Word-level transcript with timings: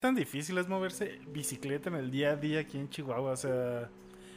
tan 0.00 0.14
difícil 0.14 0.58
es 0.58 0.68
moverse 0.68 1.20
bicicleta 1.28 1.88
en 1.88 1.96
el 1.96 2.10
día 2.10 2.30
a 2.30 2.36
día 2.36 2.60
aquí 2.60 2.78
en 2.78 2.88
Chihuahua? 2.88 3.32
O 3.32 3.36
sea, 3.36 3.90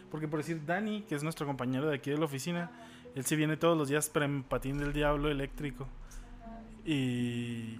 porque 0.09 0.27
por 0.27 0.39
decir, 0.39 0.65
Dani, 0.65 1.03
que 1.03 1.15
es 1.15 1.23
nuestro 1.23 1.45
compañero 1.45 1.87
de 1.87 1.95
aquí 1.95 2.11
de 2.11 2.17
la 2.17 2.25
oficina, 2.25 2.71
él 3.15 3.25
se 3.25 3.35
viene 3.35 3.57
todos 3.57 3.77
los 3.77 3.89
días 3.89 4.09
para 4.09 4.25
en 4.25 4.43
patín 4.43 4.77
del 4.77 4.93
diablo 4.93 5.29
eléctrico. 5.29 5.87
Y, 6.85 7.79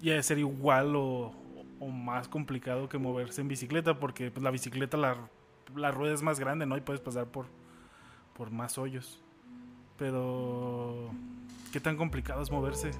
y 0.00 0.10
ha 0.10 0.22
ser 0.22 0.38
igual 0.38 0.96
o, 0.96 1.32
o 1.78 1.88
más 1.88 2.28
complicado 2.28 2.88
que 2.88 2.98
moverse 2.98 3.40
en 3.40 3.48
bicicleta, 3.48 3.98
porque 3.98 4.30
pues, 4.30 4.42
la 4.42 4.50
bicicleta, 4.50 4.96
la, 4.96 5.16
la 5.76 5.90
rueda 5.90 6.14
es 6.14 6.22
más 6.22 6.40
grande, 6.40 6.66
¿no? 6.66 6.76
Y 6.76 6.80
puedes 6.80 7.00
pasar 7.00 7.26
por, 7.26 7.46
por 8.34 8.50
más 8.50 8.78
hoyos. 8.78 9.22
Pero, 9.98 11.10
¿qué 11.72 11.80
tan 11.80 11.96
complicado 11.96 12.42
es 12.42 12.50
moverse? 12.50 12.90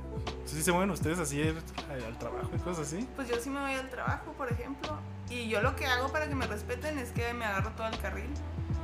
¿Sí 0.47 0.63
se 0.63 0.73
mueven 0.73 0.91
ustedes 0.91 1.19
así 1.19 1.41
al, 1.43 1.57
al 2.05 2.19
trabajo 2.19 2.51
y 2.55 2.59
cosas 2.59 2.87
así? 2.87 3.07
Pues 3.17 3.29
yo 3.29 3.37
sí 3.41 3.51
me 3.51 3.61
voy 3.61 3.73
al 3.75 3.89
trabajo, 3.91 4.33
por 4.33 4.51
ejemplo. 4.51 4.99
Y 5.29 5.49
yo 5.49 5.61
lo 5.63 5.77
que 5.77 5.87
hago 5.87 6.11
para 6.11 6.29
que 6.29 6.35
me 6.35 6.47
respeten 6.47 6.99
es 6.99 7.11
que 7.11 7.33
me 7.35 7.45
agarro 7.45 7.71
todo 7.77 7.87
el 7.87 7.99
carril. 7.99 8.31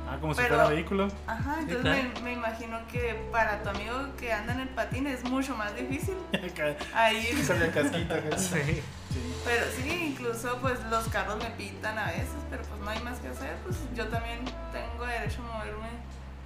Ah, 0.09 0.17
como 0.21 0.33
si 0.33 0.41
Pero- 0.41 0.55
fuera 0.55 0.69
vehículo. 0.69 1.07
Ajá, 1.27 1.57
entonces 1.59 1.83
me, 1.83 2.21
me 2.21 2.33
imagino 2.33 2.79
que 2.87 3.13
para 3.31 3.61
tu 3.61 3.69
amigo 3.69 3.93
que 4.17 4.31
anda 4.31 4.53
en 4.53 4.61
el 4.61 4.69
patín 4.69 5.05
es 5.07 5.23
mucho 5.25 5.55
más 5.57 5.75
difícil. 5.75 6.15
Ahí. 6.93 7.25
sale 7.43 7.65
el 7.65 7.73
casquito. 7.73 8.15
Sí. 8.37 8.81
Sí. 9.11 9.33
Pero 9.43 9.65
sí, 9.75 10.09
incluso 10.11 10.57
pues 10.61 10.79
los 10.89 11.07
carros 11.07 11.37
me 11.41 11.49
pitan 11.51 11.97
a 11.97 12.07
veces, 12.07 12.27
pero 12.49 12.61
pues 12.63 12.79
no 12.81 12.89
hay 12.89 13.01
más 13.01 13.19
que 13.19 13.29
hacer. 13.29 13.55
Pues 13.65 13.77
yo 13.95 14.07
también 14.07 14.39
tengo 14.71 15.05
derecho 15.05 15.41
a 15.41 15.57
moverme 15.57 15.89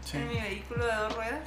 Sí, 0.05 0.17
en 0.17 0.27
mi 0.27 0.35
vehículo 0.35 0.85
de 0.85 0.95
dos 0.95 1.15
ruedas. 1.15 1.41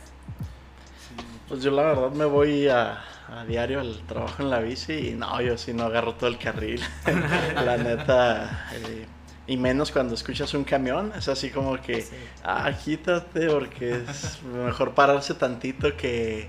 Pues 1.49 1.63
yo 1.63 1.71
la 1.71 1.83
verdad 1.83 2.11
me 2.13 2.25
voy 2.25 2.69
a, 2.69 3.03
a 3.29 3.45
diario 3.47 3.81
al 3.81 3.99
trabajo 4.07 4.43
en 4.43 4.51
la 4.51 4.61
bici 4.61 4.93
y 4.93 5.11
no, 5.13 5.41
yo 5.41 5.59
sí 5.59 5.73
no 5.75 5.85
agarro 5.85 6.15
todo 6.15 6.29
el 6.29 6.39
carril. 6.39 6.81
la 7.55 7.77
neta. 7.77 8.67
eh, 8.75 9.07
y 9.47 9.59
menos 9.59 9.93
cuando 9.93 10.15
escuchas 10.15 10.55
un 10.55 10.65
camión, 10.65 11.13
es 11.17 11.29
así 11.29 11.51
como 11.51 11.79
que, 11.81 12.01
Sí. 12.01 12.17
ah, 12.45 12.71
quítate 12.83 13.47
porque 13.51 14.03
es 14.09 14.43
mejor 14.65 14.95
pararse 14.95 15.35
tantito 15.35 15.95
que, 15.99 16.49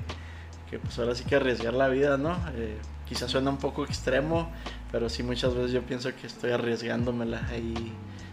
que 0.70 0.80
pues 0.80 0.98
ahora 0.98 1.14
sí 1.14 1.26
que 1.26 1.36
arriesgar 1.36 1.74
la 1.74 1.90
vida, 1.90 2.18
¿no? 2.18 2.38
Eh, 2.56 2.78
quizás 3.06 3.30
suena 3.30 3.50
un 3.50 3.58
poco 3.58 3.84
extremo, 3.84 4.50
pero 4.94 5.10
sí 5.10 5.24
muchas 5.24 5.54
veces 5.54 5.72
yo 5.74 5.82
pienso 5.82 6.16
que 6.16 6.26
estoy 6.26 6.52
arriesgándomela 6.52 7.46
ahí 7.52 7.74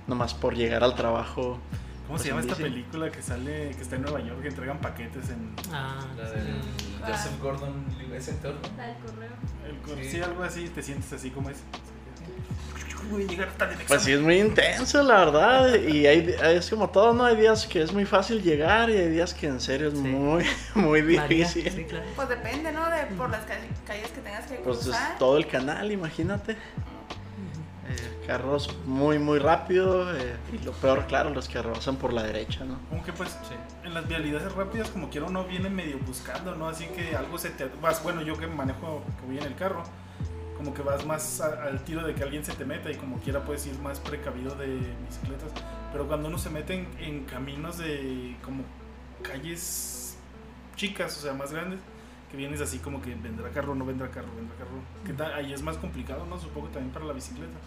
nomás 0.06 0.32
por 0.32 0.54
llegar 0.54 0.84
al 0.84 0.94
trabajo. 0.94 1.58
¿Cómo 2.12 2.22
se 2.22 2.28
llama 2.28 2.42
esta 2.42 2.56
película 2.56 3.10
que 3.10 3.22
sale, 3.22 3.70
que 3.74 3.80
está 3.80 3.96
en 3.96 4.02
Nueva 4.02 4.20
York, 4.20 4.42
que 4.42 4.48
entregan 4.48 4.78
paquetes 4.82 5.30
en 5.30 5.50
Ah, 5.72 5.98
La 6.18 6.28
sí. 6.28 6.34
del 6.34 6.46
Ah. 7.02 7.06
Joseph 7.08 7.40
Gordon, 7.40 7.86
ese 8.14 8.32
actor. 8.32 8.54
La 8.76 8.86
del 8.88 8.96
correo. 8.98 9.30
el 9.66 9.76
cor- 9.78 9.96
Sí. 10.02 10.10
sí. 10.10 10.20
algo 10.20 10.42
así, 10.42 10.68
te 10.68 10.82
sientes 10.82 11.10
así 11.10 11.30
como 11.30 11.48
es. 11.48 11.56
Voy 13.10 13.24
a 13.24 13.26
llegar 13.26 13.50
tarde 13.52 13.76
al 13.76 13.80
Pues 13.86 14.02
sí, 14.02 14.12
es 14.12 14.20
muy 14.20 14.38
intenso, 14.40 15.02
la 15.02 15.24
verdad. 15.24 15.74
Y 15.74 16.06
hay, 16.06 16.36
es 16.42 16.68
como 16.68 16.90
todo, 16.90 17.14
¿no? 17.14 17.24
Hay 17.24 17.36
días 17.36 17.66
que 17.66 17.80
es 17.80 17.94
muy 17.94 18.04
fácil 18.04 18.42
llegar 18.42 18.90
y 18.90 18.96
hay 18.98 19.08
días 19.08 19.32
que 19.32 19.46
en 19.46 19.58
serio 19.58 19.88
es 19.88 19.94
Sí. 19.94 20.00
muy, 20.00 20.44
muy 20.74 21.00
difícil. 21.00 21.70
Sí, 21.72 21.84
claro. 21.84 22.04
Pues 22.14 22.28
depende, 22.28 22.72
¿no? 22.72 22.90
De 22.90 23.06
por 23.16 23.30
las 23.30 23.44
ca- 23.46 23.56
calles 23.86 24.08
que 24.10 24.20
tengas 24.20 24.44
que 24.46 24.56
Pues 24.56 24.80
es 24.80 24.84
cruzar. 24.84 25.16
todo 25.18 25.38
el 25.38 25.46
canal, 25.46 25.90
imagínate. 25.90 26.56
Carros 28.26 28.68
muy, 28.86 29.18
muy 29.18 29.38
rápido. 29.38 30.14
eh, 30.16 30.36
y 30.52 30.58
lo 30.64 30.72
peor, 30.72 31.06
claro, 31.06 31.30
los 31.30 31.48
que 31.48 31.60
rebasan 31.60 31.96
por 31.96 32.12
la 32.12 32.22
derecha, 32.22 32.64
¿no? 32.64 32.78
Aunque 32.92 33.12
pues 33.12 33.30
Sí. 33.30 33.54
en 33.84 33.94
las 33.94 34.06
vialidades 34.06 34.52
rápidas 34.52 34.90
como 34.90 35.10
quiera 35.10 35.26
uno 35.26 35.44
viene 35.44 35.68
medio 35.70 35.98
buscando, 36.06 36.54
¿no? 36.54 36.68
Así 36.68 36.86
que 36.86 37.16
algo 37.16 37.36
se 37.38 37.50
te... 37.50 37.68
Vas, 37.80 38.02
bueno, 38.02 38.22
yo 38.22 38.36
que 38.38 38.46
manejo, 38.46 39.02
que 39.20 39.26
voy 39.26 39.38
en 39.38 39.44
el 39.44 39.54
carro, 39.56 39.82
como 40.56 40.72
que 40.72 40.82
vas 40.82 41.04
más 41.04 41.40
a- 41.40 41.64
al 41.64 41.82
tiro 41.82 42.06
de 42.06 42.14
que 42.14 42.22
alguien 42.22 42.44
se 42.44 42.52
te 42.52 42.64
meta 42.64 42.90
y 42.90 42.94
como 42.94 43.18
quiera 43.18 43.44
puedes 43.44 43.66
ir 43.66 43.76
más 43.80 43.98
precavido 43.98 44.54
de 44.54 44.78
bicicletas. 45.08 45.50
Pero 45.90 46.06
cuando 46.06 46.28
uno 46.28 46.38
se 46.38 46.48
mete 46.50 46.74
en, 46.74 46.88
en 47.00 47.24
caminos 47.24 47.78
de 47.78 48.36
como 48.44 48.62
calles 49.22 50.16
chicas, 50.76 51.16
o 51.18 51.20
sea, 51.20 51.32
más 51.32 51.52
grandes, 51.52 51.80
que 52.30 52.36
vienes 52.36 52.60
así 52.60 52.78
como 52.78 53.02
que 53.02 53.14
vendrá 53.14 53.50
carro, 53.50 53.74
no 53.74 53.84
vendrá 53.84 54.08
carro, 54.10 54.28
vendrá 54.36 54.54
carro. 54.56 54.70
Que 55.04 55.34
ahí 55.36 55.52
es 55.52 55.62
más 55.62 55.76
complicado, 55.76 56.24
¿no? 56.26 56.38
Supongo 56.38 56.68
que 56.68 56.74
también 56.74 56.92
para 56.92 57.04
la 57.06 57.12
bicicleta. 57.12 57.58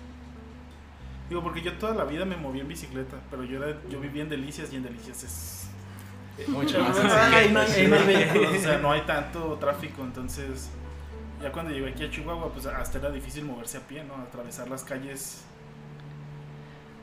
Digo, 1.30 1.42
porque 1.42 1.62
yo 1.62 1.74
toda 1.74 1.94
la 1.96 2.04
vida 2.04 2.24
me 2.26 2.36
moví 2.38 2.60
en 2.60 2.68
bicicleta, 2.68 3.18
pero 3.32 3.44
yo, 3.44 3.64
era, 3.64 3.78
yo 3.90 4.00
vivía 4.00 4.22
en 4.24 4.30
Delicias 4.30 4.72
y 4.72 4.76
en 4.76 4.84
Delicias 4.84 5.24
es 5.24 6.50
Mucho 6.50 6.80
más 6.80 6.98
Ahí 7.00 7.50
no, 7.52 7.62
hay- 7.62 7.72
ahí 7.72 7.88
no 7.88 7.96
hay 7.96 8.02
Sí. 8.02 8.08
vehículos, 8.14 8.52
o 8.58 8.60
sea, 8.62 8.78
no 8.80 8.92
hay 8.92 9.02
tanto 9.02 9.58
tráfico, 9.60 10.02
entonces 10.04 10.70
ya 11.42 11.52
cuando 11.52 11.72
llegué 11.72 11.90
aquí 11.90 12.04
a 12.04 12.10
Chihuahua, 12.12 12.52
pues 12.52 12.66
hasta 12.66 12.98
era 13.00 13.10
difícil 13.10 13.46
moverse 13.46 13.78
a 13.78 13.82
pie, 13.82 14.04
¿no? 14.04 14.16
Atravesar 14.16 14.70
las 14.70 14.84
calles. 14.84 15.44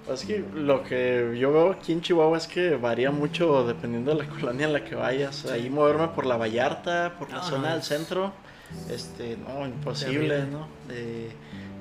Pues 0.06 0.25
que 0.25 0.44
lo 0.54 0.83
que 0.83 1.37
yo 1.39 1.53
veo 1.53 1.71
aquí 1.72 1.93
en 1.93 2.00
Chihuahua 2.03 2.37
es 2.37 2.47
que 2.49 2.75
varía 2.77 3.10
mucho 3.12 3.65
dependiendo 3.66 4.15
de 4.15 4.25
la 4.25 4.28
colonia 4.28 4.66
en 4.66 4.72
la 4.72 4.84
que 4.84 4.97
vayas. 4.97 5.47
Ahí 5.47 5.71
moverme 5.71 6.09
por 6.09 6.27
la 6.27 6.37
Vallarta, 6.37 7.15
por 7.19 7.31
la 7.31 7.37
No, 7.39 7.43
zona 7.44 7.69
no, 7.69 7.75
del 7.75 7.83
centro, 7.84 8.33
este, 8.91 9.37
no, 9.37 9.65
imposible, 9.66 10.28
Terrible. 10.28 10.47
¿no? 10.50 10.69
Eh, 10.91 11.31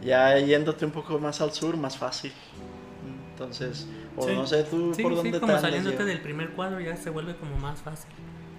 ya 0.02 0.38
yéndote 0.38 0.86
un 0.86 0.92
poco 0.92 1.18
más 1.20 1.42
al 1.42 1.52
sur, 1.52 1.78
más 1.78 1.98
fácil. 1.98 2.32
Entonces, 3.32 3.88
o 4.16 4.28
Sí. 4.28 4.34
no 4.36 4.46
sé 4.46 4.64
tú 4.64 4.94
Sí, 4.94 5.02
por 5.04 5.12
sí, 5.14 5.18
dónde 5.18 5.40
como 5.40 5.54
te 5.54 5.60
saliéndote 5.62 6.06
del 6.06 6.22
primer 6.22 6.50
cuadro 6.52 6.80
ya 6.80 6.96
se 6.98 7.10
vuelve 7.10 7.36
como 7.36 7.58
más 7.58 7.80
fácil. 7.82 8.10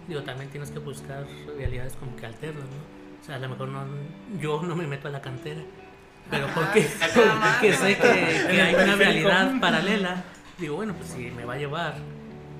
Digo, 0.08 0.22
también 0.22 0.50
tienes 0.50 0.70
que 0.70 0.78
buscar 0.81 1.25
realidades 1.56 1.94
como 1.94 2.16
que 2.16 2.26
alternas, 2.26 2.64
¿no? 2.64 3.22
O 3.22 3.25
sea, 3.25 3.36
a 3.36 3.38
lo 3.38 3.48
mejor 3.48 3.69
no, 3.69 3.84
yo 4.41 4.62
no 4.62 4.75
me 4.75 4.86
meto 4.86 5.06
a 5.06 5.10
la 5.12 5.20
cantera, 5.20 5.60
pero 6.28 6.48
porque, 6.52 6.88
porque 6.98 7.72
sé 7.76 7.97
que, 7.97 8.47
que 8.50 8.60
hay 8.62 8.75
una 8.75 8.97
realidad 8.97 9.52
paralela, 9.60 10.25
digo, 10.58 10.75
bueno, 10.76 10.94
pues 10.94 11.10
si 11.10 11.31
me 11.31 11.44
va 11.44 11.54
a 11.54 11.58
llevar 11.58 11.94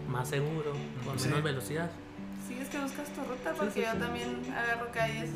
más 0.09 0.29
seguro, 0.29 0.73
con 1.05 1.19
Sí. 1.19 1.27
menos 1.29 1.43
velocidad. 1.43 1.91
Sí, 2.47 2.57
es 2.61 2.69
que 2.69 2.79
buscas 2.79 3.09
tu 3.09 3.23
ruta 3.25 3.51
Sí, 3.51 3.57
porque 3.59 3.73
sí, 3.73 3.81
yo 3.81 3.93
sí. 3.93 3.99
también 3.99 4.55
agarro 4.55 4.93
calles 4.93 5.31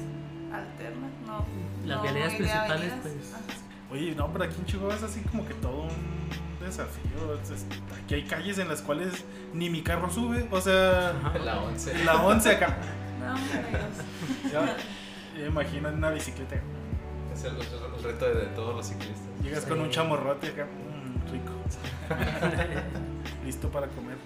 alternas, 0.53 1.11
no. 1.27 1.45
Las 1.87 1.99
no 1.99 2.03
de 2.05 2.37
principales, 2.37 2.93
avenidas. 2.93 2.99
pues. 3.03 3.15
Ajá. 3.35 3.43
Oye, 3.93 4.15
no, 4.17 4.33
pero 4.33 4.45
aquí 4.45 4.57
en 4.59 4.67
Chihuahua 4.67 4.95
es 4.97 5.03
así 5.03 5.21
como 5.21 5.47
que 5.47 5.55
todo 5.55 5.83
un 5.83 6.65
desafío. 6.65 7.35
es- 7.43 7.51
es- 7.51 7.67
aquí 8.05 8.15
hay 8.15 8.25
calles 8.25 8.59
en 8.59 8.69
las 8.69 8.83
cuales 8.83 9.25
ni 9.53 9.71
mi 9.71 9.83
carro 9.83 10.11
sube, 10.11 10.47
o 10.51 10.61
sea. 10.61 11.13
La 11.45 11.61
11. 11.63 12.05
la 12.05 12.23
11 12.25 12.51
acá. 12.51 12.77
No, 13.27 13.35
Dios. 13.35 14.53
Ya, 14.53 14.77
en 15.89 15.95
una 15.97 16.11
bicicleta. 16.11 16.55
Es 17.35 17.43
el, 17.45 17.57
el 17.57 18.03
reto 18.05 18.25
de, 18.27 18.35
de 18.35 18.47
todos 18.55 18.77
los 18.77 18.87
ciclistas. 18.87 19.19
Llegas 19.43 19.65
con 19.65 19.81
un 19.81 19.91
chamorrote 19.91 20.47
acá, 20.49 20.65
mm, 20.67 21.33
rico. 21.33 21.53
Listo 23.45 23.69
para 23.69 23.89
comer. 23.89 24.17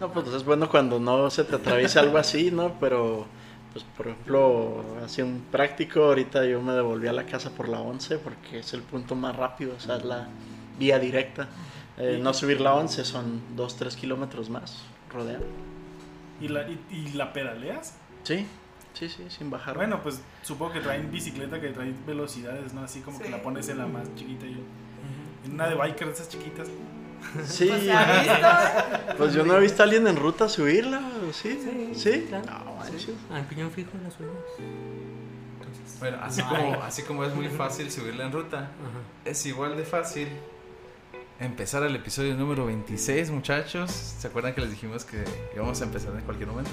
No, 0.00 0.10
pues 0.12 0.26
es 0.28 0.44
bueno 0.44 0.68
cuando 0.68 0.98
no 0.98 1.30
se 1.30 1.44
te 1.44 1.56
atraviesa 1.56 2.00
algo 2.00 2.18
así, 2.18 2.50
¿no? 2.50 2.74
Pero, 2.80 3.26
pues 3.72 3.84
por 3.96 4.08
ejemplo, 4.08 4.84
así 5.04 5.22
un 5.22 5.44
práctico, 5.50 6.04
ahorita 6.04 6.44
yo 6.44 6.60
me 6.60 6.72
devolví 6.72 7.08
a 7.08 7.12
la 7.12 7.26
casa 7.26 7.50
por 7.50 7.68
la 7.68 7.80
11 7.80 8.18
porque 8.18 8.60
es 8.60 8.72
el 8.74 8.82
punto 8.82 9.14
más 9.14 9.36
rápido, 9.36 9.74
o 9.76 9.80
sea, 9.80 9.96
es 9.96 10.04
la 10.04 10.28
vía 10.78 10.98
directa. 10.98 11.48
Eh, 11.98 12.18
no 12.22 12.32
subir 12.32 12.60
la 12.60 12.74
11 12.74 13.04
son 13.04 13.42
2-3 13.56 13.94
kilómetros 13.94 14.48
más, 14.48 14.82
rodear. 15.12 15.40
¿Y 16.40 16.48
la, 16.48 16.68
y, 16.68 16.80
y 16.90 17.12
la 17.12 17.32
pedaleas? 17.32 17.94
Sí, 18.22 18.46
sí, 18.94 19.08
sí, 19.08 19.24
sin 19.28 19.50
bajar. 19.50 19.76
Bueno, 19.76 20.02
pues 20.02 20.20
supongo 20.42 20.72
que 20.72 20.80
traen 20.80 21.10
bicicleta 21.10 21.60
que 21.60 21.68
traen 21.68 21.94
velocidades, 22.06 22.72
¿no? 22.72 22.82
Así 22.82 23.00
como 23.00 23.18
que 23.18 23.28
la 23.28 23.42
pones 23.42 23.68
en 23.68 23.78
la 23.78 23.86
más 23.86 24.14
chiquita 24.14 24.46
y 24.46 24.62
en 25.44 25.52
una 25.52 25.68
de 25.68 25.74
biker 25.74 26.06
de 26.06 26.12
esas 26.12 26.28
chiquitas. 26.28 26.68
Sí, 27.46 27.66
Pues 27.68 27.82
se 27.84 27.92
ha 27.92 28.22
visto. 28.22 29.14
pues 29.18 29.32
yo 29.34 29.44
no 29.44 29.56
he 29.56 29.60
visto 29.60 29.82
a 29.82 29.84
alguien 29.84 30.06
en 30.06 30.16
ruta 30.16 30.48
subirla, 30.48 31.00
¿sí? 31.32 31.58
Sí, 31.62 31.92
¿Sí? 31.94 32.26
claro. 32.28 32.44
No. 32.64 32.78
Ah, 33.30 33.38
en 33.38 33.44
piñón 33.46 33.70
fijo 33.70 33.90
las 34.02 34.14
subes. 34.14 34.30
Entonces, 34.58 35.98
Bueno, 36.00 36.18
así 36.22 36.42
no 36.42 36.48
como, 36.48 36.62
hay. 36.74 36.80
así 36.82 37.02
como 37.02 37.24
es 37.24 37.34
muy 37.34 37.48
fácil 37.48 37.90
subirla 37.90 38.26
en 38.26 38.32
ruta, 38.32 38.58
Ajá. 38.58 38.70
es 39.24 39.44
igual 39.46 39.76
de 39.76 39.84
fácil 39.84 40.28
empezar 41.38 41.82
el 41.84 41.96
episodio 41.96 42.34
número 42.34 42.66
26, 42.66 43.30
muchachos. 43.30 43.90
¿Se 43.90 44.26
acuerdan 44.26 44.54
que 44.54 44.60
les 44.60 44.70
dijimos 44.70 45.04
que 45.06 45.24
íbamos 45.54 45.80
a 45.80 45.84
empezar 45.84 46.12
en 46.14 46.20
cualquier 46.22 46.48
momento? 46.48 46.72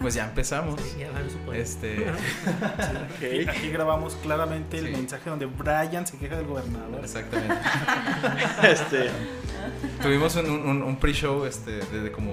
Pues 0.00 0.14
ya 0.14 0.24
empezamos. 0.24 0.80
Sí, 0.80 0.98
ya. 0.98 1.54
Este, 1.54 2.06
Aquí, 3.48 3.70
grabamos 3.70 4.16
claramente 4.16 4.78
el 4.78 4.86
Sí. 4.86 4.92
mensaje 4.92 5.30
donde 5.30 5.46
Brian 5.46 6.04
se 6.06 6.16
queja 6.18 6.36
del 6.36 6.46
gobernador. 6.46 7.00
exactamente. 7.04 7.54
Este, 8.62 9.10
Tuvimos 10.02 10.36
un, 10.36 10.48
un- 10.50 10.82
un 10.82 10.96
pre-show 10.96 11.44
este, 11.44 11.80
de 11.80 12.12
como 12.12 12.32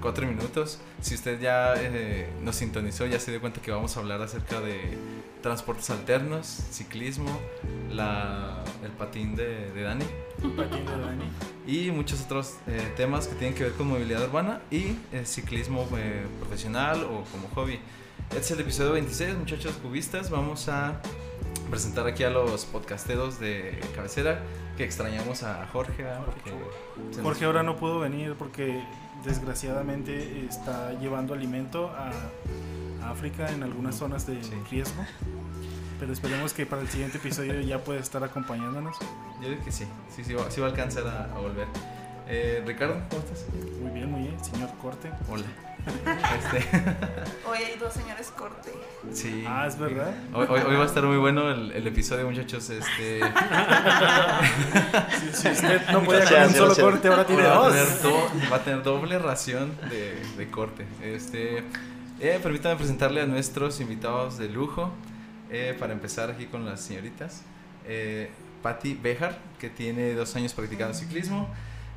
cuatro 0.00 0.26
minutos. 0.26 0.80
Si 1.00 1.14
usted 1.14 1.40
ya 1.40 1.74
eh, 1.76 2.28
nos 2.42 2.56
sintonizó, 2.56 3.06
ya 3.06 3.20
se 3.20 3.30
dio 3.30 3.40
cuenta 3.40 3.60
que 3.62 3.70
vamos 3.70 3.96
a 3.96 4.00
hablar 4.00 4.20
acerca 4.20 4.60
de 4.60 4.98
transportes 5.42 5.90
alternos, 5.90 6.46
ciclismo, 6.70 7.38
la, 7.90 8.64
el 8.82 8.90
patín 8.92 9.36
de, 9.36 9.70
de 9.70 9.82
Dani 9.82 10.04
Patín 10.56 10.84
de 10.86 10.92
Dani. 10.98 11.24
y 11.66 11.90
muchos 11.92 12.22
otros 12.22 12.54
eh, 12.66 12.92
temas 12.96 13.28
que 13.28 13.34
tienen 13.36 13.54
que 13.56 13.64
ver 13.64 13.72
con 13.74 13.86
movilidad 13.88 14.24
urbana 14.24 14.60
y 14.70 14.96
eh, 15.12 15.22
ciclismo 15.24 15.86
eh, 15.96 16.24
profesional 16.40 17.04
o 17.04 17.24
como 17.30 17.48
hobby. 17.54 17.78
Este 18.30 18.38
es 18.40 18.50
el 18.52 18.60
episodio 18.60 18.92
26, 18.92 19.36
muchachos 19.36 19.74
cubistas. 19.82 20.30
Vamos 20.30 20.68
a 20.68 21.00
presentar 21.70 22.06
aquí 22.06 22.24
a 22.24 22.30
los 22.30 22.64
podcasteros 22.66 23.38
de 23.40 23.78
cabecera 23.94 24.40
que 24.76 24.84
extrañamos 24.84 25.42
a 25.42 25.66
Jorge. 25.72 26.04
Porque 26.24 27.20
Jorge 27.22 27.44
ahora 27.44 27.62
no 27.62 27.76
pudo 27.76 28.00
venir 28.00 28.34
porque 28.38 28.82
desgraciadamente 29.24 30.44
está 30.48 30.92
llevando 31.00 31.34
alimento 31.34 31.90
a, 31.90 32.10
a 33.06 33.10
África 33.10 33.50
en 33.50 33.62
algunas 33.62 33.94
zonas 33.96 34.26
de 34.26 34.42
Sí. 34.42 34.52
riesgo. 34.70 35.04
Pero 36.00 36.12
esperemos 36.12 36.52
que 36.52 36.66
para 36.66 36.82
el 36.82 36.88
siguiente 36.88 37.18
episodio 37.18 37.60
ya 37.60 37.78
pueda 37.82 38.00
estar 38.00 38.22
acompañándonos. 38.24 38.96
Yo 39.40 39.48
digo 39.48 39.64
que 39.64 39.72
sí, 39.72 39.86
sí, 40.14 40.24
sí, 40.24 40.34
va, 40.34 40.50
sí 40.50 40.60
va 40.60 40.66
a 40.66 40.70
alcanzar 40.70 41.06
a, 41.06 41.24
a 41.34 41.38
volver. 41.38 41.66
Eh, 42.26 42.62
Ricardo, 42.66 42.96
¿cómo 43.10 43.22
estás? 43.22 43.46
Muy 43.80 43.90
bien, 43.92 44.10
muy 44.10 44.22
bien, 44.22 44.44
señor 44.44 44.70
Corte. 44.82 45.10
Hola. 45.30 45.44
Este, 45.86 46.66
Hoy 47.48 47.58
hay 47.58 47.78
dos 47.78 47.92
señores 47.92 48.28
corte. 48.36 48.70
sí. 49.12 49.44
Ah, 49.46 49.66
es 49.66 49.78
verdad. 49.78 50.14
Hoy, 50.32 50.46
hoy- 50.48 50.60
hoy 50.66 50.76
va 50.76 50.82
a 50.84 50.86
estar 50.86 51.04
muy 51.04 51.16
bueno 51.18 51.50
el, 51.50 51.72
el 51.72 51.86
episodio, 51.86 52.26
muchachos. 52.26 52.70
Este, 52.70 53.20
Si, 55.32 55.42
si 55.42 55.48
usted 55.48 55.80
no 55.92 56.02
podía 56.02 56.24
con 56.24 56.42
un 56.42 56.50
solo 56.50 56.64
gracias. 56.66 56.78
corte, 56.84 57.08
ahora 57.08 57.26
tiene 57.26 57.42
va, 57.42 57.52
a 57.52 57.54
dos. 57.56 57.72
tener 57.74 58.02
do- 58.02 58.30
va 58.52 58.56
a 58.56 58.64
tener 58.64 58.82
doble 58.82 59.18
ración 59.18 59.72
de, 59.90 60.16
de 60.36 60.50
corte. 60.50 60.86
Este, 61.02 61.58
eh, 62.20 62.40
permítanme 62.42 62.76
presentarle 62.76 63.20
a 63.22 63.26
nuestros 63.26 63.80
invitados 63.80 64.38
de 64.38 64.48
lujo. 64.48 64.92
Eh, 65.50 65.76
para 65.78 65.92
empezar 65.92 66.30
aquí 66.30 66.46
con 66.46 66.64
las 66.64 66.80
señoritas. 66.80 67.42
Eh, 67.86 68.30
Patti 68.62 68.94
Bejar, 68.94 69.38
que 69.60 69.68
tiene 69.70 70.14
dos 70.14 70.34
años 70.36 70.52
practicando 70.54 70.94
ciclismo. 70.94 71.48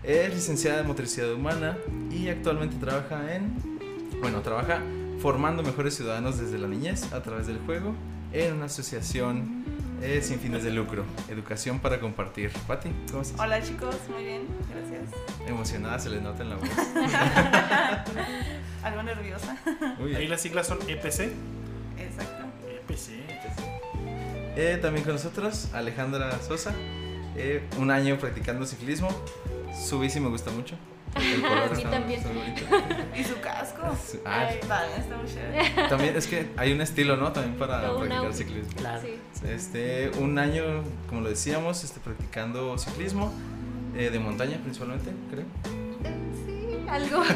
Es 0.03 0.31
licenciada 0.33 0.81
en 0.81 0.87
motricidad 0.87 1.31
humana 1.33 1.77
y 2.11 2.29
actualmente 2.29 2.75
trabaja 2.75 3.33
en. 3.33 3.76
Bueno, 4.21 4.41
trabaja 4.41 4.81
formando 5.19 5.63
mejores 5.63 5.95
ciudadanos 5.95 6.39
desde 6.39 6.57
la 6.57 6.67
niñez 6.67 7.13
a 7.13 7.21
través 7.21 7.47
del 7.47 7.59
juego 7.59 7.93
en 8.33 8.53
una 8.53 8.65
asociación 8.65 9.63
eh, 10.01 10.21
sin 10.23 10.39
fines 10.39 10.63
de 10.63 10.71
lucro. 10.71 11.03
Educación 11.29 11.79
para 11.79 11.99
compartir. 11.99 12.51
Patti, 12.67 12.89
¿cómo 13.11 13.21
estás? 13.21 13.39
Hola 13.39 13.61
chicos, 13.61 13.95
muy 14.11 14.23
bien, 14.23 14.47
gracias. 14.71 15.11
Emocionada 15.47 15.99
se 15.99 16.09
le 16.09 16.21
nota 16.21 16.43
en 16.43 16.49
la 16.49 16.55
voz. 16.55 16.69
Algo 18.83 19.03
nerviosa. 19.03 19.57
Muy 19.99 20.15
Ahí 20.15 20.27
las 20.27 20.41
siglas 20.41 20.67
son 20.67 20.79
EPC. 20.87 21.31
Exacto. 21.97 22.45
EPC. 22.67 23.09
Eh, 24.55 24.79
también 24.81 25.03
con 25.03 25.13
nosotros 25.13 25.69
Alejandra 25.73 26.39
Sosa. 26.41 26.73
Eh, 27.35 27.63
un 27.77 27.91
año 27.91 28.17
practicando 28.17 28.65
ciclismo. 28.65 29.09
Su 29.87 29.99
bici 29.99 30.19
me 30.19 30.29
gusta 30.29 30.49
mucho. 30.49 30.75
El 31.17 31.41
color 31.41 31.57
A 31.57 31.67
mí 31.67 31.77
está, 31.77 31.89
también. 31.91 32.21
muy. 32.33 33.19
¿Y 33.19 33.23
su 33.23 33.39
casco? 33.39 33.81
Ah, 34.25 34.47
Ay. 34.49 34.59
También 34.67 35.01
está 35.01 35.17
muy 35.17 35.27
chévere. 35.27 35.89
también 35.89 36.15
es 36.15 36.27
que 36.27 36.47
hay 36.57 36.73
un 36.73 36.81
estilo, 36.81 37.17
¿no? 37.17 37.31
También 37.31 37.55
para 37.57 37.81
Todo 37.81 37.99
practicar 37.99 38.33
ciclismo. 38.33 38.71
Claro. 38.77 39.01
Sí. 39.01 39.47
Este, 39.47 40.11
un 40.19 40.37
año, 40.39 40.63
como 41.09 41.21
lo 41.21 41.29
decíamos, 41.29 41.83
este, 41.83 41.99
practicando 41.99 42.77
ciclismo 42.77 43.31
eh, 43.95 44.09
de 44.09 44.19
montaña 44.19 44.57
principalmente, 44.57 45.11
creo. 45.31 45.45
Sí, 46.45 46.77
algo. 46.89 47.23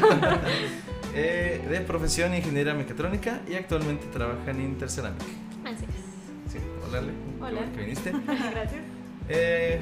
Eh, 1.14 1.62
de 1.68 1.80
profesión 1.82 2.34
ingeniera 2.34 2.72
mecatrónica 2.72 3.42
y 3.46 3.54
actualmente 3.54 4.06
trabaja 4.06 4.50
en 4.50 4.62
Interceramic. 4.62 5.20
Así 5.62 5.84
es. 5.84 6.52
Sí, 6.52 6.58
hola, 6.88 7.00
Ale. 7.00 7.08
Qué 7.08 7.42
Hola. 7.44 7.50
bueno 7.60 7.72
que 7.74 7.80
viniste. 7.82 8.12
Gracias. 8.26 8.80
Eh, 9.28 9.80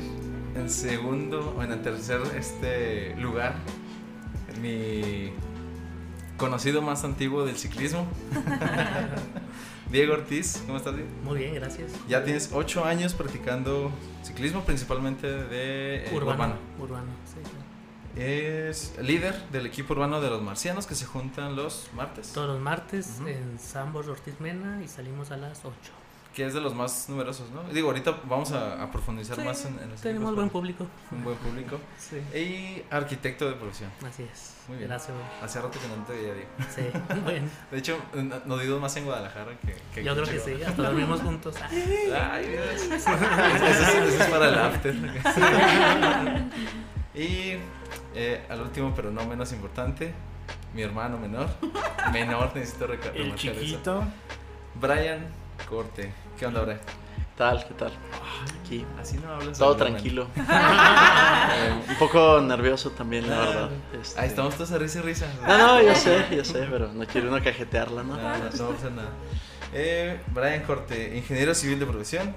en 0.57 0.69
segundo, 0.69 1.55
o 1.57 1.63
en 1.63 1.71
el 1.71 1.83
tercer 1.83 2.21
este 2.37 3.15
lugar, 3.15 3.55
mi 4.61 5.33
conocido 6.37 6.81
más 6.81 7.05
antiguo 7.05 7.45
del 7.45 7.57
ciclismo, 7.57 8.07
Diego 9.91 10.15
Ortiz. 10.15 10.63
¿Cómo 10.67 10.79
estás, 10.79 10.95
Diego? 10.97 11.11
Muy 11.25 11.39
bien, 11.39 11.55
gracias. 11.55 11.93
Ya 12.09 12.25
tienes 12.25 12.51
ocho 12.53 12.85
años 12.85 13.15
practicando 13.15 13.91
ciclismo, 14.23 14.63
principalmente 14.63 15.27
de 15.27 16.07
eh, 16.07 16.11
urbano. 16.13 16.33
urbano. 16.33 16.55
Urbano, 16.79 17.13
sí. 17.27 17.41
claro. 17.43 17.71
Es 18.17 18.99
líder 19.01 19.41
del 19.51 19.67
equipo 19.67 19.93
urbano 19.93 20.21
de 20.21 20.31
los 20.31 20.43
marcianos 20.43 20.87
que 20.87 20.95
se 20.97 21.07
juntan 21.07 21.55
los 21.55 21.89
martes, 21.95 22.33
Todos 22.33 22.49
los 22.49 22.61
martes 22.61 23.21
en 23.25 23.59
Sambor 23.59 24.09
Ortiz 24.11 24.41
Mena 24.41 24.83
y 24.83 24.89
salimos 24.89 25.31
a 25.31 25.37
las 25.37 25.61
8. 25.65 25.73
Que 26.35 26.47
es 26.47 26.55
de 26.55 26.61
los 26.61 26.75
más 26.75 27.09
numerosos, 27.09 27.51
¿no? 27.51 27.63
Digo, 27.73 27.89
ahorita 27.89 28.21
vamos 28.25 28.53
a, 28.53 28.83
a 28.83 28.91
profundizar 28.91 29.37
Sí, 29.37 29.43
más 29.43 29.65
en, 29.65 29.79
en 29.81 29.91
los 29.91 30.01
Tenemos 30.01 30.35
buen 30.35 30.49
público. 30.49 30.87
un 31.11 31.25
buen 31.25 31.37
público. 31.37 31.79
Sí. 31.99 32.17
Y 32.39 32.83
arquitecto 32.93 33.47
de 33.49 33.55
profesión. 33.57 33.91
Así 34.07 34.23
es. 34.33 34.55
Muy 34.69 34.79
bien. 34.79 34.89
Gracias. 34.89 35.13
güey. 35.17 35.27
Hace 35.43 35.61
rato 35.61 35.79
que 35.81 35.89
no 35.89 36.05
te 36.05 36.13
veía, 36.13 36.35
Diego. 36.35 36.49
Sí, 36.75 37.19
bueno. 37.25 37.49
De 37.71 37.79
hecho, 37.79 37.99
no- 38.15 38.41
nos 38.47 38.61
vimos 38.63 38.81
más 38.81 38.97
en 38.97 39.05
Guadalajara 39.07 39.53
que, 39.61 39.77
que 39.95 40.05
Yo 40.05 40.15
creo 40.15 40.27
que 40.27 40.39
sí, 40.39 40.63
hasta 40.63 40.83
dormimos 40.83 41.21
juntos. 41.21 41.57
Ay, 41.71 42.47
Dios. 42.47 42.67
Eso, 42.93 42.93
es, 42.93 43.07
eso 43.09 44.23
es 44.23 44.31
para 44.31 44.49
el 44.49 44.55
after. 44.59 44.95
y 47.15 47.57
eh, 48.15 48.45
al 48.49 48.61
último, 48.61 48.93
pero 48.95 49.11
no 49.11 49.25
menos 49.27 49.53
importante, 49.53 50.13
mi 50.75 50.83
hermano 50.83 51.19
menor. 51.19 51.49
Menor, 52.13 52.55
necesito 52.55 52.87
reca- 52.87 53.09
El 53.15 53.25
remarcar 53.25 53.47
eso. 53.53 53.61
chiquito. 53.61 54.05
Brian 54.81 55.27
Corte. 55.69 56.13
¿Qué 56.39 56.47
onda, 56.47 56.63
Brian? 56.63 56.79
¿Qué 56.81 57.25
tal? 57.37 57.65
¿Qué 57.67 57.75
tal? 57.75 57.93
Aquí. 58.65 58.85
Así 59.01 59.17
no 59.19 59.33
hablas. 59.33 59.59
Todo 59.59 59.77
tranquilo. 59.77 60.27
Eh, 61.53 61.73
un 61.89 61.97
poco 61.97 62.41
nervioso 62.41 62.91
también, 62.91 63.29
la 63.29 63.39
verdad. 63.39 63.71
Este- 64.01 64.21
Ahí 64.21 64.29
estamos 64.29 64.55
todos 64.55 64.71
a 64.73 64.79
risa 64.79 65.01
y 65.01 65.03
risa. 65.03 65.27
No, 65.47 65.59
no, 65.59 65.83
yo 65.83 65.95
sé, 65.97 66.25
yo 66.31 66.45
sé, 66.45 66.67
pero 66.71 66.89
no 66.93 67.05
quiero 67.07 67.29
uno 67.29 67.43
cajetearla, 67.43 68.03
¿no? 68.05 68.17
No, 68.17 68.23
no, 68.23 68.39
no 68.39 68.65
va 68.65 68.71
a 68.71 68.77
pasar 68.77 68.93
nada. 68.93 69.09
Eh, 69.73 70.21
Brian 70.29 70.63
Corte, 70.63 71.17
ingeniero 71.17 71.55
civil 71.55 71.79
de 71.81 71.87
profesión. 71.87 72.35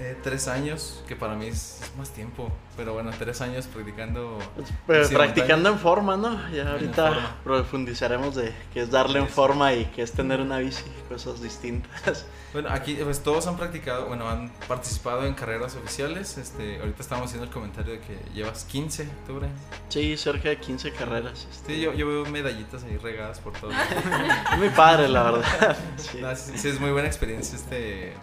Eh, 0.00 0.16
tres 0.22 0.48
años, 0.48 1.04
que 1.06 1.14
para 1.14 1.34
mí 1.34 1.46
es, 1.46 1.80
es 1.82 1.96
más 1.96 2.10
tiempo. 2.10 2.50
Pero 2.76 2.94
bueno, 2.94 3.10
tres 3.18 3.40
años 3.42 3.66
practicando. 3.66 4.38
Pues, 4.86 5.08
Sí, 5.08 5.14
practicando 5.14 5.68
en 5.68 5.78
forma, 5.78 6.16
¿no? 6.16 6.48
Ya 6.50 6.62
En 6.62 6.68
ahorita 6.68 7.08
forma. 7.08 7.36
profundizaremos 7.44 8.34
de 8.34 8.52
qué 8.72 8.80
es 8.80 8.90
darle 8.90 9.18
en 9.18 9.26
Sí. 9.26 9.32
forma 9.32 9.74
y 9.74 9.84
qué 9.86 10.02
es 10.02 10.12
tener 10.12 10.40
una 10.40 10.58
bici, 10.58 10.84
cosas 11.08 11.40
distintas. 11.42 12.26
Bueno, 12.52 12.68
aquí 12.72 12.98
pues 13.00 13.22
todos 13.22 13.46
han 13.46 13.56
practicado, 13.56 14.06
bueno, 14.08 14.28
han 14.28 14.50
participado 14.66 15.24
en 15.24 15.34
carreras 15.34 15.76
oficiales. 15.76 16.36
Este, 16.36 16.80
ahorita 16.80 17.00
estábamos 17.00 17.28
haciendo 17.28 17.46
el 17.46 17.52
comentario 17.52 17.92
de 17.92 18.00
que 18.00 18.18
llevas 18.34 18.64
15, 18.64 19.08
¿tú, 19.24 19.34
Brian? 19.36 19.52
Sí, 19.88 20.16
cerca 20.16 20.48
de 20.48 20.58
15 20.58 20.90
carreras. 20.92 21.46
este. 21.48 21.74
Sí, 21.76 21.80
yo, 21.80 21.92
yo 21.92 22.08
veo 22.08 22.26
medallitas 22.26 22.82
ahí 22.82 22.96
regadas 22.96 23.38
por 23.38 23.52
todo. 23.52 23.70
Es 23.70 23.78
muy 24.58 24.68
padre, 24.70 25.08
la 25.08 25.22
verdad. 25.30 25.76
Sí. 25.96 26.18
No, 26.20 26.34
sí, 26.34 26.58
sí, 26.58 26.68
es 26.70 26.80
muy 26.80 26.90
buena 26.90 27.06
experiencia 27.06 27.54
este, 27.56 28.14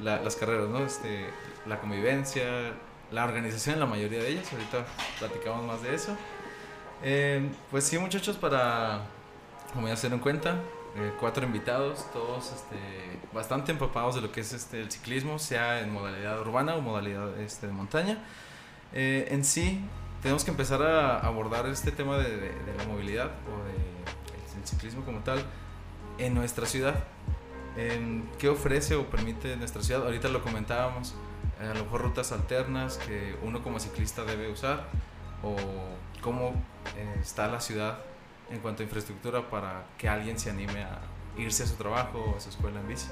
la- 0.00 0.20
las 0.20 0.36
carreras, 0.36 0.68
¿no? 0.68 0.78
Este, 0.80 1.26
la 1.66 1.80
convivencia, 1.80 2.44
la 3.10 3.24
organización 3.24 3.80
la 3.80 3.86
mayoría 3.86 4.18
de 4.20 4.28
ellas. 4.30 4.52
Ahorita 4.52 4.84
platicamos 5.18 5.64
más 5.66 5.82
de 5.82 5.94
eso. 5.94 6.16
Eh, 7.02 7.48
pues 7.70 7.84
sí, 7.84 7.98
muchachos, 7.98 8.36
para, 8.36 9.02
como 9.72 9.88
ya 9.88 9.96
se 9.96 10.08
dieron 10.08 10.20
cuenta, 10.20 10.56
eh, 10.96 11.12
cuatro 11.20 11.44
invitados, 11.44 12.10
todos 12.12 12.52
este, 12.52 12.76
bastante 13.32 13.70
empapados 13.72 14.14
de 14.16 14.20
lo 14.22 14.32
que 14.32 14.40
es 14.40 14.52
este, 14.52 14.80
el 14.80 14.90
ciclismo, 14.90 15.38
sea 15.38 15.80
en 15.80 15.92
modalidad 15.92 16.40
urbana 16.40 16.74
o 16.74 16.80
modalidad 16.80 17.38
este, 17.40 17.66
de 17.68 17.72
montaña. 17.72 18.18
Eh, 18.92 19.28
en 19.30 19.44
sí, 19.44 19.80
tenemos 20.22 20.44
que 20.44 20.50
empezar 20.50 20.82
a 20.82 21.18
abordar 21.20 21.66
este 21.66 21.92
tema 21.92 22.16
de, 22.18 22.30
de- 22.36 22.48
de 22.64 22.74
la 22.76 22.84
movilidad 22.84 23.26
o 23.26 23.64
de 23.64 24.58
el 24.60 24.66
ciclismo 24.66 25.04
como 25.04 25.20
tal 25.20 25.38
en 26.18 26.34
nuestra 26.34 26.66
ciudad. 26.66 27.04
En 27.76 28.28
¿Qué 28.38 28.48
ofrece 28.48 28.94
o 28.96 29.06
permite 29.06 29.56
nuestra 29.56 29.82
ciudad? 29.82 30.04
Ahorita 30.04 30.28
lo 30.28 30.42
comentábamos, 30.42 31.14
eh, 31.60 31.66
a 31.66 31.74
lo 31.74 31.84
mejor 31.84 32.02
rutas 32.02 32.32
alternas 32.32 32.98
que 32.98 33.36
uno 33.42 33.62
como 33.62 33.78
ciclista 33.78 34.24
debe 34.24 34.50
usar 34.50 34.88
o 35.42 35.56
cómo 36.20 36.54
eh, 36.96 37.16
está 37.20 37.46
la 37.48 37.60
ciudad 37.60 37.98
en 38.50 38.60
cuanto 38.60 38.82
a 38.82 38.84
infraestructura 38.84 39.48
para 39.50 39.84
que 39.96 40.08
alguien 40.08 40.38
se 40.38 40.50
anime 40.50 40.84
a 40.84 41.00
irse 41.36 41.62
a 41.62 41.66
su 41.66 41.76
trabajo 41.76 42.18
o 42.18 42.36
a 42.36 42.40
su 42.40 42.48
escuela 42.48 42.80
en 42.80 42.88
bici. 42.88 43.08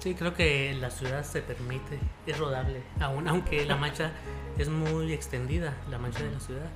Sí, 0.00 0.14
creo 0.14 0.34
que 0.34 0.74
la 0.74 0.90
ciudad 0.90 1.24
se 1.24 1.40
permite, 1.40 1.98
es 2.26 2.38
rodable, 2.38 2.82
aún 3.00 3.26
aunque 3.26 3.64
la 3.64 3.76
mancha 3.76 4.12
es 4.58 4.68
muy 4.68 5.12
extendida, 5.12 5.74
la 5.88 5.98
mancha 5.98 6.22
de 6.22 6.30
la 6.30 6.40
ciudad. 6.40 6.70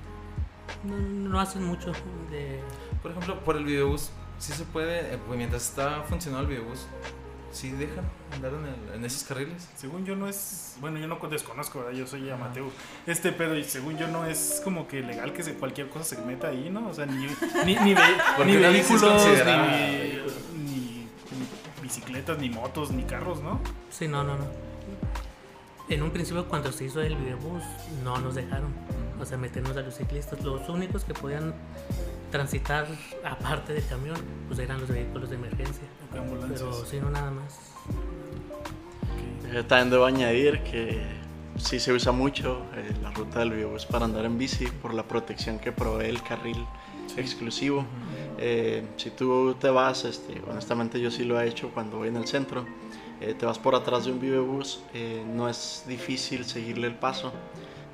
No, 0.83 0.97
no 0.97 1.39
hacen 1.39 1.63
mucho 1.63 1.91
de... 2.31 2.59
Por 3.01 3.11
ejemplo, 3.11 3.39
por 3.43 3.55
el 3.55 3.65
videobús, 3.65 4.11
sí 4.39 4.53
se 4.53 4.63
puede, 4.65 5.13
eh, 5.13 5.19
pues, 5.25 5.37
mientras 5.37 5.67
está 5.69 6.01
funcionando 6.03 6.49
el 6.49 6.55
videobús, 6.57 6.87
sí 7.51 7.71
dejan 7.71 8.05
andar 8.33 8.53
en, 8.53 8.65
el- 8.65 8.95
en 8.95 9.05
esos 9.05 9.23
carriles. 9.23 9.67
Según 9.75 10.05
yo 10.05 10.15
no 10.15 10.27
es, 10.27 10.75
bueno, 10.81 10.99
yo 10.99 11.07
no 11.07 11.17
desconozco, 11.29 11.79
¿verdad? 11.79 11.93
Yo 11.93 12.05
soy 12.07 12.29
amateur. 12.29 12.65
Este, 13.07 13.31
pero 13.31 13.55
y 13.57 13.63
según 13.63 13.97
yo 13.97 14.07
no 14.07 14.25
es 14.25 14.61
como 14.63 14.87
que 14.87 15.01
legal 15.01 15.33
que 15.33 15.43
se, 15.43 15.53
cualquier 15.55 15.89
cosa 15.89 16.03
se 16.15 16.21
meta 16.21 16.47
ahí, 16.49 16.69
¿no? 16.69 16.87
O 16.89 16.93
sea, 16.93 17.05
ni, 17.05 17.25
ni, 17.65 17.75
ni, 17.75 17.93
ve- 17.93 18.01
ni 18.45 18.55
vehículos, 18.55 19.23
ni- 20.55 20.59
ni 20.63 21.07
bicicletas, 21.81 22.37
ni 22.37 22.49
motos, 22.49 22.91
ni 22.91 23.03
carros, 23.03 23.41
¿no? 23.41 23.59
Sí, 23.89 24.07
no, 24.07 24.23
no, 24.23 24.37
no. 24.37 24.45
En 25.89 26.03
un 26.03 26.11
principio 26.11 26.47
cuando 26.47 26.71
se 26.71 26.85
hizo 26.85 27.01
el 27.01 27.15
videobús 27.15 27.63
no 28.03 28.19
nos 28.19 28.35
dejaron, 28.35 28.71
o 29.19 29.25
sea, 29.25 29.37
meternos 29.39 29.75
a 29.75 29.81
los 29.81 29.95
ciclistas. 29.95 30.39
Los 30.43 30.69
únicos 30.69 31.03
que 31.03 31.15
podían 31.15 31.55
transitar 32.29 32.87
aparte 33.23 33.73
del 33.73 33.85
camión, 33.85 34.17
pues 34.47 34.59
eran 34.59 34.79
los 34.79 34.89
vehículos 34.89 35.29
de 35.29 35.35
emergencia. 35.35 35.87
Pero 36.11 36.85
sí, 36.85 36.99
no 36.99 37.09
nada 37.09 37.31
más. 37.31 37.59
Ok. 37.87 39.53
Eh, 39.53 39.63
también 39.63 39.89
debo 39.89 40.05
añadir 40.05 40.61
que 40.63 41.01
sí 41.57 41.79
se 41.79 41.91
usa 41.91 42.11
mucho 42.11 42.63
eh, 42.75 42.93
la 43.01 43.11
ruta 43.11 43.39
del 43.39 43.51
biobús 43.51 43.85
para 43.85 44.05
andar 44.05 44.25
en 44.25 44.37
bici 44.37 44.67
por 44.81 44.93
la 44.93 45.03
protección 45.03 45.59
que 45.59 45.71
provee 45.71 46.07
el 46.07 46.21
carril 46.21 46.65
exclusivo. 47.17 47.85
Eh, 48.37 48.87
si 48.97 49.09
tú 49.11 49.55
te 49.59 49.69
vas, 49.69 50.05
este, 50.05 50.41
honestamente 50.49 50.99
yo 51.01 51.11
sí 51.11 51.23
lo 51.23 51.39
he 51.39 51.47
hecho 51.47 51.71
cuando 51.73 51.97
voy 51.97 52.07
en 52.07 52.15
el 52.15 52.27
centro, 52.27 52.65
eh, 53.21 53.33
te 53.33 53.45
vas 53.45 53.59
por 53.59 53.75
atrás 53.75 54.05
de 54.05 54.11
un 54.11 54.19
biobús, 54.19 54.81
eh, 54.93 55.23
no 55.27 55.49
es 55.49 55.83
difícil 55.87 56.45
seguirle 56.45 56.87
el 56.87 56.95
paso, 56.95 57.33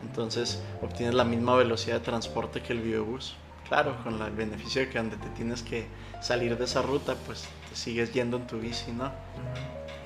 entonces 0.04 0.62
obtienes 0.82 1.16
la 1.16 1.24
misma 1.24 1.56
velocidad 1.56 1.96
de 1.96 2.06
transporte 2.06 2.62
que 2.62 2.74
el 2.74 2.82
biobús. 2.82 3.36
Claro, 3.68 3.96
con 4.04 4.22
el 4.22 4.32
beneficio 4.32 4.82
de 4.82 4.90
que 4.90 4.98
donde 4.98 5.18
te 5.18 5.28
tienes 5.30 5.64
que 5.64 5.88
salir 6.22 6.58
de 6.58 6.66
esa 6.66 6.82
ruta, 6.82 7.16
pues 7.26 7.46
te 7.70 7.76
sigues 7.76 8.14
yendo 8.14 8.38
en 8.38 8.46
tu 8.48 8.60
bici, 8.60 8.92
¿no? 8.92 9.12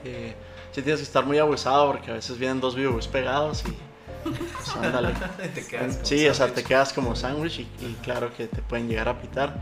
Eh, 0.06 0.34
sí 0.72 0.82
tienes 0.82 1.00
que 1.01 1.04
estar 1.06 1.25
muy 1.25 1.38
abusado 1.39 1.88
porque 1.92 2.12
a 2.12 2.13
veces 2.13 2.38
vienen 2.38 2.62
dos 2.62 2.75
biobús 2.75 3.08
pegados 3.08 3.63
y 3.68 3.75
pues 4.24 4.75
ándale. 4.78 5.10
Te 5.54 5.66
quedas 5.68 5.96
como 5.96 6.06
Sí, 6.06 6.28
o 6.28 6.34
sea, 6.34 6.54
te 6.54 6.63
quedas 6.63 6.94
como 6.94 7.16
sándwich 7.16 7.60
y, 7.60 7.62
y 7.82 7.98
claro 8.01 8.34
que 8.34 8.48
te 8.48 8.62
pueden 8.62 8.88
llegar 8.88 9.10
a 9.10 9.20
pitar. 9.22 9.62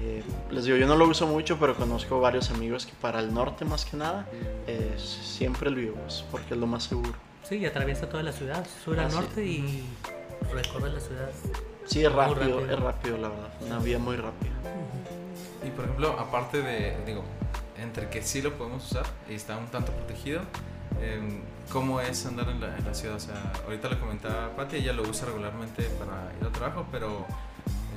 Eh, 0.00 0.22
les 0.50 0.64
digo, 0.64 0.76
yo 0.76 0.86
no 0.86 0.94
lo 0.96 1.06
uso 1.08 1.26
mucho, 1.26 1.58
pero 1.58 1.74
conozco 1.74 2.20
varios 2.20 2.50
amigos 2.50 2.86
que 2.86 2.92
para 3.00 3.18
el 3.20 3.32
norte 3.34 3.64
más 3.64 3.84
que 3.84 3.96
nada, 3.96 4.26
eh, 4.66 4.94
siempre 4.98 5.70
el 5.70 5.74
biobús, 5.74 6.24
porque 6.30 6.54
es 6.54 6.60
lo 6.60 6.66
más 6.66 6.84
seguro. 6.84 7.14
Sí, 7.42 7.56
y 7.56 7.66
atraviesa 7.66 8.08
toda 8.08 8.22
la 8.22 8.32
ciudad, 8.32 8.66
sur 8.84 9.00
a 9.00 9.06
Ah, 9.06 9.10
sí. 9.10 9.16
norte 9.16 9.44
y 9.44 9.84
recorre 10.52 10.90
la 10.90 11.00
ciudad. 11.00 11.30
Sí, 11.88 12.04
es 12.04 12.12
rápido, 12.12 12.60
rápido. 12.60 12.70
es 12.70 12.80
rápido 12.80 13.16
la 13.16 13.28
verdad, 13.28 13.50
una 13.62 13.78
vía 13.78 13.98
muy 13.98 14.16
rápida. 14.16 14.52
Y 15.66 15.70
por 15.70 15.84
ejemplo, 15.84 16.18
aparte 16.18 16.60
de, 16.60 16.96
digo, 17.06 17.24
entre 17.80 18.10
que 18.10 18.22
sí 18.22 18.42
lo 18.42 18.52
podemos 18.54 18.84
usar 18.84 19.06
y 19.28 19.34
está 19.34 19.56
un 19.56 19.68
tanto 19.68 19.92
protegido, 19.92 20.42
em, 21.00 21.40
¿cómo 21.72 22.00
es 22.00 22.26
andar 22.26 22.50
en 22.50 22.60
la, 22.60 22.76
en 22.76 22.84
la 22.84 22.92
ciudad? 22.92 23.16
O 23.16 23.20
sea, 23.20 23.52
ahorita 23.64 23.88
le 23.88 23.98
comentaba 23.98 24.54
Pati, 24.54 24.76
ella 24.76 24.92
lo 24.92 25.02
usa 25.02 25.26
regularmente 25.26 25.84
para 25.98 26.30
ir 26.38 26.44
al 26.44 26.52
trabajo, 26.52 26.86
pero 26.92 27.24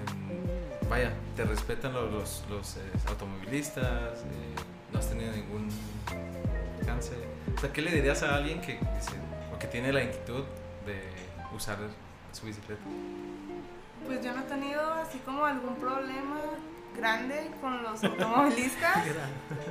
em, 0.07 0.89
vaya, 0.89 1.12
te 1.36 1.43
respetan 1.43 1.91
los, 1.91 2.12
los, 2.12 2.43
los, 2.50 2.77
eh, 2.77 2.79
automovilistas, 3.10 4.19
eh, 4.19 4.55
no 4.93 5.00
has 5.00 5.10
tenido 5.10 5.33
ningún 5.33 5.69
alcance. 6.79 7.13
O 7.57 7.60
sea, 7.60 7.74
¿qué 7.74 7.81
le 7.81 7.91
dirías 7.91 8.24
a 8.24 8.36
alguien 8.36 8.62
que, 8.62 8.74
dice, 8.74 9.15
o 9.53 9.60
que 9.60 9.67
tiene 9.67 9.91
la 9.91 10.01
inquietud 10.01 10.45
de 10.86 11.01
usar 11.53 11.77
su 12.31 12.45
bicicleta? 12.45 12.81
Pues 14.05 14.22
yo 14.24 14.34
no 14.34 14.41
he 14.41 14.43
tenido 14.43 14.93
así 14.96 15.20
como 15.20 15.46
algún 15.46 15.75
problema 15.75 16.39
grande 16.96 17.50
con 17.62 17.81
los 17.84 18.03
automovilistas. 18.03 18.98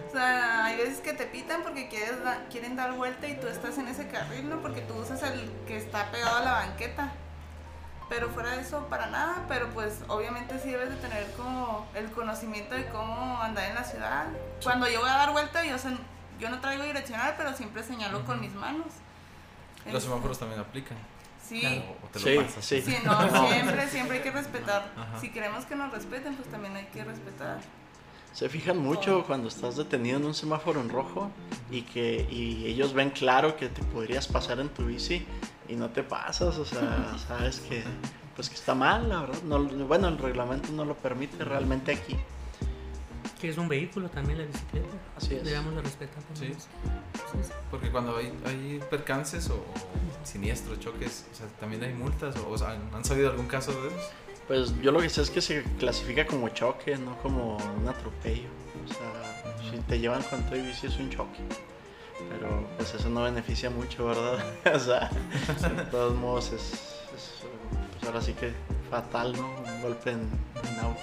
O 0.09 0.13
sea, 0.13 0.65
hay 0.65 0.77
veces 0.79 0.99
que 1.01 1.13
te 1.13 1.25
pitan 1.27 1.63
porque 1.63 1.89
quieres 1.89 2.23
da- 2.25 2.45
quieren 2.51 2.75
dar 2.75 2.93
vuelta 2.95 3.29
y 3.29 3.39
tú 3.39 3.47
estás 3.47 3.79
en 3.79 3.87
ese 3.87 4.09
carril, 4.09 4.49
¿no? 4.49 4.61
Porque 4.61 4.81
tú 4.81 4.95
usas 4.95 5.23
el 5.23 5.49
que 5.69 5.77
está 5.77 6.11
pegado 6.11 6.39
a 6.39 6.41
la 6.41 6.53
banqueta. 6.53 7.13
Pero 8.09 8.29
fuera 8.31 8.51
de 8.51 8.61
eso, 8.63 8.87
para 8.89 9.07
nada. 9.07 9.45
Pero 9.47 9.69
pues 9.71 10.01
obviamente 10.09 10.59
sí 10.59 10.71
debes 10.73 10.91
de 10.91 10.97
tener 10.97 11.31
como 11.37 11.87
el 11.95 12.11
conocimiento 12.11 12.75
de 12.75 12.87
cómo 12.89 13.41
andar 13.41 13.67
en 13.69 13.77
la 13.77 13.85
ciudad. 13.85 14.27
Cuando 14.65 14.89
yo 14.89 15.01
voy 15.01 15.11
a 15.11 15.15
dar 15.15 15.31
vuelta, 15.33 15.65
yo, 15.65 15.77
yo 16.41 16.51
no 16.51 16.61
traigo 16.61 16.83
direccional, 16.83 17.35
pero 17.37 17.55
siempre 17.55 17.85
señalo 17.85 18.25
con 18.25 18.41
mis 18.41 18.53
manos. 18.55 18.87
Los 19.93 20.03
semáforos 20.03 20.39
también 20.41 20.61
aplican. 20.61 20.99
Sí. 21.50 21.62
O, 21.66 22.07
o 22.07 22.09
te 22.11 22.19
Sí, 22.21 22.35
lo 22.37 22.42
pasas. 22.42 22.64
sí. 22.64 22.80
Sí, 22.80 22.97
no, 23.04 23.49
siempre, 23.49 23.88
siempre 23.88 24.16
hay 24.19 24.23
que 24.23 24.30
respetar. 24.30 24.92
Ajá. 24.97 25.21
Si 25.21 25.30
queremos 25.30 25.64
que 25.66 25.75
nos 25.75 25.90
respeten, 25.92 26.37
pues 26.37 26.49
también 26.49 26.76
hay 26.76 26.85
que 26.87 27.02
respetar. 27.04 27.59
Se 28.33 28.49
fijan 28.49 28.78
mucho 28.78 29.25
cuando 29.26 29.49
estás 29.49 29.76
detenido 29.76 30.16
en 30.19 30.25
un 30.25 30.35
semáforo 30.35 30.80
en 30.80 30.88
rojo 30.88 31.30
y 31.69 31.83
que 31.83 32.28
y 32.30 32.64
ellos 32.66 32.92
ven 32.95 33.11
claro 33.11 33.57
que 33.57 33.69
te 33.69 33.83
podrías 33.83 34.28
pasar 34.28 34.61
en 34.61 34.69
tu 34.69 34.87
bici 34.87 35.26
y 35.69 35.75
no 35.75 35.88
te 35.90 36.04
pasas, 36.04 36.57
o 36.57 36.64
sea, 36.64 37.16
sabes 37.28 37.59
que 37.59 37.83
pues 38.37 38.49
que 38.49 38.54
está 38.54 38.76
mal, 38.76 39.09
la 39.09 39.23
verdad. 39.23 39.42
No, 39.42 39.59
bueno, 39.64 40.07
el 40.07 40.16
reglamento 40.19 40.71
no 40.71 40.85
lo 40.85 40.95
permite 40.95 41.45
realmente 41.45 41.92
aquí. 41.92 42.16
Que 43.41 43.49
es 43.49 43.57
un 43.59 43.69
vehículo 43.69 44.09
también 44.11 44.39
la 44.39 44.45
bicicleta. 44.45 44.89
Así 45.17 45.35
es. 45.35 45.45
Debemos 45.45 45.75
de 45.75 45.83
respetar 45.83 46.23
también 46.25 46.53
Sí. 46.53 46.59
eso. 46.59 46.69
Sí, 47.33 47.39
sí. 47.45 47.53
Porque 47.71 47.91
cuando 47.91 48.17
hay, 48.17 48.33
hay 48.45 48.81
percances 48.91 49.49
o, 49.49 49.55
o 49.55 50.27
siniestros, 50.27 50.79
choques, 50.81 51.27
o 51.33 51.35
sea, 51.35 51.47
también 51.59 51.83
hay 51.85 51.95
multas 51.95 52.37
o, 52.37 52.51
o 52.51 52.59
sea, 52.59 52.79
¿han, 52.93 53.05
sabido 53.05 53.31
algún 53.31 53.47
caso 53.47 53.73
de 53.73 53.89
esos? 53.89 54.11
Pues 54.47 54.83
yo 54.83 54.93
lo 54.93 55.01
que 55.01 55.09
sé 55.09 55.23
es 55.23 55.31
que 55.31 55.41
se 55.41 55.63
clasifica 55.79 56.27
como 56.27 56.49
choque, 56.51 56.97
no 56.99 57.17
como 57.23 57.57
un 57.57 57.89
atropello. 57.89 58.49
O 58.85 58.89
sea, 58.93 59.71
si 59.71 59.79
te 59.79 59.99
llevan 60.01 60.23
con 60.25 60.43
tu 60.51 60.57
bici 60.57 60.87
es 60.89 60.97
un 60.99 61.09
choque. 61.09 61.41
Pero 62.29 62.69
pues 62.77 62.93
eso 62.95 63.09
no 63.09 63.23
beneficia 63.23 63.71
mucho, 63.71 64.07
¿verdad? 64.07 64.45
o 64.75 64.79
sea, 64.79 65.09
de 65.69 65.85
todos 65.85 66.15
modos 66.17 66.53
es, 66.53 66.73
es, 67.15 67.33
pues 67.93 68.05
ahora 68.05 68.21
sí 68.21 68.35
que 68.35 68.53
fatal, 68.91 69.33
¿no? 69.33 69.49
Un 69.63 69.83
golpe 69.83 70.11
en, 70.11 70.29
en 70.69 70.81
auto. 70.81 71.01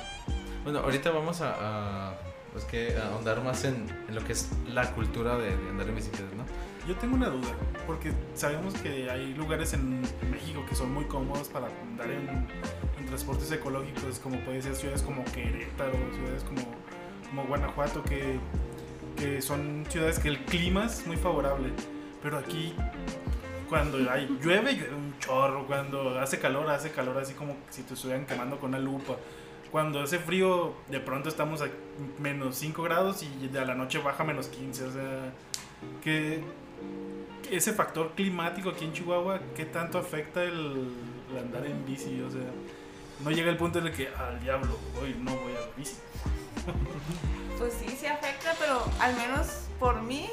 Bueno, 0.63 0.79
ahorita 0.79 1.09
vamos 1.11 1.39
a, 1.41 2.09
a, 2.09 2.13
pues 2.57 2.65
que 2.65 2.97
ahondar 2.97 3.43
más 3.43 3.63
en, 3.65 3.85
en 4.07 4.15
lo 4.15 4.23
que 4.23 4.33
es 4.33 4.49
la 4.67 4.91
cultura 4.93 5.37
de, 5.37 5.55
de 5.55 5.69
andar 5.69 5.87
en 5.87 5.95
bicicleta, 5.95 6.33
¿no? 6.35 6.43
Yo 6.87 6.95
tengo 6.95 7.15
una 7.15 7.27
duda, 7.27 7.49
porque 7.85 8.11
sabemos 8.33 8.73
que 8.75 9.11
hay 9.11 9.35
lugares 9.35 9.73
en 9.73 10.01
México 10.31 10.65
que 10.67 10.73
son 10.73 10.91
muy 10.91 11.05
cómodos 11.05 11.49
para 11.49 11.67
andar 11.83 12.09
en, 12.09 12.47
en 12.97 13.05
transportes 13.05 13.51
ecológicos, 13.51 14.17
como 14.23 14.39
puede 14.39 14.63
ser 14.63 14.75
ciudades 14.75 15.03
como 15.03 15.23
Querétaro, 15.25 15.93
ciudades 16.15 16.43
como, 16.45 16.61
como 17.29 17.43
Guanajuato, 17.43 18.01
que, 18.03 18.39
que 19.17 19.39
son 19.39 19.85
ciudades 19.89 20.17
que 20.17 20.29
el 20.29 20.39
clima 20.45 20.85
es 20.85 21.05
muy 21.05 21.17
favorable. 21.17 21.69
Pero 22.23 22.39
aquí, 22.39 22.73
cuando 23.69 23.97
hay, 24.09 24.25
llueve, 24.41 24.73
llueve 24.73 24.95
un 24.95 25.13
chorro, 25.19 25.67
cuando 25.67 26.19
hace 26.19 26.39
calor, 26.39 26.67
hace 26.71 26.89
calor 26.89 27.19
así 27.19 27.33
como 27.35 27.55
si 27.69 27.83
te 27.83 27.93
estuvieran 27.93 28.25
quemando 28.25 28.59
con 28.59 28.69
una 28.69 28.79
lupa. 28.79 29.15
Cuando 29.71 30.01
hace 30.01 30.19
frío, 30.19 30.73
de 30.89 30.99
pronto 30.99 31.29
estamos 31.29 31.61
a 31.61 31.67
menos 32.19 32.55
5 32.57 32.81
grados 32.83 33.23
y 33.23 33.47
de 33.47 33.59
a 33.59 33.65
la 33.65 33.75
noche 33.75 33.99
baja 33.99 34.23
menos 34.23 34.47
15. 34.47 34.85
O 34.85 34.91
sea, 34.91 35.33
que 36.03 36.43
ese 37.51 37.73
factor 37.73 38.13
climático 38.15 38.69
aquí 38.69 38.85
en 38.85 38.93
Chihuahua, 38.93 39.39
¿qué 39.55 39.65
tanto 39.65 39.97
afecta 39.97 40.43
el, 40.43 40.89
el 41.31 41.37
andar 41.37 41.65
en 41.65 41.85
bici? 41.85 42.21
O 42.21 42.31
sea, 42.31 42.49
no 43.23 43.31
llega 43.31 43.49
el 43.49 43.57
punto 43.57 43.79
en 43.79 43.87
el 43.87 43.93
que 43.93 44.07
al 44.07 44.39
diablo, 44.39 44.77
hoy 45.01 45.15
no 45.19 45.31
voy 45.31 45.53
a 45.53 45.61
la 45.61 45.75
bici. 45.75 45.95
Pues 47.57 47.73
sí, 47.73 47.89
sí 47.99 48.05
afecta, 48.05 48.53
pero 48.59 48.85
al 48.99 49.15
menos 49.15 49.67
por 49.79 50.03
mí, 50.03 50.29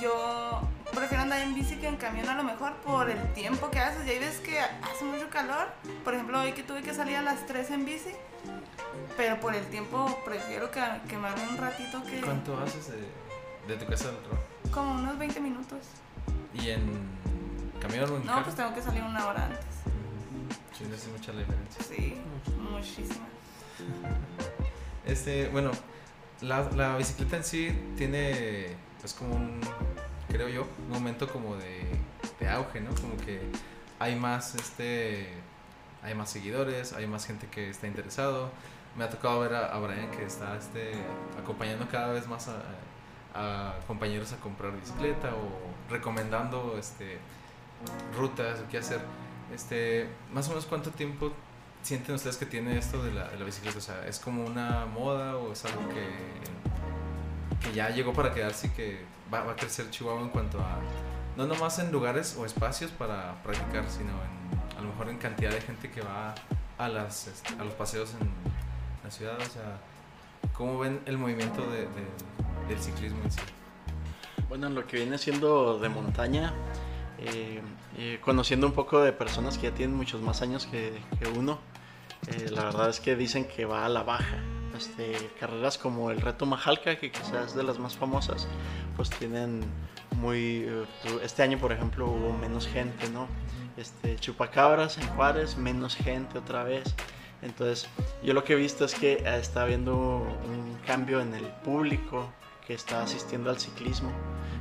yo 0.00 0.62
prefiero 0.94 1.22
andar 1.22 1.42
en 1.42 1.54
bici 1.54 1.76
que 1.76 1.86
en 1.86 1.96
camión 1.96 2.26
a 2.30 2.34
lo 2.34 2.44
mejor 2.44 2.72
por 2.76 3.10
el 3.10 3.32
tiempo 3.34 3.70
que 3.70 3.78
haces. 3.78 4.06
Y 4.06 4.10
hay 4.10 4.18
veces 4.18 4.40
que 4.40 4.58
hace 4.58 5.04
mucho 5.04 5.28
calor. 5.28 5.68
Por 6.02 6.14
ejemplo, 6.14 6.40
hoy 6.40 6.52
que 6.52 6.62
tuve 6.62 6.80
que 6.80 6.94
salir 6.94 7.16
a 7.16 7.22
las 7.22 7.46
3 7.46 7.70
en 7.72 7.84
bici. 7.84 8.12
Pero 9.16 9.40
por 9.40 9.54
el 9.54 9.64
tiempo 9.66 10.20
prefiero 10.24 10.70
que 10.70 10.80
quemarme 11.08 11.46
un 11.48 11.56
ratito 11.58 12.02
que... 12.04 12.20
¿Cuánto 12.20 12.56
haces 12.58 12.88
de, 12.88 13.72
de 13.72 13.76
tu 13.76 13.86
casa 13.90 14.08
al 14.08 14.18
trabajo? 14.18 14.42
Como 14.72 14.94
unos 14.94 15.18
20 15.18 15.40
minutos. 15.40 15.78
¿Y 16.54 16.70
en 16.70 16.82
camión 17.80 18.10
o 18.10 18.16
en 18.16 18.22
No, 18.26 18.32
carro? 18.32 18.44
pues 18.44 18.56
tengo 18.56 18.74
que 18.74 18.82
salir 18.82 19.02
una 19.02 19.26
hora 19.26 19.44
antes. 19.46 19.64
Sí, 20.78 20.84
hace 20.94 21.08
mucha 21.10 21.32
la 21.32 21.40
diferencia. 21.40 21.84
Sí, 21.84 22.16
muchísima. 22.58 23.26
Este, 25.06 25.48
bueno, 25.48 25.70
la, 26.40 26.62
la 26.72 26.96
bicicleta 26.96 27.36
en 27.36 27.44
sí 27.44 27.92
tiene, 27.96 28.68
pues 29.00 29.12
como 29.14 29.34
un, 29.34 29.60
creo 30.28 30.48
yo, 30.48 30.66
un 30.86 30.90
momento 30.90 31.28
como 31.28 31.56
de, 31.56 31.82
de 32.40 32.48
auge, 32.48 32.80
¿no? 32.80 32.94
Como 32.94 33.16
que 33.18 33.40
hay 33.98 34.14
más, 34.16 34.54
este, 34.54 35.28
hay 36.02 36.14
más 36.14 36.30
seguidores, 36.30 36.92
hay 36.92 37.06
más 37.06 37.26
gente 37.26 37.48
que 37.48 37.68
está 37.70 37.86
interesado. 37.86 38.50
Me 38.96 39.04
ha 39.04 39.10
tocado 39.10 39.40
ver 39.40 39.54
a, 39.54 39.66
a 39.74 39.78
Brian 39.78 40.10
que 40.10 40.24
está, 40.24 40.56
este, 40.56 40.92
acompañando 41.40 41.86
cada 41.90 42.12
vez 42.12 42.26
más 42.28 42.48
a, 42.48 42.60
a 43.34 43.74
compañeros 43.86 44.32
a 44.32 44.36
comprar 44.36 44.72
bicicleta 44.72 45.30
o 45.34 45.90
recomendando, 45.90 46.76
este, 46.78 47.18
rutas 48.16 48.60
o 48.60 48.68
qué 48.68 48.78
hacer. 48.78 49.00
Este, 49.54 50.08
más 50.32 50.46
o 50.46 50.50
menos 50.50 50.66
cuánto 50.66 50.90
tiempo 50.90 51.32
sienten 51.82 52.14
ustedes 52.14 52.36
que 52.36 52.46
tiene 52.46 52.78
esto 52.78 53.02
de 53.02 53.12
la, 53.12 53.28
de 53.28 53.38
la 53.38 53.44
bicicleta? 53.44 53.78
O 53.78 53.80
sea, 53.80 54.06
¿es 54.06 54.18
como 54.18 54.44
una 54.44 54.86
moda 54.86 55.36
o 55.36 55.52
es 55.52 55.64
algo 55.64 55.88
que, 55.88 57.66
que 57.66 57.74
ya 57.74 57.90
llegó 57.90 58.12
para 58.12 58.32
quedarse 58.32 58.68
y 58.68 58.70
que 58.70 59.04
va, 59.32 59.42
va 59.42 59.52
a 59.52 59.56
crecer 59.56 59.90
Chihuahua 59.90 60.22
en 60.22 60.28
cuanto 60.28 60.60
a, 60.60 60.78
no 61.36 61.46
nomás 61.46 61.78
en 61.78 61.90
lugares 61.90 62.36
o 62.38 62.46
espacios 62.46 62.90
para 62.90 63.42
practicar, 63.42 63.84
sino 63.88 64.10
en, 64.10 64.78
a 64.78 64.80
lo 64.80 64.88
mejor 64.88 65.08
en 65.08 65.18
cantidad 65.18 65.50
de 65.50 65.60
gente 65.60 65.90
que 65.90 66.00
va 66.00 66.34
a, 66.78 66.88
las, 66.88 67.26
este, 67.26 67.54
a 67.60 67.64
los 67.64 67.74
paseos 67.74 68.14
en 68.20 68.30
ciudad? 69.12 69.38
O 69.38 69.44
sea, 69.44 69.78
¿cómo 70.54 70.78
ven 70.78 71.00
el 71.06 71.18
movimiento 71.18 71.62
de- 71.70 71.82
de- 71.86 72.68
del 72.68 72.78
ciclismo 72.80 73.18
en 73.24 73.30
sí? 73.32 73.40
Bueno, 74.48 74.66
en 74.66 74.74
lo 74.74 74.86
que 74.86 74.96
viene 74.98 75.18
siendo 75.18 75.78
de 75.78 75.88
montaña, 75.88 76.52
eh, 77.18 77.60
eh, 77.96 78.18
conociendo 78.22 78.66
un 78.66 78.72
poco 78.72 79.00
de 79.00 79.12
personas 79.12 79.56
que 79.58 79.68
ya 79.70 79.74
tienen 79.74 79.96
muchos 79.96 80.20
más 80.20 80.42
años 80.42 80.66
que, 80.66 80.92
que 81.18 81.28
uno, 81.28 81.58
eh, 82.28 82.48
la 82.50 82.64
verdad 82.64 82.88
es 82.90 83.00
que 83.00 83.16
dicen 83.16 83.46
que 83.46 83.64
va 83.64 83.84
a 83.84 83.88
la 83.88 84.02
baja. 84.02 84.36
Este, 84.76 85.30
carreras 85.38 85.76
como 85.76 86.10
el 86.10 86.20
Reto 86.22 86.46
Majalca, 86.46 86.96
que 86.96 87.10
quizás 87.12 87.48
es 87.48 87.54
de 87.54 87.62
las 87.62 87.78
más 87.78 87.94
famosas, 87.96 88.48
pues 88.96 89.10
tienen 89.10 89.62
muy... 90.16 90.64
eh, 90.66 90.84
Este 91.22 91.42
año, 91.42 91.58
por 91.58 91.72
ejemplo, 91.72 92.06
hubo 92.06 92.32
menos 92.32 92.66
gente, 92.66 93.08
¿no? 93.10 93.26
Este, 93.76 94.16
Chupacabras 94.16 94.96
en 94.98 95.06
Juárez, 95.08 95.56
menos 95.58 95.94
gente 95.96 96.38
otra 96.38 96.64
vez. 96.64 96.94
Entonces, 97.42 97.88
yo 98.22 98.34
lo 98.34 98.44
que 98.44 98.52
he 98.52 98.56
visto 98.56 98.84
es 98.84 98.94
que 98.94 99.14
eh, 99.14 99.36
está 99.38 99.62
habiendo 99.62 99.94
un 99.96 100.78
cambio 100.86 101.20
en 101.20 101.34
el 101.34 101.44
público 101.64 102.32
que 102.66 102.74
está 102.74 103.02
asistiendo 103.02 103.50
al 103.50 103.58
ciclismo. 103.58 104.12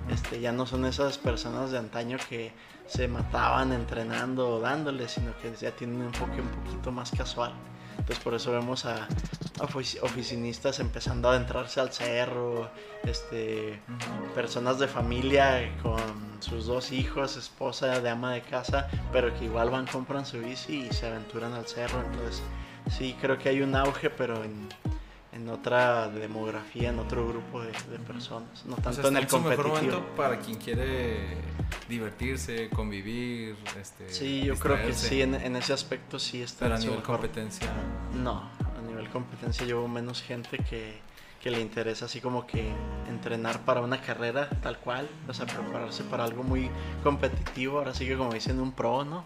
Este, 0.10 0.42
ya 0.42 0.52
no 0.52 0.66
son 0.66 0.86
esas 0.86 1.18
personas 1.18 1.72
de 1.72 1.78
antaño 1.78 2.18
que 2.28 2.52
se 2.88 3.08
mataban 3.08 3.72
entrenando 3.72 4.50
o 4.50 4.60
dándole, 4.60 5.08
sino 5.08 5.38
que 5.38 5.54
ya 5.56 5.72
tienen 5.72 5.98
un 5.98 6.08
enfoque 6.08 6.42
un 6.42 6.48
poquito 6.50 6.92
más 6.92 7.12
casual. 7.12 7.54
Entonces 7.98 8.24
por 8.24 8.34
eso 8.34 8.52
vemos 8.52 8.86
a, 8.86 9.04
a 9.04 9.08
ofici- 9.68 10.00
oficinistas 10.02 10.80
empezando 10.80 11.30
a 11.30 11.34
adentrarse 11.34 11.80
al 11.80 11.94
cerro, 11.94 12.70
este, 13.04 13.80
personas 14.34 14.80
de 14.80 14.88
familia 14.88 15.72
con 15.84 16.02
sus 16.40 16.66
dos 16.66 16.92
hijos, 16.92 17.38
esposa 17.38 18.00
de 18.00 18.10
ama 18.10 18.34
de 18.34 18.42
casa, 18.42 18.90
pero 19.12 19.34
que 19.38 19.46
igual 19.46 19.70
van, 19.70 19.86
compran 19.86 20.26
su 20.26 20.40
bici 20.40 20.88
y 20.90 20.94
se 20.94 21.08
aventuran 21.08 21.54
al 21.54 21.68
cerro. 21.68 22.02
Entonces 22.02 22.42
sí, 22.98 23.16
creo 23.20 23.38
que 23.38 23.50
hay 23.50 23.62
un 23.62 23.76
auge, 23.76 24.10
pero 24.10 24.44
en, 24.44 24.68
en 25.34 25.50
otra 25.50 26.10
demografía, 26.10 26.90
en 26.90 27.00
otro 27.00 27.28
grupo 27.28 27.62
de, 27.62 27.72
de 27.90 28.00
personas, 28.00 28.66
no 28.66 28.74
O 28.74 28.82
sea, 28.82 28.92
tanto 28.92 29.08
en 29.08 29.18
el 29.18 29.30
su 29.30 29.40
mejor 29.40 29.56
competitivo. 29.56 29.92
momento 29.98 30.16
para 30.16 30.40
quien 30.40 30.58
quiere 30.58 31.38
divertirse, 31.90 32.70
convivir, 32.70 33.56
este, 33.80 34.10
Sí, 34.10 34.44
yo 34.44 34.56
creo 34.56 34.78
que 34.86 34.94
sí, 34.94 35.22
en, 35.22 35.36
en 35.36 35.56
ese 35.56 35.74
aspecto 35.74 36.20
sí 36.20 36.42
está 36.42 36.66
Pero 36.66 36.76
a 36.76 36.80
nivel 36.80 36.96
mejor- 37.00 37.16
competencia. 37.16 37.68
No, 38.22 38.50
a 38.78 38.82
nivel 38.88 39.10
competencia 39.10 39.66
llevo 39.66 39.88
menos 39.88 40.22
gente 40.22 40.58
que, 40.60 41.00
que 41.42 41.50
le 41.52 41.60
interesa 41.60 42.06
así 42.06 42.22
como 42.22 42.46
que 42.46 42.72
entrenar 43.10 43.62
para 43.62 43.82
una 43.82 44.00
carrera 44.02 44.50
tal 44.62 44.78
cual, 44.80 45.08
o 45.28 45.34
sea, 45.34 45.46
prepararse 45.46 46.04
para 46.04 46.24
algo 46.24 46.44
muy 46.44 46.70
competitivo, 47.04 47.80
ahora 47.80 47.94
sí 47.94 48.06
que 48.06 48.16
como 48.18 48.34
dicen 48.34 48.60
un 48.60 48.72
pro, 48.74 49.04
¿no? 49.04 49.26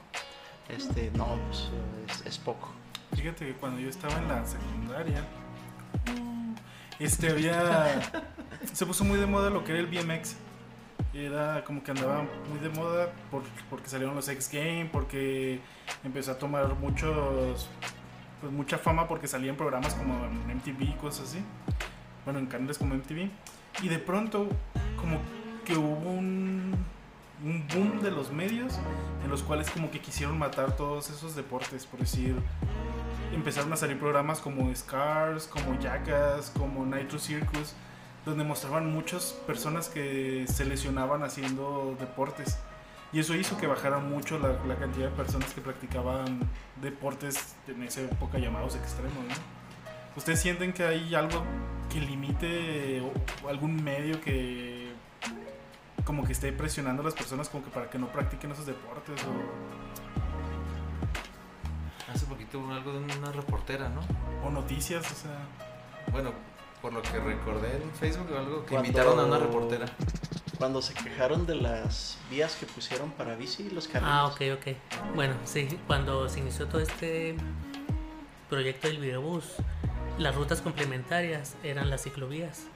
Este, 0.69 1.11
no, 1.15 1.37
pues 1.47 1.69
es, 2.19 2.25
es 2.25 2.37
poco. 2.39 2.71
Fíjate 3.15 3.45
que 3.45 3.53
cuando 3.53 3.79
yo 3.79 3.89
estaba 3.89 4.15
en 4.17 4.27
la 4.27 4.45
secundaria, 4.45 5.23
este 6.99 7.29
había. 7.29 8.01
Se 8.73 8.85
puso 8.85 9.03
muy 9.03 9.17
de 9.19 9.25
moda 9.25 9.49
lo 9.49 9.63
que 9.63 9.71
era 9.71 9.79
el 9.81 9.87
BMX. 9.87 10.35
Era 11.13 11.63
como 11.63 11.81
que 11.83 11.91
andaba 11.91 12.25
muy 12.49 12.59
de 12.59 12.69
moda 12.69 13.09
por- 13.31 13.43
porque 13.69 13.87
salieron 13.89 14.15
los 14.15 14.27
X 14.27 14.49
Games, 14.51 14.89
porque 14.91 15.59
empezó 16.03 16.31
a 16.31 16.37
tomar 16.37 16.73
muchos. 16.75 17.69
Pues 18.41 18.51
mucha 18.51 18.77
fama 18.77 19.07
porque 19.07 19.27
salía 19.27 19.49
en 19.49 19.55
programas 19.57 19.93
como 19.95 20.13
MTV 20.53 20.83
y 20.83 20.93
cosas 20.99 21.29
así. 21.29 21.39
Bueno, 22.25 22.39
en 22.39 22.47
canales 22.47 22.77
como 22.77 22.93
MTV. 22.95 23.29
Y 23.81 23.87
de 23.87 23.99
pronto, 23.99 24.47
como 24.97 25.19
que 25.65 25.75
hubo 25.77 26.09
un, 26.11 26.75
un 27.43 27.67
boom 27.67 28.01
de 28.01 28.11
los 28.11 28.31
medios 28.31 28.79
en 29.23 29.29
los 29.29 29.43
cuales 29.43 29.69
como 29.69 29.91
que 29.91 29.99
quisieron 29.99 30.37
matar 30.37 30.75
todos 30.75 31.09
esos 31.09 31.35
deportes, 31.35 31.85
por 31.85 31.99
decir, 31.99 32.35
empezaron 33.33 33.71
a 33.73 33.75
salir 33.75 33.99
programas 33.99 34.39
como 34.39 34.73
Scars, 34.73 35.47
como 35.47 35.77
Jackass, 35.79 36.51
como 36.57 36.85
Nitro 36.85 37.19
Circus, 37.19 37.73
donde 38.25 38.43
mostraban 38.43 38.91
muchas 38.91 39.33
personas 39.45 39.89
que 39.89 40.45
se 40.47 40.65
lesionaban 40.65 41.23
haciendo 41.23 41.95
deportes. 41.99 42.57
Y 43.13 43.19
eso 43.19 43.35
hizo 43.35 43.57
que 43.57 43.67
bajara 43.67 43.99
mucho 43.99 44.39
la, 44.39 44.75
cantidad 44.75 45.09
de 45.09 45.15
personas 45.15 45.53
que 45.53 45.61
practicaban 45.61 46.39
deportes 46.81 47.55
en 47.67 47.83
esa 47.83 48.01
época 48.01 48.39
llamados 48.39 48.75
extremos. 48.75 49.23
¿no? 49.23 49.35
¿Ustedes 50.17 50.41
sienten 50.41 50.73
que 50.73 50.83
hay 50.83 51.13
algo 51.13 51.43
que 51.91 51.99
limite 51.99 53.03
algún 53.47 53.81
medio 53.83 54.19
que 54.21 54.74
como 56.05 56.23
que 56.23 56.31
esté 56.33 56.51
presionando 56.53 57.01
a 57.01 57.05
las 57.05 57.13
personas 57.15 57.49
como 57.49 57.63
que 57.63 57.71
para 57.71 57.89
que 57.89 57.97
no 57.97 58.07
practiquen 58.11 58.51
esos 58.51 58.65
deportes 58.65 59.21
o, 59.23 59.75
Hace 62.11 62.25
poquito 62.27 62.59
hubo 62.59 62.71
algo 62.71 62.93
de 62.93 62.99
una 62.99 63.31
reportera, 63.31 63.89
¿no? 63.89 64.01
o 64.47 64.49
noticias? 64.51 65.03
O 65.11 65.15
sea, 65.15 65.39
Bueno, 66.11 66.31
por 66.81 66.93
lo 66.93 67.01
que 67.01 67.19
recordé 67.19 67.81
en 67.81 67.91
Facebook 67.91 68.27
o 68.31 68.37
algo, 68.37 68.61
que 68.63 68.69
Cuando- 68.69 68.87
invitaron 68.87 69.19
a 69.19 69.25
una 69.25 69.39
reportera. 69.39 69.87
Cuando 70.57 70.81
se 70.81 70.93
quejaron 70.93 71.45
de 71.45 71.55
las 71.55 72.17
vías 72.29 72.55
que 72.55 72.65
pusieron 72.67 73.09
para 73.11 73.35
bici, 73.35 73.69
los 73.71 73.87
carriles. 73.89 74.13
Ah, 74.15 74.27
ok, 74.27 74.41
ok. 74.53 74.75
Bueno, 75.15 75.33
sí, 75.43 75.67
cuando 75.87 76.29
se 76.29 76.39
inició 76.39 76.67
todo 76.67 76.79
este 76.79 77.35
proyecto 78.49 78.87
del 78.87 78.99
videobús, 78.99 79.55
las 80.17 80.35
rutas 80.35 80.61
complementarias 80.61 81.55
eran 81.63 81.89
las 81.89 82.03
ciclovías. 82.03 82.67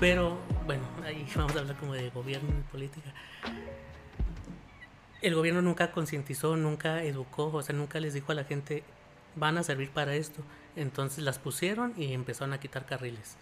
Pero, 0.00 0.38
bueno, 0.66 0.82
ahí 1.04 1.26
vamos 1.36 1.54
a 1.56 1.60
hablar 1.60 1.76
como 1.76 1.94
de 1.94 2.10
gobierno 2.10 2.50
y 2.58 2.62
política. 2.70 3.12
El 5.20 5.34
gobierno 5.34 5.62
nunca 5.62 5.90
concientizó, 5.90 6.56
nunca 6.56 7.02
educó, 7.02 7.50
o 7.52 7.62
sea, 7.62 7.74
nunca 7.74 7.98
les 8.00 8.14
dijo 8.14 8.32
a 8.32 8.34
la 8.34 8.44
gente, 8.44 8.84
van 9.34 9.58
a 9.58 9.62
servir 9.62 9.90
para 9.90 10.14
esto. 10.14 10.42
Entonces 10.76 11.24
las 11.24 11.38
pusieron 11.38 11.92
y 11.96 12.12
empezaron 12.12 12.52
a 12.52 12.60
quitar 12.60 12.86
carriles. 12.86 13.36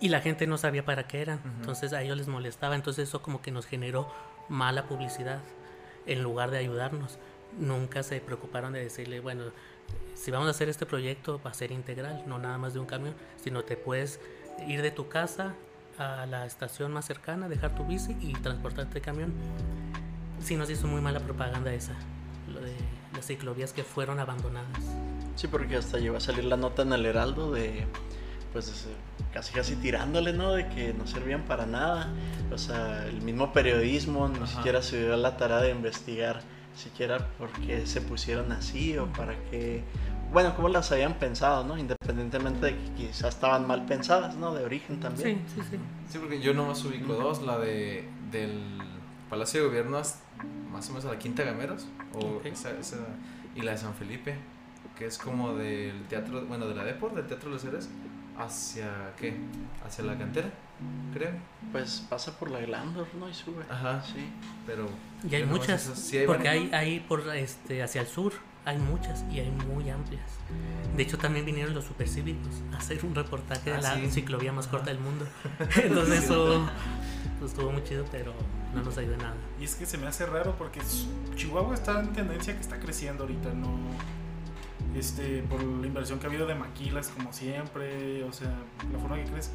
Y 0.00 0.10
la 0.10 0.20
gente 0.20 0.46
no 0.46 0.58
sabía 0.58 0.84
para 0.84 1.08
qué 1.08 1.22
eran, 1.22 1.40
entonces 1.58 1.92
a 1.92 2.02
ellos 2.02 2.16
les 2.16 2.28
molestaba, 2.28 2.76
entonces 2.76 3.08
eso 3.08 3.20
como 3.20 3.42
que 3.42 3.50
nos 3.50 3.66
generó 3.66 4.08
mala 4.48 4.86
publicidad 4.86 5.40
en 6.06 6.22
lugar 6.22 6.52
de 6.52 6.58
ayudarnos. 6.58 7.18
Nunca 7.58 8.04
se 8.04 8.20
preocuparon 8.20 8.74
de 8.74 8.80
decirle, 8.80 9.18
bueno, 9.18 9.46
si 10.14 10.30
vamos 10.30 10.48
a 10.48 10.50
hacer 10.50 10.68
este 10.68 10.84
proyecto 10.86 11.40
va 11.44 11.50
a 11.50 11.54
ser 11.54 11.72
integral, 11.72 12.24
no 12.26 12.38
nada 12.38 12.58
más 12.58 12.74
de 12.74 12.80
un 12.80 12.86
camión, 12.86 13.14
sino 13.42 13.62
te 13.62 13.76
puedes 13.76 14.20
ir 14.66 14.82
de 14.82 14.90
tu 14.90 15.08
casa 15.08 15.54
a 15.98 16.26
la 16.26 16.46
estación 16.46 16.92
más 16.92 17.06
cercana, 17.06 17.48
dejar 17.48 17.74
tu 17.74 17.84
bici 17.84 18.16
y 18.20 18.32
transportarte 18.34 18.98
en 18.98 19.04
camión. 19.04 19.32
Sí 20.42 20.56
nos 20.56 20.70
hizo 20.70 20.86
muy 20.86 21.00
mala 21.00 21.20
propaganda 21.20 21.72
esa, 21.72 21.94
lo 22.52 22.60
de 22.60 22.72
las 23.14 23.26
ciclovías 23.26 23.72
que 23.72 23.84
fueron 23.84 24.20
abandonadas. 24.20 24.82
Sí, 25.36 25.48
porque 25.48 25.76
hasta 25.76 25.98
llegó 25.98 26.16
a 26.16 26.20
salir 26.20 26.44
la 26.44 26.56
nota 26.56 26.82
en 26.82 26.92
el 26.92 27.06
Heraldo 27.06 27.52
de, 27.52 27.86
pues, 28.52 28.86
casi 29.32 29.52
casi 29.52 29.76
tirándole, 29.76 30.32
¿no? 30.32 30.52
De 30.52 30.68
que 30.68 30.92
no 30.94 31.06
servían 31.06 31.42
para 31.42 31.66
nada. 31.66 32.12
O 32.52 32.58
sea, 32.58 33.06
el 33.06 33.22
mismo 33.22 33.52
periodismo 33.52 34.28
ni 34.28 34.38
Ajá. 34.38 34.46
siquiera 34.46 34.82
se 34.82 35.00
dio 35.00 35.16
la 35.16 35.36
tarea 35.36 35.58
de 35.58 35.70
investigar 35.70 36.40
siquiera 36.78 37.18
por 37.38 37.50
qué 37.52 37.86
se 37.86 38.00
pusieron 38.00 38.52
así 38.52 38.96
o 38.98 39.06
para 39.06 39.34
qué... 39.50 39.82
Bueno, 40.32 40.54
cómo 40.54 40.68
las 40.68 40.92
habían 40.92 41.14
pensado, 41.14 41.64
¿no? 41.64 41.78
Independientemente 41.78 42.66
de 42.66 42.76
que 42.76 42.92
quizás 42.94 43.34
estaban 43.34 43.66
mal 43.66 43.86
pensadas, 43.86 44.36
¿no? 44.36 44.54
De 44.54 44.64
origen 44.64 45.00
también. 45.00 45.42
Sí, 45.54 45.62
sí, 45.62 45.68
sí. 45.70 45.76
Sí, 46.10 46.18
porque 46.18 46.40
yo 46.40 46.52
nomás 46.54 46.84
ubico 46.84 47.14
dos, 47.14 47.42
la 47.42 47.58
de 47.58 48.06
del 48.30 48.78
Palacio 49.30 49.62
de 49.62 49.68
Gobierno 49.68 50.00
más 50.72 50.88
o 50.88 50.92
menos 50.92 51.04
a 51.06 51.12
la 51.12 51.18
Quinta 51.18 51.42
Gameros, 51.44 51.86
o 52.14 52.40
esa, 52.44 52.70
esa- 52.72 52.96
y 53.56 53.62
la 53.62 53.72
de 53.72 53.78
San 53.78 53.94
Felipe, 53.94 54.36
que 54.98 55.06
es 55.06 55.16
como 55.18 55.54
del 55.54 56.02
teatro, 56.08 56.44
bueno, 56.46 56.66
de 56.68 56.74
la 56.74 56.84
Depor, 56.84 57.14
del 57.14 57.26
Teatro 57.26 57.48
de 57.48 57.54
los 57.54 57.64
Héroes, 57.64 57.88
hacia, 58.38 59.12
¿qué? 59.16 59.34
Hacia 59.86 60.04
la 60.04 60.16
cantera, 60.18 60.50
creo. 61.12 61.32
Pues 61.72 62.06
pasa 62.08 62.38
por 62.38 62.50
la 62.50 62.60
Glandor, 62.60 63.06
¿no? 63.18 63.28
Y 63.28 63.34
sube. 63.34 63.64
Ajá, 63.68 64.02
Sí. 64.02 64.28
pero... 64.66 64.88
Y 65.28 65.34
hay 65.34 65.44
muchas, 65.44 65.82
sí 65.82 66.18
hay 66.18 66.26
porque 66.26 66.48
hay, 66.48 66.58
varias, 66.60 66.74
hay 66.80 67.00
por 67.00 67.34
este 67.34 67.82
hacia 67.82 68.00
el 68.02 68.06
sur, 68.06 68.32
hay 68.64 68.78
muchas 68.78 69.24
y 69.30 69.40
hay 69.40 69.50
muy 69.50 69.90
amplias. 69.90 70.30
De 70.96 71.02
hecho 71.02 71.18
también 71.18 71.44
vinieron 71.44 71.74
los 71.74 71.84
supercívicos 71.84 72.52
a 72.72 72.76
hacer 72.78 73.04
un 73.04 73.14
reportaje 73.14 73.72
Ah, 73.72 73.76
de 73.76 73.82
la 73.82 73.94
sí. 73.96 74.10
ciclovía 74.10 74.52
más 74.52 74.66
corta 74.68 74.86
del 74.90 75.00
mundo. 75.00 75.26
Entonces 75.82 76.24
eso 76.24 76.68
pues, 77.38 77.50
estuvo 77.52 77.72
muy 77.72 77.82
chido, 77.84 78.04
pero 78.12 78.32
no 78.74 78.82
nos 78.82 78.96
ayudó 78.96 79.14
en 79.14 79.18
nada. 79.20 79.34
Y 79.60 79.64
es 79.64 79.74
que 79.74 79.84
se 79.86 79.98
me 79.98 80.06
hace 80.06 80.24
raro 80.24 80.54
porque 80.56 80.80
Chihuahua 81.34 81.74
está 81.74 82.00
en 82.00 82.12
tendencia 82.12 82.54
que 82.54 82.60
está 82.60 82.78
creciendo 82.78 83.24
ahorita, 83.24 83.52
¿no? 83.52 83.76
Este, 84.94 85.42
por 85.42 85.62
la 85.62 85.86
inversión 85.86 86.18
que 86.18 86.26
ha 86.26 86.28
habido 86.28 86.46
de 86.46 86.54
maquilas, 86.54 87.08
como 87.08 87.32
siempre, 87.32 88.22
o 88.24 88.32
sea, 88.32 88.52
la 88.92 88.98
forma 88.98 89.16
que 89.16 89.24
crece. 89.24 89.50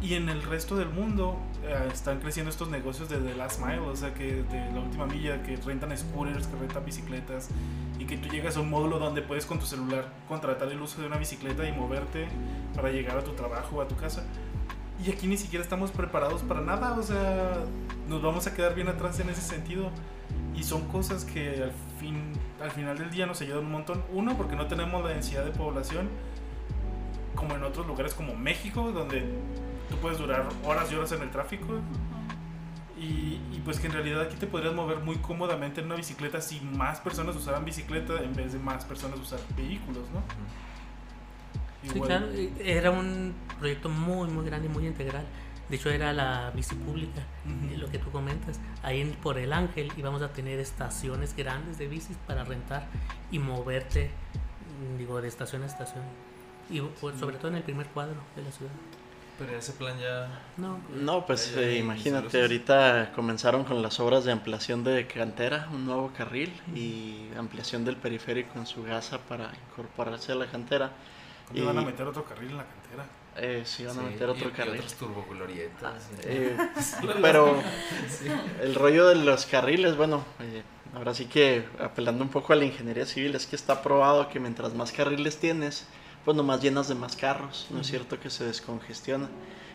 Y 0.00 0.14
en 0.14 0.28
el 0.28 0.42
resto 0.42 0.76
del 0.76 0.88
mundo 0.88 1.36
eh, 1.64 1.88
están 1.92 2.20
creciendo 2.20 2.50
estos 2.50 2.68
negocios 2.68 3.08
de 3.08 3.18
The 3.18 3.34
Last 3.34 3.60
Mile, 3.60 3.80
o 3.80 3.96
sea, 3.96 4.14
que 4.14 4.44
de 4.44 4.72
la 4.72 4.80
última 4.80 5.06
milla, 5.06 5.42
que 5.42 5.56
rentan 5.56 5.96
scooters, 5.96 6.46
que 6.46 6.56
rentan 6.56 6.84
bicicletas, 6.84 7.48
y 7.98 8.04
que 8.04 8.16
tú 8.16 8.28
llegas 8.28 8.56
a 8.56 8.60
un 8.60 8.70
módulo 8.70 9.00
donde 9.00 9.22
puedes 9.22 9.44
con 9.44 9.58
tu 9.58 9.66
celular 9.66 10.12
contratar 10.28 10.68
el 10.68 10.80
uso 10.80 11.00
de 11.00 11.08
una 11.08 11.16
bicicleta 11.16 11.68
y 11.68 11.72
moverte 11.72 12.28
para 12.76 12.90
llegar 12.90 13.18
a 13.18 13.24
tu 13.24 13.32
trabajo 13.32 13.76
o 13.76 13.82
a 13.82 13.88
tu 13.88 13.96
casa. 13.96 14.24
Y 15.04 15.10
aquí 15.10 15.26
ni 15.26 15.36
siquiera 15.36 15.62
estamos 15.62 15.90
preparados 15.90 16.42
para 16.42 16.60
nada, 16.60 16.96
o 16.96 17.02
sea, 17.02 17.64
nos 18.08 18.22
vamos 18.22 18.46
a 18.46 18.54
quedar 18.54 18.74
bien 18.74 18.88
atrás 18.88 19.18
en 19.18 19.28
ese 19.30 19.42
sentido. 19.42 19.90
Y 20.54 20.62
son 20.64 20.86
cosas 20.88 21.24
que 21.24 21.62
al, 21.62 21.72
fin, 22.00 22.32
al 22.60 22.70
final 22.70 22.98
del 22.98 23.10
día 23.10 23.26
nos 23.26 23.40
ayudan 23.40 23.64
un 23.64 23.72
montón. 23.72 24.02
Uno, 24.12 24.36
porque 24.36 24.56
no 24.56 24.66
tenemos 24.66 25.02
la 25.02 25.10
densidad 25.10 25.44
de 25.44 25.52
población 25.52 26.08
como 27.36 27.54
en 27.54 27.62
otros 27.62 27.86
lugares 27.86 28.14
como 28.14 28.34
México, 28.34 28.90
donde 28.90 29.24
tú 29.88 29.96
puedes 29.96 30.18
durar 30.18 30.48
horas 30.64 30.90
y 30.92 30.94
horas 30.94 31.12
en 31.12 31.22
el 31.22 31.30
tráfico. 31.30 31.66
Y, 32.98 33.40
y 33.52 33.62
pues 33.64 33.78
que 33.78 33.86
en 33.86 33.92
realidad 33.92 34.22
aquí 34.22 34.34
te 34.36 34.46
podrías 34.48 34.74
mover 34.74 34.98
muy 35.00 35.16
cómodamente 35.18 35.80
en 35.80 35.86
una 35.86 35.94
bicicleta 35.94 36.40
si 36.40 36.60
más 36.60 36.98
personas 36.98 37.36
usaran 37.36 37.64
bicicleta 37.64 38.14
en 38.22 38.34
vez 38.34 38.52
de 38.52 38.58
más 38.58 38.84
personas 38.84 39.20
usar 39.20 39.38
vehículos, 39.56 40.02
¿no? 40.12 40.20
Sí, 41.82 41.90
Igual- 41.94 42.08
claro, 42.08 42.26
era 42.58 42.90
un 42.90 43.34
proyecto 43.60 43.88
muy, 43.88 44.28
muy 44.28 44.44
grande 44.44 44.66
y 44.66 44.70
muy 44.70 44.84
integral. 44.86 45.24
De 45.68 45.76
hecho, 45.76 45.90
era 45.90 46.12
la 46.12 46.50
bici 46.50 46.74
pública, 46.74 47.20
Ujú. 47.46 47.72
eh, 47.74 47.76
lo 47.78 47.88
que 47.88 47.98
tú 47.98 48.10
comentas. 48.10 48.58
Ahí 48.82 49.00
en- 49.02 49.12
por 49.12 49.38
el 49.38 49.52
Ángel 49.52 49.92
íbamos 49.96 50.22
a 50.22 50.32
tener 50.32 50.58
estaciones 50.58 51.36
grandes 51.36 51.78
de 51.78 51.86
bicis 51.86 52.16
para 52.26 52.42
rentar 52.42 52.86
y 53.30 53.38
moverte, 53.38 54.10
digo, 54.98 55.20
de 55.20 55.28
estación 55.28 55.62
a 55.62 55.66
estación. 55.66 56.02
Y 56.68 56.80
pues, 56.80 57.16
sobre 57.20 57.36
todo 57.36 57.48
en 57.48 57.58
el 57.58 57.62
primer 57.62 57.86
cuadro 57.88 58.16
de 58.34 58.42
la 58.42 58.50
ciudad. 58.50 58.72
Pero 59.38 59.56
ese 59.56 59.72
plan 59.72 59.96
ya. 60.00 60.28
No, 60.56 60.80
No, 60.92 61.24
pues 61.24 61.52
Ya, 61.54 61.60
eh, 61.62 61.74
ya, 61.74 61.78
imagínate, 61.78 62.40
ahorita 62.42 63.12
comenzaron 63.14 63.62
con 63.64 63.80
las 63.82 64.00
obras 64.00 64.24
de 64.24 64.32
ampliación 64.32 64.82
de 64.82 65.06
cantera, 65.06 65.68
un 65.72 65.86
nuevo 65.86 66.12
carril 66.16 66.60
y 66.74 67.28
ampliación 67.36 67.84
del 67.84 67.96
periférico 67.96 68.58
en 68.58 68.66
su 68.66 68.82
gasa 68.82 69.18
para 69.18 69.52
incorporarse 69.70 70.32
a 70.32 70.34
la 70.34 70.46
cantera. 70.46 70.90
¿Dónde 71.46 71.62
Y 71.62 71.64
van 71.64 71.78
a 71.78 71.82
meter 71.82 72.06
otro 72.06 72.24
carril 72.24 72.50
en 72.50 72.56
la 72.56 72.64
cantera? 72.64 73.06
eh, 73.40 73.62
sí 73.64 73.84
van 73.84 73.96
a 73.96 74.00
Sí, 74.00 74.06
meter 74.06 74.28
otro 74.30 74.48
y- 74.48 74.50
y 74.50 74.54
carril. 74.54 74.74
otras 74.74 74.94
turboglorietas. 74.94 76.08
y- 76.10 76.20
Eh, 76.24 76.56
pero 77.22 77.62
el 78.60 78.74
rollo 78.74 79.06
de 79.06 79.14
los 79.14 79.46
carriles, 79.46 79.96
bueno, 79.96 80.24
eh, 80.40 80.64
ahora 80.96 81.14
sí 81.14 81.26
que 81.26 81.64
apelando 81.78 82.24
un 82.24 82.30
poco 82.30 82.52
a 82.52 82.56
la 82.56 82.64
ingeniería 82.64 83.06
civil, 83.06 83.36
es 83.36 83.46
que 83.46 83.54
está 83.54 83.80
probado 83.82 84.28
que 84.28 84.40
mientras 84.40 84.74
más 84.74 84.90
carriles 84.90 85.38
tienes, 85.38 85.86
pues 86.24 86.36
nomás 86.36 86.60
llenas 86.62 86.88
de 86.88 86.94
más 86.94 87.16
carros, 87.16 87.66
no 87.70 87.80
es 87.80 87.86
cierto 87.86 88.18
que 88.20 88.30
se 88.30 88.44
descongestiona. 88.44 89.28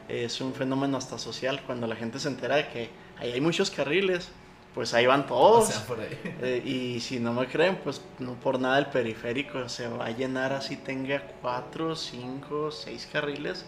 Es 0.07 0.41
un 0.41 0.53
fenómeno 0.53 0.97
hasta 0.97 1.17
social, 1.17 1.61
cuando 1.65 1.87
la 1.87 1.95
gente 1.95 2.19
se 2.19 2.27
entera 2.27 2.57
de 2.57 2.67
que 2.67 2.89
ahí 3.17 3.31
hay 3.31 3.41
muchos 3.41 3.71
carriles, 3.71 4.29
pues 4.75 4.93
ahí 4.93 5.05
van 5.05 5.21
O 5.21 5.25
todos. 5.25 5.67
sea, 5.67 5.85
por 5.85 5.99
ahí. 5.99 6.09
Eh, 6.41 6.61
y 6.65 6.99
si 6.99 7.19
no 7.19 7.33
me 7.33 7.47
creen, 7.47 7.77
pues 7.83 8.01
no 8.19 8.33
por 8.33 8.59
nada 8.59 8.77
el 8.79 8.87
periférico 8.87 9.69
se 9.69 9.87
va 9.87 10.05
a 10.07 10.11
llenar 10.11 10.51
así 10.53 10.75
tenga 10.77 11.21
cuatro, 11.41 11.95
cinco, 11.95 12.71
seis 12.71 13.07
carriles, 13.11 13.65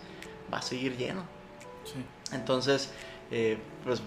va 0.53 0.57
a 0.57 0.61
seguir 0.61 0.97
lleno. 0.97 1.23
Sí. 1.85 2.03
Entonces, 2.33 2.89
eh, 3.31 3.57
pues 3.83 4.01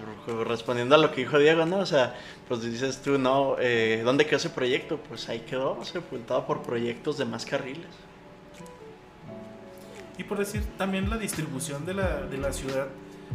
respondiendo 0.46 0.94
a 0.94 0.98
lo 0.98 1.11
que 1.12 1.22
dijo 1.22 1.38
Diego, 1.38 1.64
¿no? 1.66 1.78
O 1.78 1.87
sea, 1.87 2.14
pues 2.46 2.62
dices 2.62 3.00
tú, 3.02 3.18
no, 3.18 3.57
eh, 3.59 4.02
¿dónde 4.04 4.26
quedó 4.26 4.37
ese 4.37 4.50
proyecto? 4.50 4.98
Pues 4.98 5.28
ahí 5.28 5.40
quedó 5.40 5.83
sepultado 5.85 6.46
por 6.46 6.62
proyectos 6.62 7.16
de 7.18 7.24
más 7.24 7.46
carriles. 7.46 7.87
Y 10.18 10.24
por 10.24 10.38
decir 10.38 10.62
también 10.76 11.09
la 11.09 11.16
distribución 11.16 11.87
de 11.87 11.94
la, 11.94 12.22
de 12.22 12.37
la 12.38 12.52
ciudad, 12.52 12.88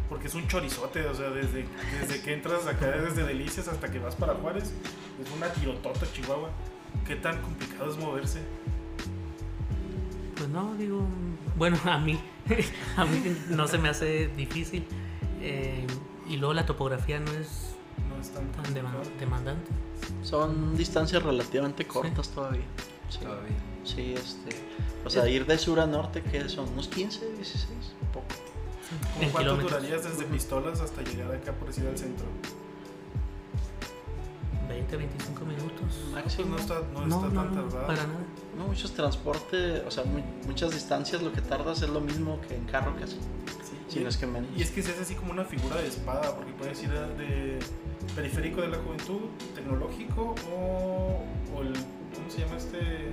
porque 0.10 0.28
es 0.28 0.36
un 0.36 0.48
chorizote, 0.48 1.06
o 1.08 1.16
sea, 1.16 1.30
desde, 1.30 1.66
desde 2.00 2.22
que 2.22 2.34
entras 2.34 2.68
acá, 2.68 2.88
desde 2.88 3.24
Delicias 3.24 3.68
hasta 3.68 3.90
que 3.90 4.00
vas 4.00 4.16
para 4.16 4.34
Juárez, 4.36 4.66
es 5.24 5.32
una 5.36 5.48
tirotota 5.48 6.06
Chihuahua. 6.14 6.50
¿Qué 7.08 7.16
tan 7.16 7.42
complicado 7.42 7.90
es 7.92 7.98
moverse? 7.98 8.40
pues 10.36 10.50
no, 10.50 10.74
digo, 10.76 11.06
bueno, 11.58 11.78
a 11.86 11.98
mí, 12.00 12.20
a 12.98 13.06
mí 13.06 13.36
no 13.50 13.68
se 13.68 13.78
me 13.78 13.90
hace 13.90 14.28
difícil. 14.36 14.86
eh, 15.42 15.86
y 16.28 16.38
luego 16.38 16.54
la 16.54 16.66
topografía 16.66 17.20
no 17.20 17.32
es 17.34 17.76
No 18.10 18.20
es 18.22 18.30
tan 18.32 18.74
demandante. 19.20 19.72
Son 20.22 20.76
distancias 20.76 21.22
relativamente 21.22 21.86
cortas 21.86 22.30
todavía. 22.30 22.64
Sí, 23.10 23.20
Todavía. 23.20 23.56
sí, 23.84 24.14
este, 24.16 24.50
o 25.06 25.10
sea, 25.10 25.28
ir 25.28 25.46
de 25.46 25.58
sur 25.58 25.80
a 25.80 25.86
norte, 25.86 26.22
que 26.22 26.48
son 26.50 26.70
unos 26.70 26.88
15, 26.88 27.26
16, 27.36 27.68
un 28.02 28.08
poco. 28.10 28.26
¿Cómo 29.14 29.24
en 29.26 29.30
¿Cuánto 29.32 29.40
kilómetros. 29.56 29.82
durarías 29.82 30.04
desde 30.04 30.26
Pistolas 30.26 30.80
hasta 30.82 31.02
llegar 31.02 31.32
acá 31.34 31.52
por 31.54 31.68
decir 31.68 31.86
al 31.88 31.98
centro? 31.98 32.26
20, 34.70 34.98
25 34.98 35.46
minutos. 35.46 35.72
Pues 36.12 36.14
Máximo. 36.14 36.50
no 36.50 36.58
está, 36.58 36.82
no, 36.94 37.06
No, 37.06 37.16
está 37.18 37.28
no, 37.34 37.42
tan 37.44 37.56
no, 37.56 37.62
tardado. 37.70 37.88
para 37.88 38.04
nada. 38.08 38.20
No, 38.58 38.68
muchos 38.68 38.92
transportes, 38.94 39.82
o 39.86 39.92
sea, 39.92 40.04
muy- 40.04 40.24
muchas 40.48 40.72
distancias 40.72 41.22
lo 41.22 41.32
que 41.32 41.42
tardas 41.42 41.82
es 41.82 41.90
lo 41.90 42.02
mismo 42.02 42.40
que 42.48 42.56
en 42.56 42.66
carro 42.66 42.96
casi, 43.00 43.16
Sí, 43.16 43.78
si 43.90 44.00
no 44.00 44.10
es 44.10 44.18
que 44.18 44.26
menos. 44.28 44.50
Y 44.56 44.62
es 44.62 44.72
que 44.72 44.82
se 44.82 44.92
hace 44.92 45.02
así 45.02 45.16
como 45.16 45.32
una 45.32 45.44
figura 45.44 45.76
de 45.78 45.88
espada, 45.88 46.36
porque 46.36 46.52
puedes 46.54 46.82
ir 46.84 46.92
a- 46.92 47.08
de 47.10 47.60
periférico 48.16 48.62
de 48.62 48.68
la 48.70 48.78
juventud, 48.78 49.22
tecnológico 49.56 50.36
o, 50.52 51.24
o 51.56 51.62
el, 51.62 51.74
¿cómo 51.74 52.30
se 52.30 52.40
llama 52.42 52.58
este? 52.58 53.10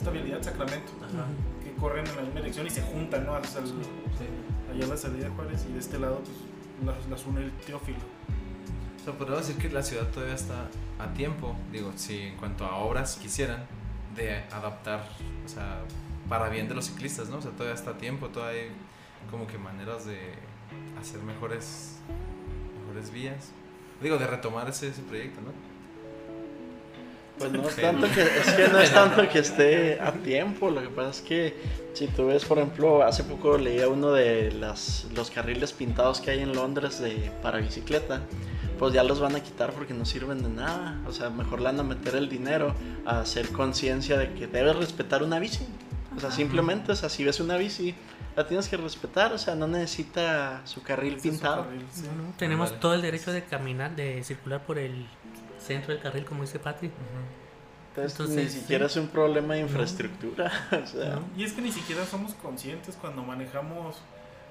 Esta 0.00 0.10
vialidad 0.12 0.42
Sacramento, 0.42 0.92
Ujú. 0.96 1.62
que 1.62 1.74
corren 1.78 2.06
en 2.06 2.16
la 2.16 2.22
misma 2.22 2.40
dirección 2.40 2.66
y 2.66 2.70
se 2.70 2.80
juntan, 2.80 3.26
¿no? 3.26 3.34
Hasta 3.34 3.58
el- 3.58 3.66
Sí. 3.66 3.74
allá 4.72 4.86
la 4.86 4.96
salida 4.96 5.24
de 5.26 5.30
Juárez 5.34 5.66
y 5.68 5.72
de 5.74 5.78
este 5.78 5.98
lado 5.98 6.22
pues 6.24 6.36
las, 6.96 7.06
las 7.10 7.26
une 7.26 7.42
el 7.42 7.52
Teófilo. 7.52 7.98
O 7.98 9.04
sea, 9.04 9.12
podríamos 9.12 9.46
decir 9.46 9.60
que 9.60 9.68
la 9.68 9.82
ciudad 9.82 10.06
todavía 10.08 10.34
está 10.34 10.68
a 10.98 11.12
tiempo, 11.12 11.54
digo, 11.70 11.92
si 11.96 12.18
en 12.18 12.36
cuanto 12.38 12.64
a 12.64 12.76
obras 12.76 13.16
quisieran, 13.20 13.66
de 14.16 14.38
adaptar, 14.52 15.06
o 15.44 15.48
sea, 15.48 15.82
para 16.30 16.48
bien 16.48 16.66
de 16.66 16.74
los 16.74 16.86
ciclistas, 16.86 17.28
¿no? 17.28 17.36
O 17.36 17.42
sea, 17.42 17.50
todavía 17.50 17.74
está 17.74 17.90
a 17.90 17.98
tiempo, 17.98 18.28
todavía 18.28 18.62
hay 18.62 18.70
como 19.30 19.46
que 19.46 19.58
maneras 19.58 20.06
de 20.06 20.32
hacer 20.98 21.20
mejores, 21.22 21.98
mejores 22.86 23.10
vías. 23.12 23.50
Digo, 24.02 24.16
de 24.16 24.26
retomar 24.26 24.66
ese, 24.70 24.88
ese 24.88 25.02
proyecto, 25.02 25.42
¿no? 25.42 25.52
Pues 27.40 27.52
no 27.52 27.66
es 27.66 27.76
tanto 27.76 28.06
que, 28.12 28.22
es 28.22 28.52
que 28.54 28.68
no 28.68 28.78
es 28.80 28.92
tanto 28.92 29.26
que 29.26 29.38
esté 29.38 29.98
a 29.98 30.12
tiempo, 30.12 30.70
lo 30.70 30.82
que 30.82 30.88
pasa 30.90 31.08
es 31.08 31.20
que 31.22 31.56
si 31.94 32.06
tú 32.06 32.26
ves, 32.26 32.44
por 32.44 32.58
ejemplo, 32.58 33.02
hace 33.02 33.24
poco 33.24 33.56
leía 33.56 33.88
uno 33.88 34.12
de 34.12 34.52
las, 34.52 35.06
los 35.14 35.30
carriles 35.30 35.72
pintados 35.72 36.20
que 36.20 36.32
hay 36.32 36.40
en 36.40 36.52
Londres 36.54 37.00
de, 37.00 37.32
para 37.42 37.56
bicicleta, 37.58 38.20
pues 38.78 38.92
ya 38.92 39.02
los 39.04 39.20
van 39.20 39.36
a 39.36 39.40
quitar 39.40 39.72
porque 39.72 39.94
no 39.94 40.04
sirven 40.04 40.42
de 40.42 40.50
nada, 40.50 41.00
o 41.06 41.12
sea, 41.12 41.30
mejor 41.30 41.60
le 41.60 41.66
van 41.66 41.80
a 41.80 41.82
meter 41.82 42.14
el 42.14 42.28
dinero 42.28 42.74
a 43.06 43.20
hacer 43.20 43.48
conciencia 43.48 44.18
de 44.18 44.34
que 44.34 44.46
debes 44.46 44.76
respetar 44.76 45.22
una 45.22 45.38
bici, 45.38 45.66
o 46.14 46.20
sea, 46.20 46.30
simplemente, 46.30 46.92
o 46.92 46.96
sea, 46.96 47.08
si 47.08 47.24
ves 47.24 47.40
una 47.40 47.56
bici, 47.56 47.94
la 48.36 48.46
tienes 48.46 48.68
que 48.68 48.76
respetar, 48.76 49.32
o 49.32 49.38
sea, 49.38 49.54
no 49.54 49.66
necesita 49.66 50.60
su 50.64 50.82
carril 50.82 51.14
es 51.14 51.22
su 51.22 51.30
pintado. 51.30 51.64
carril, 51.64 51.84
sí. 51.92 52.02
No, 52.02 52.22
no, 52.22 52.32
Tenemos 52.36 52.70
Vale. 52.70 52.80
todo 52.80 52.94
el 52.94 53.02
derecho 53.02 53.32
de 53.32 53.44
caminar, 53.44 53.96
de 53.96 54.22
circular 54.22 54.64
por 54.64 54.78
el 54.78 55.06
centro 55.60 55.92
del 55.92 56.02
carril, 56.02 56.24
como 56.24 56.42
dice 56.42 56.58
Patri. 56.58 56.90
Entonces, 57.90 58.20
Entonces, 58.20 58.54
ni 58.54 58.60
siquiera 58.60 58.88
sí. 58.88 58.98
es 58.98 59.04
un 59.04 59.10
problema 59.10 59.54
de 59.54 59.60
infraestructura, 59.60 60.50
o 60.82 60.86
sea... 60.86 61.16
¿no? 61.16 61.24
Y 61.36 61.44
es 61.44 61.52
que 61.52 61.60
ni 61.60 61.72
siquiera 61.72 62.06
somos 62.06 62.34
conscientes 62.34 62.96
cuando 63.00 63.22
manejamos 63.22 64.00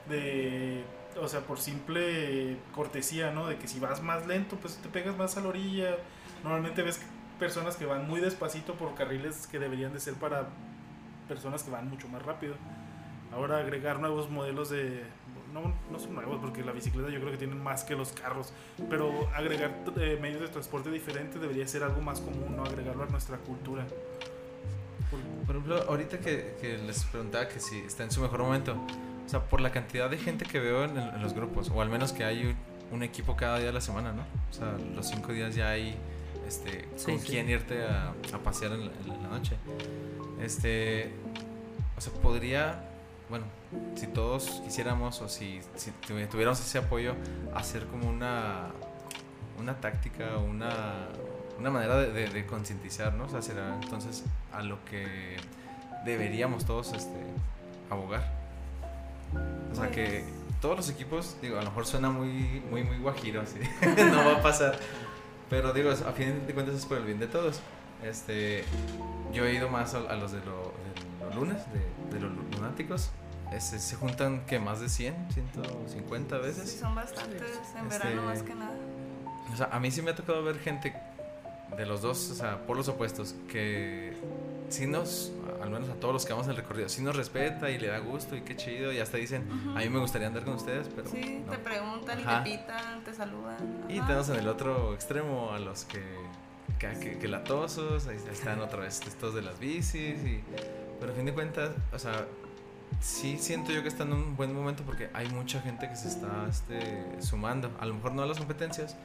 de, 0.09 0.83
o 1.21 1.27
sea, 1.27 1.41
por 1.41 1.59
simple 1.59 2.57
cortesía, 2.73 3.31
¿no? 3.31 3.47
De 3.47 3.57
que 3.57 3.67
si 3.67 3.79
vas 3.79 4.01
más 4.01 4.27
lento, 4.27 4.57
pues 4.57 4.75
te 4.77 4.89
pegas 4.89 5.15
más 5.17 5.37
a 5.37 5.41
la 5.41 5.49
orilla. 5.49 5.95
Normalmente 6.43 6.81
ves 6.81 6.99
personas 7.39 7.77
que 7.77 7.85
van 7.85 8.07
muy 8.07 8.19
despacito 8.19 8.73
por 8.73 8.95
carriles 8.95 9.47
que 9.47 9.59
deberían 9.59 9.93
de 9.93 9.99
ser 9.99 10.15
para 10.15 10.49
personas 11.27 11.63
que 11.63 11.71
van 11.71 11.89
mucho 11.89 12.07
más 12.09 12.23
rápido. 12.23 12.55
Ahora 13.31 13.59
agregar 13.59 13.99
nuevos 13.99 14.29
modelos 14.29 14.69
de, 14.69 15.03
no, 15.53 15.73
no 15.91 15.99
son 15.99 16.15
nuevos 16.15 16.39
porque 16.41 16.63
la 16.63 16.71
bicicleta 16.71 17.09
yo 17.09 17.19
creo 17.19 17.31
que 17.31 17.37
tienen 17.37 17.61
más 17.61 17.83
que 17.83 17.95
los 17.95 18.11
carros, 18.11 18.53
pero 18.89 19.29
agregar 19.35 19.75
eh, 19.97 20.17
medios 20.21 20.41
de 20.41 20.47
transporte 20.49 20.89
diferentes 20.91 21.39
debería 21.41 21.67
ser 21.67 21.83
algo 21.83 22.01
más 22.01 22.19
común, 22.21 22.55
¿no? 22.55 22.63
Agregarlo 22.63 23.03
a 23.03 23.07
nuestra 23.07 23.37
cultura. 23.37 23.85
Por- 25.09 25.19
Por 25.47 25.55
ejemplo, 25.55 25.83
ahorita 25.89 26.19
que, 26.19 26.55
que 26.61 26.77
les 26.77 27.03
preguntaba 27.05 27.47
que 27.47 27.59
si 27.59 27.79
está 27.79 28.03
en 28.03 28.11
su 28.11 28.21
mejor 28.21 28.41
momento, 28.43 28.73
o 29.25 29.29
sea, 29.29 29.41
por 29.43 29.61
la 29.61 29.71
cantidad 29.71 30.09
de 30.09 30.17
gente 30.17 30.45
que 30.45 30.59
veo 30.59 30.83
en, 30.83 30.97
el- 30.97 31.15
en 31.15 31.21
los 31.21 31.33
grupos, 31.33 31.69
o 31.73 31.81
al 31.81 31.89
menos 31.89 32.13
que 32.13 32.23
hay 32.23 32.45
un, 32.45 32.55
un 32.91 33.03
equipo 33.03 33.35
cada 33.35 33.57
día 33.57 33.67
de 33.67 33.73
la 33.73 33.81
semana, 33.81 34.11
¿no? 34.13 34.21
O 34.49 34.53
sea, 34.53 34.77
los 34.95 35.07
cinco 35.07 35.31
días 35.33 35.55
ya 35.55 35.69
hay 35.69 35.95
este, 36.47 36.87
Sí, 36.95 37.05
con 37.11 37.19
sí. 37.19 37.27
quién 37.27 37.49
irte 37.49 37.83
a, 37.85 38.09
a 38.33 38.37
pasear 38.39 38.71
en 38.73 38.85
la, 38.87 38.91
en 39.15 39.23
la 39.23 39.29
noche. 39.29 39.55
Este, 40.41 41.11
o 41.97 42.01
sea, 42.01 42.13
podría, 42.21 42.83
bueno, 43.29 43.45
si 43.95 44.07
todos 44.07 44.61
quisiéramos 44.65 45.21
o 45.21 45.29
si, 45.29 45.61
si 45.75 45.91
tuvi- 46.07 46.27
tuviéramos 46.27 46.59
ese 46.59 46.77
apoyo, 46.79 47.13
hacer 47.55 47.85
como 47.87 48.09
una, 48.09 48.67
una 49.59 49.75
táctica, 49.79 50.37
una, 50.37 51.07
una 51.59 51.69
manera 51.69 51.97
de, 51.97 52.11
de- 52.11 52.29
de 52.29 52.45
concientizar, 52.45 53.13
¿no? 53.13 53.25
O 53.25 53.29
sea, 53.29 53.41
será 53.41 53.75
entonces 53.81 54.23
a 54.53 54.61
lo 54.63 54.83
que 54.85 55.37
deberíamos 56.05 56.65
todos 56.65 56.93
este, 56.93 57.19
abogar. 57.89 58.31
O 59.71 59.75
sea, 59.75 59.91
que 59.91 60.23
todos 60.61 60.75
los 60.77 60.89
equipos, 60.89 61.37
digo, 61.41 61.57
a 61.57 61.61
lo 61.61 61.69
mejor 61.69 61.85
suena 61.85 62.09
muy, 62.09 62.61
muy, 62.71 62.83
muy 62.83 62.97
guajiro, 62.97 63.41
así, 63.41 63.59
no 64.11 64.25
va 64.25 64.37
a 64.37 64.41
pasar. 64.41 64.77
Pero 65.49 65.73
digo, 65.73 65.89
a 65.91 66.11
fin 66.13 66.45
de 66.47 66.53
cuentas 66.53 66.75
es 66.75 66.85
por 66.85 66.97
el 66.97 67.05
bien 67.05 67.19
de 67.19 67.27
todos. 67.27 67.59
Este, 68.03 68.63
yo 69.33 69.45
he 69.45 69.53
ido 69.53 69.67
más 69.69 69.93
a, 69.93 69.99
a 69.99 70.15
los 70.15 70.31
de, 70.31 70.39
lo- 70.39 70.73
de 71.19 71.25
los 71.25 71.35
lunes, 71.35 71.57
de, 71.73 72.15
de 72.15 72.19
los 72.25 72.31
lunáticos. 72.55 73.09
Este, 73.51 73.79
se 73.79 73.95
juntan 73.95 74.45
que 74.45 74.59
más 74.59 74.79
de 74.79 74.89
100, 74.89 75.15
150 75.33 76.35
Sí, 76.37 76.41
veces. 76.43 76.71
son 76.79 76.93
bastantes 76.95 77.41
en 77.75 77.85
Este- 77.87 77.97
verano 78.07 78.23
más 78.23 78.43
que 78.43 78.53
nada. 78.55 78.75
O 79.51 79.55
sea, 79.57 79.69
a 79.71 79.79
mí 79.79 79.89
sí 79.91 80.01
me 80.01 80.11
ha 80.11 80.15
tocado 80.15 80.43
ver 80.43 80.59
gente 80.59 80.93
de 81.75 81.85
los 81.85 82.01
dos, 82.01 82.29
o 82.31 82.35
sea, 82.35 82.65
por 82.67 82.77
los 82.77 82.87
opuestos, 82.89 83.35
que 83.47 84.13
sí 84.69 84.85
nos, 84.85 85.31
al 85.61 85.69
menos 85.71 85.89
a 85.89 85.93
todos 85.95 86.13
los 86.13 86.25
que 86.25 86.33
vamos 86.33 86.47
al 86.47 86.55
recorrido, 86.55 86.89
sí 86.89 87.01
nos 87.01 87.15
respeta 87.15 87.69
y 87.71 87.79
le 87.79 87.87
da 87.87 87.97
gusto 87.99 88.35
y 88.35 88.41
qué 88.41 88.55
chido, 88.55 88.91
y 88.93 88.99
hasta 88.99 89.17
dicen, 89.17 89.47
Ujú. 89.51 89.71
a 89.77 89.81
mí 89.81 89.89
me 89.89 89.99
gustaría 89.99 90.27
andar 90.27 90.43
con 90.43 90.53
ustedes, 90.55 90.87
pero 90.95 91.09
Sí, 91.09 91.41
no. 91.45 91.51
te 91.51 91.57
preguntan 91.59 92.19
Ajá. 92.19 92.41
y 92.41 92.51
te 92.51 92.57
pitan, 92.59 93.03
te 93.03 93.13
saludan. 93.13 93.85
Y 93.89 93.97
Ajá. 93.97 94.07
tenemos 94.07 94.29
en 94.29 94.35
el 94.37 94.47
otro 94.47 94.93
extremo 94.93 95.51
a 95.53 95.59
los 95.59 95.85
que, 95.85 96.03
que, 96.77 96.89
que, 96.99 97.17
que 97.17 97.27
latosos, 97.27 98.05
ahí 98.07 98.17
están 98.31 98.61
otra 98.61 98.81
vez 98.81 99.01
estos 99.07 99.33
de 99.33 99.41
las 99.41 99.57
bicis, 99.59 100.23
y, 100.23 100.43
pero 100.99 101.13
a 101.13 101.15
fin 101.15 101.25
de 101.25 101.33
cuentas, 101.33 101.71
o 101.93 101.97
sea, 101.99 102.25
sí 102.99 103.37
siento 103.39 103.71
yo 103.71 103.81
que 103.81 103.87
está 103.89 104.03
en 104.03 104.13
un 104.13 104.35
buen 104.35 104.53
momento 104.53 104.83
porque 104.83 105.09
hay 105.13 105.29
mucha 105.29 105.61
gente 105.61 105.87
que 105.89 105.95
se 105.95 106.07
está 106.07 106.47
este, 106.49 107.21
sumando. 107.21 107.71
A 107.79 107.85
lo 107.85 107.93
mejor 107.95 108.13
no 108.13 108.23
a 108.23 108.25
las 108.25 108.37
competencias, 108.37 108.95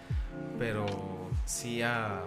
pero 0.58 0.86
sí 1.44 1.82
a, 1.82 2.22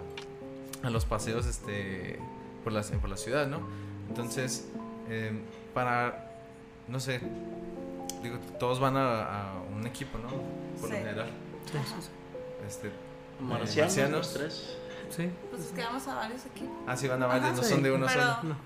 a 0.82 0.90
los 0.90 1.04
paseos 1.04 1.46
este, 1.46 2.18
por, 2.64 2.72
la, 2.72 2.82
por 2.82 3.08
la 3.10 3.16
ciudad, 3.16 3.46
¿no? 3.46 3.60
Entonces, 4.08 4.68
eh, 5.08 5.32
para, 5.74 6.30
no 6.88 6.98
sé, 7.00 7.20
digo, 8.22 8.38
todos 8.58 8.80
van 8.80 8.96
a, 8.96 9.50
a 9.50 9.52
un 9.74 9.86
equipo, 9.86 10.18
¿no? 10.18 10.28
Por 10.80 10.90
lo 10.90 10.96
general. 10.96 11.30
Sí, 11.70 11.78
sí, 11.84 11.94
sí. 12.00 12.08
Este, 12.66 12.90
Marcianos, 13.40 13.76
marcianos. 13.76 14.18
los 14.18 14.34
tres. 14.34 14.76
Sí, 15.10 15.30
Pues 15.50 15.62
es 15.66 15.68
que 15.72 15.82
vamos 15.82 16.06
a 16.06 16.14
varios 16.16 16.44
equipos. 16.46 16.70
ah, 16.86 16.96
sí, 16.96 17.08
van 17.08 17.22
a 17.22 17.26
varios, 17.26 17.46
Ajá. 17.46 17.56
no 17.56 17.62
Sí. 17.62 17.70
son 17.70 17.82
de 17.82 17.92
uno 17.92 18.06
pero, 18.06 18.20
solo. 18.20 18.42
No. 18.42 18.56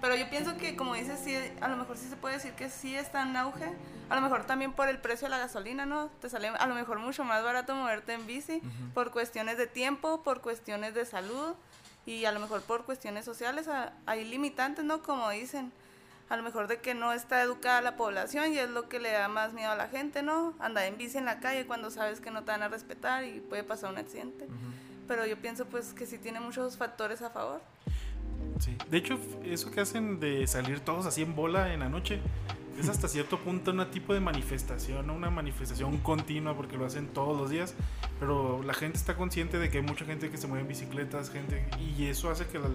Pero 0.00 0.16
yo 0.16 0.28
pienso 0.30 0.56
que, 0.56 0.76
como 0.76 0.94
dices, 0.94 1.20
sí, 1.22 1.36
a 1.60 1.68
lo 1.68 1.76
mejor 1.76 1.96
sí 1.96 2.08
se 2.08 2.16
puede 2.16 2.34
decir 2.36 2.52
que 2.52 2.70
sí 2.70 2.94
está 2.96 3.22
en 3.22 3.36
auge. 3.36 3.70
A 4.08 4.14
lo 4.16 4.20
mejor 4.22 4.44
también 4.44 4.72
por 4.72 4.88
el 4.88 4.98
precio 4.98 5.26
de 5.26 5.30
la 5.30 5.38
gasolina, 5.38 5.86
¿no? 5.86 6.08
Te 6.20 6.28
sale 6.28 6.48
a 6.48 6.66
lo 6.66 6.74
mejor 6.74 6.98
mucho 6.98 7.22
más 7.24 7.42
barato 7.44 7.74
moverte 7.74 8.12
en 8.14 8.26
bici 8.26 8.56
Ujú. 8.56 8.92
por 8.94 9.10
cuestiones 9.12 9.56
de 9.58 9.66
tiempo, 9.66 10.22
por 10.22 10.40
cuestiones 10.40 10.94
de 10.94 11.04
salud 11.04 11.54
y 12.06 12.24
a 12.24 12.32
lo 12.32 12.40
mejor 12.40 12.62
por 12.62 12.84
cuestiones 12.84 13.24
sociales. 13.24 13.68
a- 13.68 13.92
Hay 14.06 14.24
limitantes, 14.24 14.84
¿no? 14.84 15.02
Como 15.02 15.30
dicen. 15.30 15.72
A 16.28 16.36
lo 16.36 16.44
mejor 16.44 16.68
de 16.68 16.78
que 16.80 16.94
no 16.94 17.12
está 17.12 17.42
educada 17.42 17.80
la 17.80 17.96
población 17.96 18.52
y 18.52 18.58
es 18.58 18.70
lo 18.70 18.88
que 18.88 19.00
le 19.00 19.10
da 19.10 19.26
más 19.26 19.52
miedo 19.52 19.72
a 19.72 19.74
la 19.74 19.88
gente, 19.88 20.22
¿no? 20.22 20.54
Andar 20.60 20.84
en 20.84 20.96
bici 20.96 21.18
en 21.18 21.24
la 21.24 21.40
calle 21.40 21.66
cuando 21.66 21.90
sabes 21.90 22.20
que 22.20 22.30
no 22.30 22.44
te 22.44 22.52
van 22.52 22.62
a 22.62 22.68
respetar 22.68 23.24
y 23.24 23.40
puede 23.40 23.64
pasar 23.64 23.90
un 23.90 23.98
accidente. 23.98 24.46
Pero 25.08 25.26
yo 25.26 25.36
pienso 25.36 25.66
pues 25.66 25.92
que 25.92 26.06
sí 26.06 26.18
tiene 26.18 26.38
muchos 26.38 26.76
factores 26.76 27.20
a 27.22 27.30
favor. 27.30 27.60
Sí. 28.58 28.76
De 28.90 28.98
hecho, 28.98 29.18
eso 29.44 29.70
que 29.70 29.80
hacen 29.80 30.20
de 30.20 30.46
salir 30.46 30.80
todos 30.80 31.06
así 31.06 31.22
en 31.22 31.34
bola 31.34 31.72
en 31.72 31.80
la 31.80 31.88
noche 31.88 32.20
es 32.78 32.88
hasta 32.88 33.08
cierto 33.08 33.38
punto 33.38 33.70
un 33.70 33.90
tipo 33.90 34.12
de 34.14 34.20
manifestación, 34.20 35.08
una 35.10 35.30
manifestación 35.30 35.96
continua 35.98 36.54
porque 36.56 36.76
lo 36.76 36.84
hacen 36.86 37.08
todos 37.08 37.38
los 37.40 37.50
días, 37.50 37.74
pero 38.18 38.62
la 38.62 38.74
gente 38.74 38.98
está 38.98 39.16
consciente 39.16 39.58
de 39.58 39.70
que 39.70 39.78
hay 39.78 39.84
mucha 39.84 40.04
gente 40.04 40.30
que 40.30 40.36
se 40.36 40.46
mueve 40.46 40.62
en 40.62 40.68
bicicletas, 40.68 41.30
gente 41.30 41.64
y 41.98 42.04
eso 42.06 42.30
hace 42.30 42.46
que, 42.46 42.58
la- 42.58 42.68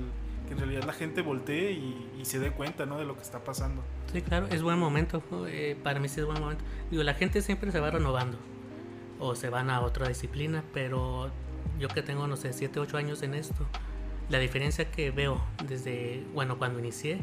que 0.47 0.53
en 0.53 0.57
realidad 0.59 0.83
la 0.85 0.93
gente 0.93 1.21
voltee 1.21 1.71
y, 1.71 2.11
y 2.19 2.25
se 2.25 2.39
dé 2.39 2.51
cuenta 2.51 2.85
¿no? 2.85 2.97
de 2.97 3.05
lo 3.05 3.15
que 3.15 3.21
está 3.21 3.43
pasando. 3.43 3.81
Sí, 4.11 4.21
claro, 4.21 4.47
es 4.47 4.61
buen 4.63 4.79
momento. 4.79 5.21
eh, 5.47 5.75
para 5.83 5.99
mí 5.99 6.07
sí 6.07 6.19
es 6.19 6.25
buen 6.25 6.39
momento. 6.39 6.63
Digo, 6.91 7.03
la 7.03 7.13
gente 7.15 7.41
siempre 7.41 7.71
se 7.71 7.79
va 7.79 7.89
renovando 7.91 8.37
o 9.19 9.35
se 9.35 9.49
van 9.49 9.69
a 9.69 9.81
otra 9.81 10.07
disciplina, 10.07 10.63
pero 10.73 11.29
yo 11.79 11.87
que 11.89 12.01
tengo, 12.01 12.27
no 12.27 12.35
sé, 12.37 12.53
7, 12.53 12.79
8 12.79 12.97
años 12.97 13.21
en 13.23 13.33
esto, 13.33 13.65
la 14.29 14.39
diferencia 14.39 14.89
que 14.91 15.11
veo 15.11 15.41
desde, 15.67 16.23
bueno, 16.33 16.57
cuando 16.57 16.79
inicié, 16.79 17.19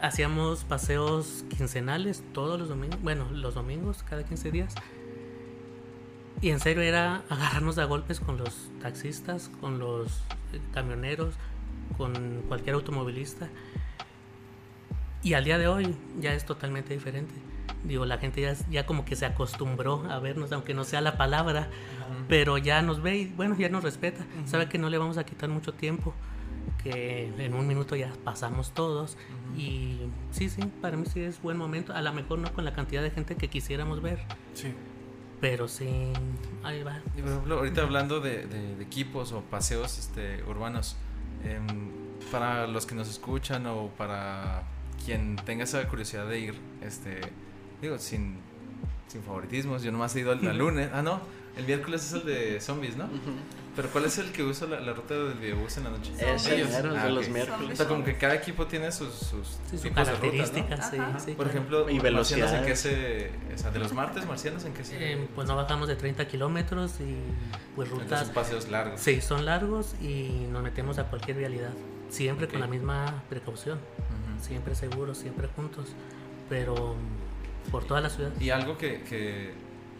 hacíamos 0.00 0.64
paseos 0.64 1.44
quincenales 1.56 2.22
todos 2.32 2.58
los 2.58 2.68
domingos, 2.68 3.00
bueno, 3.02 3.28
los 3.30 3.54
domingos, 3.54 4.02
cada 4.02 4.24
15 4.24 4.50
días. 4.50 4.74
Y 6.40 6.50
en 6.50 6.60
serio 6.60 6.82
era 6.82 7.22
agarrarnos 7.30 7.78
a 7.78 7.84
golpes 7.84 8.20
con 8.20 8.36
los 8.36 8.70
taxistas, 8.82 9.50
con 9.60 9.78
los 9.78 10.08
eh, 10.52 10.60
camioneros, 10.72 11.34
con 11.96 12.42
cualquier 12.48 12.74
automovilista. 12.74 13.48
Y 15.22 15.32
al 15.32 15.44
día 15.44 15.56
de 15.56 15.68
hoy 15.68 15.96
ya 16.20 16.34
es 16.34 16.44
totalmente 16.44 16.92
diferente. 16.92 17.32
Digo, 17.84 18.06
la 18.06 18.18
gente 18.18 18.40
ya, 18.40 18.54
ya 18.70 18.86
como 18.86 19.04
que 19.04 19.14
se 19.16 19.26
acostumbró 19.26 20.04
a 20.10 20.18
vernos, 20.18 20.52
aunque 20.52 20.72
no 20.74 20.84
sea 20.84 21.00
la 21.00 21.16
palabra, 21.18 21.68
pero 22.28 22.56
ya 22.58 22.80
nos 22.82 23.02
ve 23.02 23.16
y 23.18 23.26
bueno, 23.26 23.56
ya 23.58 23.68
nos 23.68 23.82
respeta. 23.84 24.24
Sabe 24.46 24.68
que 24.68 24.78
no 24.78 24.88
le 24.88 24.98
vamos 24.98 25.18
a 25.18 25.24
quitar 25.24 25.48
mucho 25.50 25.74
tiempo, 25.74 26.14
que 26.82 27.30
en 27.38 27.54
un 27.54 27.66
minuto 27.66 27.94
ya 27.96 28.10
pasamos 28.24 28.72
todos. 28.72 29.16
Y 29.56 29.98
sí, 30.30 30.48
sí, 30.48 30.62
para 30.80 30.96
mí 30.96 31.04
sí 31.06 31.20
es 31.20 31.40
buen 31.42 31.56
momento. 31.58 31.92
A 31.92 32.00
lo 32.02 32.12
mejor 32.12 32.38
no 32.38 32.52
con 32.52 32.64
la 32.64 32.72
cantidad 32.72 33.02
de 33.02 33.10
gente 33.10 33.36
que 33.36 33.48
quisiéramos 33.48 34.00
ver, 34.02 34.18
Sí. 34.54 34.72
pero 35.40 35.68
sí, 35.68 36.12
ahí 36.62 36.82
va. 36.82 37.00
Y 37.16 37.20
por 37.20 37.30
ejemplo, 37.30 37.58
ahorita 37.58 37.82
hablando 37.82 38.20
de, 38.20 38.46
de- 38.46 38.76
de 38.76 38.82
equipos 38.82 39.32
o 39.32 39.42
paseos 39.42 39.98
este, 39.98 40.42
urbanos, 40.44 40.96
em, 41.44 41.90
para 42.32 42.66
los 42.66 42.86
que 42.86 42.94
nos 42.94 43.08
escuchan 43.10 43.66
o 43.66 43.88
para 43.98 44.62
quien 45.04 45.36
tenga 45.36 45.64
esa 45.64 45.86
curiosidad 45.86 46.26
de 46.26 46.38
ir, 46.40 46.54
este, 46.80 47.20
digo, 47.82 47.98
sin, 47.98 48.36
sin 49.08 49.22
favoritismos, 49.22 49.82
yo 49.82 49.92
nomás 49.92 50.14
he 50.16 50.20
ido 50.20 50.32
al, 50.32 50.46
al 50.46 50.58
lunes, 50.58 50.90
ah, 50.92 51.02
no, 51.02 51.20
el 51.56 51.64
miércoles 51.66 52.04
es 52.04 52.12
el 52.14 52.24
de 52.26 52.60
zombies, 52.60 52.96
¿no? 52.96 53.08
Pero 53.76 53.88
¿cuál 53.88 54.04
es 54.04 54.18
el 54.18 54.30
que 54.30 54.44
usa 54.44 54.68
la, 54.68 54.78
la 54.80 54.92
ruta 54.92 55.14
del 55.14 55.34
videobús 55.34 55.76
en 55.78 55.84
la 55.84 55.90
noche? 55.90 56.12
Mero, 56.16 56.90
el 56.92 56.96
Ah, 56.96 57.06
de 57.06 57.12
los 57.12 57.26
ok. 57.26 57.32
miércoles. 57.32 57.72
O 57.72 57.76
sea, 57.76 57.88
como 57.88 58.04
que 58.04 58.16
cada 58.16 58.34
equipo 58.36 58.66
tiene 58.66 58.92
sus, 58.92 59.12
sus 59.12 59.48
Sí, 59.48 59.56
sus 59.72 59.80
tipos 59.82 60.06
de 60.06 60.14
rutas, 60.14 60.52
¿no? 60.52 60.64
características, 60.68 60.90
sí, 60.90 60.96
sí, 61.26 61.32
Por 61.34 61.48
ejemplo, 61.48 61.90
Y 61.90 61.98
marcianos 61.98 62.32
en 62.52 62.62
velocidades. 62.62 62.66
qué 62.66 62.76
se, 62.76 63.30
o 63.54 63.58
sea, 63.58 63.70
de 63.72 63.78
los 63.80 63.92
martes 63.92 64.26
marcianos 64.26 64.64
en 64.64 64.74
qué 64.74 64.84
se, 64.84 65.12
Eh, 65.14 65.28
pues 65.34 65.48
no 65.48 65.56
bajamos 65.56 65.88
de 65.88 65.96
30 65.96 66.26
kilómetros 66.28 67.00
y 67.00 67.16
pues 67.74 67.88
rutas 67.90 68.26
son 68.26 68.34
paseos 68.34 68.68
largos. 68.68 69.00
Sí, 69.00 69.20
son 69.20 69.44
largos 69.44 69.94
y 70.00 70.46
nos 70.52 70.62
metemos 70.62 70.98
a 70.98 71.04
cualquier 71.10 71.36
vialidad. 71.38 71.72
Siempre 72.10 72.46
con 72.46 72.56
Ok. 72.56 72.60
la 72.62 72.66
misma 72.68 73.22
precaución. 73.28 73.78
Ujú. 73.78 74.44
Siempre 74.44 74.76
seguros, 74.76 75.18
siempre 75.18 75.48
juntos. 75.48 75.86
Pero 76.48 76.94
por 77.70 77.84
toda 77.84 78.00
la 78.00 78.10
ciudad. 78.10 78.30
Y 78.40 78.50
algo 78.50 78.76
que, 78.78 79.02
que, 79.02 79.52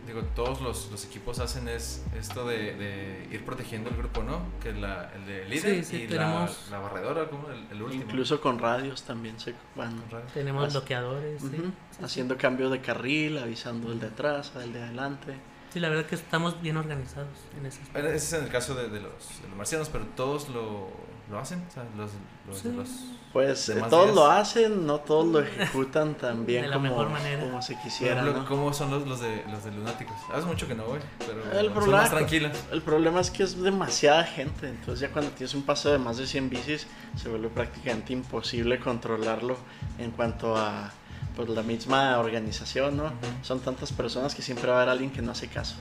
digo, 0.06 0.22
todos 0.34 0.60
los, 0.60 0.90
los 0.90 1.04
equipos 1.04 1.38
hacen 1.38 1.66
es 1.68 2.04
esto 2.18 2.46
de, 2.46 2.74
de 2.74 3.28
ir 3.32 3.44
protegiendo 3.44 3.90
el 3.90 3.96
grupo, 3.96 4.22
¿no? 4.22 4.40
Que 4.62 4.72
la, 4.72 5.10
el 5.14 5.26
de 5.26 5.44
líder 5.48 5.84
Sí, 5.84 5.96
sí, 5.96 6.02
y 6.04 6.06
tenemos- 6.08 6.66
la, 6.70 6.78
la 6.78 6.82
barredora, 6.82 7.28
como 7.28 7.48
el, 7.50 7.66
el 7.70 7.82
último. 7.82 8.02
Incluso 8.04 8.40
con 8.40 8.58
radios 8.58 9.02
también 9.02 9.38
se 9.40 9.54
van 9.76 10.02
Tenemos 10.34 10.72
bloqueadores. 10.72 11.40
Sí, 11.42 11.48
sí. 11.50 12.04
haciendo 12.04 12.36
cambio 12.36 12.70
de 12.70 12.80
carril, 12.80 13.38
avisando 13.38 13.92
el 13.92 14.00
de 14.00 14.06
atrás, 14.08 14.52
el 14.62 14.72
de 14.72 14.82
adelante. 14.82 15.34
Sí, 15.72 15.80
la 15.80 15.88
verdad 15.88 16.06
que 16.06 16.14
estamos 16.14 16.60
bien 16.62 16.76
organizados 16.76 17.36
en 17.58 17.66
ese 17.66 17.82
aspecto. 17.82 18.08
Ese 18.08 18.16
es 18.16 18.32
en 18.34 18.44
el 18.44 18.50
caso 18.50 18.76
de, 18.76 18.84
de 18.90 19.00
los, 19.00 19.42
de 19.42 19.48
los 19.48 19.56
marcianos, 19.56 19.88
pero 19.88 20.04
todos 20.14 20.48
lo, 20.50 20.88
lo 21.28 21.38
hacen. 21.38 21.64
O 21.68 21.70
sea, 21.72 21.84
los, 21.96 22.12
los, 22.46 22.58
Sí. 22.58 22.70
los- 22.72 22.90
Pues 23.34 23.68
eh, 23.68 23.74
más 23.74 23.90
todos 23.90 24.04
días. 24.06 24.14
lo 24.16 24.26
hacen, 24.30 24.86
no 24.86 25.00
todos 25.00 25.26
lo 25.26 25.40
ejecutan 25.40 26.14
tan 26.14 26.46
bien 26.46 26.62
De 26.62 26.68
la 26.68 26.76
como, 26.76 26.88
mejor 26.88 27.10
manera. 27.10 27.42
como 27.42 27.60
se 27.60 27.74
por 27.74 27.82
quisiera. 27.82 28.20
ejemplo, 28.22 28.42
¿no? 28.42 28.48
¿Cómo 28.48 28.72
son 28.72 28.90
los, 28.92 29.06
los, 29.06 29.20
de, 29.20 29.44
los 29.50 29.64
de 29.64 29.72
lunáticos? 29.72 30.14
Hace 30.32 30.46
mucho 30.46 30.66
que 30.68 30.74
no 30.76 30.84
voy, 30.84 31.00
pero 31.18 31.42
El 31.58 31.66
son 31.66 31.74
problema- 31.74 31.96
más 32.02 32.10
tranquilos. 32.10 32.52
El 32.70 32.80
problema 32.80 33.20
es 33.20 33.30
que 33.30 33.42
es 33.42 33.60
demasiada 33.60 34.24
gente, 34.24 34.68
entonces 34.68 35.00
ya 35.00 35.08
cuando 35.12 35.32
tienes 35.32 35.52
un 35.54 35.62
paseo 35.64 35.90
de 35.92 35.98
más 35.98 36.16
de 36.16 36.26
100 36.28 36.48
bicis 36.48 36.86
se 37.20 37.28
vuelve 37.28 37.48
prácticamente 37.48 38.12
imposible 38.12 38.78
controlarlo 38.78 39.56
en 39.98 40.12
cuanto 40.12 40.56
a 40.56 40.92
pues, 41.34 41.48
la 41.48 41.62
misma 41.62 42.16
organización, 42.20 42.96
¿no? 42.96 43.04
Ujú. 43.06 43.12
Son 43.42 43.58
tantas 43.58 43.92
personas 43.92 44.34
que 44.36 44.42
siempre 44.42 44.68
va 44.70 44.74
a 44.74 44.82
haber 44.82 44.90
alguien 44.90 45.10
que 45.10 45.20
no 45.22 45.32
hace 45.32 45.48
caso. 45.48 45.74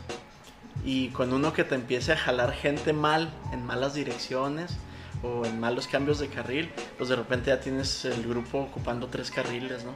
Y 0.84 1.10
con 1.10 1.32
uno 1.32 1.54
que 1.54 1.63
te 1.63 1.76
empiece 1.76 2.13
a 2.13 2.18
jalar 2.18 2.52
gente 2.54 2.94
mal, 2.94 3.30
en 3.52 3.63
malas 3.63 3.94
direcciones 3.94 4.72
o 5.23 5.45
en 5.45 5.59
malos 5.59 5.88
cambios 5.88 6.19
de 6.19 6.27
carril, 6.27 6.69
pues 6.97 7.09
de 7.09 7.15
repente 7.15 7.47
ya 7.49 7.59
tienes 7.59 8.05
el 8.05 8.27
grupo 8.27 8.59
ocupando 8.59 9.07
tres 9.07 9.31
carriles, 9.31 9.83
¿no? 9.86 9.93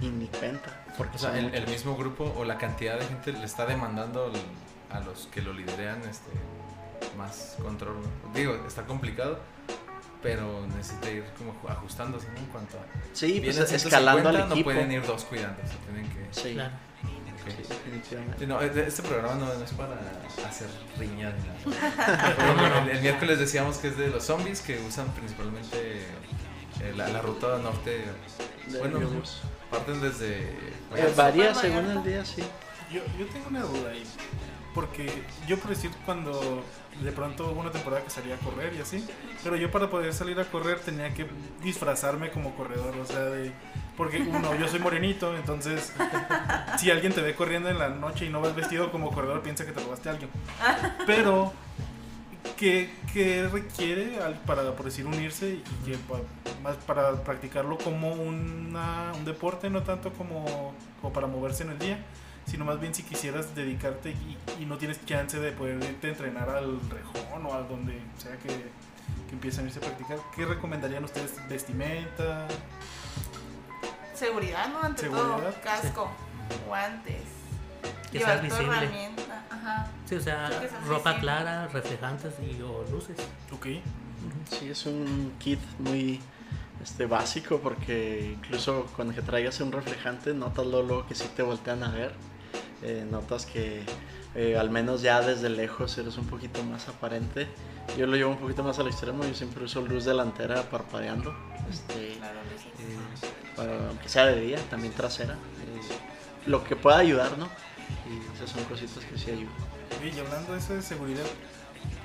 Y 0.00 0.08
ni 0.08 0.26
cuenta. 0.28 0.84
Porque 0.96 1.16
O 1.16 1.18
sea, 1.18 1.36
el, 1.38 1.66
mismo 1.68 1.96
grupo 1.96 2.32
o 2.36 2.44
la 2.44 2.56
cantidad 2.58 2.98
de 2.98 3.04
gente 3.06 3.32
le 3.32 3.44
está 3.44 3.66
demandando 3.66 4.32
a 4.90 5.00
los 5.00 5.26
que 5.32 5.42
lo 5.42 5.52
liderean 5.52 6.00
este, 6.08 6.30
más 7.16 7.56
control. 7.60 7.96
¿no? 8.00 8.32
Digo, 8.32 8.54
está 8.66 8.84
complicado, 8.86 9.40
pero 10.22 10.66
necesita 10.76 11.10
ir 11.10 11.24
como 11.36 11.52
ju- 11.54 11.70
ajustándose 11.70 12.28
¿no? 12.32 12.38
en 12.38 12.46
cuanto 12.46 12.76
a... 12.78 12.82
Sí, 13.12 13.40
pues 13.40 13.56
Vienen 13.56 13.66
150, 13.66 13.76
escalando 13.88 14.28
al 14.28 14.38
No 14.48 14.54
equipo. 14.54 14.64
pueden 14.70 14.92
ir 14.92 15.04
dos 15.04 15.24
cuidando, 15.24 15.60
se 15.62 15.76
tienen 15.92 16.08
que... 16.10 16.26
Sí, 16.40 16.54
Claro. 16.54 16.74
Ok. 17.50 17.68
definitivamente. 17.68 18.36
Sí, 18.38 18.46
no, 18.46 18.60
eh, 18.62 18.84
este 18.86 19.02
programa 19.02 19.34
no, 19.34 19.54
no 19.54 19.64
es 19.64 19.72
para 19.72 19.96
hacer 20.48 20.68
riñas 20.98 21.34
ni 21.38 21.48
nada. 21.48 22.82
El, 22.88 22.88
el 22.96 23.00
miércoles 23.02 23.38
decíamos 23.38 23.78
que 23.78 23.88
es 23.88 23.96
de 23.96 24.08
los 24.08 24.24
zombies 24.24 24.60
que 24.60 24.80
usan 24.80 25.08
principalmente 25.12 26.02
eh, 26.80 26.92
la, 26.96 27.08
la 27.08 27.20
ruta 27.22 27.58
norte. 27.58 28.04
Bueno, 28.78 29.00
parten 29.70 30.00
desde... 30.00 30.38
Eh, 30.94 31.12
varía 31.16 31.52
Pues, 31.52 31.58
según 31.58 31.86
Vallarta. 31.86 31.92
el 31.92 32.04
día, 32.04 32.24
sí. 32.24 32.42
Yo, 32.90 33.00
yo 33.18 33.26
tengo 33.26 33.48
una 33.48 33.62
duda 33.62 33.90
ahí. 33.90 34.04
Porque 34.74 35.10
yo 35.46 35.58
por 35.58 35.70
decir 35.70 35.90
cuando 36.04 36.62
de 37.02 37.12
pronto 37.12 37.50
hubo 37.50 37.60
una 37.60 37.70
temporada 37.72 38.04
que 38.04 38.10
salía 38.10 38.34
a 38.36 38.38
correr 38.38 38.74
y 38.74 38.80
así, 38.80 39.04
pero 39.42 39.56
yo 39.56 39.70
para 39.70 39.90
poder 39.90 40.12
salir 40.12 40.38
a 40.38 40.44
correr 40.44 40.78
tenía 40.80 41.12
que 41.14 41.26
disfrazarme 41.62 42.30
como 42.30 42.54
corredor, 42.54 42.94
o 42.96 43.06
sea, 43.06 43.20
de, 43.24 43.52
porque 43.98 44.18
uno, 44.22 44.54
yo 44.54 44.66
soy 44.68 44.78
morenito, 44.80 45.36
entonces 45.36 45.92
si 46.78 46.90
alguien 46.90 47.12
te 47.12 47.20
ve 47.20 47.34
corriendo 47.34 47.68
en 47.68 47.78
la 47.78 47.88
noche 47.90 48.24
y 48.24 48.28
no 48.30 48.40
vas 48.40 48.54
vestido 48.54 48.90
como 48.90 49.10
corredor, 49.12 49.42
piensa 49.42 49.66
que 49.66 49.72
te 49.72 49.80
robaste 49.80 50.08
a 50.08 50.12
alguien. 50.12 50.30
Pero, 51.06 51.52
¿qué, 52.56 52.90
qué 53.12 53.46
requiere 53.52 54.18
para, 54.46 54.72
por 54.76 54.86
decir, 54.86 55.04
unirse 55.04 55.50
y 55.50 55.62
que 55.84 55.98
más 56.62 56.76
para 56.86 57.12
practicarlo 57.24 57.76
como 57.78 58.12
una- 58.12 59.12
un 59.16 59.24
deporte, 59.24 59.68
no 59.68 59.82
tanto 59.82 60.12
como, 60.12 60.72
como 61.00 61.12
para 61.12 61.26
moverse 61.26 61.64
en 61.64 61.70
el 61.70 61.78
día? 61.78 61.98
sino 62.46 62.64
más 62.64 62.80
bien 62.80 62.94
si 62.94 63.02
quisieras 63.02 63.54
dedicarte 63.54 64.08
y, 64.12 64.62
y 64.62 64.64
no 64.64 64.78
tienes 64.78 65.04
chance 65.04 65.38
de 65.38 65.52
poder 65.52 65.76
irte 65.84 66.06
a 66.06 66.10
entrenar 66.12 66.48
al 66.48 66.80
rejón 66.88 67.44
o 67.44 67.52
a 67.52 67.60
donde 67.60 68.00
sea 68.16 68.38
que, 68.38 68.48
que 68.48 69.32
empiecen 69.34 69.64
a 69.64 69.68
irse 69.68 69.80
a 69.80 69.82
practicar, 69.82 70.16
¿qué 70.34 70.46
recomendarían 70.46 71.04
ustedes? 71.04 71.34
¿Vestimenta? 71.46 72.48
Seguridad, 74.18 74.68
¿no? 74.68 74.82
Ante 74.82 75.02
Seguridad, 75.02 75.26
todo, 75.38 75.54
casco, 75.62 76.10
guantes, 76.66 77.22
Que 78.10 78.18
llevar 78.18 78.40
sea 78.40 78.48
tu 78.48 78.54
visible. 78.54 78.76
herramienta. 78.76 79.44
Ajá. 79.50 79.86
Sí, 80.06 80.14
o 80.16 80.20
sea, 80.20 80.48
Sí, 80.48 80.54
que 80.60 80.68
seas 80.68 80.86
ropa 80.86 81.10
visible. 81.10 81.20
clara, 81.20 81.68
reflejantes 81.68 82.34
y 82.40 82.60
o 82.62 82.84
luces. 82.90 83.16
Ok. 83.52 83.66
Sí, 84.50 84.70
es 84.70 84.86
un 84.86 85.34
kit 85.38 85.60
muy 85.78 86.20
este, 86.82 87.06
básico 87.06 87.58
porque 87.60 88.34
incluso 88.36 88.86
cuando 88.96 89.14
que 89.14 89.22
traigas 89.22 89.60
un 89.60 89.72
reflejante 89.72 90.32
notas 90.34 90.66
luego, 90.66 90.86
luego 90.86 91.06
que 91.06 91.14
sí 91.14 91.28
te 91.36 91.42
voltean 91.42 91.82
a 91.82 91.90
ver. 91.90 92.12
Eh, 92.82 93.06
notas 93.10 93.44
que 93.46 93.82
eh, 94.34 94.56
al 94.56 94.70
menos 94.70 95.02
ya 95.02 95.20
desde 95.20 95.48
lejos 95.50 95.96
eres 95.98 96.16
un 96.16 96.26
poquito 96.26 96.62
más 96.64 96.88
aparente. 96.88 97.48
Yo 97.96 98.06
lo 98.06 98.16
llevo 98.16 98.30
un 98.30 98.38
poquito 98.38 98.62
más 98.62 98.78
al 98.78 98.86
extremo, 98.86 99.24
yo 99.24 99.34
siempre 99.34 99.64
uso 99.64 99.80
luz 99.80 100.04
delantera 100.04 100.62
parpadeando. 100.70 101.34
Este, 101.70 102.16
Claro, 102.18 102.38
eh, 102.40 102.96
para, 103.56 103.88
aunque 103.88 104.08
sea 104.08 104.26
de 104.26 104.40
día, 104.40 104.58
también 104.70 104.92
trasera. 104.92 105.34
eh, 105.34 105.80
lo 106.46 106.62
que 106.64 106.76
pueda 106.76 106.98
ayudar, 106.98 107.36
¿no? 107.36 107.46
Y 108.08 108.36
esas 108.36 108.50
son 108.50 108.64
cositas 108.64 109.04
que 109.04 109.18
sí 109.18 109.30
ayudan. 109.30 109.52
Oye, 110.00 110.12
y 110.16 110.18
hablando 110.20 110.52
de 110.52 110.58
eso 110.58 110.74
de 110.74 110.82
seguridad, 110.82 111.24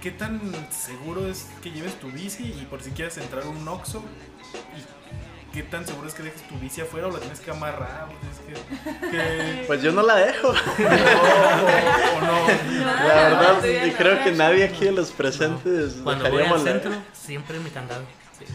¿qué 0.02 0.12
tan 0.12 0.42
seguro 0.72 1.28
es 1.28 1.48
que 1.62 1.72
lleves 1.72 2.00
tu 2.00 2.10
bici 2.10 2.44
y 2.44 2.66
por 2.70 2.82
si 2.82 2.92
quieres 2.92 3.18
entrar 3.18 3.44
a 3.44 3.48
un 3.50 3.66
Oxxo? 3.68 4.00
¿Y 4.00 4.82
qué 5.54 5.64
tan 5.64 5.86
seguro 5.86 6.08
es 6.08 6.14
que 6.16 6.24
dejes 6.24 6.42
tu 6.48 6.58
bici 6.58 6.82
afuera 6.82 7.08
o 7.08 7.12
la 7.12 7.20
tienes 7.20 7.40
que 7.40 7.52
amarrar? 7.52 8.10
¿O 8.10 8.14
tienes 8.20 8.40
que, 9.02 9.08
que- 9.10 9.64
Pues 9.68 9.82
yo 9.82 9.92
no 9.92 10.02
la 10.02 10.16
dejo. 10.16 10.48
o, 10.50 10.52
o 10.52 10.56
no? 10.56 10.58
Ah, 12.48 13.04
La 13.08 13.14
verdad, 13.16 13.64
y 13.86 13.92
creo 13.92 14.24
que 14.24 14.32
¿no? 14.32 14.38
nadie 14.38 14.64
aquí 14.66 14.86
de 14.86 14.92
los 14.92 15.12
presentes 15.12 15.94
Cuando 16.04 16.30
voy 16.30 16.44
al 16.44 16.50
la- 16.52 16.60
centro, 16.60 16.92
siempre 17.14 17.60
mi 17.60 17.70
candado. 17.70 18.02
Sí. 18.38 18.46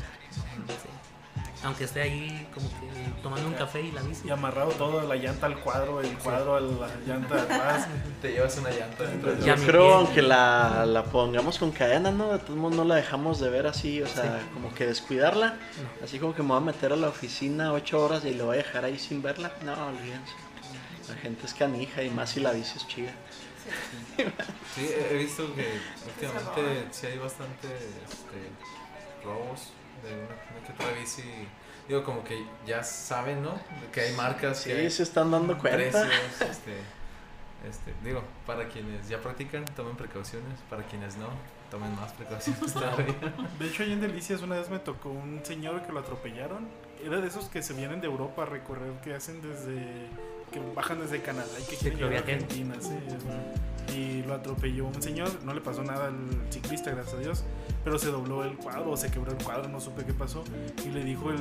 Aunque 1.64 1.84
esté 1.84 2.02
ahí 2.02 2.48
como 2.54 2.68
que 2.68 3.22
tomando 3.22 3.48
un 3.48 3.54
café 3.54 3.80
y 3.80 3.90
la 3.90 4.00
bici. 4.02 4.28
Y 4.28 4.30
amarrado 4.30 4.70
todo, 4.72 5.02
la 5.02 5.16
llanta 5.16 5.46
al 5.46 5.58
cuadro, 5.58 6.00
el 6.00 6.16
cuadro 6.18 6.54
a 6.54 6.60
la 6.60 6.88
llanta 7.04 7.34
de 7.34 7.40
atrás. 7.40 7.88
Te 8.22 8.32
llevas 8.32 8.56
una 8.58 8.70
llanta 8.70 9.04
dentro 9.04 9.34
de 9.34 9.44
Ya 9.44 9.56
Yo 9.56 9.66
creo, 9.66 9.94
aunque 9.94 10.22
la, 10.22 10.86
la 10.86 11.04
pongamos 11.04 11.58
con 11.58 11.72
cadena, 11.72 12.12
¿no? 12.12 12.32
De 12.32 12.38
todos 12.38 12.56
modos 12.56 12.76
no 12.76 12.84
la 12.84 12.94
dejamos 12.94 13.40
de 13.40 13.50
ver 13.50 13.66
así, 13.66 14.00
o 14.02 14.06
sea, 14.06 14.40
como 14.54 14.72
que 14.72 14.86
descuidarla. 14.86 15.56
Así 16.02 16.20
como 16.20 16.34
que 16.34 16.42
me 16.42 16.48
voy 16.50 16.58
a 16.58 16.60
meter 16.60 16.92
a 16.92 16.96
la 16.96 17.08
oficina 17.08 17.72
ocho 17.72 18.04
horas 18.04 18.24
y 18.24 18.34
lo 18.34 18.46
voy 18.46 18.54
a 18.54 18.58
dejar 18.58 18.84
ahí 18.84 18.98
sin 18.98 19.20
verla. 19.20 19.52
No, 19.64 19.72
olvídense. 19.88 20.32
La 21.08 21.14
gente 21.16 21.46
es 21.46 21.54
canija 21.54 22.02
y 22.02 22.10
más 22.10 22.30
si 22.30 22.40
la 22.40 22.52
bici 22.52 22.76
es 22.76 22.86
chida. 22.86 23.12
Sí, 24.74 24.88
he 24.88 25.14
he 25.14 25.18
visto 25.18 25.54
que 25.54 25.78
últimamente 26.06 26.86
sí 26.90 27.06
hay 27.06 27.18
bastante 27.18 27.68
este, 27.68 29.24
robos 29.24 29.72
de 30.02 30.14
una, 30.14 30.58
una 30.58 30.66
que 30.66 30.72
otra 30.72 30.92
bici. 30.98 31.22
Digo, 31.88 32.04
como 32.04 32.22
que 32.22 32.44
ya 32.66 32.82
saben, 32.84 33.42
¿no? 33.42 33.58
Que 33.92 34.02
hay 34.02 34.12
marcas, 34.14 34.62
que 34.62 34.74
Sí, 34.74 34.78
hay 34.78 34.90
se 34.90 35.02
están 35.02 35.30
dando 35.30 35.56
cuenta. 35.58 36.02
precios. 36.02 36.06
Este, 36.42 36.72
este, 37.68 37.94
digo, 38.04 38.22
para 38.46 38.68
quienes 38.68 39.08
ya 39.08 39.20
practican, 39.20 39.64
tomen 39.76 39.96
precauciones. 39.96 40.60
Para 40.68 40.82
quienes 40.84 41.16
no, 41.16 41.28
tomen 41.70 41.94
más 41.96 42.12
precauciones 42.12 42.72
todavía. 42.74 43.14
De 43.58 43.66
hecho, 43.66 43.82
ahí 43.82 43.92
en 43.92 44.00
Delicias 44.00 44.42
una 44.42 44.56
vez 44.56 44.68
me 44.68 44.78
tocó 44.78 45.08
un 45.08 45.40
señor 45.44 45.82
que 45.82 45.92
lo 45.92 46.00
atropellaron. 46.00 46.68
Era 47.02 47.20
de 47.20 47.28
esos 47.28 47.46
que 47.46 47.62
se 47.62 47.72
vienen 47.72 48.00
de 48.00 48.06
Europa 48.06 48.42
a 48.42 48.46
recorrer, 48.46 48.92
que 49.02 49.14
hacen 49.14 49.40
desde. 49.40 49.80
que 50.52 50.60
bajan 50.74 51.00
desde 51.00 51.22
Canadá 51.22 51.48
y 51.58 51.64
que 51.70 51.76
quieren 51.76 51.98
llegar 51.98 52.14
a. 52.14 52.18
Argentina. 52.18 52.74
sí. 52.80 52.90
Y 53.96 54.22
lo 54.24 54.34
atropelló 54.34 54.84
un 54.84 55.02
señor, 55.02 55.30
no 55.44 55.54
le 55.54 55.62
pasó 55.62 55.82
nada 55.82 56.08
al 56.08 56.14
ciclista, 56.50 56.90
gracias 56.90 57.14
a 57.14 57.18
Dios, 57.20 57.44
pero 57.88 57.98
se 57.98 58.10
dobló 58.10 58.44
el 58.44 58.54
cuadro 58.54 58.90
o 58.90 58.96
se 58.98 59.10
quebró 59.10 59.32
el 59.32 59.42
cuadro, 59.42 59.66
no 59.70 59.80
supe 59.80 60.04
qué 60.04 60.12
pasó. 60.12 60.44
Y 60.84 60.90
le 60.90 61.02
dijo 61.04 61.30
el 61.30 61.38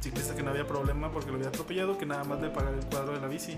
ciclista 0.00 0.34
que 0.34 0.42
no 0.42 0.50
había 0.50 0.66
problema 0.66 1.10
porque 1.10 1.30
lo 1.30 1.36
había 1.36 1.48
atropellado, 1.48 1.96
que 1.96 2.04
nada 2.04 2.24
más 2.24 2.42
le 2.42 2.50
pagara 2.50 2.76
el 2.76 2.84
cuadro 2.84 3.14
de 3.14 3.20
la 3.22 3.26
bici. 3.26 3.56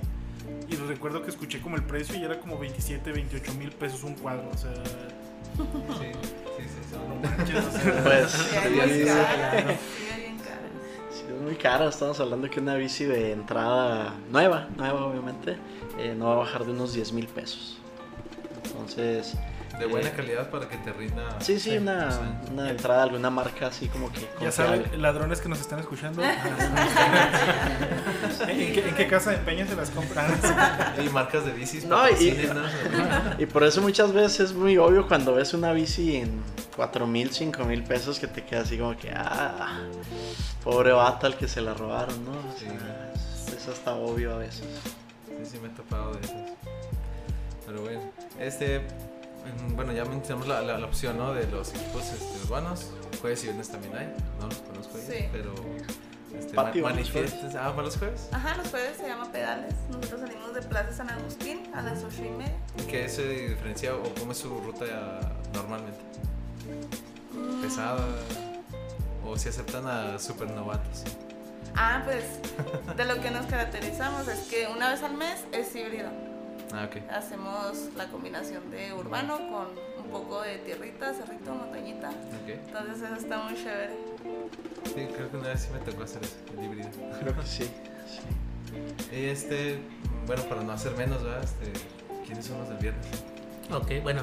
Y 0.69 0.77
recuerdo 0.77 1.25
que 1.25 1.31
escuché 1.31 1.61
como 1.61 1.75
el 1.75 1.83
precio 1.83 2.15
y 2.15 2.23
era 2.23 2.39
como 2.39 2.57
27, 2.57 3.11
28 3.11 3.55
mil 3.55 3.73
pesos 3.73 4.05
un 4.05 4.15
cuadro, 4.15 4.49
o 4.49 4.57
sea. 4.57 4.73
Sí, 4.77 6.13
sí, 6.57 6.69
sí. 6.89 6.97
No 7.09 7.17
manches, 7.17 7.67
o 7.67 7.71
sea, 7.73 8.03
Pues 8.05 8.31
Sí, 8.31 8.71
bien 8.71 9.07
caras. 9.09 9.65
sí, 11.11 11.25
es 11.35 11.43
muy 11.43 11.57
cara. 11.57 11.89
Estamos 11.89 12.21
hablando 12.21 12.49
que 12.49 12.61
una 12.61 12.77
bici 12.77 13.07
de 13.07 13.33
entrada 13.33 14.15
nueva, 14.31 14.69
nueva 14.77 15.05
obviamente, 15.05 15.57
eh, 15.99 16.15
no 16.17 16.27
va 16.27 16.35
a 16.35 16.37
bajar 16.37 16.65
de 16.65 16.71
unos 16.71 16.93
10 16.93 17.13
mil 17.13 17.27
pesos. 17.27 17.79
Entonces, 18.67 19.35
De 19.81 19.87
buena 19.87 20.09
Eh, 20.11 20.13
calidad 20.15 20.51
para 20.51 20.69
que 20.69 20.77
te 20.77 20.93
rinda. 20.93 21.41
sí, 21.41 21.59
sí, 21.59 21.79
una, 21.79 22.11
entrada 22.69 22.99
de 23.01 23.05
alguna 23.09 23.31
marca 23.31 23.69
así 23.69 23.89
como 23.89 24.13
que. 24.13 24.29
Ya 24.41 24.53
saben, 24.53 25.01
ladrones 25.01 25.41
que 25.41 25.49
nos 25.49 25.59
están 25.61 25.79
escuchando. 25.81 26.23
¿En, 28.49 28.73
qué, 28.73 28.89
en 28.89 28.95
qué 28.95 29.07
casa 29.09 29.31
de 29.31 29.37
empeño 29.37 29.67
se 29.67 29.75
las 29.77 29.91
compran? 29.91 30.31
Y 31.05 31.09
marcas 31.09 31.45
de 31.47 31.53
bicis. 31.53 31.85
No, 31.85 32.09
y-. 32.09 32.39
Y 33.39 33.47
por 33.47 33.65
eso 33.65 33.81
muchas 33.81 34.13
veces 34.13 34.41
es 34.51 34.53
muy 34.53 34.77
obvio 34.79 35.09
cuando 35.09 35.35
ves 35.35 35.55
una 35.55 35.73
bici 35.73 36.17
en 36.17 36.43
4 36.77 37.07
mil, 37.07 37.31
5 37.33 37.65
mil 37.65 37.83
pesos 37.83 38.19
que 38.19 38.27
te 38.27 38.45
queda 38.45 38.61
así 38.63 38.77
como 38.79 38.97
que, 38.97 39.11
ah, 39.13 39.81
pobre 40.63 40.93
vato 40.93 41.27
al 41.27 41.37
que 41.37 41.49
se 41.49 41.61
la 41.61 41.75
robaron, 41.75 42.25
¿no? 42.25 42.33
O 42.33 42.55
Sí. 42.59 42.67
sea, 42.67 43.13
es, 43.15 43.55
es 43.55 43.69
hasta 43.69 43.95
obvio 43.95 44.35
a 44.35 44.39
veces. 44.39 44.67
Sí, 45.27 45.35
sí, 45.53 45.59
me 45.61 45.69
he 45.69 45.71
topado 45.73 46.13
de 46.15 46.21
esas. 46.21 46.51
Pero 47.67 47.81
bueno, 47.83 48.01
este. 48.39 48.83
Mm, 49.45 49.77
Bueno, 49.77 49.93
ya 49.93 50.05
mencionamos 50.05 50.49
la, 50.49 50.61
la, 50.63 50.79
la 50.79 50.87
opción, 50.87 51.17
¿no? 51.19 51.33
De 51.35 51.47
los 51.49 51.71
equipos 51.75 52.03
este, 52.13 52.45
urbanos. 52.47 52.91
Jueves 53.21 53.43
y 53.43 53.47
viernes 53.49 53.69
también 53.71 53.97
hay. 53.97 54.15
No 54.41 54.47
los 54.47 54.59
conozco 54.59 54.99
Sí. 54.99 55.27
pero. 55.33 55.53
Este, 56.37 56.55
Pati, 56.55 56.81
ma- 56.81 56.91
¿van 56.91 56.97
los 56.97 57.13
manifiestas- 57.13 57.55
Ah, 57.57 57.73
¿van 57.75 57.85
los 57.85 57.97
jueves? 57.97 58.29
Ajá, 58.33 58.57
los 58.57 58.69
jueves 58.69 58.97
se 58.97 59.09
llama 59.09 59.31
pedales. 59.33 59.75
Nosotros 59.91 60.21
salimos 60.21 60.55
de 60.55 60.63
Plaza 60.63 60.93
San 60.93 61.11
Agustín 61.11 61.69
a 61.75 61.83
las 61.83 62.05
ocho 62.05 62.25
y 62.25 62.31
media. 62.31 62.55
¿Qué 62.89 63.09
se 63.09 63.27
diferencia 63.29 63.95
o 63.97 64.03
cómo 64.19 64.31
es 64.33 64.39
su 64.39 64.49
ruta 64.61 64.87
ya 64.87 65.21
normalmente? 65.55 65.99
Mm. 67.35 67.63
¿Pesada? 67.63 68.05
¿O 69.27 69.37
si 69.37 69.49
aceptan 69.49 69.87
a 69.87 70.19
supernovatos? 70.19 71.03
Ah, 71.77 72.03
pues 72.05 72.25
de 72.97 73.05
lo 73.05 73.21
que 73.21 73.31
nos 73.31 73.47
caracterizamos 73.47 74.27
es 74.29 74.41
que 74.49 74.67
una 74.69 74.91
vez 74.91 75.03
al 75.03 75.15
mes 75.17 75.41
es 75.53 75.75
híbrido. 75.75 76.09
Ah. 76.73 76.89
Hacemos 77.11 77.89
la 77.97 78.07
combinación 78.07 78.71
de 78.71 78.93
urbano 78.93 79.37
con 79.37 80.05
un 80.05 80.11
poco 80.11 80.43
de 80.43 80.59
tierrita, 80.59 81.13
cerrito, 81.13 81.55
montañita. 81.55 82.11
Ok. 82.11 82.49
Entonces 82.49 83.03
eso 83.03 83.15
está 83.15 83.39
muy 83.43 83.55
chévere. 83.55 83.95
Sí, 84.85 85.09
creo 85.15 85.31
que 85.31 85.37
una 85.37 85.49
vez 85.49 85.61
sí 85.61 85.69
me 85.73 85.81
tocó 85.81 86.05
hacer 86.05 86.23
eso, 86.23 86.37
el 86.57 86.65
híbrido. 86.65 86.89
Creo 87.21 87.37
que 87.37 87.43
sí. 87.47 87.65
sí. 87.65 87.71
Y 89.13 89.25
este, 89.25 89.81
bueno, 90.27 90.45
para 90.45 90.63
no 90.63 90.73
hacer 90.73 90.95
menos, 90.97 91.25
¿verdad? 91.25 91.43
Este, 91.43 91.73
¿Quiénes 92.25 92.47
son 92.47 92.59
los 92.59 92.69
del 92.69 92.79
viernes? 92.79 93.07
Ok, 93.73 94.03
bueno. 94.03 94.23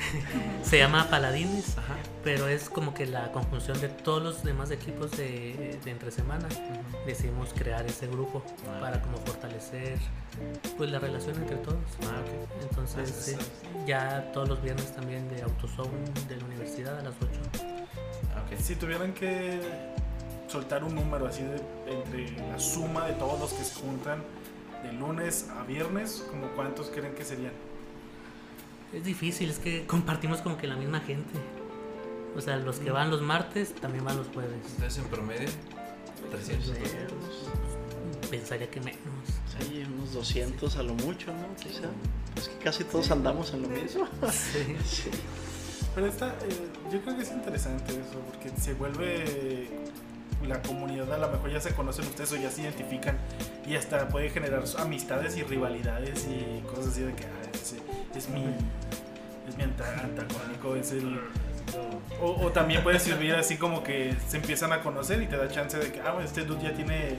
Se 0.62 0.78
llama 0.78 1.08
Paladines, 1.10 1.76
Ajá. 1.78 1.96
pero 2.24 2.48
es 2.48 2.68
como 2.70 2.94
que 2.94 3.06
la 3.06 3.32
conjunción 3.32 3.80
de 3.80 3.88
todos 3.88 4.22
los 4.22 4.42
demás 4.44 4.70
equipos 4.70 5.10
de, 5.12 5.78
de 5.84 5.90
entre 5.90 6.10
semana. 6.10 6.48
Decidimos 7.06 7.52
crear 7.54 7.84
ese 7.86 8.06
grupo 8.06 8.42
Ah. 8.68 8.78
para 8.80 9.00
como 9.02 9.16
fortalecer 9.18 9.98
pues 10.76 10.90
la 10.90 10.98
relación 10.98 11.36
entre 11.36 11.56
todos. 11.56 11.78
Ah, 12.02 12.20
ok. 12.22 12.62
Entonces, 12.62 13.10
Ah, 13.38 13.42
sí, 13.42 13.84
ya 13.86 14.30
todos 14.32 14.48
los 14.48 14.62
viernes 14.62 14.94
también 14.94 15.28
de 15.34 15.42
Autozone 15.42 15.90
de 16.28 16.36
la 16.36 16.44
universidad 16.44 16.98
a 16.98 17.02
las 17.02 17.14
8. 17.20 17.66
Ah, 18.34 18.42
ok. 18.46 18.58
Si 18.60 18.76
tuvieran 18.76 19.12
que 19.12 19.60
soltar 20.48 20.82
un 20.84 20.94
número 20.94 21.26
así 21.26 21.42
de 21.42 21.60
entre 21.92 22.30
la 22.48 22.58
suma 22.58 23.06
de 23.06 23.12
todos 23.14 23.38
los 23.40 23.52
que 23.52 23.64
se 23.64 23.74
juntan 23.80 24.22
de 24.82 24.92
lunes 24.92 25.46
a 25.58 25.62
viernes, 25.64 26.24
como 26.30 26.48
cuántos 26.56 26.88
creen 26.90 27.14
que 27.14 27.24
serían? 27.24 27.52
Es 28.92 29.04
difícil, 29.04 29.50
es 29.50 29.58
que 29.58 29.86
compartimos 29.86 30.40
como 30.40 30.56
que 30.56 30.66
la 30.66 30.76
misma 30.76 31.00
gente. 31.00 31.38
O 32.36 32.40
sea, 32.40 32.56
los 32.56 32.78
que 32.78 32.90
van 32.90 33.10
los 33.10 33.22
martes 33.22 33.74
también 33.74 34.04
van 34.04 34.16
los 34.16 34.28
jueves. 34.28 34.58
Entonces, 34.74 34.98
en 34.98 35.10
promedio, 35.10 35.48
300, 36.30 36.66
200. 36.66 38.30
Pensaría 38.30 38.70
que 38.70 38.80
menos. 38.80 39.00
Sí, 39.58 39.84
unos 39.86 40.12
200 40.12 40.76
a 40.76 40.82
lo 40.82 40.94
mucho, 40.94 41.32
¿no? 41.32 41.54
Quizá. 41.56 41.88
Es 42.36 42.48
que 42.48 42.64
casi 42.64 42.84
todos 42.84 43.10
andamos 43.10 43.52
en 43.52 43.62
lo 43.62 43.68
mismo. 43.68 44.08
Sí. 44.30 44.76
Sí. 44.84 45.10
Pero 45.94 46.06
está, 46.06 46.28
eh, 46.28 46.68
yo 46.92 47.00
creo 47.02 47.16
que 47.16 47.22
es 47.22 47.32
interesante 47.32 47.92
eso, 47.92 48.20
porque 48.30 48.50
se 48.60 48.74
vuelve 48.74 49.68
la 50.46 50.62
comunidad, 50.62 51.12
a 51.12 51.18
lo 51.18 51.28
mejor 51.28 51.52
ya 51.52 51.60
se 51.60 51.74
conocen 51.74 52.06
ustedes 52.06 52.32
o 52.32 52.36
ya 52.36 52.50
se 52.50 52.62
identifican 52.62 53.18
y 53.66 53.74
hasta 53.74 54.08
puede 54.08 54.30
generar 54.30 54.64
amistades 54.78 55.36
y 55.36 55.42
rivalidades 55.42 56.26
y 56.28 56.60
cosas 56.62 56.88
así 56.88 57.02
de 57.02 57.14
que 57.14 57.24
ah, 57.24 57.50
ese 57.52 57.76
es 58.18 58.28
mi, 58.28 58.44
es 59.48 59.56
mi 59.56 59.64
anta- 59.64 60.00
antagónico, 60.02 60.76
es 60.76 60.92
el... 60.92 61.20
O, 62.20 62.46
o 62.46 62.50
también 62.50 62.82
puede 62.82 62.98
servir 62.98 63.34
así 63.34 63.56
como 63.56 63.84
que 63.84 64.14
se 64.28 64.38
empiezan 64.38 64.72
a 64.72 64.80
conocer 64.82 65.22
y 65.22 65.26
te 65.26 65.36
da 65.36 65.48
chance 65.48 65.78
de 65.78 65.92
que, 65.92 66.00
ah, 66.00 66.10
bueno, 66.12 66.26
este 66.26 66.42
dude 66.44 66.62
ya 66.64 66.74
tiene, 66.74 67.16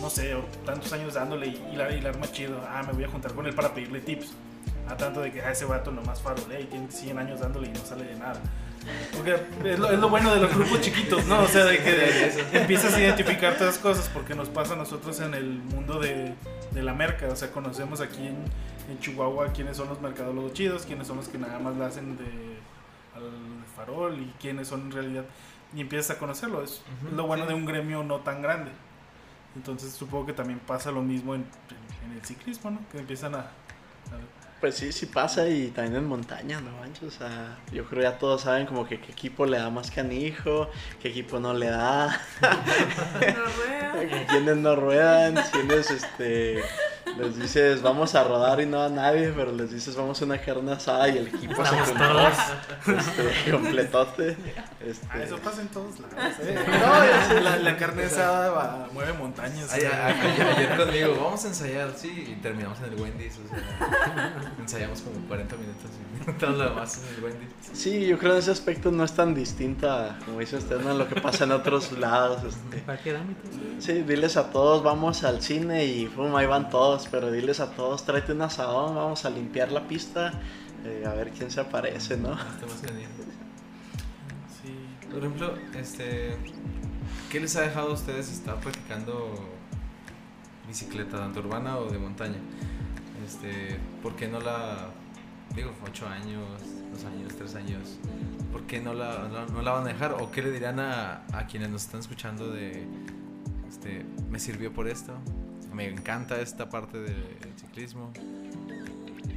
no 0.00 0.08
sé, 0.08 0.36
tantos 0.64 0.92
años 0.92 1.14
dándole 1.14 1.48
y, 1.48 1.68
y 1.72 1.76
la, 1.76 1.90
y 1.92 2.00
la 2.00 2.10
arma 2.10 2.30
chido, 2.30 2.60
ah, 2.68 2.82
me 2.86 2.92
voy 2.92 3.04
a 3.04 3.08
juntar 3.08 3.32
con 3.34 3.46
él 3.46 3.54
para 3.54 3.74
pedirle 3.74 4.00
tips. 4.00 4.32
A 4.88 4.96
tanto 4.96 5.20
de 5.20 5.30
que 5.32 5.42
a 5.42 5.50
ese 5.50 5.66
vato 5.66 5.90
nomás 5.90 6.22
farolea 6.22 6.60
y 6.60 6.64
tiene 6.64 6.90
100 6.90 7.18
años 7.18 7.40
dándole 7.40 7.66
y 7.68 7.70
no 7.72 7.84
sale 7.84 8.04
de 8.04 8.14
nada. 8.14 8.40
Porque 9.14 9.36
es 9.64 9.78
lo, 9.78 9.90
es 9.90 9.98
lo 9.98 10.08
bueno 10.08 10.32
de 10.32 10.40
los 10.40 10.54
grupos 10.54 10.80
chiquitos, 10.80 11.26
¿no? 11.26 11.42
O 11.42 11.46
sea, 11.48 11.64
de 11.66 11.76
que 11.78 12.32
empiezas 12.52 12.94
a 12.94 13.00
identificar 13.00 13.54
todas 13.58 13.74
las 13.74 13.78
cosas 13.82 14.08
porque 14.14 14.34
nos 14.34 14.48
pasa 14.48 14.72
a 14.72 14.76
nosotros 14.76 15.20
en 15.20 15.34
el 15.34 15.44
mundo 15.58 15.98
de, 16.00 16.32
de 16.72 16.82
la 16.82 16.94
merca. 16.94 17.26
O 17.28 17.36
sea, 17.36 17.50
conocemos 17.52 18.00
aquí 18.00 18.26
en, 18.26 18.36
en 18.90 18.98
Chihuahua 19.00 19.52
quiénes 19.52 19.76
son 19.76 19.88
los 19.88 20.00
mercadólogos 20.00 20.52
chidos, 20.52 20.84
quiénes 20.86 21.06
son 21.06 21.16
los 21.16 21.28
que 21.28 21.38
nada 21.38 21.58
más 21.58 21.76
la 21.76 21.86
hacen 21.86 22.16
de 22.16 22.58
al 23.14 23.30
farol 23.76 24.18
y 24.20 24.32
quiénes 24.40 24.68
son 24.68 24.82
en 24.82 24.92
realidad. 24.92 25.24
Y 25.74 25.80
empiezas 25.80 26.16
a 26.16 26.18
conocerlo. 26.18 26.62
Es 26.62 26.82
lo 27.14 27.26
bueno 27.26 27.44
sí. 27.44 27.48
de 27.50 27.54
un 27.54 27.66
gremio 27.66 28.02
no 28.02 28.20
tan 28.20 28.40
grande. 28.42 28.70
Entonces 29.56 29.92
supongo 29.92 30.26
que 30.26 30.32
también 30.32 30.58
pasa 30.60 30.90
lo 30.90 31.02
mismo 31.02 31.34
en, 31.34 31.44
en 32.06 32.12
el 32.12 32.24
ciclismo, 32.24 32.70
¿no? 32.70 32.78
Que 32.92 32.98
empiezan 32.98 33.34
a... 33.34 33.38
a- 33.38 34.37
Pues 34.60 34.74
sí, 34.74 34.90
sí 34.90 35.06
pasa 35.06 35.48
y 35.48 35.68
también 35.68 35.96
en 35.96 36.06
montaña, 36.08 36.60
¿no, 36.60 36.72
manches? 36.78 37.02
O 37.04 37.10
sea, 37.10 37.56
yo 37.72 37.84
creo 37.84 38.02
ya 38.02 38.18
todos 38.18 38.42
saben 38.42 38.66
como 38.66 38.88
que 38.88 39.00
qué 39.00 39.12
equipo 39.12 39.46
le 39.46 39.56
da 39.56 39.70
más 39.70 39.90
canijo, 39.92 40.68
qué 41.00 41.08
equipo 41.10 41.38
no 41.38 41.54
le 41.54 41.66
da, 41.66 42.20
No 42.40 44.08
rueda. 44.08 44.26
quiénes 44.28 44.56
no 44.56 44.74
ruedan, 44.74 45.36
quiénes 45.52 45.90
este, 45.92 46.62
les 47.18 47.36
dices 47.38 47.82
vamos 47.82 48.14
a 48.14 48.24
rodar 48.24 48.60
y 48.60 48.66
no 48.66 48.82
a 48.82 48.88
nadie, 48.88 49.32
pero 49.36 49.52
les 49.52 49.70
dices 49.72 49.96
vamos 49.96 50.20
a 50.22 50.24
una 50.24 50.38
carne 50.38 50.72
asada 50.72 51.08
y 51.08 51.18
el 51.18 51.28
equipo 51.28 51.64
se 51.64 51.74
este, 52.92 53.50
completote. 53.50 54.36
Este, 54.84 55.06
Ah, 55.10 55.22
eso 55.22 55.38
pasa 55.38 55.62
en 55.62 55.68
todos 55.68 55.98
lados, 56.00 56.34
¿eh? 56.42 56.58
No, 56.66 57.40
la, 57.40 57.56
la 57.56 57.76
carne 57.76 58.04
asada 58.04 58.50
va- 58.50 58.88
mueve 58.92 59.12
montañas. 59.14 59.72
Ay, 59.72 59.82
¿eh? 59.82 59.88
ayer, 60.56 60.76
conmigo, 60.76 61.16
vamos 61.22 61.44
a 61.44 61.48
ensayar, 61.48 61.92
sí, 61.96 62.26
y 62.28 62.40
terminamos 62.40 62.78
en 62.78 62.84
el 62.92 62.94
Wendy's, 63.00 63.38
o 63.44 63.48
sea, 63.48 64.32
ensayamos 64.60 65.00
como 65.02 65.26
40 65.28 65.56
minutos 65.56 65.90
y 66.26 66.32
todo 66.32 66.50
lo 66.52 66.64
demás 66.70 66.98
en 67.02 67.14
el 67.14 67.24
Wendy's. 67.24 67.48
Sí, 67.72 68.06
yo 68.06 68.18
creo 68.18 68.32
en 68.32 68.38
ese 68.38 68.50
aspecto 68.50 68.90
no 68.90 69.04
es 69.04 69.12
tan 69.12 69.34
distinta, 69.34 70.18
como 70.24 70.40
dice 70.40 70.56
usted, 70.56 70.80
¿no? 70.80 70.94
lo 70.94 71.08
que 71.08 71.20
pasa 71.20 71.44
en 71.44 71.52
otros 71.52 71.92
lados. 71.92 72.42
Este. 72.44 72.82
Sí, 73.78 73.92
diles 74.02 74.36
a 74.36 74.50
todos, 74.50 74.82
vamos 74.82 75.24
al 75.24 75.42
cine 75.42 75.84
y 75.86 76.06
pum, 76.06 76.34
ahí 76.36 76.46
van 76.46 76.68
todos, 76.70 77.06
pero 77.10 77.30
diles 77.30 77.60
a 77.60 77.70
todos, 77.70 78.04
tráete 78.04 78.32
un 78.32 78.42
asadón, 78.42 78.94
vamos 78.94 79.24
a 79.24 79.30
limpiar 79.30 79.72
la 79.72 79.86
pista, 79.86 80.32
eh, 80.84 81.04
a 81.06 81.12
ver 81.14 81.30
quién 81.30 81.50
se 81.50 81.60
aparece, 81.60 82.16
¿no? 82.16 82.36
Sí. 84.62 84.74
Por 85.10 85.18
ejemplo, 85.18 85.54
este, 85.74 86.36
¿qué 87.30 87.40
les 87.40 87.56
ha 87.56 87.62
dejado 87.62 87.90
a 87.90 87.92
ustedes 87.94 88.30
estar 88.30 88.56
practicando 88.60 89.34
bicicleta, 90.66 91.18
tanto 91.18 91.40
urbana 91.40 91.78
o 91.78 91.90
de 91.90 91.98
montaña? 91.98 92.38
Este, 93.24 93.78
¿por 94.02 94.14
qué 94.16 94.28
no 94.28 94.40
la, 94.40 94.90
digo, 95.54 95.72
8 95.86 96.08
años, 96.08 96.44
2 96.92 97.04
años, 97.04 97.36
3 97.36 97.54
años, 97.56 97.98
¿por 98.52 98.62
qué 98.62 98.80
no 98.80 98.94
la, 98.94 99.28
no 99.52 99.62
la 99.62 99.72
van 99.72 99.84
a 99.84 99.88
dejar? 99.88 100.12
¿O 100.20 100.30
qué 100.30 100.42
le 100.42 100.50
dirán 100.50 100.80
a, 100.80 101.22
a 101.32 101.46
quienes 101.46 101.70
nos 101.70 101.84
están 101.84 102.00
escuchando 102.00 102.50
de, 102.50 102.86
este, 103.68 104.04
me 104.30 104.38
sirvió 104.38 104.72
por 104.72 104.88
esto? 104.88 105.14
Me 105.78 105.86
encanta 105.86 106.40
esta 106.40 106.68
parte 106.68 106.98
del 106.98 107.24
ciclismo. 107.56 108.10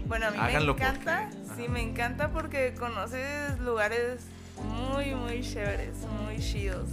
Bueno, 0.08 0.26
a 0.26 0.32
mí 0.32 0.38
Háganlo 0.40 0.74
me 0.74 0.82
encanta, 0.82 1.30
porque- 1.30 1.62
sí, 1.64 1.70
me 1.70 1.82
encanta 1.84 2.32
porque 2.32 2.74
conoces 2.74 3.60
lugares 3.60 4.22
muy, 4.68 5.14
muy 5.14 5.42
chéveres, 5.42 5.98
muy 6.26 6.40
chidos. 6.40 6.90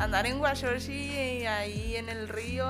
Andar 0.00 0.26
en 0.26 0.40
Washoshi 0.40 0.92
y 0.92 1.46
ahí 1.46 1.94
en 1.94 2.08
el 2.08 2.28
río, 2.28 2.66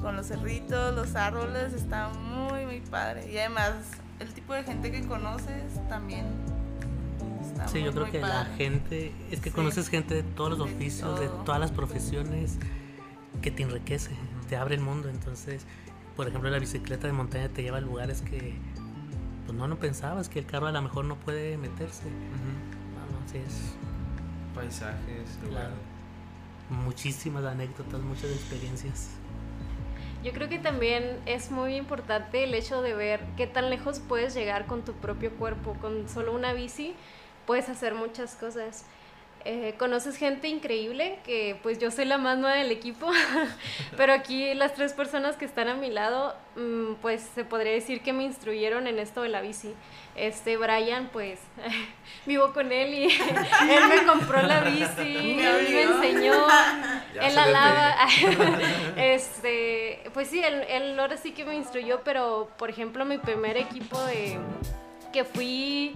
con 0.00 0.14
los 0.14 0.26
cerritos, 0.28 0.94
los 0.94 1.16
árboles, 1.16 1.72
está 1.72 2.10
muy, 2.10 2.64
muy 2.64 2.80
padre. 2.80 3.28
Y 3.32 3.36
además, 3.38 3.72
el 4.20 4.32
tipo 4.32 4.52
de 4.54 4.62
gente 4.62 4.92
que 4.92 5.04
conoces 5.08 5.72
también 5.88 6.26
está 7.44 7.66
Sí, 7.66 7.78
muy, 7.78 7.86
yo 7.86 7.92
creo 7.92 8.12
que 8.12 8.20
la 8.20 8.44
gente, 8.56 9.12
es 9.32 9.40
que 9.40 9.50
Sí. 9.50 9.56
conoces 9.56 9.88
gente 9.88 10.14
de 10.14 10.22
todos 10.22 10.56
los 10.56 10.60
oficios, 10.60 11.18
de 11.18 11.26
todas 11.44 11.58
las 11.60 11.72
profesiones, 11.72 12.58
que 13.42 13.50
te 13.50 13.64
enriquece, 13.64 14.12
te 14.44 14.56
abre 14.56 14.74
el 14.74 14.80
mundo. 14.80 15.08
Entonces, 15.08 15.64
por 16.16 16.28
ejemplo, 16.28 16.50
la 16.50 16.58
bicicleta 16.58 17.06
de 17.06 17.12
montaña 17.12 17.48
te 17.48 17.62
lleva 17.62 17.78
a 17.78 17.80
lugares 17.80 18.22
que 18.22 18.54
pues 19.46 19.56
no, 19.58 19.68
no 19.68 19.76
pensabas 19.76 20.28
que 20.28 20.38
el 20.38 20.46
carro 20.46 20.66
a 20.68 20.72
lo 20.72 20.80
mejor 20.80 21.04
no 21.04 21.16
puede 21.16 21.56
meterse. 21.58 22.04
Vamos, 22.04 23.30
sí, 23.30 23.38
es 23.38 23.74
Paisajes, 24.54 25.38
Claro. 25.40 25.48
lugares. 25.48 25.74
muchísimas 26.70 27.44
anécdotas, 27.44 28.00
muchas 28.00 28.30
experiencias. 28.30 29.10
Yo 30.22 30.32
creo 30.32 30.48
que 30.48 30.58
también 30.58 31.18
es 31.26 31.50
muy 31.50 31.76
importante 31.76 32.44
el 32.44 32.54
hecho 32.54 32.80
de 32.80 32.94
ver 32.94 33.20
qué 33.36 33.46
tan 33.46 33.68
lejos 33.68 33.98
puedes 34.00 34.32
llegar 34.34 34.66
con 34.66 34.82
tu 34.82 34.92
propio 34.94 35.32
cuerpo. 35.32 35.74
Con 35.82 36.08
solo 36.08 36.32
una 36.32 36.54
bici 36.54 36.94
puedes 37.46 37.68
hacer 37.68 37.94
muchas 37.94 38.34
cosas. 38.36 38.86
Eh, 39.46 39.74
conoces 39.78 40.16
gente 40.16 40.48
increíble, 40.48 41.18
que 41.22 41.58
pues 41.62 41.78
yo 41.78 41.90
soy 41.90 42.06
la 42.06 42.16
más 42.16 42.38
nueva 42.38 42.56
del 42.56 42.70
equipo, 42.70 43.10
pero 43.96 44.14
aquí 44.14 44.54
las 44.54 44.72
tres 44.72 44.94
personas 44.94 45.36
que 45.36 45.44
están 45.44 45.68
a 45.68 45.74
mi 45.74 45.90
lado, 45.90 46.34
mm, 46.56 46.94
pues 47.02 47.28
se 47.34 47.44
podría 47.44 47.72
decir 47.72 48.00
que 48.00 48.14
me 48.14 48.24
instruyeron 48.24 48.86
en 48.86 48.98
esto 48.98 49.20
de 49.20 49.28
la 49.28 49.42
bici. 49.42 49.74
Este 50.16 50.56
Brian, 50.56 51.10
pues 51.12 51.40
vivo 52.26 52.54
con 52.54 52.72
él 52.72 52.94
y 52.94 53.04
él 53.70 53.88
me 53.90 54.06
compró 54.06 54.40
la 54.40 54.60
bici, 54.60 55.34
Me 55.36 55.58
él 55.58 55.68
me 55.74 55.82
enseñó, 55.82 56.46
Ya 57.14 57.26
él 57.26 57.34
la 57.34 57.46
lava. 57.46 57.96
este, 58.96 60.04
pues 60.14 60.28
sí, 60.28 60.42
él, 60.42 60.64
él 60.70 60.98
ahora 60.98 61.18
sí 61.18 61.32
que 61.32 61.44
me 61.44 61.54
instruyó, 61.54 62.00
pero 62.02 62.48
por 62.56 62.70
ejemplo 62.70 63.04
mi 63.04 63.18
primer 63.18 63.58
equipo 63.58 64.02
de 64.04 64.38
que 65.12 65.24
fui 65.24 65.94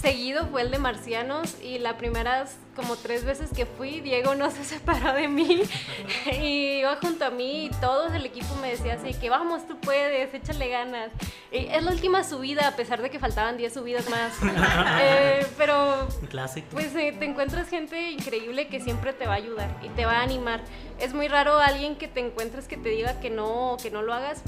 seguido 0.00 0.46
fue 0.46 0.62
el 0.62 0.70
de 0.70 0.78
Marcianos 0.78 1.56
y 1.62 1.78
las 1.78 1.94
primeras 1.94 2.56
como 2.74 2.96
tres 2.96 3.24
veces 3.24 3.50
que 3.54 3.64
fui, 3.64 4.00
Diego 4.00 4.34
no 4.34 4.50
se 4.52 4.62
separó 4.62 5.14
de 5.14 5.28
mí 5.28 5.62
y 6.40 6.80
iba 6.80 6.96
junto 6.96 7.24
a 7.24 7.30
mí 7.30 7.66
y 7.66 7.70
todo 7.80 8.12
el 8.12 8.26
equipo 8.26 8.54
me 8.56 8.70
decía 8.70 8.94
así 8.94 9.14
que 9.14 9.30
vamos, 9.30 9.66
tú 9.66 9.78
puedes, 9.80 10.32
échale 10.34 10.68
ganas. 10.68 11.10
Y 11.50 11.66
es 11.66 11.82
la 11.82 11.90
última 11.90 12.22
subida, 12.22 12.68
a 12.68 12.76
pesar 12.76 13.00
de 13.00 13.08
que 13.08 13.18
faltaban 13.18 13.56
10 13.56 13.72
subidas 13.72 14.08
más. 14.10 14.34
Eh, 14.98 15.46
pero 15.56 16.08
clásico. 16.30 16.68
pues 16.72 16.94
eh, 16.96 17.14
te 17.18 17.24
encuentras 17.24 17.68
gente 17.68 18.10
increíble 18.10 18.68
que 18.68 18.80
siempre 18.80 19.12
te 19.12 19.26
va 19.26 19.34
a 19.34 19.36
ayudar 19.36 19.68
y 19.82 19.88
te 19.90 20.04
va 20.04 20.20
a 20.20 20.22
animar. 20.22 20.60
Es 20.98 21.14
muy 21.14 21.28
raro 21.28 21.58
alguien 21.58 21.96
que 21.96 22.08
te 22.08 22.20
encuentres 22.20 22.66
que 22.66 22.76
te 22.76 22.88
diga 22.88 23.20
que 23.20 23.30
no, 23.30 23.76
que 23.82 23.90
no 23.90 24.02
lo 24.02 24.12
hagas. 24.12 24.42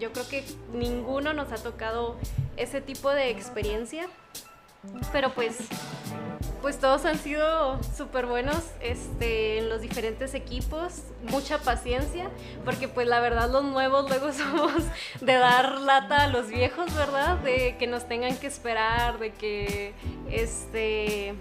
Yo 0.00 0.12
creo 0.12 0.28
que 0.28 0.44
ninguno 0.72 1.32
nos 1.32 1.52
ha 1.52 1.56
tocado 1.56 2.16
ese 2.56 2.80
tipo 2.80 3.10
de 3.10 3.30
experiencia. 3.30 4.08
Pero 5.12 5.32
pues, 5.32 5.58
pues 6.62 6.78
todos 6.78 7.04
han 7.04 7.18
sido 7.18 7.82
súper 7.96 8.26
buenos 8.26 8.62
este, 8.80 9.58
en 9.58 9.68
los 9.68 9.80
diferentes 9.80 10.34
equipos. 10.34 11.02
Mucha 11.30 11.58
paciencia, 11.58 12.30
porque 12.64 12.88
pues 12.88 13.06
la 13.06 13.20
verdad 13.20 13.50
los 13.50 13.64
nuevos 13.64 14.08
luego 14.08 14.32
somos 14.32 14.72
de 15.20 15.34
dar 15.34 15.80
lata 15.80 16.24
a 16.24 16.28
los 16.28 16.48
viejos, 16.48 16.92
¿verdad? 16.94 17.38
De 17.38 17.76
que 17.78 17.86
nos 17.86 18.08
tengan 18.08 18.36
que 18.36 18.46
esperar, 18.46 19.18
de 19.18 19.32
que, 19.32 19.94
este, 20.30 21.34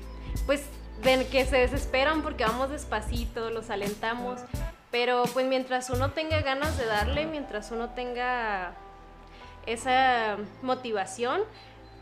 pues, 0.45 0.63
de 1.03 1.27
que 1.27 1.45
se 1.45 1.57
desesperan 1.57 2.21
porque 2.21 2.45
vamos 2.45 2.69
despacito, 2.69 3.49
los 3.49 3.69
alentamos. 3.69 4.39
Pero 4.91 5.23
pues 5.33 5.47
mientras 5.47 5.89
uno 5.89 6.11
tenga 6.11 6.41
ganas 6.41 6.77
de 6.77 6.85
darle, 6.85 7.25
mientras 7.25 7.71
uno 7.71 7.89
tenga 7.89 8.75
esa 9.65 10.37
motivación, 10.61 11.41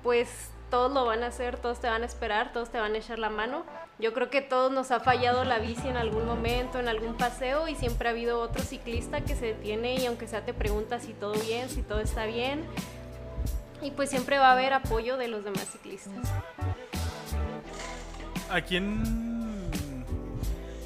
pues 0.03 0.49
todos 0.71 0.91
lo 0.91 1.05
van 1.05 1.21
a 1.21 1.27
hacer, 1.27 1.57
todos 1.57 1.79
te 1.79 1.87
van 1.87 2.01
a 2.01 2.05
esperar, 2.05 2.51
todos 2.53 2.69
te 2.71 2.79
van 2.79 2.95
a 2.95 2.97
echar 2.97 3.19
la 3.19 3.29
mano. 3.29 3.63
Yo 3.99 4.13
creo 4.13 4.31
que 4.31 4.41
todos 4.41 4.71
nos 4.71 4.89
ha 4.89 4.99
fallado 4.99 5.43
la 5.43 5.59
bici 5.59 5.87
en 5.87 5.97
algún 5.97 6.25
momento, 6.25 6.79
en 6.79 6.87
algún 6.87 7.15
paseo 7.15 7.67
y 7.67 7.75
siempre 7.75 8.07
ha 8.07 8.11
habido 8.11 8.39
otro 8.39 8.63
ciclista 8.63 9.21
que 9.21 9.35
se 9.35 9.47
detiene 9.47 9.95
y 9.95 10.07
aunque 10.07 10.27
sea 10.27 10.43
te 10.43 10.53
pregunta 10.55 10.99
si 10.99 11.13
todo 11.13 11.33
bien, 11.33 11.69
si 11.69 11.83
todo 11.83 11.99
está 11.99 12.25
bien. 12.25 12.65
Y 13.83 13.91
pues 13.91 14.09
siempre 14.09 14.39
va 14.39 14.49
a 14.49 14.53
haber 14.53 14.73
apoyo 14.73 15.17
de 15.17 15.27
los 15.27 15.43
demás 15.43 15.67
ciclistas. 15.71 16.13
Aquí 18.49 18.77
en, 18.77 19.71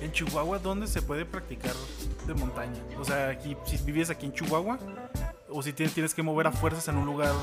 en 0.02 0.12
Chihuahua, 0.12 0.60
¿dónde 0.60 0.88
se 0.88 1.02
puede 1.02 1.26
practicar 1.26 1.74
de 2.28 2.34
montaña? 2.34 2.80
O 3.00 3.04
sea, 3.06 3.30
aquí, 3.30 3.56
si 3.66 3.78
vives 3.78 4.10
aquí 4.10 4.26
en 4.28 4.34
Chihuahua, 4.34 4.78
o 5.50 5.62
si 5.64 5.74
tienes, 5.74 5.94
tienes 5.94 6.14
que 6.14 6.22
mover 6.24 6.48
a 6.48 6.52
fuerzas 6.52 6.88
en 6.88 6.98
un 6.98 7.06
lugar, 7.06 7.34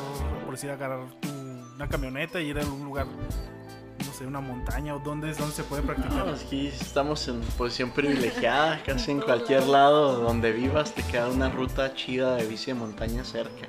por 0.45 0.55
decir, 0.55 0.71
agarrar 0.71 1.07
tu- 1.21 1.43
una 1.83 1.91
camioneta 1.91 2.41
y 2.41 2.51
ir 2.51 2.61
a 2.61 2.65
un 2.65 2.85
lugar, 2.85 3.07
no 3.07 4.13
sé, 4.13 4.25
una 4.25 4.41
montaña, 4.41 4.95
o 4.95 5.01
dónde 5.01 5.31
es 5.31 5.39
donde 5.39 5.53
se 5.53 5.65
puede 5.65 5.83
practicar. 5.83 6.27
No, 6.27 6.33
aquí 6.33 6.69
estamos 6.69 7.27
en 7.27 7.41
posición 7.59 7.91
privilegiada, 7.91 8.81
casi 8.85 9.11
en 9.11 9.21
cualquier 9.21 9.67
lado 9.67 10.21
donde 10.21 10.53
vivas 10.53 10.95
te 10.95 11.03
queda 11.03 11.29
una 11.29 11.51
ruta 11.51 11.93
chida 11.95 12.37
de 12.37 12.47
bici 12.47 12.67
de 12.67 12.75
montaña 12.75 13.25
cerca. 13.25 13.67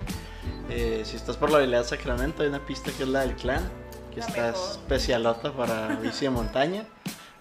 Eh, 0.69 1.01
si 1.05 1.15
estás 1.15 1.37
por 1.37 1.49
la 1.49 1.57
habilidad 1.57 1.85
Sacramento 1.85 2.43
hay 2.43 2.49
una 2.49 2.63
pista 2.63 2.91
que 2.91 3.01
es 3.01 3.09
la 3.09 3.21
del 3.21 3.35
clan, 3.35 3.67
que 4.13 4.19
La 4.19 4.27
está 4.27 4.47
mejor. 4.51 4.71
especialota 4.73 5.51
para 5.51 5.95
bici 5.95 6.25
de 6.25 6.29
montaña 6.29 6.85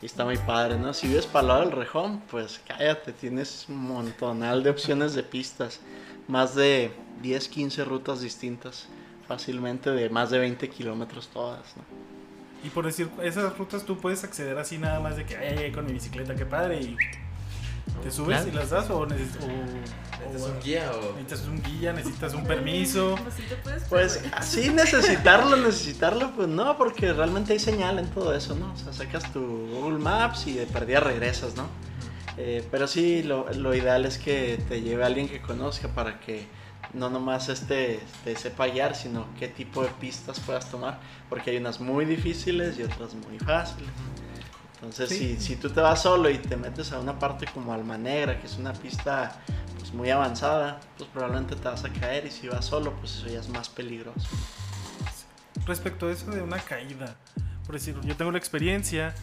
y 0.01 0.07
está 0.07 0.25
muy 0.25 0.39
padre, 0.39 0.79
¿no? 0.79 0.95
Si 0.95 1.07
vives 1.07 1.27
para 1.27 1.43
el 1.43 1.49
lado 1.49 1.61
del 1.61 1.73
Rejón, 1.73 2.23
pues 2.31 2.63
cállate, 2.67 3.13
tienes 3.13 3.67
un 3.69 3.77
montonal 3.77 4.63
de 4.63 4.71
opciones 4.71 5.13
de 5.13 5.23
pistas, 5.23 5.81
más 6.29 6.55
de 6.55 6.93
10, 7.21 7.49
15 7.49 7.85
rutas 7.85 8.23
distintas, 8.23 8.89
fácilmente 9.27 9.91
de 9.91 10.11
más 10.11 10.31
de 10.31 10.39
20 10.39 10.69
kilómetros 10.69 11.29
todas, 11.29 11.63
¿no? 11.77 11.83
Y 12.65 12.71
por 12.71 12.87
decir, 12.87 13.09
esas 13.23 13.57
rutas 13.59 13.85
tú 13.85 13.99
puedes 13.99 14.23
acceder 14.25 14.57
así 14.59 14.79
nada 14.79 15.01
más 15.01 15.17
de 15.17 15.25
que, 15.25 15.37
ay, 15.37 15.73
con 15.73 15.85
mi 15.87 15.93
bicicleta, 15.93 16.35
qué 16.37 16.47
padre, 16.47 16.81
y 16.81 16.97
te 18.03 18.11
subes 18.11 18.37
Claro. 18.43 18.49
y 18.49 18.53
las 18.53 18.71
das, 18.71 18.89
o, 18.91 19.05
neces- 19.07 19.37
o- 19.43 20.23
¿Necesitas 20.23 20.43
o- 20.43 20.53
un 20.53 20.61
guía 20.63 20.91
o...? 20.93 21.13
necesitas 21.17 21.49
un 21.49 21.63
guía, 21.63 21.93
necesitas 21.93 22.35
un 22.35 22.45
permiso. 22.45 23.17
Pues 23.23 23.35
sí 23.35 23.43
te 23.49 23.57
puedes 23.57 23.83
Pues 23.85 24.25
así 24.33 24.71
necesitarlo, 24.71 25.57
necesitarlo, 25.57 26.31
pues 26.37 26.47
no, 26.49 26.79
porque 26.79 27.13
realmente 27.13 27.53
hay 27.53 27.59
señal 27.59 27.99
en 27.99 28.07
todo 28.11 28.33
eso, 28.35 28.55
¿no? 28.55 28.73
O 28.73 28.77
sea, 28.77 28.93
sacas 28.93 29.33
tu 29.33 29.41
Google 29.41 29.99
Maps 29.99 30.47
y 30.47 30.53
de 30.53 30.67
perdida 30.67 31.01
regresas, 31.01 31.57
¿no? 31.57 31.67
Eh, 32.39 32.65
pero 32.71 32.87
sí, 32.87 33.25
lo, 33.25 33.53
lo 33.53 33.75
ideal 33.75 34.07
es 34.07 34.17
que 34.19 34.59
te 34.69 34.81
lleve 34.81 35.05
alguien 35.05 35.29
que 35.29 35.43
conozca 35.43 35.89
para 35.89 36.21
que 36.21 36.47
no 36.95 37.09
nomás 37.11 37.49
este, 37.49 38.01
te 38.25 38.37
sepa 38.37 38.67
guiar, 38.67 38.95
sino 38.95 39.27
qué 39.39 39.49
tipo 39.49 39.83
de 39.83 39.89
pistas 40.01 40.41
puedas 40.41 40.71
tomar, 40.71 40.99
porque 41.29 41.51
hay 41.51 41.57
unas 41.57 41.81
muy 41.81 42.05
difíciles 42.05 42.79
y 42.79 42.83
otras 42.83 43.15
muy 43.15 43.39
fáciles. 43.39 43.89
Entonces, 44.75 45.09
Sí. 45.11 45.37
si, 45.37 45.41
si 45.41 45.57
tú 45.57 45.71
te 45.71 45.81
vas 45.81 46.03
solo 46.03 46.29
y 46.29 46.39
te 46.39 46.57
metes 46.57 46.93
a 46.93 46.99
una 46.99 47.19
parte 47.19 47.47
como 47.55 47.73
Alma 47.73 47.97
Negra, 47.97 48.41
que 48.41 48.47
es 48.47 48.57
una 48.59 48.73
pista 48.73 49.41
pues, 49.79 49.95
muy 49.95 50.11
avanzada, 50.11 50.81
pues 50.99 51.09
probablemente 51.13 51.55
te 51.57 51.69
vas 51.69 51.85
a 51.85 51.89
caer 51.93 52.27
y 52.27 52.31
si 52.31 52.49
vas 52.49 52.65
solo, 52.67 52.93
pues 52.95 53.17
eso 53.17 53.29
ya 53.29 53.39
es 53.41 53.49
más 53.49 53.69
peligroso. 53.69 54.29
Respecto 55.67 56.09
a 56.09 56.13
eso 56.13 56.31
de 56.33 56.43
una 56.43 56.59
caída, 56.59 57.15
por 57.65 57.77
decir, 57.77 57.97
yo 58.03 58.17
tengo 58.17 58.33
la 58.33 58.39
experiencia 58.39 59.15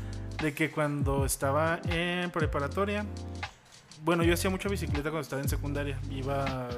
de 0.41 0.53
que 0.53 0.72
cuando 0.72 1.26
estaba 1.26 1.82
en 1.89 2.32
preparatoria, 2.32 3.05
bueno, 4.05 4.24
yo 4.24 4.34
hacía 4.34 4.49
mucha 4.49 4.70
bicicleta 4.70 5.09
cuando 5.09 5.22
estaba 5.22 5.41
en 5.41 5.49
secundaria, 5.49 5.99
iba 6.09 6.70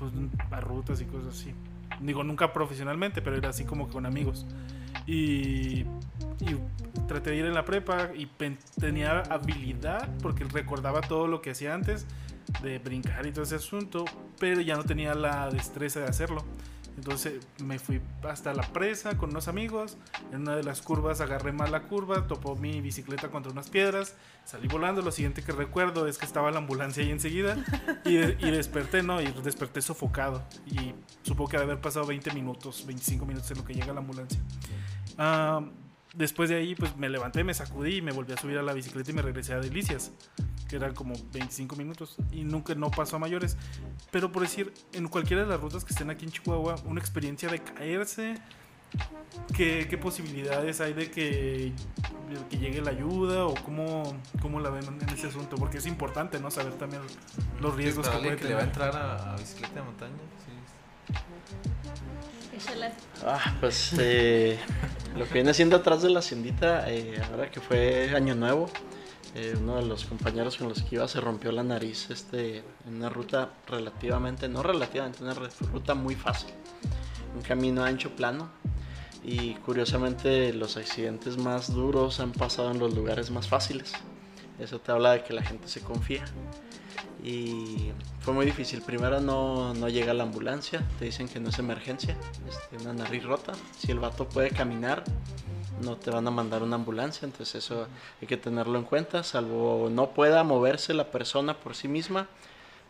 pues, 0.00 0.12
a 0.50 0.60
rutas 0.60 1.00
y 1.00 1.04
cosas 1.04 1.38
así. 1.38 1.54
Digo, 2.00 2.24
nunca 2.24 2.52
profesionalmente, 2.52 3.22
pero 3.22 3.36
era 3.36 3.50
así 3.50 3.64
como 3.64 3.88
con 3.88 4.06
amigos. 4.06 4.46
Y, 5.06 5.84
y 6.40 6.56
traté 7.06 7.30
de 7.30 7.36
ir 7.36 7.44
en 7.46 7.54
la 7.54 7.64
prepa 7.64 8.10
y 8.14 8.26
tenía 8.80 9.20
habilidad 9.20 10.08
porque 10.22 10.44
recordaba 10.44 11.00
todo 11.00 11.26
lo 11.28 11.42
que 11.42 11.50
hacía 11.50 11.74
antes 11.74 12.06
de 12.62 12.78
brincar 12.78 13.26
y 13.26 13.32
todo 13.32 13.44
ese 13.44 13.56
asunto, 13.56 14.04
pero 14.38 14.60
ya 14.60 14.76
no 14.76 14.84
tenía 14.84 15.14
la 15.14 15.48
destreza 15.50 16.00
de 16.00 16.06
hacerlo. 16.06 16.44
Entonces 17.00 17.40
me 17.64 17.78
fui 17.78 17.98
hasta 18.28 18.52
la 18.52 18.62
presa 18.74 19.16
con 19.16 19.30
unos 19.30 19.48
amigos. 19.48 19.96
En 20.32 20.42
una 20.42 20.54
de 20.54 20.62
las 20.62 20.82
curvas 20.82 21.22
agarré 21.22 21.50
mal 21.50 21.72
la 21.72 21.84
curva, 21.84 22.26
topó 22.26 22.56
mi 22.56 22.82
bicicleta 22.82 23.28
contra 23.30 23.50
unas 23.50 23.70
piedras, 23.70 24.14
salí 24.44 24.68
volando. 24.68 25.00
Lo 25.00 25.10
siguiente 25.10 25.42
que 25.42 25.52
recuerdo 25.52 26.06
es 26.06 26.18
que 26.18 26.26
estaba 26.26 26.50
la 26.50 26.58
ambulancia 26.58 27.02
ahí 27.02 27.10
enseguida 27.10 27.56
y, 28.04 28.16
de- 28.16 28.36
y 28.38 28.50
desperté, 28.50 29.02
¿no? 29.02 29.22
Y 29.22 29.32
desperté 29.42 29.80
sofocado. 29.80 30.42
Y 30.66 30.92
supongo 31.22 31.48
que 31.50 31.56
debe 31.56 31.72
haber 31.72 31.80
pasado 31.82 32.04
20 32.04 32.32
minutos, 32.34 32.84
25 32.86 33.24
minutos 33.24 33.50
en 33.50 33.56
lo 33.56 33.64
que 33.64 33.72
llega 33.72 33.94
la 33.94 34.00
ambulancia. 34.00 34.38
Ah, 35.16 35.62
después 36.14 36.50
de 36.50 36.56
ahí, 36.56 36.74
pues 36.74 36.94
me 36.98 37.08
levanté, 37.08 37.44
me 37.44 37.54
sacudí 37.54 37.96
y 37.96 38.02
me 38.02 38.12
volví 38.12 38.34
a 38.34 38.36
subir 38.36 38.58
a 38.58 38.62
la 38.62 38.74
bicicleta 38.74 39.10
y 39.10 39.14
me 39.14 39.22
regresé 39.22 39.54
a 39.54 39.60
Delicias, 39.60 40.12
que 40.70 40.76
eran 40.76 40.94
como 40.94 41.14
25 41.32 41.74
minutos 41.74 42.14
y 42.30 42.44
nunca 42.44 42.74
no 42.76 42.92
pasó 42.92 43.16
a 43.16 43.18
mayores. 43.18 43.56
Pero 44.12 44.30
por 44.30 44.42
decir, 44.42 44.72
en 44.92 45.08
cualquiera 45.08 45.42
de 45.42 45.48
las 45.48 45.60
rutas 45.60 45.84
que 45.84 45.92
estén 45.92 46.10
aquí 46.10 46.24
en 46.24 46.30
Chihuahua, 46.30 46.76
una 46.84 47.00
experiencia 47.00 47.48
de 47.48 47.58
caerse, 47.58 48.36
¿qué, 49.56 49.88
qué 49.90 49.98
posibilidades 49.98 50.80
hay 50.80 50.92
de 50.92 51.10
que, 51.10 51.72
de 52.28 52.46
que 52.48 52.58
llegue 52.58 52.80
la 52.80 52.92
ayuda 52.92 53.46
o 53.46 53.54
cómo, 53.64 54.16
cómo 54.40 54.60
la 54.60 54.70
ven 54.70 54.84
en 54.86 55.08
ese 55.08 55.26
asunto? 55.26 55.56
Porque 55.56 55.78
es 55.78 55.86
importante, 55.86 56.38
¿no? 56.38 56.52
Saber 56.52 56.74
también 56.74 57.02
los 57.60 57.74
riesgos 57.74 58.08
que 58.08 58.16
puede 58.16 58.30
alguien 58.30 58.38
que 58.38 58.48
le 58.48 58.54
va 58.54 58.62
a 58.62 58.70
tener. 58.70 58.86
entrar 58.86 58.96
a, 58.96 59.32
a 59.32 59.36
bicicleta 59.36 59.74
de 59.74 59.82
montaña, 59.82 60.14
sí. 60.46 60.52
Ah, 63.24 63.56
pues 63.58 63.94
eh, 63.98 64.58
lo 65.16 65.26
que 65.26 65.34
viene 65.34 65.52
siendo 65.54 65.76
atrás 65.76 66.02
de 66.02 66.10
la 66.10 66.20
haciendita, 66.20 66.90
eh, 66.90 67.20
ahora 67.30 67.50
que 67.50 67.58
fue 67.58 68.14
Año 68.14 68.34
Nuevo, 68.34 68.70
eh, 69.34 69.54
uno 69.56 69.76
de 69.76 69.86
los 69.86 70.04
compañeros 70.04 70.56
con 70.56 70.68
los 70.68 70.82
que 70.82 70.96
iba 70.96 71.06
se 71.06 71.20
rompió 71.20 71.52
la 71.52 71.62
nariz 71.62 72.10
este, 72.10 72.58
en 72.86 72.96
una 72.96 73.08
ruta 73.08 73.50
relativamente, 73.68 74.48
no 74.48 74.62
relativamente, 74.62 75.22
una 75.22 75.34
ruta 75.34 75.94
muy 75.94 76.16
fácil. 76.16 76.50
Un 77.34 77.42
camino 77.42 77.84
ancho, 77.84 78.10
plano. 78.16 78.50
Y 79.22 79.54
curiosamente 79.56 80.52
los 80.52 80.76
accidentes 80.76 81.36
más 81.36 81.72
duros 81.72 82.20
han 82.20 82.32
pasado 82.32 82.70
en 82.70 82.78
los 82.78 82.94
lugares 82.94 83.30
más 83.30 83.46
fáciles. 83.46 83.92
Eso 84.58 84.80
te 84.80 84.90
habla 84.92 85.12
de 85.12 85.22
que 85.22 85.32
la 85.32 85.42
gente 85.42 85.68
se 85.68 85.80
confía. 85.80 86.24
Y 87.22 87.92
fue 88.20 88.34
muy 88.34 88.46
difícil. 88.46 88.82
Primero 88.82 89.20
no, 89.20 89.74
no 89.74 89.88
llega 89.88 90.14
la 90.14 90.24
ambulancia, 90.24 90.82
te 90.98 91.04
dicen 91.04 91.28
que 91.28 91.38
no 91.38 91.50
es 91.50 91.58
emergencia, 91.58 92.16
este, 92.48 92.82
una 92.82 92.94
nariz 92.94 93.22
rota. 93.24 93.52
Si 93.78 93.92
el 93.92 94.00
vato 94.00 94.28
puede 94.28 94.50
caminar, 94.50 95.04
no 95.82 95.96
te 95.96 96.10
van 96.10 96.26
a 96.26 96.30
mandar 96.30 96.62
una 96.62 96.76
ambulancia, 96.76 97.26
entonces 97.26 97.56
eso 97.64 97.86
hay 98.20 98.26
que 98.28 98.36
tenerlo 98.36 98.78
en 98.78 98.84
cuenta. 98.84 99.22
Salvo 99.22 99.88
no 99.90 100.10
pueda 100.10 100.42
moverse 100.44 100.94
la 100.94 101.10
persona 101.10 101.54
por 101.54 101.74
sí 101.74 101.88
misma, 101.88 102.26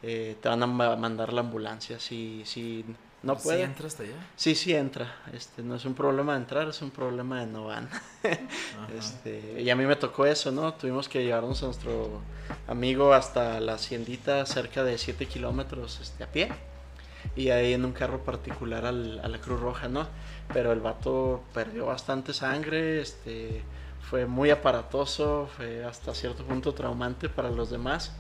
eh, 0.03 0.37
te 0.43 0.49
van 0.49 0.63
a 0.63 0.67
ma- 0.67 0.97
mandar 0.97 1.33
la 1.33 1.41
ambulancia. 1.41 1.99
Si, 1.99 2.43
si 2.47 2.85
no 3.23 3.37
¿Sí 3.37 3.43
puede, 3.45 3.63
entra 3.65 3.87
hasta 3.87 4.03
allá? 4.03 4.15
sí, 4.37 4.55
sí 4.55 4.75
entra. 4.75 5.15
Este, 5.33 5.63
no 5.63 5.75
es 5.77 5.85
un 5.85 5.95
problema 5.95 6.33
de 6.35 6.41
entrar, 6.41 6.69
es 6.69 6.81
un 6.83 6.91
problema 6.91 7.41
de 7.41 7.47
no 7.47 7.67
van. 7.67 7.89
Este, 8.97 9.63
y 9.63 9.71
a 9.71 9.77
mí 9.77 9.85
me 9.85 9.97
tocó 9.97 10.27
eso, 10.27 10.51
¿no? 10.53 10.75
Tuvimos 10.75 11.09
que 11.09 11.23
llevarnos 11.25 11.63
a 11.63 11.67
nuestro 11.67 12.21
amigo 12.67 13.13
hasta 13.13 13.61
la 13.61 13.75
haciendita, 13.75 14.45
cerca 14.47 14.85
de 14.85 14.99
7 14.99 15.27
kilómetros 15.27 16.01
este, 16.01 16.25
a 16.25 16.27
pie. 16.27 16.51
Y 17.37 17.51
ahí 17.51 17.73
en 17.75 17.85
un 17.85 17.93
carro 17.93 18.25
particular 18.25 18.87
al- 18.87 19.21
a 19.23 19.29
la 19.29 19.39
Cruz 19.39 19.61
Roja, 19.61 19.89
¿no? 19.89 20.07
Pero 20.53 20.73
el 20.73 20.81
vato 20.81 21.43
perdió 21.55 21.87
bastante 21.87 22.33
sangre, 22.33 23.01
este, 23.01 23.63
fue 24.09 24.27
muy 24.27 24.51
aparatoso, 24.51 25.49
fue 25.57 25.85
hasta 25.85 26.15
cierto 26.15 26.45
punto 26.45 26.75
traumante 26.75 27.29
para 27.29 27.51
los 27.51 27.71
demás. 27.71 28.13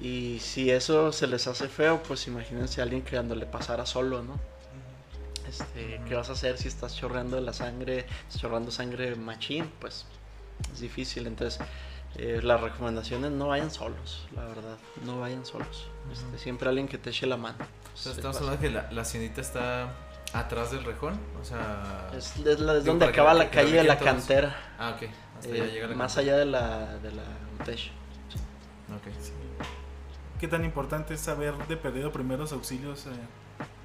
Y 0.00 0.38
si 0.40 0.70
eso 0.70 1.12
se 1.12 1.26
les 1.26 1.46
hace 1.46 1.68
feo, 1.68 2.02
pues 2.02 2.26
imagínense 2.26 2.80
a 2.80 2.84
alguien 2.84 3.02
que 3.02 3.16
cuando 3.16 3.34
le 3.34 3.44
pasara 3.44 3.84
solo, 3.84 4.22
¿no? 4.22 4.40
Este, 5.46 6.00
¿Qué 6.08 6.14
vas 6.14 6.30
a 6.30 6.32
hacer 6.32 6.56
si 6.56 6.68
estás 6.68 6.96
chorreando 6.96 7.36
de 7.36 7.42
la 7.42 7.52
sangre, 7.52 8.06
chorreando 8.34 8.70
sangre 8.70 9.14
machín? 9.16 9.70
Pues 9.80 10.06
es 10.72 10.80
difícil. 10.80 11.26
Entonces, 11.26 11.60
eh, 12.16 12.40
las 12.42 12.60
recomendaciones 12.60 13.30
no 13.30 13.48
vayan 13.48 13.70
solos, 13.70 14.26
la 14.34 14.44
verdad, 14.44 14.78
no 15.04 15.20
vayan 15.20 15.44
solos. 15.44 15.88
Este, 16.12 16.38
siempre 16.38 16.68
alguien 16.68 16.88
que 16.88 16.98
te 16.98 17.10
eche 17.10 17.26
la 17.26 17.36
mano. 17.36 17.58
O 17.92 17.96
sea, 17.96 18.12
Es 18.12 18.18
estamos 18.18 18.38
hablando 18.38 18.60
que 18.60 18.70
la, 18.70 18.90
la 18.90 19.02
haciendita 19.02 19.40
está 19.40 19.92
atrás 20.32 20.70
del 20.70 20.84
rejón, 20.84 21.18
o 21.40 21.44
sea... 21.44 22.08
Es, 22.16 22.36
es 22.36 22.60
la- 22.60 22.76
es 22.78 22.84
donde 22.84 23.06
acaba 23.06 23.32
que- 23.32 23.38
la 23.38 23.50
calle 23.50 23.72
de 23.78 23.84
la 23.84 23.98
todos. 23.98 24.12
cantera, 24.12 24.56
Ah, 24.78 24.94
ok. 24.96 25.08
Hasta 25.38 25.48
eh, 25.48 25.60
allá 25.62 25.72
llega 25.72 25.86
la 25.88 25.96
más 25.96 26.14
cantera. 26.14 26.36
allá 26.36 26.44
de 26.44 26.50
la, 26.50 26.98
de 26.98 27.12
la 27.12 27.22
UTESH. 27.60 27.90
Ok. 28.94 29.12
¿Qué 30.38 30.48
tan 30.48 30.64
importante 30.64 31.14
es 31.14 31.20
saber 31.20 31.54
de 31.68 31.76
perdido 31.76 32.12
primeros 32.12 32.52
auxilios 32.52 33.06
eh, 33.06 33.10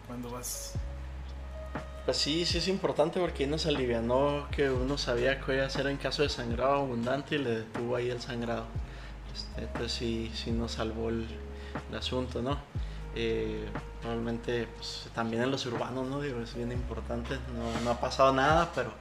cuando 0.07 0.29
vas? 0.31 0.73
Pues 2.05 2.17
sí, 2.17 2.45
sí 2.45 2.59
es 2.59 2.67
importante 2.67 3.19
porque 3.19 3.43
ahí 3.43 3.49
nos 3.49 3.65
alivianó 3.65 4.47
que 4.51 4.69
uno 4.69 4.97
sabía 4.97 5.41
qué 5.41 5.61
hacer 5.61 5.87
en 5.87 5.97
caso 5.97 6.21
de 6.21 6.29
sangrado 6.29 6.73
abundante 6.75 7.35
y 7.35 7.39
le 7.39 7.49
detuvo 7.61 7.95
ahí 7.95 8.09
el 8.09 8.21
sangrado. 8.21 8.65
Este, 9.33 9.61
entonces 9.63 9.91
sí, 9.91 10.31
sí 10.35 10.51
nos 10.51 10.73
salvó 10.73 11.09
el, 11.09 11.25
el 11.91 11.97
asunto, 11.97 12.41
¿no? 12.41 12.57
Eh, 13.15 13.65
realmente 14.03 14.67
pues, 14.75 15.09
también 15.15 15.41
en 15.43 15.51
los 15.51 15.65
urbanos, 15.65 16.07
¿no? 16.07 16.21
Digo, 16.21 16.39
es 16.41 16.53
bien 16.53 16.71
importante. 16.71 17.37
No, 17.55 17.81
no 17.83 17.91
ha 17.91 17.99
pasado 17.99 18.33
nada, 18.33 18.71
pero 18.75 18.91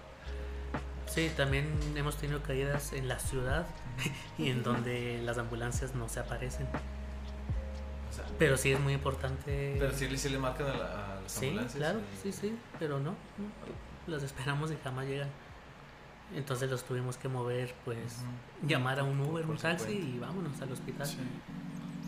Sí, 1.07 1.31
también 1.37 1.69
hemos 1.95 2.17
tenido 2.17 2.43
caídas 2.43 2.93
en 2.93 3.07
la 3.09 3.19
ciudad 3.19 3.67
y 4.39 4.51
en 4.51 4.63
donde 4.63 5.21
las 5.23 5.39
ambulancias 5.39 5.95
no 5.95 6.09
se 6.09 6.21
aparecen. 6.21 6.67
O 6.67 8.13
sea, 8.15 8.25
Pero 8.39 8.57
sí 8.57 8.73
es 8.73 8.81
muy 8.81 8.93
importante. 8.95 9.77
pero 9.79 9.93
sí, 9.93 10.09
le- 10.09 10.17
sí 10.19 10.29
le 10.29 10.39
marcan 10.39 10.67
a, 10.69 10.75
la- 10.75 11.17
a 11.17 11.21
las 11.21 11.33
Sí, 11.33 11.47
ambulancias. 11.47 11.77
claro, 11.77 11.99
y- 12.01 12.23
sí, 12.23 12.33
sí, 12.33 12.57
pero 12.79 12.99
no, 12.99 13.11
no, 13.11 13.15
Las 14.13 14.23
esperamos 14.23 14.71
y 14.71 14.77
jamás 14.83 15.07
llegan. 15.07 15.29
Entonces 16.35 16.71
los 16.71 16.83
tuvimos 16.85 17.17
que 17.17 17.29
mover, 17.29 17.75
pues, 17.85 17.99
Ujú. 17.99 18.69
llamar 18.69 18.99
a 19.01 19.05
un 19.05 19.21
Uber, 19.21 19.45
Por 19.45 19.55
un 19.55 19.61
taxi 19.61 19.93
y 19.93 20.19
vámonos 20.19 20.61
al 20.63 20.73
hospital. 20.73 21.07
Sí. 21.07 21.17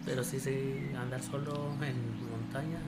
Pero 0.07 0.23
sí, 0.25 0.41
sí, 0.41 0.89
andar 0.99 1.21
solo 1.23 1.53
en 1.83 1.97
montaña. 2.31 2.79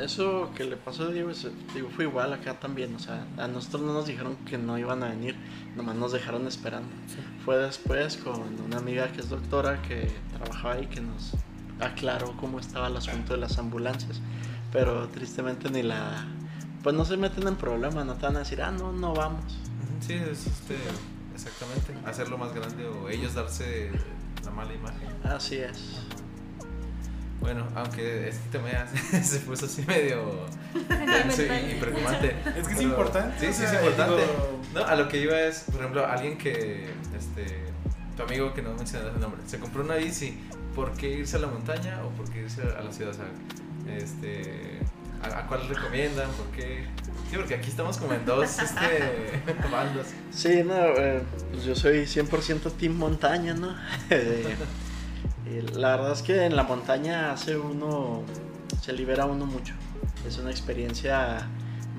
eso 0.00 0.50
que 0.56 0.64
le 0.64 0.76
pasó 0.76 1.04
a 1.04 1.08
Diego, 1.10 1.30
es- 1.30 1.46
digo, 1.72 1.88
fue 1.94 2.04
igual 2.04 2.32
acá 2.32 2.58
también. 2.58 2.94
O 2.96 2.98
sea, 2.98 3.24
a 3.38 3.46
nosotros 3.46 3.82
no 3.82 3.92
nos 3.94 4.06
dijeron 4.06 4.36
que 4.44 4.58
no 4.58 4.76
iban 4.76 5.02
a 5.04 5.08
venir, 5.10 5.36
nomás 5.76 5.94
nos 5.94 6.10
dejaron 6.12 6.46
esperando. 6.48 6.88
Sí. 7.06 7.18
Fue 7.44 7.56
después 7.58 8.16
con 8.16 8.42
una 8.66 8.78
amiga 8.78 9.06
que 9.12 9.20
es 9.20 9.28
doctora 9.30 9.80
que 9.82 10.10
trabajaba 10.36 10.74
ahí 10.74 10.86
que 10.88 11.00
nos 11.00 11.32
aclaró 11.80 12.36
cómo 12.36 12.58
estaba 12.58 12.88
el 12.88 12.96
asunto 12.96 13.34
de 13.34 13.38
las 13.40 13.56
ambulancias. 13.58 14.20
Pero 14.72 15.08
tristemente 15.08 15.70
ni 15.70 15.82
la... 15.84 16.26
Pues 16.82 16.96
no 16.96 17.04
se 17.04 17.16
meten 17.16 17.46
en 17.46 17.54
problemas, 17.54 18.04
no 18.04 18.14
te 18.14 18.26
van 18.26 18.34
a 18.36 18.40
decir, 18.40 18.60
ah, 18.62 18.72
no, 18.72 18.92
no 18.92 19.14
vamos. 19.14 19.56
Sí, 20.00 20.14
es 20.14 20.46
este, 20.48 20.76
exactamente. 21.32 21.94
Hacerlo 22.04 22.36
más 22.36 22.52
grande 22.52 22.84
o 22.86 23.08
ellos 23.08 23.34
darse 23.34 23.90
la 24.44 24.50
mala 24.50 24.74
imagen. 24.74 25.08
Así 25.22 25.56
es. 25.56 26.00
Bueno, 27.44 27.66
aunque 27.74 28.30
este 28.30 28.48
tema 28.50 28.70
ya 28.72 28.86
se 29.22 29.40
puso 29.40 29.66
así 29.66 29.82
medio 29.82 30.46
tenso 30.88 31.42
y, 31.42 31.72
y 31.72 31.78
preocupante. 31.78 32.34
Es 32.56 32.66
que 32.66 32.72
es 32.72 32.80
importante. 32.80 33.38
Sí, 33.38 33.52
sí, 33.52 33.60
sea, 33.60 33.68
es 33.68 33.74
importante. 33.74 34.22
digo, 34.22 34.60
No, 34.72 34.86
a 34.86 34.96
lo 34.96 35.08
que 35.08 35.18
iba 35.18 35.38
es, 35.38 35.64
por 35.70 35.80
ejemplo, 35.80 36.06
alguien 36.06 36.38
que, 36.38 36.88
este, 37.14 37.64
tu 38.16 38.22
amigo 38.22 38.54
que 38.54 38.62
no 38.62 38.72
mencionas 38.72 39.14
el 39.14 39.20
nombre, 39.20 39.42
se 39.46 39.58
compró 39.58 39.84
una 39.84 39.96
bici, 39.96 40.38
¿por 40.74 40.92
qué 40.92 41.10
irse 41.10 41.36
a 41.36 41.40
la 41.40 41.48
montaña 41.48 42.02
o 42.06 42.08
por 42.16 42.30
qué 42.30 42.44
irse 42.44 42.62
a 42.62 42.80
la 42.80 42.90
ciudad? 42.90 43.10
O 43.10 43.14
sea, 43.14 43.26
este, 43.94 44.78
¿a, 45.22 45.40
a 45.40 45.46
cuál 45.46 45.68
recomiendan? 45.68 46.30
¿Por 46.30 46.46
qué? 46.46 46.86
Sí, 47.30 47.36
porque 47.36 47.56
aquí 47.56 47.68
estamos 47.68 47.98
como 47.98 48.14
en 48.14 48.24
dos 48.24 48.58
este, 48.58 49.42
bandas. 49.70 50.06
Sí, 50.30 50.62
no, 50.64 50.74
eh, 50.96 51.20
pues 51.52 51.64
yo 51.64 51.74
soy 51.74 52.04
100% 52.04 52.72
team 52.78 52.94
montaña, 52.94 53.52
¿no? 53.52 53.76
Eh, 55.46 55.64
la 55.74 55.96
verdad 55.96 56.12
es 56.12 56.22
que 56.22 56.44
en 56.44 56.56
la 56.56 56.62
montaña 56.62 57.32
hace 57.32 57.56
uno, 57.56 58.22
se 58.80 58.92
libera 58.92 59.26
uno 59.26 59.46
mucho. 59.46 59.74
Es 60.26 60.38
una 60.38 60.50
experiencia 60.50 61.46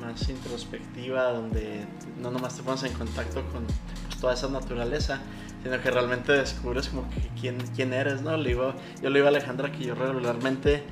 más 0.01 0.27
introspectiva 0.29 1.31
donde 1.31 1.85
no 2.21 2.31
nomás 2.31 2.55
te 2.55 2.63
pones 2.63 2.83
en 2.83 2.93
contacto 2.93 3.43
con 3.51 3.65
pues, 4.07 4.19
toda 4.19 4.33
esa 4.33 4.49
naturaleza, 4.49 5.19
sino 5.63 5.81
que 5.81 5.91
realmente 5.91 6.31
descubres 6.31 6.89
como 6.89 7.09
que 7.09 7.29
quién, 7.39 7.57
quién 7.75 7.93
eres, 7.93 8.21
¿no? 8.21 8.35
Le 8.37 8.49
digo, 8.49 8.73
yo 9.01 9.09
le 9.09 9.19
digo 9.19 9.27
a 9.27 9.29
Alejandra 9.29 9.71
que 9.71 9.85
yo 9.85 9.95
regularmente 9.95 10.83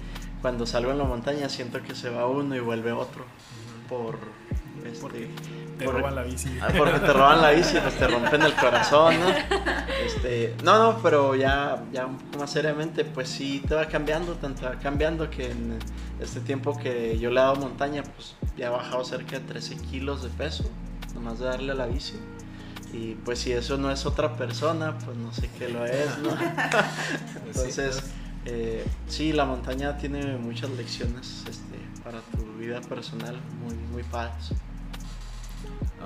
cuando 0.41 0.65
salgo 0.65 0.91
en 0.91 0.97
la 0.97 1.05
montaña 1.05 1.49
siento 1.49 1.81
que 1.81 1.95
se 1.95 2.09
va 2.09 2.27
uno 2.27 2.55
y 2.55 2.59
vuelve 2.59 2.91
otro 2.91 3.25
por... 3.87 4.19
Este, 4.85 5.29
Te 5.78 5.86
por- 5.86 5.95
roban 5.95 6.15
la 6.15 6.24
bici. 6.24 6.57
Ah, 6.61 6.69
porque 6.78 6.99
te 6.99 7.13
roban 7.13 7.41
la 7.41 7.51
bici, 7.51 7.78
pues 7.80 7.97
te 7.97 8.07
rompen 8.07 8.41
el 8.43 8.53
corazón, 8.53 9.15
¿no? 9.19 9.28
Este, 10.05 10.55
no, 10.63 10.78
no, 10.78 10.99
pero 11.01 11.36
ya, 11.36 11.84
ya 11.91 12.05
un 12.05 12.17
poco 12.17 12.39
más 12.39 12.51
seriamente, 12.51 13.05
pues 13.05 13.30
sí 13.30 13.63
te 13.67 13.74
va 13.76 13.88
cambiando, 13.88 14.34
tanto 14.34 14.65
va 14.65 14.76
cambiando 14.80 15.30
que 15.30 15.51
en 15.51 15.80
este 16.19 16.39
tiempo 16.41 16.78
que 16.78 17.17
yo 17.19 17.30
le 17.32 17.39
he 17.39 17.43
dado 17.43 17.55
montaña, 17.55 18.03
pues 18.03 18.36
ya 18.57 18.67
he 18.67 18.69
bajado 18.69 19.03
cerca 19.03 19.39
de 19.39 19.45
13 19.45 19.76
kilos 19.78 20.21
de 20.24 20.30
peso, 20.30 20.63
nomás 21.15 21.39
de 21.39 21.45
darle 21.45 21.71
a 21.71 21.76
la 21.76 21.86
bici. 21.88 22.15
Y 22.93 23.15
pues 23.15 23.39
si 23.39 23.51
eso 23.51 23.78
no 23.78 23.89
es 23.91 24.05
otra 24.05 24.36
persona, 24.36 24.95
pues 24.99 25.17
no 25.17 25.34
sé 25.34 25.49
qué 25.57 25.67
lo 25.69 25.84
es, 25.86 26.17
¿no? 26.19 26.30
Entonces, 27.47 28.03
eh, 28.45 28.86
sí, 29.07 29.34
la 29.34 29.45
montaña 29.45 29.97
tiene 29.97 30.38
muchas 30.38 30.69
lecciones 30.71 31.43
este, 31.49 31.78
para 32.03 32.19
tu 32.21 32.43
vida 32.59 32.82
personal, 32.82 33.36
muy, 33.63 33.76
muy 33.91 34.03
padres. 34.03 34.49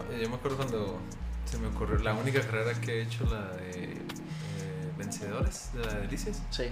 No, 0.10 0.18
yo 0.18 0.30
me 0.30 0.36
acuerdo 0.36 0.58
cuando 0.58 1.00
se 1.46 1.58
me 1.58 1.68
ocurrió, 1.68 1.98
la 2.00 2.14
única 2.14 2.42
carrera 2.42 2.74
que 2.80 2.94
he 3.00 3.02
hecho, 3.04 3.24
la 3.26 3.52
de 3.56 3.84
eh, 3.94 3.98
vencedores, 4.98 5.72
de 5.74 5.86
la 5.86 5.94
de 5.94 6.02
Delicias. 6.02 6.42
Sí. 6.50 6.64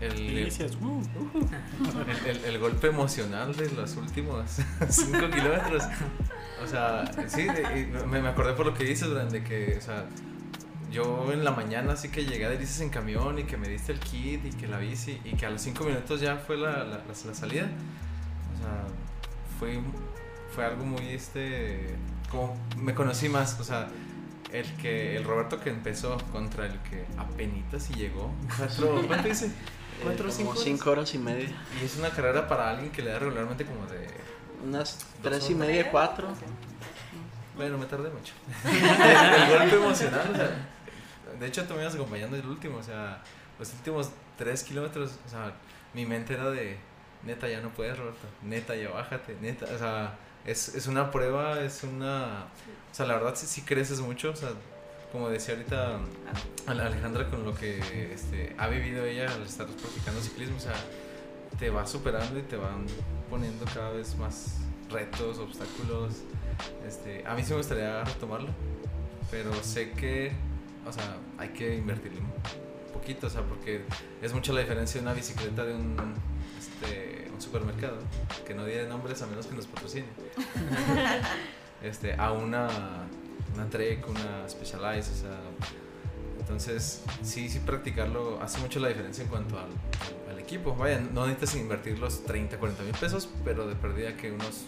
El, 0.00 0.16
Delicias, 0.16 0.76
uh. 0.80 1.02
el, 2.26 2.36
el- 2.36 2.44
el 2.46 2.58
golpe 2.58 2.86
emocional 2.88 3.54
de 3.54 3.70
los 3.72 3.96
últimos 3.96 4.44
5 4.88 5.30
kilómetros. 5.30 5.84
O 6.64 6.66
sea, 6.66 7.04
sí, 7.28 7.44
de- 7.44 7.86
me, 8.06 8.22
me 8.22 8.28
acordé 8.28 8.54
por 8.54 8.66
lo 8.66 8.74
que 8.74 8.84
dices, 8.84 9.10
Bran, 9.10 9.28
de 9.28 9.44
que, 9.44 9.76
o 9.78 9.80
sea, 9.82 10.06
yo 10.90 11.30
en 11.32 11.44
la 11.44 11.50
mañana 11.52 11.94
sí 11.96 12.08
que 12.08 12.24
llegué 12.24 12.46
a 12.46 12.48
Delicias 12.50 12.80
en 12.80 12.88
camión 12.88 13.38
y 13.38 13.44
que 13.44 13.56
me 13.58 13.68
diste 13.68 13.92
el 13.92 14.00
kit 14.00 14.44
y 14.46 14.50
que 14.50 14.66
la 14.66 14.78
bici 14.78 15.20
y 15.24 15.34
que 15.36 15.44
a 15.46 15.50
los 15.50 15.60
5 15.60 15.84
minutos 15.84 16.20
ya 16.20 16.36
fue 16.38 16.56
la, 16.56 16.78
la, 16.78 16.84
la- 16.84 17.04
la 17.26 17.34
salida. 17.34 17.68
O 18.54 18.62
sea, 18.62 18.84
fue, 19.58 19.78
fue 20.54 20.64
algo 20.64 20.84
muy, 20.86 21.06
este, 21.08 21.94
como 22.30 22.56
me 22.76 22.94
conocí 22.94 23.28
más, 23.28 23.58
o 23.60 23.64
sea, 23.64 23.88
el 24.52 24.66
que, 24.76 25.16
el 25.16 25.24
Roberto 25.24 25.60
que 25.60 25.70
empezó 25.70 26.16
contra 26.32 26.66
el 26.66 26.78
que 26.80 27.04
apenitas 27.18 27.90
y 27.90 27.94
llegó. 27.94 28.32
Cuatro, 28.56 29.02
¿Cuánto 29.06 29.28
dice? 29.28 29.50
¿Cuatro 30.02 30.26
o 30.26 30.28
Eh, 30.28 30.32
cinco 30.32 30.50
horas? 30.50 30.64
cinco 30.64 30.90
horas 30.90 31.14
y 31.14 31.18
media. 31.18 31.48
Y 31.80 31.84
es 31.84 31.96
una 31.96 32.10
carrera 32.10 32.48
para 32.48 32.70
alguien 32.70 32.90
que 32.90 33.02
le 33.02 33.10
da 33.10 33.18
regularmente 33.18 33.64
como 33.64 33.86
de... 33.86 34.06
Unas 34.64 34.98
tres 35.22 35.50
y 35.50 35.54
horas. 35.54 35.66
media, 35.68 35.90
cuatro. 35.90 36.28
Bueno, 37.56 37.78
me 37.78 37.86
tardé 37.86 38.10
mucho. 38.10 38.32
el 38.64 39.58
golpe 39.58 39.76
emocional, 39.76 40.30
o 40.32 40.36
sea... 40.36 40.66
De 41.38 41.46
hecho, 41.46 41.64
tú 41.64 41.74
me 41.74 41.82
ibas 41.82 41.94
acompañando 41.94 42.36
el 42.36 42.46
último, 42.46 42.78
o 42.78 42.82
sea... 42.82 43.22
Los 43.58 43.72
últimos 43.74 44.10
tres 44.38 44.62
kilómetros, 44.62 45.12
o 45.26 45.28
sea... 45.28 45.52
Mi 45.94 46.06
mente 46.06 46.34
era 46.34 46.50
de... 46.50 46.78
Neta, 47.22 47.48
ya 47.48 47.60
no 47.60 47.68
puedes, 47.70 47.98
Roberto. 47.98 48.26
Neta, 48.42 48.74
ya 48.74 48.90
bájate. 48.90 49.36
Neta, 49.40 49.66
o 49.66 49.78
sea... 49.78 50.14
Es, 50.50 50.74
es 50.74 50.86
una 50.86 51.10
prueba, 51.10 51.60
es 51.60 51.82
una... 51.84 52.46
O 52.90 52.94
sea, 52.94 53.06
la 53.06 53.14
verdad 53.14 53.34
sí, 53.36 53.62
creces 53.62 54.00
mucho, 54.00 54.30
o 54.30 54.36
sea... 54.36 54.50
Como 55.12 55.28
decía 55.28 55.54
ahorita 55.54 55.98
Ale- 56.68 56.82
Alejandra 56.82 57.28
con 57.28 57.42
lo 57.44 57.52
que 57.52 57.80
este, 58.14 58.54
ha 58.56 58.68
vivido 58.68 59.04
ella 59.04 59.26
al 59.34 59.42
estar 59.42 59.66
practicando 59.66 60.20
ciclismo, 60.20 60.56
o 60.56 60.60
sea, 60.60 60.74
te 61.58 61.68
va 61.68 61.84
superando 61.84 62.38
y 62.38 62.42
te 62.42 62.54
van 62.54 62.86
poniendo 63.28 63.64
cada 63.74 63.90
vez 63.90 64.14
más 64.16 64.58
retos, 64.88 65.38
obstáculos. 65.38 66.18
Este, 66.86 67.26
a 67.26 67.34
mí 67.34 67.42
sí 67.42 67.50
me 67.50 67.56
gustaría 67.56 68.04
retomarlo, 68.04 68.50
pero 69.32 69.52
sé 69.64 69.90
que, 69.90 70.30
o 70.86 70.92
sea, 70.92 71.16
hay 71.38 71.48
que 71.48 71.74
invertirle 71.74 72.20
un 72.20 72.92
poquito, 72.92 73.26
o 73.26 73.30
sea, 73.30 73.42
porque 73.42 73.82
es 74.22 74.32
mucha 74.32 74.52
la 74.52 74.60
diferencia 74.60 75.00
de 75.00 75.06
una 75.08 75.14
bicicleta 75.14 75.64
de 75.64 75.74
un, 75.74 75.96
este, 76.56 77.29
un 77.40 77.42
supermercado, 77.42 77.96
que 78.46 78.54
no 78.54 78.66
diré 78.66 78.86
nombres 78.86 79.22
a 79.22 79.26
menos 79.26 79.46
que 79.46 79.54
nos 79.56 79.66
patrocine, 79.66 80.06
este, 81.82 82.14
a 82.14 82.32
una, 82.32 82.68
una 83.54 83.68
Trek, 83.70 84.06
una 84.08 84.48
Specialized, 84.48 85.12
o 85.12 85.16
sea, 85.16 85.40
entonces, 86.38 87.02
sí, 87.22 87.48
sí 87.48 87.60
practicarlo 87.60 88.40
hace 88.42 88.58
mucho 88.58 88.80
la 88.80 88.88
diferencia 88.88 89.22
en 89.22 89.28
cuanto 89.30 89.56
al, 89.58 89.68
al 90.30 90.38
equipo. 90.38 90.74
Vaya, 90.74 91.00
no 91.00 91.26
necesitas 91.26 91.54
invertir 91.56 91.98
los 91.98 92.24
30, 92.24 92.58
40 92.58 92.82
mil 92.82 92.92
pesos, 92.94 93.28
pero 93.44 93.68
de 93.68 93.76
perdida 93.76 94.16
que 94.16 94.32
unos 94.32 94.62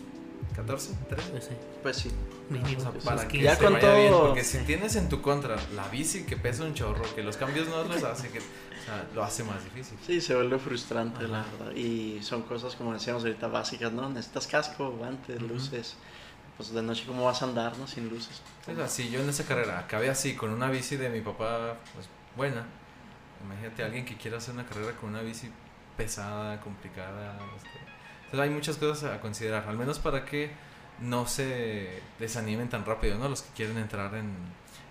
14, 0.55 0.93
13. 1.09 1.31
Pues 1.33 1.45
sí, 1.45 1.51
Pues 1.83 1.97
sí. 1.97 2.11
mínimo. 2.51 2.79
O 2.79 2.81
sea, 2.83 2.91
esos 2.91 3.05
para 3.05 3.23
que 3.23 3.39
15. 3.39 3.45
Ya 3.45 3.57
te 3.59 3.65
con 3.65 3.73
vaya 3.75 3.95
bien, 3.97 4.11
todo- 4.13 4.27
porque 4.29 4.45
si 4.45 4.59
tienes 4.59 4.95
en 4.97 5.09
tu 5.09 5.23
contra 5.23 5.57
la 5.75 5.89
bici 5.89 6.23
que 6.25 6.37
pesa 6.37 6.63
un 6.65 6.75
chorro, 6.75 7.03
que 7.17 7.23
los 7.25 7.37
cambios 7.37 7.67
no 7.69 7.83
los 7.83 8.05
hace, 8.05 8.29
que 8.29 8.41
o 8.83 8.85
sea, 8.85 9.07
lo 9.15 9.23
hace 9.23 9.45
más 9.45 9.63
difícil. 9.65 9.99
Sí, 10.07 10.21
se 10.21 10.35
vuelve 10.35 10.59
frustrante, 10.59 11.27
la 11.29 11.41
Ajá. 11.41 11.51
verdad. 11.59 11.75
Y 11.77 12.23
son 12.23 12.43
cosas, 12.43 12.75
como 12.75 12.93
decíamos 12.93 13.23
ahorita, 13.25 13.47
básicas, 13.49 13.93
¿no? 13.93 14.09
Necesitas 14.09 14.47
casco, 14.47 14.91
guantes, 14.93 15.37
Ujú. 15.37 15.55
luces. 15.55 15.97
Pues 16.57 16.73
de 16.73 16.83
noche, 16.83 17.05
¿cómo 17.07 17.25
vas 17.25 17.43
a 17.43 17.47
andar, 17.47 17.77
no? 17.79 17.87
Sin 17.87 18.09
luces. 18.09 18.43
O 18.71 18.75
sea, 18.75 18.89
si 18.89 19.11
yo 19.11 19.21
en 19.21 19.29
esa 19.29 19.45
carrera 19.45 19.79
acabé 19.79 20.11
así, 20.11 20.35
con 20.35 20.51
una 20.51 20.71
bici 20.71 20.97
de 20.97 21.09
mi 21.09 21.21
papá, 21.21 21.77
pues 21.95 22.09
buena, 22.37 22.67
imagínate 23.45 23.83
alguien 23.83 24.05
que 24.05 24.17
quiera 24.17 24.39
hacer 24.39 24.55
una 24.55 24.67
carrera 24.67 24.93
con 24.93 25.11
una 25.11 25.23
bici 25.23 25.51
pesada, 25.97 26.61
complicada. 26.61 27.37
este, 27.57 27.69
Entonces 28.25 28.41
hay 28.41 28.51
muchas 28.51 28.77
cosas 28.77 29.13
a 29.15 29.21
considerar, 29.21 29.69
al 29.69 29.79
menos 29.79 29.99
para 29.99 30.25
que 30.25 30.51
no 31.01 31.27
se 31.27 32.01
desanimen 32.19 32.69
tan 32.69 32.85
rápido, 32.85 33.19
¿no? 33.19 33.29
Los 33.29 33.43
que 33.43 33.53
quieren 33.55 33.79
entrar 33.79 34.15
en, 34.15 34.33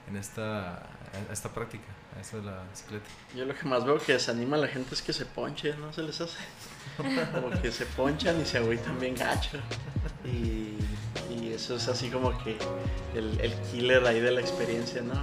en 0.07 0.17
esta, 0.17 0.77
a 0.77 1.33
esta 1.33 1.49
práctica, 1.49 1.85
a 2.17 2.21
eso 2.21 2.37
de 2.37 2.43
la 2.43 2.63
bicicleta. 2.69 3.05
Yo 3.35 3.45
lo 3.45 3.55
que 3.55 3.65
más 3.67 3.85
veo 3.85 3.97
que 3.99 4.13
desanima 4.13 4.57
a 4.57 4.59
la 4.59 4.67
gente 4.67 4.93
es 4.93 5.01
que 5.01 5.13
se 5.13 5.25
ponche, 5.25 5.75
¿no? 5.77 5.93
Se 5.93 6.03
les 6.03 6.19
hace. 6.21 6.37
Como 7.33 7.49
que 7.61 7.71
se 7.71 7.85
ponchan 7.85 8.41
y 8.41 8.45
se 8.45 8.57
agüitan 8.57 8.99
bien 8.99 9.15
gacho. 9.15 9.57
Y, 10.25 10.77
y 11.33 11.53
eso 11.53 11.75
es 11.75 11.87
así 11.87 12.09
como 12.09 12.37
que 12.43 12.57
el, 13.15 13.39
el 13.39 13.53
killer 13.71 14.05
ahí 14.05 14.19
de 14.19 14.31
la 14.31 14.41
experiencia, 14.41 15.01
¿no? 15.01 15.13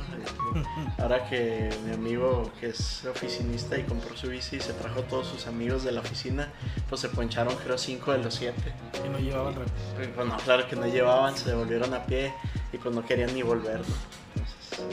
Ahora 0.99 1.29
que 1.29 1.71
mi 1.85 1.93
amigo 1.93 2.51
que 2.59 2.69
es 2.69 3.05
oficinista 3.05 3.79
y 3.79 3.85
compró 3.85 4.17
su 4.17 4.29
bici 4.29 4.57
y 4.57 4.61
se 4.61 4.73
trajo 4.73 5.03
todos 5.03 5.29
sus 5.29 5.47
amigos 5.47 5.85
de 5.85 5.93
la 5.93 6.01
oficina, 6.01 6.51
pues 6.89 7.01
se 7.01 7.09
poncharon 7.09 7.55
creo 7.57 7.79
cinco 7.79 8.13
de 8.13 8.19
los 8.19 8.35
siete. 8.35 8.73
Que 8.93 9.09
no 9.09 9.19
llevaban 9.19 9.55
Y, 10.03 10.07
Pues 10.09 10.27
no, 10.27 10.37
claro 10.39 10.67
que 10.69 10.77
no 10.77 10.87
llevaban, 10.87 11.37
se 11.37 11.51
devolvieron 11.51 11.93
a 11.95 12.05
pie 12.05 12.33
y 12.73 12.79
pues 12.79 12.95
no 12.95 13.05
querían 13.05 13.35
ni 13.35 13.43
volver, 13.43 13.81
¿no? 13.81 13.95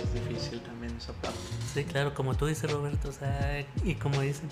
Es 0.01 0.13
difícil 0.13 0.59
también 0.61 0.95
esa 0.97 1.13
parte. 1.13 1.37
Sí, 1.73 1.83
claro, 1.83 2.13
como 2.13 2.35
tú 2.35 2.45
dices, 2.47 2.71
Roberto, 2.71 3.09
o 3.09 3.11
sea, 3.11 3.65
y 3.83 3.95
como 3.95 4.21
dicen, 4.21 4.49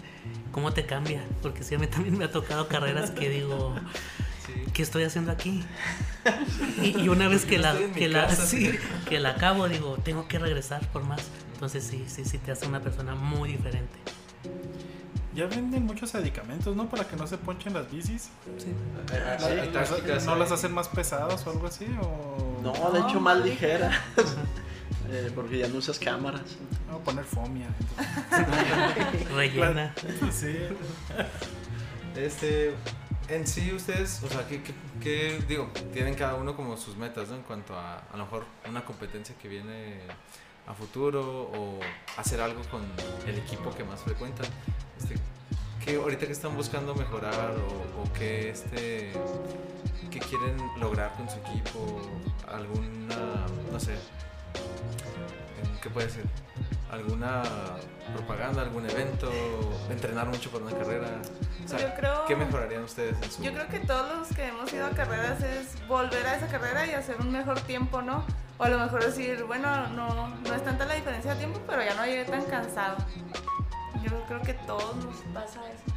¿cómo 0.51 0.71
te 0.73 0.85
cambia? 0.85 1.23
Porque 1.41 1.63
sí, 1.63 1.75
a 1.75 1.79
mí 1.79 1.87
también 1.87 2.17
me 2.17 2.25
ha 2.25 2.31
tocado 2.31 2.67
carreras 2.67 3.11
que 3.11 3.29
digo, 3.29 3.75
Sí. 4.45 4.53
¿qué 4.73 4.83
estoy 4.83 5.03
haciendo 5.03 5.31
aquí? 5.31 5.63
Y, 6.81 6.99
y 7.01 7.07
una 7.09 7.27
vez 7.29 7.45
que 7.45 7.57
la, 7.57 7.75
que, 7.95 8.09
la, 8.09 8.29
sí, 8.29 8.71
que 9.07 9.19
la 9.19 9.29
acabo, 9.31 9.69
digo, 9.69 9.97
tengo 10.03 10.27
que 10.27 10.37
regresar 10.37 10.85
por 10.89 11.03
más. 11.03 11.21
Entonces 11.53 11.83
sí, 11.85 12.03
sí, 12.07 12.25
sí, 12.25 12.37
te 12.39 12.51
hace 12.51 12.67
una 12.67 12.81
persona 12.81 13.15
muy 13.15 13.53
diferente. 13.53 13.97
Ya 15.33 15.45
venden 15.47 15.85
muchos 15.85 16.13
medicamentos, 16.13 16.75
¿no? 16.75 16.89
Para 16.89 17.07
que 17.07 17.15
no 17.15 17.25
se 17.25 17.37
ponchen 17.37 17.73
las 17.73 17.89
bicis. 17.89 18.29
Sí. 18.57 18.67
Hay- 19.11 19.59
hay 19.59 19.71
Las- 19.71 20.25
¿No 20.25 20.35
las 20.35 20.51
hacen 20.51 20.73
más 20.73 20.89
pesadas 20.89 21.47
o 21.47 21.51
algo 21.51 21.65
así? 21.67 21.85
O... 22.01 22.59
No, 22.61 22.91
de 22.91 22.99
hecho 22.99 23.19
más 23.21 23.37
ligeras. 23.43 23.95
Eh, 25.09 25.31
porque 25.35 25.57
ya 25.59 25.67
no 25.67 25.77
usas 25.77 25.99
cámaras. 25.99 26.41
No, 26.89 26.99
poner 26.99 27.25
fomia. 27.25 27.67
Rellena. 29.35 29.93
Sí. 30.31 30.55
Este, 32.15 32.73
en 33.29 33.47
sí 33.47 33.71
ustedes, 33.73 34.21
o 34.23 34.29
sea, 34.29 34.47
¿qué, 34.47 34.61
qué, 34.63 34.73
qué- 35.01 35.43
digo? 35.47 35.69
Tienen 35.91 36.15
cada 36.15 36.35
uno 36.35 36.55
como 36.55 36.77
sus 36.77 36.95
metas, 36.97 37.29
¿no? 37.29 37.35
En 37.35 37.41
cuanto 37.43 37.75
a 37.75 37.97
a 37.99 38.17
lo 38.17 38.25
mejor 38.25 38.45
una 38.67 38.85
competencia 38.85 39.35
que 39.41 39.47
viene 39.47 39.99
a 40.67 40.73
futuro 40.73 41.21
o 41.53 41.79
hacer 42.17 42.39
algo 42.41 42.61
con 42.71 42.81
el 43.27 43.37
equipo 43.37 43.73
que 43.75 43.83
más 43.83 44.01
frecuentan. 44.01 44.45
Este, 44.97 45.15
¿qué 45.83 45.95
ahorita 45.95 46.25
que 46.27 46.31
están 46.33 46.55
buscando 46.55 46.95
mejorar 46.95 47.51
o, 47.57 48.01
o 48.03 48.13
qué 48.13 48.49
este 48.51 49.11
qué 50.11 50.19
quieren 50.19 50.55
lograr 50.79 51.13
con 51.15 51.29
su 51.29 51.37
equipo? 51.37 52.01
¿Alguna, 52.47 53.45
no 53.71 53.79
sé, 53.79 53.95
qué 55.81 55.89
puede 55.89 56.09
ser? 56.09 56.23
¿Alguna 56.91 57.41
propaganda, 58.15 58.61
algún 58.61 58.87
evento? 58.89 59.31
¿Entrenar 59.89 60.27
mucho 60.27 60.51
para 60.51 60.65
una 60.65 60.77
carrera? 60.77 61.07
O 61.63 61.67
sea, 61.67 61.79
Yo 61.79 61.95
creo- 61.95 62.25
¿Qué 62.25 62.35
mejorarían 62.35 62.83
ustedes 62.83 63.15
en 63.21 63.31
su 63.31 63.41
Yo 63.43 63.51
creo 63.53 63.67
que 63.67 63.79
todos 63.79 64.17
los 64.19 64.27
que 64.29 64.47
hemos 64.47 64.71
ido 64.71 64.85
a 64.85 64.89
carreras 64.91 65.41
es 65.41 65.87
volver 65.87 66.25
a 66.27 66.35
esa 66.35 66.47
carrera 66.47 66.85
y 66.85 66.91
hacer 66.91 67.15
un 67.19 67.31
mejor 67.31 67.59
tiempo, 67.61 68.01
¿no? 68.01 68.23
O 68.59 68.63
a 68.63 68.69
lo 68.69 68.77
mejor 68.79 69.03
decir, 69.03 69.43
bueno, 69.45 69.87
no, 69.89 70.27
no 70.29 70.53
es 70.53 70.63
tanta 70.63 70.85
la 70.85 70.93
diferencia 70.93 71.31
de 71.33 71.37
tiempo, 71.39 71.59
pero 71.67 71.83
ya 71.83 71.95
no 71.95 72.05
llegué 72.05 72.25
tan 72.25 72.43
cansado. 72.45 72.97
Yo 74.03 74.23
creo 74.27 74.41
que 74.41 74.53
todos 74.53 74.95
nos 74.97 75.15
pasa 75.33 75.61
eso. 75.69 75.95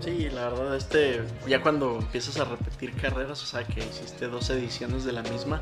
Sí, 0.00 0.28
la 0.30 0.48
verdad, 0.50 0.76
este, 0.76 1.22
ya 1.48 1.60
cuando 1.62 1.98
empiezas 1.98 2.38
a 2.38 2.44
repetir 2.44 2.92
carreras, 2.94 3.42
o 3.42 3.46
sea, 3.46 3.64
que 3.64 3.80
hiciste 3.80 4.28
dos 4.28 4.48
ediciones 4.50 5.04
de 5.04 5.12
la 5.12 5.22
misma, 5.22 5.60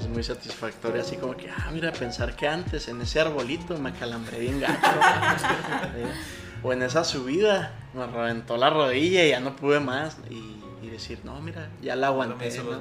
es 0.00 0.08
muy 0.08 0.24
satisfactorio, 0.24 1.00
así 1.02 1.16
como 1.16 1.36
que, 1.36 1.48
ah, 1.50 1.70
mira, 1.72 1.92
pensar 1.92 2.34
que 2.34 2.48
antes 2.48 2.88
en 2.88 3.00
ese 3.00 3.20
arbolito 3.20 3.76
me 3.78 3.92
calambré 3.92 4.40
bien 4.40 4.60
gacho, 4.60 4.72
¿eh? 5.96 6.06
o 6.62 6.72
en 6.72 6.82
esa 6.82 7.04
subida 7.04 7.72
me 7.94 8.06
reventó 8.06 8.56
la 8.56 8.70
rodilla 8.70 9.24
y 9.24 9.30
ya 9.30 9.40
no 9.40 9.54
pude 9.54 9.78
más, 9.78 10.16
y, 10.30 10.56
y 10.84 10.90
decir, 10.90 11.20
no, 11.22 11.40
mira, 11.40 11.68
ya 11.80 11.94
la 11.94 12.08
aguanté, 12.08 12.58
¿no? 12.62 12.80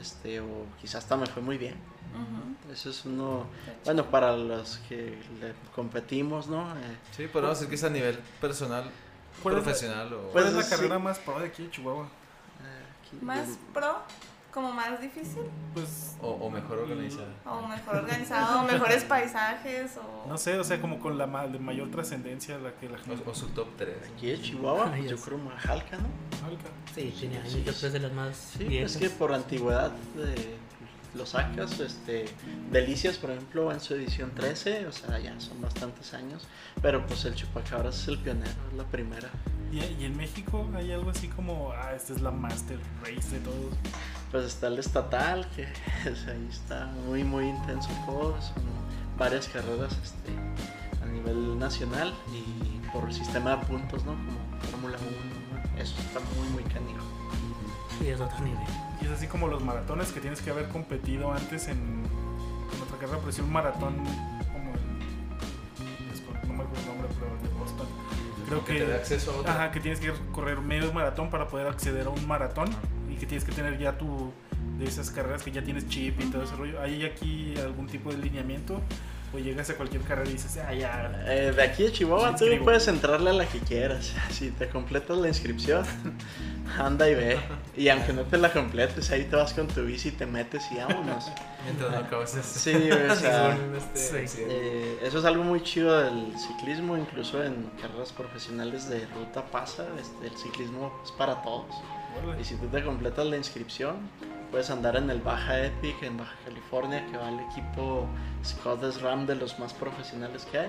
este, 0.00 0.40
o 0.40 0.66
quizás 0.80 0.96
hasta 1.02 1.16
me 1.16 1.26
fue 1.26 1.42
muy 1.42 1.58
bien. 1.58 1.74
Ujú. 2.14 2.72
Eso 2.72 2.90
es 2.90 3.04
uno, 3.04 3.46
bueno, 3.84 4.04
para 4.10 4.36
los 4.36 4.78
que 4.88 5.18
le 5.40 5.52
competimos, 5.74 6.46
¿no? 6.46 6.70
Eh, 6.72 6.96
Sí, 7.16 7.26
podemos 7.26 7.58
decir 7.58 7.68
que 7.68 7.74
es 7.74 7.84
a 7.84 7.90
nivel 7.90 8.18
personal, 8.40 8.84
¿Cuál 8.84 8.90
es 8.90 8.90
la- 8.90 9.05
profesional 9.42 10.12
o... 10.12 10.18
¿Cuál 10.32 10.46
es 10.46 10.52
Pues, 10.52 10.54
la 10.54 10.62
sí. 10.62 10.70
carrera 10.70 10.98
más 10.98 11.18
pro 11.18 11.38
de 11.40 11.46
aquí 11.46 11.64
de 11.64 11.70
Chihuahua? 11.70 12.08
Más 13.22 13.48
pro, 13.72 13.98
como 14.52 14.72
más 14.72 15.00
difícil, 15.00 15.42
Pues 15.74 16.16
o, 16.20 16.30
o 16.32 16.50
mejor 16.50 16.78
organizada. 16.78 17.28
o 17.44 17.66
mejor 17.68 17.96
organizado, 17.96 18.60
o 18.60 18.64
mejores 18.64 19.04
paisajes, 19.08 19.92
o... 19.96 20.28
no 20.28 20.36
sé, 20.36 20.58
o 20.58 20.64
sea, 20.64 20.80
como 20.80 20.98
con 20.98 21.16
la 21.16 21.26
ma- 21.26 21.46
de 21.46 21.58
mayor 21.58 21.90
trascendencia 21.90 22.58
la 22.58 22.72
que 22.72 22.88
la 22.88 22.98
gente. 22.98 23.22
O, 23.26 23.30
o 23.30 23.34
su 23.34 23.46
top 23.50 23.68
3. 23.78 23.94
Aquí 24.14 24.26
de 24.28 24.40
Chihuahua, 24.42 24.90
Ay, 24.92 25.02
pues 25.02 25.10
yo 25.12 25.16
creo 25.24 25.38
Majalca, 25.38 25.98
¿no? 25.98 26.46
Alca. 26.46 26.64
Sí, 26.94 27.14
tiene. 27.18 27.40
Sí, 27.48 27.58
Yo 27.64 27.72
creo 27.72 27.80
que 27.80 27.86
es 27.86 27.92
de 27.92 28.00
las 28.00 28.12
más 28.12 28.36
Sí, 28.58 28.64
viejas. 28.64 28.92
es 28.92 28.98
que 28.98 29.10
por 29.10 29.32
antigüedad 29.32 29.92
eh, 30.18 30.56
lo 31.16 31.26
sacas, 31.26 31.80
este, 31.80 32.26
Delicias, 32.70 33.16
por 33.16 33.30
ejemplo, 33.30 33.72
en 33.72 33.80
su 33.80 33.94
edición 33.94 34.32
13, 34.34 34.86
o 34.86 34.92
sea, 34.92 35.18
ya 35.18 35.38
son 35.40 35.60
bastantes 35.60 36.14
años, 36.14 36.46
pero 36.82 37.06
pues 37.06 37.24
el 37.24 37.34
Chupacabras 37.34 38.02
es 38.02 38.08
el 38.08 38.18
pionero, 38.18 38.50
es 38.70 38.76
la 38.76 38.84
primera. 38.84 39.30
¿Y, 39.72 39.78
y 40.00 40.04
en 40.04 40.16
México 40.16 40.68
hay 40.74 40.92
algo 40.92 41.10
así 41.10 41.28
como, 41.28 41.72
ah, 41.72 41.92
esta 41.94 42.12
es 42.12 42.20
la 42.20 42.30
master 42.30 42.78
race 43.02 43.30
de 43.30 43.40
todos. 43.40 43.74
Pues 44.30 44.44
está 44.44 44.68
el 44.68 44.78
estatal, 44.78 45.48
que 45.54 45.66
sea, 46.14 46.32
ahí 46.32 46.48
está 46.50 46.86
muy, 47.06 47.24
muy 47.24 47.48
intenso 47.48 47.90
todo, 48.06 48.40
son 48.40 48.64
varias 49.18 49.48
carreras 49.48 49.96
este, 50.02 50.32
a 51.02 51.06
nivel 51.06 51.58
nacional 51.58 52.12
y 52.32 52.86
por 52.88 53.12
sistema 53.12 53.56
de 53.56 53.66
puntos, 53.66 54.04
¿no? 54.04 54.12
Como 54.12 54.60
Fórmula 54.70 54.98
1, 54.98 55.10
¿no? 55.10 55.80
eso 55.80 55.94
está 56.00 56.20
muy, 56.20 56.48
muy 56.50 56.62
canijo. 56.64 57.05
Sí, 57.98 58.08
es 58.08 58.20
otro 58.20 58.38
nivel. 58.40 58.60
Y 59.00 59.06
es 59.06 59.10
así 59.10 59.26
como 59.26 59.48
los 59.48 59.62
maratones 59.62 60.12
que 60.12 60.20
tienes 60.20 60.40
que 60.40 60.50
haber 60.50 60.68
competido 60.68 61.32
antes 61.32 61.68
en, 61.68 61.76
en 61.78 62.82
otra 62.82 62.98
carrera, 62.98 63.18
pero 63.20 63.32
sí 63.32 63.40
un 63.40 63.52
maratón 63.52 63.94
como 64.52 64.72
el, 64.74 66.12
descon- 66.12 66.42
no 66.46 66.54
me 66.54 66.62
acuerdo 66.64 66.80
el 66.82 66.86
nombre, 66.86 67.08
pero 67.18 67.34
el 67.36 67.42
de 67.42 67.48
Boston. 67.58 67.86
Creo 68.48 68.64
Que 68.64 68.74
te 68.74 68.80
da 68.80 68.86
que, 68.86 68.94
acceso 69.00 69.32
a 69.32 69.36
otro. 69.38 69.50
ajá, 69.52 69.70
que 69.72 69.80
tienes 69.80 69.98
que 70.00 70.12
correr 70.32 70.60
medio 70.60 70.92
maratón 70.92 71.30
para 71.30 71.48
poder 71.48 71.66
acceder 71.66 72.06
a 72.06 72.10
un 72.10 72.26
maratón 72.28 72.68
y 73.10 73.16
que 73.16 73.26
tienes 73.26 73.44
que 73.44 73.52
tener 73.52 73.78
ya 73.78 73.96
tu 73.98 74.32
de 74.78 74.84
esas 74.86 75.10
carreras 75.10 75.42
que 75.42 75.50
ya 75.50 75.62
tienes 75.64 75.88
chip 75.88 76.20
y 76.20 76.24
todo 76.26 76.42
ese 76.42 76.54
rollo. 76.54 76.80
¿Hay 76.82 77.04
aquí 77.04 77.54
algún 77.58 77.86
tipo 77.86 78.10
de 78.12 78.18
lineamiento? 78.18 78.80
O 79.36 79.38
llegas 79.38 79.68
a 79.68 79.74
cualquier 79.74 80.00
carrera 80.02 80.30
y 80.30 80.32
dices, 80.32 80.58
ah, 80.66 80.72
ya, 80.72 81.12
Eh, 81.26 81.52
de 81.54 81.62
aquí 81.62 81.82
de 81.82 81.92
Chihuahua 81.92 82.34
tú 82.36 82.46
puedes 82.64 82.88
entrarle 82.88 83.28
a 83.28 83.32
la 83.34 83.44
que 83.46 83.58
quieras. 83.58 84.14
Si 84.30 84.50
te 84.50 84.68
completas 84.70 85.18
la 85.18 85.28
inscripción, 85.28 85.84
anda 86.78 87.06
y 87.10 87.14
ve. 87.14 87.38
Y 87.76 87.88
aunque 87.90 88.14
no 88.14 88.22
te 88.22 88.38
la 88.38 88.50
completes, 88.50 89.10
ahí 89.10 89.24
te 89.24 89.36
vas 89.36 89.52
con 89.52 89.68
tu 89.68 89.82
bici 89.84 90.08
y 90.08 90.12
te 90.12 90.24
metes 90.24 90.64
y 90.72 90.76
vámonos. 90.76 91.30
Mientras 91.64 91.90
no 91.90 91.98
acabas 91.98 92.34
ese. 92.34 92.58
Sí, 92.58 92.90
o 92.90 93.14
sea, 93.14 93.58
este, 93.76 94.26
sí. 94.26 94.42
eh, 94.48 95.00
eso 95.02 95.18
es 95.18 95.24
algo 95.26 95.44
muy 95.44 95.62
chido 95.62 96.00
del 96.00 96.32
ciclismo, 96.38 96.96
incluso 96.96 97.42
en 97.44 97.70
carreras 97.82 98.12
profesionales 98.12 98.88
de 98.88 99.04
ruta 99.14 99.44
pasa, 99.44 99.84
este, 100.00 100.28
el 100.28 100.36
ciclismo 100.38 100.98
es 101.04 101.10
para 101.12 101.42
todos. 101.42 101.66
Y 102.40 102.44
si 102.44 102.54
tú 102.54 102.68
te 102.68 102.82
completas 102.82 103.26
la 103.26 103.36
inscripción, 103.36 103.96
puedes 104.50 104.70
andar 104.70 104.96
en 104.96 105.10
el 105.10 105.20
Baja 105.20 105.64
Epic 105.64 106.02
en 106.02 106.16
Baja 106.16 106.34
California, 106.44 107.04
que 107.10 107.16
va 107.16 107.28
el 107.28 107.40
equipo 107.40 108.06
Scott 108.44 108.82
SRAM 108.92 109.26
de 109.26 109.34
los 109.36 109.58
más 109.58 109.72
profesionales 109.74 110.46
que 110.50 110.58
hay, 110.60 110.68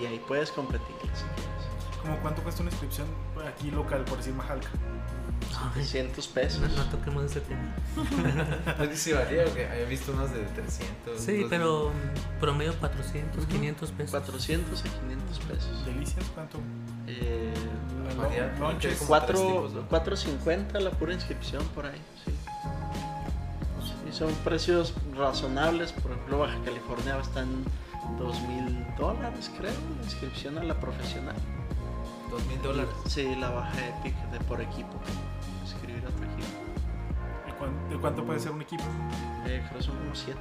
y 0.00 0.06
ahí 0.06 0.20
puedes 0.26 0.50
competir. 0.50 0.96
¿Cómo 2.02 2.16
cuánto 2.18 2.42
cuesta 2.42 2.62
una 2.62 2.70
inscripción 2.70 3.06
aquí 3.46 3.70
local, 3.70 4.04
por 4.04 4.18
decir 4.18 4.34
Majalca? 4.34 4.68
Ay, 5.74 5.84
100 5.84 6.08
no, 6.08 6.12
pesos. 6.34 6.60
no 6.76 6.84
toquemos 6.84 7.24
ese 7.24 7.40
tema. 7.42 7.74
No 8.78 8.84
sé 8.86 8.96
si 8.96 9.12
varía, 9.12 9.44
porque 9.44 9.66
había 9.68 9.84
visto 9.84 10.12
unos 10.12 10.32
de 10.32 10.40
300. 10.42 10.74
Sí, 10.74 11.10
otros 11.12 11.24
de- 11.26 11.44
pero 11.48 11.90
promedio 12.40 12.74
400, 12.78 13.46
500 13.46 13.90
pesos. 13.92 14.10
400 14.10 14.80
a 14.80 14.82
500 14.84 15.38
pesos. 15.40 15.84
¿Delicias? 15.84 16.24
¿Cuánto? 16.34 16.58
Eh, 17.06 17.52
como 18.16 18.28
cuatro- 19.08 19.26
tres 19.26 19.46
tipos, 19.46 19.72
¿no? 19.74 19.88
4.50 19.88 20.80
la 20.80 20.90
pura 20.90 21.12
inscripción 21.14 21.64
por 21.74 21.86
ahí, 21.86 22.00
sí. 22.24 22.32
Son 24.12 24.32
precios 24.44 24.94
razonables. 25.16 25.92
Por 25.92 26.12
ejemplo, 26.12 26.38
Baja 26.40 26.58
California 26.64 27.18
está 27.20 27.40
en 27.42 27.64
2.000 28.18 28.96
dólares, 28.96 29.50
creo, 29.56 29.72
la 29.98 30.04
inscripción 30.04 30.58
a 30.58 30.62
la 30.64 30.78
profesional. 30.78 31.34
Dos 32.30 32.46
mil 32.46 32.62
dólares. 32.62 32.90
Sí, 33.06 33.34
la 33.36 33.50
Baja 33.50 33.78
Epic 33.88 34.14
de 34.30 34.40
por 34.40 34.58
equipo. 34.60 34.88
Inscribir 35.62 36.02
a 36.02 36.08
tu 36.08 36.22
equipo. 36.22 36.48
¿De 37.46 37.52
cuán- 37.58 37.88
¿De 37.90 37.96
cuánto 37.98 38.24
puede 38.24 38.40
ser 38.40 38.52
un 38.52 38.62
equipo? 38.62 38.84
Eh, 39.46 39.62
creo 39.68 39.78
que 39.78 39.82
son 39.84 39.98
como 39.98 40.14
7. 40.14 40.40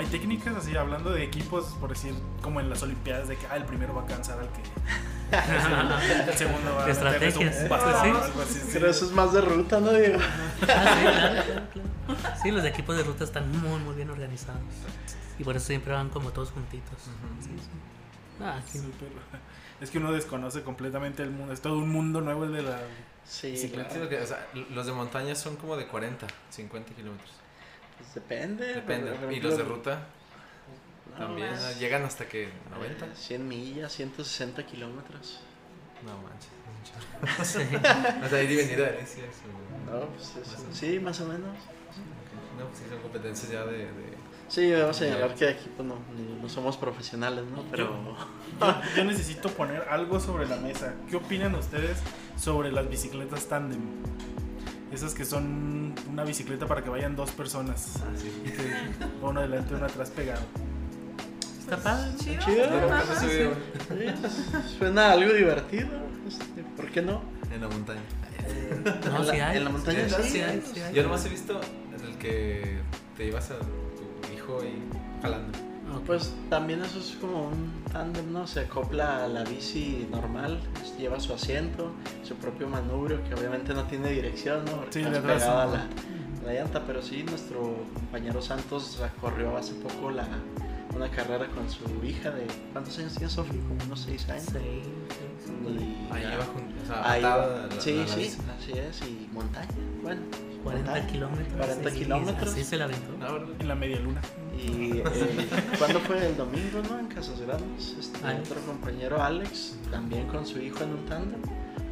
Hay 0.00 0.06
técnicas 0.06 0.56
así, 0.56 0.74
hablando 0.74 1.10
de 1.10 1.22
equipos, 1.22 1.76
por 1.78 1.90
decir, 1.90 2.14
como 2.40 2.58
en 2.58 2.70
las 2.70 2.82
Olimpiadas, 2.82 3.28
de 3.28 3.36
que 3.36 3.46
ah, 3.48 3.56
el 3.56 3.64
primero 3.64 3.94
va 3.94 4.04
a 4.04 4.06
cansar 4.06 4.38
al 4.38 4.48
que. 4.48 4.62
el 6.30 6.38
segundo 6.38 6.74
va 6.74 6.84
a. 6.84 6.86
De 6.86 6.92
estrategias, 6.92 7.34
meterle 7.36 7.62
su 7.62 7.68
bastón 7.68 8.02
sí. 8.02 8.10
o 8.10 8.24
algo 8.24 8.40
así, 8.40 8.60
sí. 8.60 8.70
Pero 8.72 8.88
eso 8.88 9.04
es 9.04 9.12
más 9.12 9.34
de 9.34 9.42
ruta, 9.42 9.78
¿no, 9.78 9.92
Diego? 9.92 10.18
Ah, 10.18 10.54
sí, 10.56 11.02
claro, 11.02 11.42
claro, 11.44 11.66
claro. 11.74 12.38
Sí, 12.42 12.50
los 12.50 12.64
equipos 12.64 12.96
de 12.96 13.02
ruta 13.02 13.24
están 13.24 13.52
muy, 13.60 13.78
muy 13.78 13.94
bien 13.94 14.08
organizados. 14.08 14.62
Y 15.38 15.44
por 15.44 15.56
eso 15.56 15.66
siempre 15.66 15.92
van 15.92 16.08
como 16.08 16.30
todos 16.30 16.50
juntitos. 16.50 16.98
Sí, 17.38 17.50
sí. 17.58 17.70
Ah. 18.42 18.58
Sí, 18.66 18.80
es 19.82 19.90
que 19.90 19.98
uno 19.98 20.12
desconoce 20.12 20.62
completamente 20.62 21.22
el 21.22 21.30
mundo. 21.30 21.52
Es 21.52 21.60
todo 21.60 21.76
un 21.76 21.90
mundo 21.90 22.22
nuevo 22.22 22.44
el 22.44 22.54
de 22.54 22.62
la. 22.62 22.80
Sí, 23.26 23.54
Sí, 23.54 23.68
claro. 23.68 23.90
Sí, 23.92 23.98
porque, 23.98 24.18
o 24.18 24.26
sea, 24.26 24.48
los 24.70 24.86
de 24.86 24.92
montaña 24.92 25.34
son 25.34 25.56
como 25.56 25.76
de 25.76 25.86
40, 25.86 26.26
50 26.48 26.94
kilómetros. 26.94 27.39
Pues 28.00 28.14
depende. 28.14 28.66
Depende. 28.74 29.12
Y 29.36 29.40
los 29.40 29.56
de 29.56 29.64
ruta 29.64 30.06
no, 31.12 31.26
también 31.26 31.50
llegan 31.78 32.02
hasta 32.04 32.26
que 32.26 32.48
90. 32.70 33.06
eh, 33.06 33.08
100 33.14 33.48
millas, 33.48 33.92
160 33.92 34.64
kilómetros. 34.66 35.40
No 36.04 36.12
manches. 36.22 36.50
Sí. 37.46 37.58
O 38.24 38.28
sea, 38.28 38.42
ir 38.42 38.50
y 38.52 38.56
venir 38.56 38.82
a 38.82 38.90
Delicias. 38.92 39.26
o- 39.44 39.90
No, 39.92 40.06
pues 40.06 40.28
es- 40.30 40.36
Más 40.48 40.56
o 40.58 40.62
menos. 40.62 40.76
sí, 40.78 40.98
más 41.00 41.20
o 41.20 41.26
menos. 41.26 41.56
No, 42.58 42.66
pues 42.66 42.78
sí, 42.78 42.84
son 42.88 42.98
competencias 43.00 43.50
ya 43.52 43.64
de. 43.64 43.78
de- 43.78 44.20
Sí, 44.48 44.66
debo 44.66 44.92
señalar 44.92 45.34
que 45.36 45.48
aquí 45.48 45.70
pues, 45.76 45.86
no, 45.86 45.96
no 46.42 46.48
somos 46.48 46.76
profesionales, 46.76 47.44
¿no? 47.44 47.62
Pero 47.70 48.16
Yo, 48.60 48.82
yo 48.96 49.04
necesito 49.04 49.48
poner 49.50 49.82
algo 49.88 50.18
sobre 50.18 50.46
la 50.48 50.56
mesa. 50.56 50.94
¿Qué 51.08 51.14
opinan 51.16 51.54
ustedes 51.54 51.98
sobre 52.36 52.72
las 52.72 52.88
bicicletas 52.88 53.46
tándem? 53.46 53.78
Esas 54.92 55.14
que 55.14 55.24
son 55.24 55.94
una 56.10 56.24
bicicleta 56.24 56.66
para 56.66 56.82
que 56.82 56.90
vayan 56.90 57.14
dos 57.16 57.30
personas. 57.30 57.94
Ah, 57.96 58.10
sí. 58.16 58.30
Y 58.44 58.50
que 58.50 58.72
uno 59.22 59.40
adelante 59.40 59.72
y 59.72 59.76
uno 59.76 59.86
atrás 59.86 60.10
pegado. 60.10 60.42
Está 61.60 61.76
padre. 61.76 62.10
Chido. 62.18 62.42
Chido. 62.44 62.64
Subieron 62.64 64.16
sí, 64.18 64.76
suena 64.78 65.12
algo 65.12 65.32
divertido. 65.32 65.88
este, 66.26 66.62
¿Por 66.76 66.90
qué 66.90 67.02
no? 67.02 67.22
en 67.52 67.60
la 67.60 67.68
montaña. 67.68 68.00
No, 68.84 69.18
en, 69.20 69.26
la, 69.26 69.32
sí 69.32 69.40
hay. 69.40 69.56
en 69.58 69.64
la 69.64 69.70
montaña 69.70 70.08
Sí, 70.08 70.14
sí. 70.22 70.30
sí 70.30 70.40
hay, 70.40 70.62
sí 70.74 70.80
hay. 70.80 70.94
Yo 70.94 71.02
nomás 71.02 71.24
he 71.26 71.28
visto 71.28 71.60
en 71.96 72.04
el 72.04 72.16
que 72.16 72.78
te 73.16 73.26
llevas 73.26 73.50
a 73.50 73.58
tu 73.58 74.34
hijo 74.34 74.60
y 74.64 75.22
jalando. 75.22 75.58
Pues 76.06 76.32
también 76.48 76.82
eso 76.82 76.98
es 76.98 77.16
como 77.20 77.48
un 77.48 77.79
tándem, 77.92 78.32
¿no? 78.32 78.46
Se 78.46 78.60
acopla 78.60 79.24
a 79.24 79.28
la 79.28 79.44
bici 79.44 80.06
normal, 80.10 80.60
lleva 80.98 81.18
su 81.20 81.32
asiento, 81.32 81.92
su 82.22 82.34
propio 82.36 82.68
manubrio, 82.68 83.22
que 83.24 83.34
obviamente 83.34 83.74
no 83.74 83.84
tiene 83.84 84.10
dirección, 84.10 84.64
¿no? 84.64 84.72
Porque 84.76 84.92
Sí, 84.92 85.00
está 85.00 85.20
pegada 85.20 85.62
a 85.62 85.66
la, 85.66 85.86
la 86.46 86.52
llanta, 86.52 86.82
pero 86.86 87.02
sí, 87.02 87.22
nuestro 87.24 87.76
compañero 87.94 88.40
Santos 88.42 89.00
corrió 89.20 89.56
hace 89.56 89.74
poco 89.74 90.10
la 90.10 90.26
una 90.94 91.08
carrera 91.08 91.46
con 91.46 91.70
su 91.70 91.84
hija 92.04 92.32
de... 92.32 92.46
¿Cuántos 92.72 92.98
años 92.98 93.12
tiene 93.14 93.30
Sofía? 93.30 93.60
Como 93.68 93.84
unos 93.84 94.00
6 94.00 94.28
años. 94.28 94.42
Sí, 94.44 94.58
sí, 95.44 95.52
Y 95.64 96.12
Ahí 96.12 96.24
con, 96.52 96.64
o 96.82 96.86
sea, 96.86 97.10
ahí 97.12 97.22
la- 97.22 97.68
sí, 97.78 97.94
la 97.94 98.06
sí, 98.08 98.36
así 98.58 98.72
es. 98.76 99.00
Y 99.02 99.28
montaña, 99.32 99.68
bueno. 100.02 100.20
40 100.64 100.90
montaña. 100.90 101.06
kilómetros. 101.12 101.56
40 101.56 101.90
sí, 101.90 101.96
kilómetros. 101.96 102.52
Así 102.52 102.64
se 102.64 102.76
la 102.76 102.84
aventó. 102.86 103.12
En 103.60 103.68
la 103.68 103.74
media 103.76 104.00
luna. 104.00 104.20
Y 104.62 104.98
eh, 104.98 105.48
¿cuándo 105.78 106.00
fue 106.00 106.26
el 106.26 106.36
domingo, 106.36 106.82
no? 106.88 106.98
En 106.98 107.06
Casas 107.06 107.40
Grandes. 107.40 107.96
Este, 107.98 108.18
otro 108.18 108.60
compañero, 108.66 109.22
Alex, 109.22 109.76
también 109.90 110.26
con 110.28 110.46
su 110.46 110.58
hijo 110.60 110.82
en 110.84 110.90
un 110.90 111.06
tándem. 111.06 111.40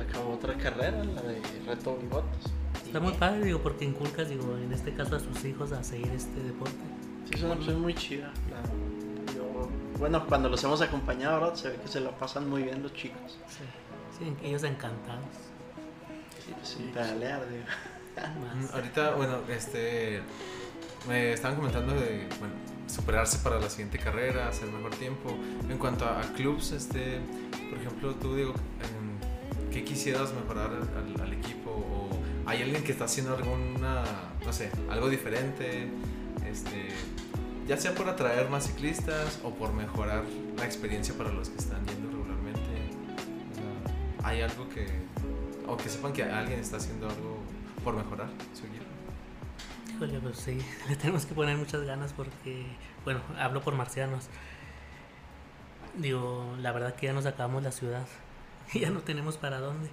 Acabó 0.07 0.35
otra 0.35 0.55
carrera, 0.57 1.03
la 1.05 1.23
de 1.23 1.41
Reto 1.67 1.97
Bigotes. 1.97 2.53
Está 2.85 3.01
muy 3.01 3.13
padre, 3.15 3.45
digo, 3.45 3.61
porque 3.63 3.85
inculcas, 3.85 4.29
digo, 4.29 4.57
en 4.57 4.73
este 4.73 4.93
caso 4.95 5.17
a 5.17 5.21
sus 5.21 5.45
hijos 5.45 5.73
a 5.73 5.83
seguir 5.83 6.11
este 6.15 6.41
deporte. 6.43 6.77
Sí, 7.29 7.35
es 7.35 7.43
una 7.43 7.55
opción 7.55 7.81
muy 7.81 7.95
chida. 7.95 8.33
la- 8.51 9.35
yo- 9.35 9.69
bueno, 9.99 10.27
cuando 10.27 10.49
los 10.49 10.63
hemos 10.65 10.81
acompañado. 10.81 11.55
Se 11.57 11.71
ve 11.71 11.77
que 11.77 11.89
se 11.89 12.01
lo 12.01 12.13
pasan 12.19 12.49
muy 12.49 12.63
bien 12.63 12.83
los 12.83 12.93
chicos. 12.95 13.39
Sí, 13.49 13.65
sí 14.19 14.37
ellos 14.47 14.63
encantados. 14.65 15.25
Sin 16.63 16.87
pedalear, 16.89 17.43
digo. 17.51 17.65
Mm, 18.17 18.63
Más. 18.63 18.75
Ahorita, 18.75 19.15
bueno, 19.15 19.39
este. 19.49 20.21
Me 21.07 21.33
estaban 21.33 21.57
comentando 21.57 21.95
de 21.95 22.27
bueno, 22.39 22.55
superarse 22.87 23.39
para 23.39 23.59
la 23.61 23.71
siguiente 23.71 23.99
carrera, 23.99 24.49
hacer 24.49 24.69
mejor 24.69 24.95
tiempo. 24.97 25.31
En 25.69 25.79
cuanto 25.79 26.05
a, 26.05 26.21
a 26.21 26.33
clubs, 26.35 26.73
este, 26.73 27.21
por 27.71 27.79
ejemplo, 27.79 28.15
tú, 28.15 28.35
digo, 28.35 28.55
¿qué 29.71 29.85
quisieras 29.85 30.33
mejorar 30.35 30.71
al, 30.71 31.21
al 31.21 31.33
equipo? 31.33 31.71
¿O 31.71 32.09
hay 32.47 32.63
alguien 32.63 32.83
que 32.83 32.93
está 32.93 33.05
haciendo 33.05 33.37
alguna, 33.37 34.05
no 34.45 34.53
sé, 34.53 34.71
algo 34.91 35.09
diferente? 35.09 35.89
Este, 36.47 36.89
ya 37.69 37.77
sea 37.77 37.95
por 37.95 38.09
atraer 38.09 38.49
más 38.49 38.67
ciclistas 38.67 39.39
o 39.45 39.51
por 39.51 39.75
mejorar 39.75 40.25
la 40.57 40.65
experiencia 40.65 41.15
para 41.15 41.31
los 41.31 41.51
que 41.51 41.59
están 41.59 41.85
yendo 41.87 42.11
regularmente. 42.11 42.59
¿Hay 44.25 44.41
algo 44.41 44.69
que, 44.71 44.87
o 45.67 45.77
que 45.77 45.89
sepan 45.91 46.13
que 46.15 46.25
alguien 46.25 46.59
está 46.59 46.79
haciendo 46.79 47.07
algo 47.09 47.39
por 47.85 47.95
mejorar 47.95 48.31
su 48.55 48.67
equipo? 48.67 48.88
Híjole, 49.99 50.21
pues 50.21 50.39
sí, 50.39 50.65
le 50.89 50.95
tenemos 50.95 51.27
que 51.27 51.35
poner 51.35 51.57
muchas 51.57 51.83
ganas 51.83 52.13
porque, 52.13 52.65
bueno, 53.05 53.21
hablo 53.37 53.63
por 53.63 53.75
marcianos. 53.75 54.29
Digo, 55.97 56.55
la 56.61 56.71
verdad 56.71 56.95
que 56.95 57.07
ya 57.07 57.13
nos 57.13 57.27
acabamos 57.27 57.65
la 57.65 57.73
ciudad, 57.73 58.07
ya 58.73 58.91
no 58.91 59.01
tenemos 59.01 59.39
para 59.39 59.59
dónde. 59.59 59.91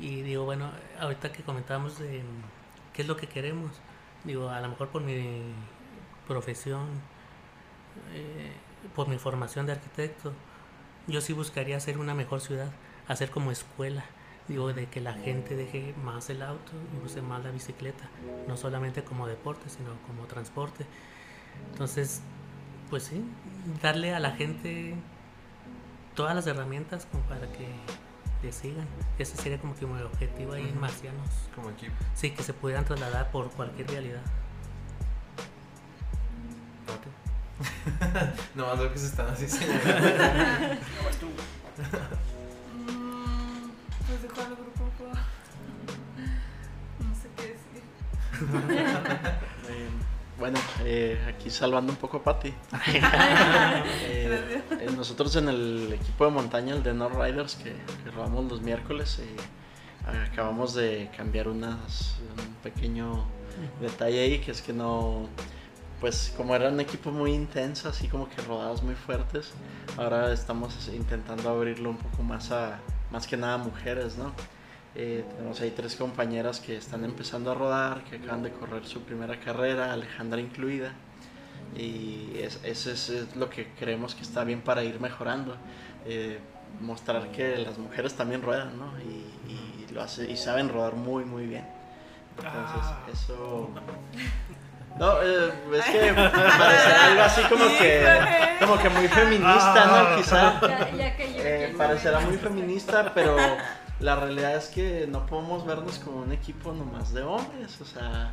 Y 0.00 0.22
digo, 0.22 0.46
bueno, 0.46 0.70
ahorita 0.98 1.32
que 1.32 1.42
comentábamos 1.42 1.98
de 1.98 2.22
qué 2.94 3.02
es 3.02 3.08
lo 3.08 3.18
que 3.18 3.26
queremos, 3.26 3.72
digo, 4.24 4.48
a 4.48 4.58
lo 4.62 4.70
mejor 4.70 4.88
por 4.88 5.02
mi 5.02 5.42
profesión, 6.26 6.86
eh, 8.14 8.52
por 8.94 9.08
mi 9.08 9.18
formación 9.18 9.66
de 9.66 9.72
arquitecto, 9.72 10.32
yo 11.08 11.20
sí 11.20 11.34
buscaría 11.34 11.76
hacer 11.76 11.98
una 11.98 12.14
mejor 12.14 12.40
ciudad, 12.40 12.72
hacer 13.06 13.30
como 13.30 13.50
escuela. 13.52 14.02
Digo, 14.48 14.72
de 14.72 14.86
que 14.86 15.00
la 15.00 15.14
gente 15.14 15.54
deje 15.56 15.94
más 16.02 16.28
el 16.28 16.42
auto 16.42 16.72
y 16.92 17.04
use 17.06 17.22
más 17.22 17.44
la 17.44 17.50
bicicleta, 17.50 18.08
no 18.48 18.56
solamente 18.56 19.04
como 19.04 19.26
deporte, 19.26 19.68
sino 19.68 19.90
como 20.06 20.26
transporte. 20.26 20.84
Entonces, 21.70 22.22
pues 22.90 23.04
sí, 23.04 23.24
darle 23.82 24.14
a 24.14 24.20
la 24.20 24.32
gente 24.32 24.94
todas 26.14 26.34
las 26.34 26.46
herramientas 26.46 27.06
como 27.06 27.22
para 27.24 27.46
que 27.52 27.66
le 28.42 28.52
sigan. 28.52 28.86
Ese 29.18 29.36
sería 29.36 29.58
como 29.58 29.74
que 29.74 29.86
mi 29.86 30.00
objetivo 30.02 30.52
ahí 30.54 30.62
en 30.62 30.70
Ujú. 30.70 30.80
Marcianos. 30.80 31.30
Como 31.54 31.70
equipo. 31.70 31.94
Sí, 32.14 32.30
que 32.32 32.42
se 32.42 32.52
pudieran 32.52 32.84
trasladar 32.84 33.30
por 33.30 33.50
cualquier 33.50 33.88
realidad. 33.88 34.22
no 38.56 38.66
más 38.66 38.78
veo 38.78 38.92
que 38.92 38.98
se 38.98 39.06
están 39.06 39.28
así 39.28 39.48
señalando. 39.48 40.80
Pues 44.06 44.22
de 44.22 44.28
cuál 44.28 44.56
grupo. 44.56 44.90
No 46.98 47.14
sé 47.14 47.28
qué 47.36 47.42
decir. 47.42 47.82
Eh, 49.68 49.88
bueno, 50.38 50.58
eh, 50.84 51.18
aquí 51.28 51.50
salvando 51.50 51.92
un 51.92 51.98
poco 51.98 52.18
a 52.18 52.22
Patti. 52.22 52.52
Eh, 54.04 54.62
eh, 54.70 54.90
nosotros 54.96 55.34
en 55.36 55.48
el 55.48 55.92
equipo 55.92 56.24
de 56.24 56.30
montaña, 56.30 56.74
el 56.74 56.82
de 56.82 56.94
North 56.94 57.14
Riders, 57.14 57.56
que, 57.56 57.72
que 58.04 58.10
robamos 58.10 58.50
los 58.50 58.60
miércoles, 58.60 59.20
acabamos 60.30 60.74
de 60.74 61.10
cambiar 61.16 61.48
unas, 61.48 62.16
un 62.38 62.54
pequeño 62.62 63.24
detalle 63.80 64.20
ahí, 64.20 64.38
que 64.40 64.50
es 64.50 64.62
que 64.62 64.72
no, 64.72 65.28
pues 66.00 66.32
como 66.36 66.54
era 66.54 66.68
un 66.68 66.80
equipo 66.80 67.10
muy 67.10 67.32
intenso, 67.32 67.88
así 67.88 68.08
como 68.08 68.28
que 68.28 68.40
rodadas 68.42 68.82
muy 68.82 68.94
fuertes, 68.94 69.52
ahora 69.96 70.32
estamos 70.32 70.88
intentando 70.92 71.50
abrirlo 71.50 71.90
un 71.90 71.98
poco 71.98 72.22
más 72.22 72.50
a, 72.50 72.78
más 73.12 73.26
que 73.26 73.36
nada 73.36 73.58
mujeres, 73.58 74.16
¿no? 74.16 74.32
Eh, 74.94 75.24
tenemos 75.36 75.60
ahí 75.60 75.70
tres 75.70 75.94
compañeras 75.96 76.58
que 76.60 76.76
están 76.76 77.04
empezando 77.04 77.50
a 77.52 77.54
rodar, 77.54 78.04
que 78.04 78.16
acaban 78.16 78.42
de 78.42 78.50
correr 78.50 78.84
su 78.86 79.02
primera 79.02 79.38
carrera, 79.38 79.92
Alejandra 79.92 80.40
incluida. 80.40 80.92
Y 81.76 82.32
es- 82.38 82.60
eso 82.64 82.90
es, 82.90 83.08
es 83.08 83.36
lo 83.36 83.48
que 83.48 83.68
creemos 83.78 84.14
que 84.14 84.22
está 84.22 84.44
bien 84.44 84.60
para 84.60 84.82
ir 84.84 85.00
mejorando. 85.00 85.56
Eh, 86.06 86.38
mostrar 86.80 87.30
que 87.32 87.56
las 87.58 87.78
mujeres 87.78 88.14
también 88.14 88.42
ruedan, 88.42 88.76
¿no? 88.78 88.92
Y, 89.00 89.52
y 89.52 89.86
lo 89.94 90.02
hace, 90.02 90.30
y 90.30 90.36
saben 90.36 90.68
rodar 90.68 90.94
muy, 90.94 91.24
muy 91.24 91.46
bien. 91.46 91.66
Entonces, 92.36 92.80
Ah. 92.82 93.06
eso... 93.12 93.70
No, 94.98 95.22
eh, 95.22 95.52
es 95.74 95.84
que 95.86 96.12
parece 96.58 96.92
algo 96.92 97.22
así 97.22 97.42
como 97.44 97.64
que, 97.78 98.06
como 98.60 98.78
que 98.78 98.88
muy 98.90 99.08
feminista, 99.08 99.84
¿no? 99.86 100.16
Quizá. 100.16 100.60
Ya, 100.60 100.90
ya 100.90 101.16
que 101.16 101.32
yo. 101.32 101.38
Eh, 101.42 101.74
parecerá 101.76 102.20
muy 102.20 102.36
feminista, 102.36 103.12
pero 103.14 103.36
la 104.00 104.16
realidad 104.16 104.54
es 104.56 104.66
que 104.68 105.06
no 105.08 105.26
podemos 105.26 105.64
vernos 105.66 105.98
como 105.98 106.18
un 106.22 106.32
equipo 106.32 106.72
nomás 106.72 107.12
de 107.14 107.22
hombres, 107.22 107.80
o 107.80 107.84
sea, 107.84 108.32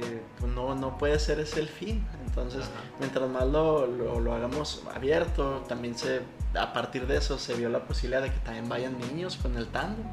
eh, 0.00 0.22
pues 0.38 0.52
no, 0.52 0.74
no 0.74 0.96
puede 0.96 1.18
ser 1.18 1.40
ese 1.40 1.60
el 1.60 1.68
fin. 1.68 2.06
Entonces, 2.26 2.64
mientras 2.98 3.28
más 3.28 3.44
lo, 3.44 3.86
lo, 3.86 4.20
lo 4.20 4.34
hagamos 4.34 4.82
abierto, 4.94 5.64
también 5.68 5.96
se, 5.98 6.20
a 6.58 6.72
partir 6.72 7.06
de 7.06 7.16
eso 7.16 7.38
se 7.38 7.54
vio 7.54 7.68
la 7.68 7.80
posibilidad 7.80 8.22
de 8.22 8.30
que 8.30 8.38
también 8.40 8.68
vayan 8.68 8.96
niños 8.98 9.36
con 9.36 9.56
el 9.56 9.66
tándem 9.68 10.06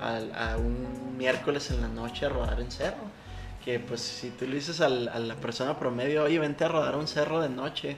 al- 0.00 0.32
a 0.34 0.56
un 0.56 1.16
miércoles 1.18 1.70
en 1.70 1.82
la 1.82 1.88
noche 1.88 2.26
a 2.26 2.28
rodar 2.30 2.58
en 2.60 2.70
cerro. 2.70 2.96
Que 3.66 3.80
pues 3.80 4.00
si 4.00 4.30
tú 4.30 4.46
le 4.46 4.54
dices 4.54 4.80
al- 4.80 5.08
a 5.08 5.18
la 5.18 5.34
persona 5.34 5.76
promedio, 5.78 6.22
oye, 6.22 6.38
vente 6.38 6.64
a 6.64 6.68
rodar 6.68 6.96
un 6.96 7.08
cerro 7.08 7.40
de 7.40 7.48
noche, 7.48 7.96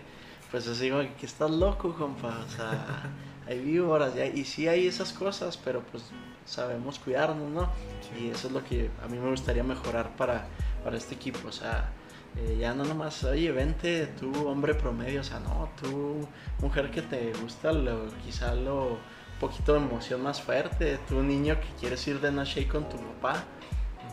pues 0.51 0.67
es 0.67 0.81
digo 0.81 0.99
que 1.21 1.27
estás 1.27 1.51
loco, 1.51 1.95
compa, 1.95 2.39
o 2.47 2.51
sea, 2.51 3.03
hay 3.47 3.61
víboras, 3.61 4.17
y, 4.17 4.21
hay- 4.21 4.33
y 4.35 4.45
sí 4.47 4.67
hay 4.67 4.87
esas 4.87 5.13
cosas, 5.13 5.59
pero 5.59 5.83
pues 5.83 6.05
sabemos 6.47 6.99
cuidarnos, 6.99 7.51
¿no? 7.51 7.71
Y 8.19 8.31
eso 8.31 8.47
es 8.49 8.55
lo 8.55 8.65
que 8.65 8.91
a 9.05 9.09
mí 9.09 9.19
me 9.19 9.29
gustaría 9.29 9.63
mejorar 9.63 10.17
para, 10.17 10.47
para 10.83 10.97
este 10.97 11.15
equipo, 11.17 11.47
o 11.49 11.53
sea, 11.53 11.91
eh, 12.39 12.57
ya 12.59 12.73
no 12.73 12.85
nomás, 12.85 13.23
oye, 13.25 13.53
vente 13.53 14.07
tú, 14.19 14.33
hombre 14.49 14.75
promedio, 14.75 15.21
o 15.21 15.25
sea, 15.25 15.39
no, 15.41 15.71
tú, 15.83 16.27
mujer 16.63 16.91
que 16.91 17.03
te 17.03 17.31
gusta 17.43 17.73
lo, 17.73 18.07
quizá 18.25 18.55
lo, 18.55 18.93
un 18.93 19.39
poquito 19.39 19.75
de 19.75 19.81
emoción 19.81 20.23
más 20.23 20.41
fuerte, 20.41 20.99
tú, 21.07 21.23
niño 21.23 21.61
que 21.61 21.69
quieres 21.79 22.09
ir 22.09 22.21
de 22.23 22.33
noche 22.33 22.67
con 22.67 22.89
tu 22.89 22.97
papá, 22.97 23.45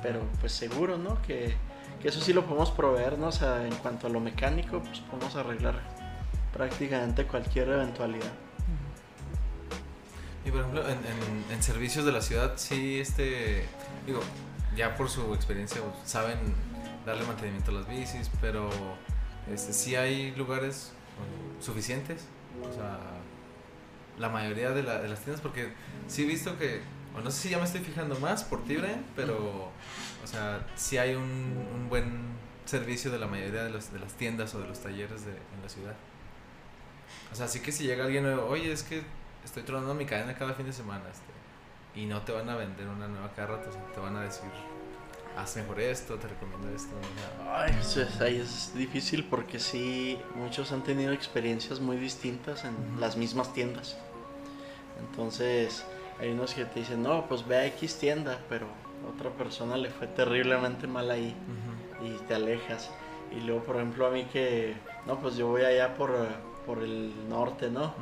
pero 0.05 0.21
pues 0.39 0.51
seguro, 0.51 0.99
¿no? 0.99 1.19
Que, 1.23 1.55
eso 2.03 2.21
sí 2.21 2.33
lo 2.33 2.45
podemos 2.45 2.69
proveer, 2.69 3.17
¿no? 3.17 3.29
O 3.29 3.31
sea, 3.31 3.65
en 3.65 3.73
cuanto 3.77 4.05
a 4.05 4.11
lo 4.11 4.19
mecánico, 4.19 4.79
pues 4.79 4.99
podemos 4.99 5.35
arreglar 5.35 5.81
prácticamente 6.53 7.25
cualquier 7.25 7.69
eventualidad. 7.69 8.31
Y 10.45 10.51
por 10.51 10.59
ejemplo, 10.59 10.83
en, 10.87 11.63
servicios 11.63 12.05
de 12.05 12.11
la 12.11 12.21
ciudad, 12.21 12.53
sí, 12.57 12.99
este, 12.99 13.65
digo, 14.05 14.19
ya 14.75 14.95
por 14.95 15.09
su 15.09 15.33
experiencia 15.33 15.81
pues, 15.81 15.95
saben 16.07 16.37
darle 17.07 17.25
mantenimiento 17.25 17.71
a 17.71 17.73
las 17.73 17.87
bicis, 17.87 18.29
pero 18.39 18.69
este, 19.51 19.73
sí 19.73 19.95
hay 19.95 20.35
lugares 20.35 20.91
suficientes, 21.59 22.27
la 24.17 24.29
mayoría 24.29 24.71
de, 24.71 24.83
la- 24.83 25.01
de 25.01 25.07
las 25.09 25.19
tiendas, 25.19 25.41
porque 25.41 25.69
sí 26.07 26.23
he 26.23 26.25
visto 26.25 26.57
que, 26.57 26.81
o 27.15 27.21
no 27.21 27.31
sé 27.31 27.43
si 27.43 27.49
ya 27.49 27.57
me 27.57 27.65
estoy 27.65 27.81
fijando 27.81 28.17
más 28.19 28.43
por 28.43 28.63
ti, 28.65 28.77
pero, 29.15 29.71
o 30.23 30.27
sea, 30.27 30.65
sí 30.75 30.97
hay 30.97 31.15
un, 31.15 31.23
un 31.73 31.87
buen 31.89 32.35
servicio 32.65 33.11
de 33.11 33.19
la 33.19 33.27
mayoría 33.27 33.63
de, 33.63 33.69
los- 33.69 33.91
de 33.93 33.99
las 33.99 34.13
tiendas 34.13 34.53
o 34.55 34.59
de 34.61 34.67
los 34.67 34.79
talleres 34.79 35.25
de, 35.25 35.31
en 35.31 35.61
la 35.63 35.69
ciudad. 35.69 35.95
O 37.31 37.35
sea, 37.35 37.47
sí 37.47 37.59
que 37.59 37.71
si 37.71 37.83
llega 37.85 38.05
alguien 38.05 38.23
nuevo, 38.23 38.45
oye, 38.47 38.71
es 38.71 38.83
que 38.83 39.03
estoy 39.43 39.63
tronando 39.63 39.93
mi 39.93 40.05
cadena 40.05 40.35
cada 40.35 40.53
fin 40.53 40.65
de 40.65 40.73
semana, 40.73 41.03
este, 41.11 41.99
y 41.99 42.05
no 42.05 42.21
te 42.21 42.31
van 42.31 42.49
a 42.49 42.55
vender 42.55 42.87
una 42.87 43.07
nueva 43.07 43.31
cada 43.35 43.49
rato, 43.57 43.69
o 43.69 43.73
sea, 43.73 43.81
te 43.93 43.99
van 43.99 44.15
a 44.15 44.21
decir, 44.21 44.49
haz 45.37 45.55
mejor 45.57 45.79
esto, 45.81 46.15
te 46.15 46.27
recomiendo 46.27 46.69
esto. 46.75 46.93
Ay, 47.53 47.75
eso 47.79 48.01
es, 48.01 48.19
ahí 48.21 48.37
es 48.37 48.73
difícil 48.75 49.25
porque 49.25 49.59
sí, 49.59 50.19
muchos 50.35 50.71
han 50.71 50.83
tenido 50.83 51.11
experiencias 51.13 51.79
muy 51.79 51.97
distintas 51.97 52.63
en 52.65 52.75
las 52.99 53.17
mismas 53.17 53.53
tiendas. 53.53 53.97
Entonces, 54.99 55.85
hay 56.19 56.31
unos 56.31 56.53
que 56.53 56.65
te 56.65 56.79
dicen, 56.79 57.03
no, 57.03 57.27
pues 57.27 57.45
ve 57.47 57.57
a 57.57 57.65
X 57.67 57.97
tienda, 57.97 58.39
pero 58.49 58.67
otra 59.13 59.29
persona 59.31 59.77
le 59.77 59.89
fue 59.89 60.07
terriblemente 60.07 60.87
mal 60.87 61.11
ahí 61.11 61.35
ujú. 61.99 62.05
y 62.07 62.17
te 62.27 62.35
alejas. 62.35 62.89
Y 63.31 63.41
luego, 63.41 63.63
por 63.63 63.75
ejemplo, 63.77 64.07
a 64.07 64.11
mí 64.11 64.25
que, 64.25 64.75
no, 65.05 65.19
pues 65.19 65.35
yo 65.35 65.47
voy 65.47 65.63
allá 65.63 65.95
por, 65.95 66.11
por 66.65 66.79
el 66.79 67.11
norte, 67.29 67.69
¿no? 67.69 67.93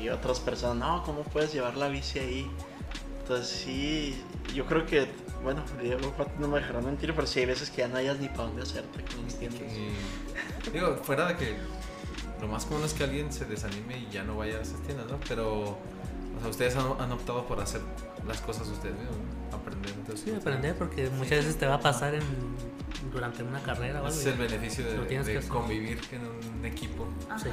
Y 0.00 0.08
otras 0.08 0.40
personas, 0.40 0.76
no, 0.76 1.02
¿cómo 1.04 1.22
puedes 1.22 1.52
llevar 1.52 1.76
la 1.76 1.88
bici 1.88 2.18
ahí? 2.18 2.50
Entonces 3.20 3.48
sí, 3.48 4.24
yo 4.54 4.66
creo 4.66 4.86
que, 4.86 5.06
bueno, 5.42 5.62
Diego 5.80 6.12
no 6.38 6.48
me 6.48 6.58
dejará 6.58 6.80
mentir, 6.80 7.14
pero 7.14 7.26
sí 7.26 7.40
hay 7.40 7.46
veces 7.46 7.70
que 7.70 7.78
ya 7.78 7.88
no 7.88 7.96
hayas 7.96 8.18
ni 8.18 8.28
para 8.28 8.44
dónde 8.44 8.62
hacerte 8.62 9.04
con 9.04 9.24
los 9.24 9.34
tiendas. 9.36 9.62
Y, 9.62 10.70
digo, 10.70 10.96
fuera 11.02 11.26
de 11.26 11.36
que 11.36 11.56
lo 12.40 12.48
más 12.48 12.64
común 12.64 12.84
es 12.84 12.94
que 12.94 13.04
alguien 13.04 13.32
se 13.32 13.44
desanime 13.44 13.98
y 13.98 14.08
ya 14.12 14.22
no 14.22 14.36
vaya 14.36 14.58
a 14.58 14.60
esas 14.62 14.80
tiendas, 14.82 15.06
¿no? 15.10 15.18
Pero, 15.28 15.60
o 15.62 16.40
sea, 16.40 16.48
ustedes 16.50 16.76
han, 16.76 16.86
han 17.00 17.12
optado 17.12 17.46
por 17.46 17.60
hacer 17.60 17.80
las 18.26 18.40
cosas 18.40 18.68
ustedes 18.68 18.96
mismos, 18.96 19.16
¿no? 19.50 19.56
aprender. 19.56 19.92
Entonces, 19.92 20.24
Sí, 20.24 20.34
aprender 20.34 20.74
porque 20.76 21.10
muchas 21.10 21.38
veces 21.38 21.58
te 21.58 21.66
va 21.66 21.74
a 21.74 21.80
pasar 21.80 22.14
en, 22.14 22.22
durante 23.12 23.42
una 23.42 23.60
carrera 23.62 24.02
o 24.02 24.06
algo. 24.06 24.18
Es 24.18 24.26
el 24.26 24.38
beneficio 24.38 24.84
de, 24.84 25.06
que 25.06 25.22
de 25.22 25.40
convivir 25.48 26.00
en 26.12 26.22
un 26.58 26.64
equipo. 26.64 27.06
Ajá. 27.28 27.38
Sí. 27.38 27.50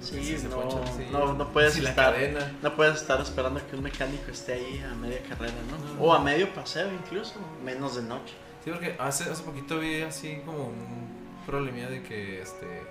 Sí, 0.00 0.36
Sí, 0.36 0.46
no, 0.50 0.60
ponchan, 0.60 0.96
sí. 0.96 1.06
no, 1.12 1.32
no 1.34 1.52
puedes 1.52 1.80
la 1.80 1.90
estar, 1.90 2.14
no 2.60 2.74
puedes 2.74 2.96
estar 2.96 3.20
esperando 3.20 3.64
que 3.68 3.76
un 3.76 3.84
mecánico 3.84 4.32
esté 4.32 4.54
ahí 4.54 4.84
a 4.90 4.94
media 4.96 5.22
carrera, 5.28 5.54
¿no? 5.70 5.94
No. 5.94 6.02
O 6.02 6.12
a 6.12 6.18
medio 6.18 6.52
paseo 6.52 6.92
incluso, 6.92 7.34
menos 7.64 7.94
de 7.94 8.02
noche. 8.02 8.34
Sí, 8.64 8.70
porque 8.70 8.96
hace, 8.98 9.30
hace 9.30 9.44
poquito 9.44 9.78
vi 9.78 10.02
así 10.02 10.40
como 10.44 10.66
un 10.66 11.21
problemilla 11.42 11.88
de 11.88 12.02
que 12.02 12.42
este 12.42 12.82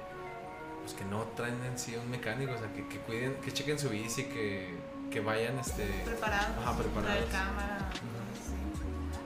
pues 0.81 0.93
que 0.93 1.05
no 1.05 1.23
traen 1.35 1.63
en 1.63 1.77
sí 1.77 1.95
un 1.95 2.09
mecánico, 2.09 2.53
o 2.53 2.57
sea, 2.57 2.71
que, 2.73 2.87
que 2.87 2.97
cuiden, 2.99 3.35
que 3.35 3.51
chequen 3.51 3.77
su 3.77 3.89
bici, 3.89 4.23
que, 4.23 4.75
que 5.11 5.19
vayan 5.19 5.59
este 5.59 5.85
Preparados. 6.05 6.57
Ajá, 6.59 6.77
preparados. 6.77 7.29
Traer 7.29 7.45
cámara. 7.45 7.89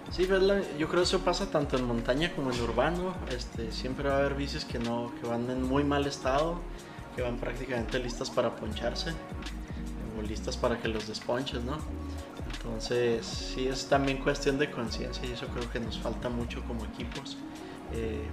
sí. 0.10 0.16
Sí, 0.16 0.26
¿verdad? 0.26 0.62
yo 0.78 0.88
creo 0.88 1.02
que 1.02 1.08
eso 1.08 1.20
pasa 1.20 1.50
tanto 1.50 1.78
en 1.78 1.86
montaña 1.86 2.34
como 2.36 2.52
en 2.52 2.62
urbano. 2.62 3.16
Este, 3.30 3.72
siempre 3.72 4.10
va 4.10 4.16
a 4.16 4.20
haber 4.20 4.36
bicis 4.36 4.66
que 4.66 4.80
no, 4.80 5.14
que 5.20 5.28
van 5.28 5.50
en 5.50 5.64
muy 5.64 5.84
mal 5.84 6.06
estado, 6.08 6.60
que 7.16 7.22
van 7.22 7.38
prácticamente 7.38 8.00
listas 8.00 8.30
para 8.30 8.56
poncharse 8.56 9.12
o 10.18 10.22
listas 10.22 10.58
para 10.58 10.78
que 10.78 10.88
los 10.88 11.08
desponches, 11.08 11.64
¿no? 11.64 11.78
Entonces, 12.54 13.26
sí 13.26 13.68
es 13.68 13.88
también 13.88 14.18
cuestión 14.18 14.58
de 14.58 14.72
conciencia 14.72 15.26
y 15.28 15.34
eso 15.34 15.48
creo 15.48 15.70
que 15.70 15.80
nos 15.80 16.00
falta 16.00 16.30
mucho 16.30 16.64
como 16.64 16.86
equipos. 16.86 17.38
Eh, 17.94 18.26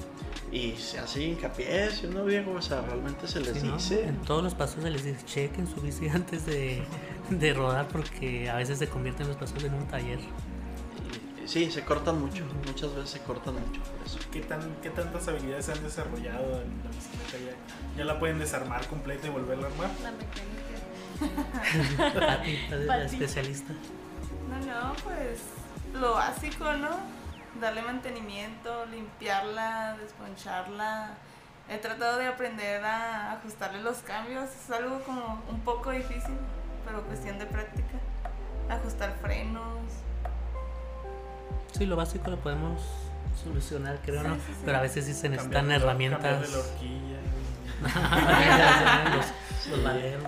y 0.50 0.72
se 0.72 0.98
hace 0.98 1.22
hincapié, 1.22 1.90
si 1.90 2.06
uno 2.06 2.24
viejo, 2.24 2.52
o 2.52 2.62
sea, 2.62 2.80
realmente 2.82 3.26
se 3.28 3.40
les 3.40 3.58
Sí, 3.58 3.66
¿no? 3.66 3.76
dice. 3.76 4.04
En 4.08 4.16
todos 4.22 4.42
los 4.42 4.54
pasos 4.54 4.82
se 4.82 4.90
les 4.90 5.04
dice 5.04 5.24
chequen 5.24 5.66
su 5.66 5.80
bici 5.80 6.08
antes 6.14 6.44
de, 6.46 6.82
de 7.30 7.54
rodar 7.54 7.88
porque 7.88 8.50
a 8.50 8.56
veces 8.56 8.78
se 8.78 8.88
convierten 8.88 9.28
los 9.28 9.36
pasos 9.36 9.62
en 9.64 9.74
un 9.74 9.86
taller. 9.86 10.18
Y- 10.18 11.48
sí, 11.48 11.70
se 11.70 11.84
cortan 11.84 12.20
mucho, 12.20 12.44
muchas 12.66 12.94
veces 12.94 13.10
se 13.10 13.20
cortan 13.20 13.54
mucho 13.54 13.80
por 13.82 14.06
eso. 14.06 14.18
¿Qué, 14.30 14.40
tan, 14.40 14.60
¿Qué 14.82 14.90
tantas 14.90 15.26
habilidades 15.28 15.66
se 15.66 15.72
han 15.72 15.82
desarrollado 15.82 16.62
en 16.62 16.82
la 16.84 16.90
bicicleta? 16.90 17.52
¿Ya, 17.96 17.98
ya 17.98 18.04
la 18.04 18.18
pueden 18.18 18.38
desarmar 18.38 18.86
completa 18.88 19.26
y 19.26 19.30
volverla 19.30 19.68
a 19.68 19.70
armar? 19.70 19.90
La 20.02 20.10
mecánica. 20.12 20.62
La 22.86 23.04
especialista. 23.04 23.72
No, 24.50 24.58
no, 24.66 24.92
pues 25.04 25.40
lo 26.00 26.12
básico, 26.14 26.64
¿no? 26.74 26.90
Darle 27.60 27.82
mantenimiento, 27.82 28.86
limpiarla, 28.86 29.96
desponcharla. 30.00 31.10
He 31.68 31.78
tratado 31.78 32.18
de 32.18 32.26
aprender 32.26 32.84
a 32.84 33.32
ajustarle 33.32 33.82
los 33.82 33.98
cambios. 33.98 34.48
Es 34.50 34.70
algo 34.70 35.00
como 35.02 35.42
un 35.48 35.60
poco 35.60 35.90
difícil, 35.90 36.36
pero 36.84 37.02
cuestión 37.02 37.38
de 37.38 37.46
práctica. 37.46 37.98
Ajustar 38.68 39.14
frenos. 39.22 39.78
Sí, 41.72 41.86
lo 41.86 41.96
básico 41.96 42.30
lo 42.30 42.38
podemos 42.38 42.80
solucionar, 43.42 43.98
creo, 44.04 44.22
Sí, 44.22 44.28
¿no? 44.28 44.34
sí, 44.36 44.40
sí. 44.48 44.62
Pero 44.64 44.78
a 44.78 44.80
veces 44.82 45.04
sí 45.06 45.14
se 45.14 45.28
necesitan 45.28 45.70
herramientas. 45.70 46.20
cambiarle 46.22 46.48
la 46.48 46.58
horquilla. 46.58 47.18
los, 49.16 49.70
los 49.70 49.84
valeros. 49.84 50.22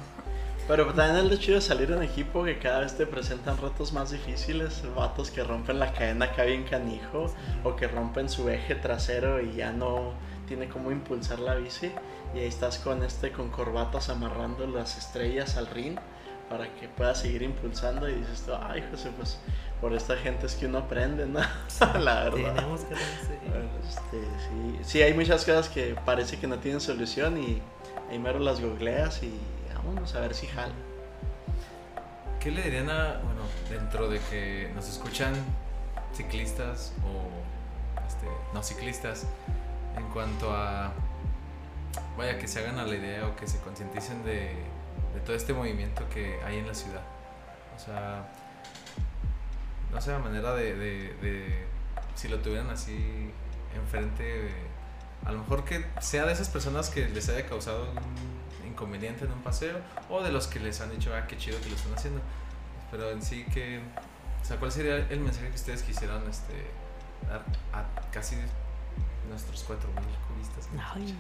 Pero 0.67 0.87
también 0.95 1.27
el 1.27 1.33
hecho 1.33 1.53
de 1.53 1.61
salir 1.61 1.91
en 1.91 2.03
equipo 2.03 2.43
que 2.43 2.59
cada 2.59 2.81
vez 2.81 2.97
te 2.97 3.07
presentan 3.07 3.59
retos 3.59 3.93
más 3.93 4.11
difíciles, 4.11 4.83
vatos 4.97 5.31
que 5.31 5.45
rompen 5.45 5.79
la 5.79 5.93
cadena 5.93 6.27
acá 6.27 6.45
bien 6.45 6.65
canijo 6.65 7.27
o 7.65 7.77
que 7.77 7.87
rompen 7.87 8.31
su 8.31 8.49
eje 8.49 8.75
trasero 8.75 9.43
y 9.43 9.57
ya 9.57 9.73
no 9.73 10.15
tiene 10.49 10.69
cómo 10.69 10.91
impulsar 10.91 11.39
la 11.39 11.55
bici 11.55 11.91
y 12.35 12.39
ahí 12.39 12.47
estás 12.47 12.79
con 12.79 13.03
este 13.03 13.31
con 13.31 13.51
corbatas 13.51 14.09
amarrando 14.09 14.67
las 14.67 14.97
estrellas 14.97 15.57
al 15.57 15.67
ring 15.67 15.99
para 16.49 16.73
que 16.75 16.89
pueda 16.89 17.15
seguir 17.15 17.43
impulsando 17.43 18.09
y 18.09 18.15
dices 18.15 18.43
tú, 18.47 18.53
ay 18.55 18.85
José, 18.91 19.11
pues 19.17 19.39
por 19.81 19.93
esta 19.93 20.17
gente 20.17 20.47
es 20.47 20.55
que 20.55 20.67
uno 20.67 20.79
aprende, 20.79 21.27
¿no? 21.27 21.41
la 22.01 22.25
verdad. 22.25 22.55
Tenemos 22.55 22.81
que 22.83 22.95
Este, 22.95 24.21
sí, 24.39 24.79
sí, 24.83 25.03
hay 25.03 25.13
muchas 25.15 25.45
cosas 25.45 25.69
que 25.69 25.95
parece 26.07 26.39
que 26.39 26.47
no 26.47 26.59
tienen 26.59 26.81
solución 26.81 27.39
y 27.39 27.61
ahí 28.11 28.19
mero 28.19 28.39
las 28.39 28.61
googleas 28.61 29.23
y 29.23 29.33
vámonos 29.87 30.15
a 30.15 30.21
ver 30.21 30.35
si 30.35 30.47
jala. 30.47 30.75
¿Qué 32.41 32.51
le 32.51 32.63
dirían 32.63 32.91
a, 32.91 33.21
bueno, 33.23 33.41
dentro 33.71 34.09
de 34.09 34.19
que 34.31 34.71
nos 34.75 34.89
escuchan 34.89 35.35
ciclistas 36.15 36.93
o 37.05 38.03
este, 38.07 38.27
no 38.53 38.63
ciclistas, 38.63 39.27
en 39.97 40.05
cuanto 40.11 40.53
a, 40.55 40.93
vaya, 42.19 42.39
que 42.39 42.47
se 42.47 42.61
hagan 42.61 42.79
a 42.79 42.85
la 42.85 42.95
idea 42.95 43.27
o 43.27 43.35
que 43.37 43.47
se 43.47 43.59
concienticen 43.61 44.25
de, 44.25 44.55
de 45.15 45.21
todo 45.25 45.35
este 45.37 45.55
movimiento 45.55 46.07
que 46.11 46.39
hay 46.45 46.59
en 46.59 46.67
la 46.67 46.75
ciudad? 46.75 47.01
O 47.77 47.81
sea, 47.81 48.29
no 49.91 50.01
sé, 50.01 50.13
a 50.13 50.19
manera 50.19 50.55
de, 50.55 50.75
de- 50.75 51.15
de- 51.23 51.65
si 52.15 52.29
lo 52.29 52.39
tuvieran 52.41 52.69
así 52.71 53.31
enfrente, 53.75 54.51
a 55.25 55.33
lo 55.33 55.39
mejor 55.39 55.65
que 55.65 55.85
sea 56.01 56.27
de 56.27 56.33
esas 56.33 56.49
personas 56.49 56.91
que 56.91 57.09
les 57.09 57.29
haya 57.29 57.47
causado 57.47 57.91
un 57.91 58.34
inconveniente 58.85 59.25
en 59.25 59.33
un 59.33 59.41
paseo 59.41 59.79
o 60.11 60.23
de 60.23 60.31
los 60.31 60.47
que 60.47 60.61
les 60.61 60.81
han 60.81 60.91
dicho, 60.91 61.11
ah, 61.15 61.27
qué 61.27 61.37
chido 61.37 61.59
que 61.61 61.71
lo 61.71 61.75
están 61.75 61.95
haciendo. 61.95 62.21
Pero 62.91 63.11
en 63.11 63.23
sí 63.23 63.45
que, 63.53 63.81
o 64.43 64.45
sea, 64.45 64.59
¿cuál 64.59 64.71
sería 64.71 64.97
el 64.97 65.21
mensaje 65.21 65.49
que 65.49 65.55
ustedes 65.55 65.83
quisieran 65.83 66.23
este, 66.29 66.53
dar 67.27 67.45
a 67.73 68.11
casi 68.11 68.37
nuestros 69.29 69.67
4.000 69.67 69.79
cubistas? 70.29 70.69
Ay. 70.95 71.19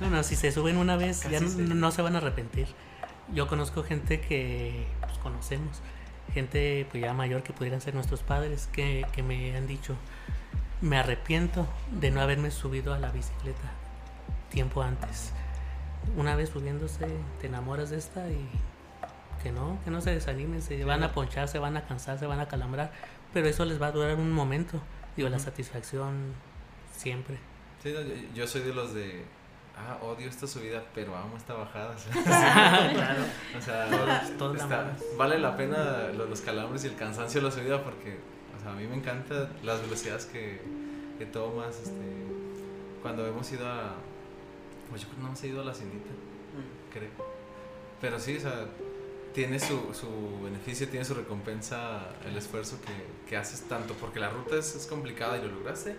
bueno, 0.00 0.22
si 0.22 0.36
se 0.36 0.52
suben 0.52 0.76
una 0.76 0.96
vez, 0.96 1.24
ya 1.24 1.40
Casi 1.40 1.44
no, 1.44 1.50
sí. 1.50 1.74
no 1.74 1.90
se 1.90 2.02
van 2.02 2.14
a 2.14 2.18
arrepentir. 2.18 2.68
Yo 3.34 3.48
conozco 3.48 3.82
gente 3.82 4.20
que 4.20 4.86
pues, 5.00 5.18
conocemos, 5.18 5.80
gente 6.32 6.86
pues 6.90 7.02
ya 7.02 7.12
mayor 7.12 7.42
que 7.42 7.52
pudieran 7.52 7.80
ser 7.80 7.94
nuestros 7.94 8.20
padres, 8.22 8.68
que, 8.72 9.06
que 9.12 9.22
me 9.22 9.56
han 9.56 9.66
dicho, 9.66 9.96
me 10.80 10.98
arrepiento 10.98 11.66
de 11.90 12.10
no 12.10 12.20
haberme 12.20 12.50
subido 12.50 12.94
a 12.94 12.98
la 12.98 13.10
bicicleta 13.10 13.70
tiempo 14.50 14.82
antes. 14.82 15.32
Una 16.16 16.34
vez 16.36 16.48
subiéndose, 16.50 17.06
te 17.40 17.46
enamoras 17.46 17.90
de 17.90 17.98
esta 17.98 18.28
y 18.30 18.48
que 19.42 19.52
no, 19.52 19.78
que 19.84 19.90
no 19.90 20.00
se 20.00 20.10
desanimen, 20.12 20.60
se 20.62 20.84
van 20.84 21.02
a 21.02 21.12
ponchar, 21.12 21.48
se 21.48 21.58
van 21.58 21.76
a 21.76 21.86
cansar, 21.86 22.18
se 22.18 22.26
van 22.26 22.40
a 22.40 22.48
calambrar, 22.48 22.92
pero 23.32 23.48
eso 23.48 23.64
les 23.64 23.80
va 23.80 23.86
a 23.88 23.92
durar 23.92 24.16
un 24.16 24.32
momento. 24.32 24.80
Digo, 25.16 25.28
la 25.28 25.36
Ujú. 25.36 25.44
satisfacción 25.46 26.34
siempre. 26.94 27.38
Sí, 27.82 27.92
no, 27.92 28.00
yo, 28.02 28.14
yo 28.34 28.46
soy 28.46 28.62
de 28.62 28.74
los 28.74 28.92
de, 28.92 29.24
ah, 29.78 29.98
odio 30.02 30.28
esta 30.28 30.46
subida, 30.46 30.82
pero 30.94 31.16
amo 31.16 31.36
esta 31.36 31.54
bajada. 31.54 31.94
claro. 32.24 33.22
O 33.56 33.60
sea, 33.60 33.86
Todos- 33.88 34.38
todos 34.38 34.56
la 34.56 34.62
está- 34.62 34.96
vale 35.16 35.38
la 35.38 35.56
pena 35.56 36.08
lo- 36.14 36.26
los 36.26 36.40
calambres 36.42 36.84
y 36.84 36.88
el 36.88 36.96
cansancio 36.96 37.40
de 37.40 37.46
la 37.46 37.52
subida 37.52 37.82
porque 37.82 38.18
o 38.58 38.62
sea, 38.62 38.72
a 38.72 38.74
mí 38.74 38.86
me 38.86 38.96
encantan 38.96 39.48
las 39.62 39.80
velocidades 39.80 40.26
que, 40.26 40.60
que 41.18 41.24
tomas. 41.26 41.76
Este, 41.80 42.26
cuando 43.00 43.26
hemos 43.26 43.50
ido 43.52 43.66
a. 43.66 43.94
Pues 44.90 45.02
yo 45.02 45.08
creo 45.08 45.16
que 45.16 45.22
no 45.22 45.28
hemos 45.28 45.44
ido 45.44 45.60
a 45.60 45.64
la 45.64 45.74
Cindita, 45.74 46.10
creo. 46.92 47.10
Pero 48.00 48.18
sí, 48.18 48.36
o 48.36 48.40
sea, 48.40 48.66
tiene 49.32 49.60
su, 49.60 49.94
su 49.94 50.42
beneficio, 50.42 50.88
tiene 50.88 51.04
su 51.04 51.14
recompensa 51.14 52.08
el 52.26 52.36
esfuerzo 52.36 52.78
que, 52.80 53.28
que 53.28 53.36
haces 53.36 53.62
tanto 53.62 53.94
porque 53.94 54.18
la 54.18 54.30
ruta 54.30 54.56
es, 54.56 54.74
es 54.74 54.86
complicada 54.86 55.38
y 55.38 55.42
lo 55.42 55.48
lograste, 55.48 55.94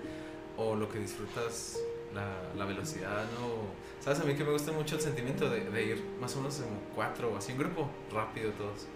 o 0.58 0.76
lo 0.76 0.90
que 0.90 1.00
disfrutas 1.00 1.80
la, 2.14 2.28
la 2.58 2.66
velocidad, 2.66 3.24
¿no? 3.40 3.72
¿Sabes? 4.04 4.20
A 4.20 4.24
mí 4.26 4.36
que 4.36 4.44
me 4.44 4.52
gusta 4.52 4.72
mucho 4.72 4.96
el 4.96 5.02
sentimiento 5.02 5.50
de, 5.50 5.70
de 5.70 5.86
ir 5.86 6.04
más 6.20 6.36
o 6.36 6.40
menos 6.40 6.60
en 6.60 6.68
cuatro 6.94 7.32
o 7.32 7.38
así 7.38 7.54
en 7.54 7.60
grupo, 7.60 7.90
rápido 8.12 8.52
todos. 8.52 8.88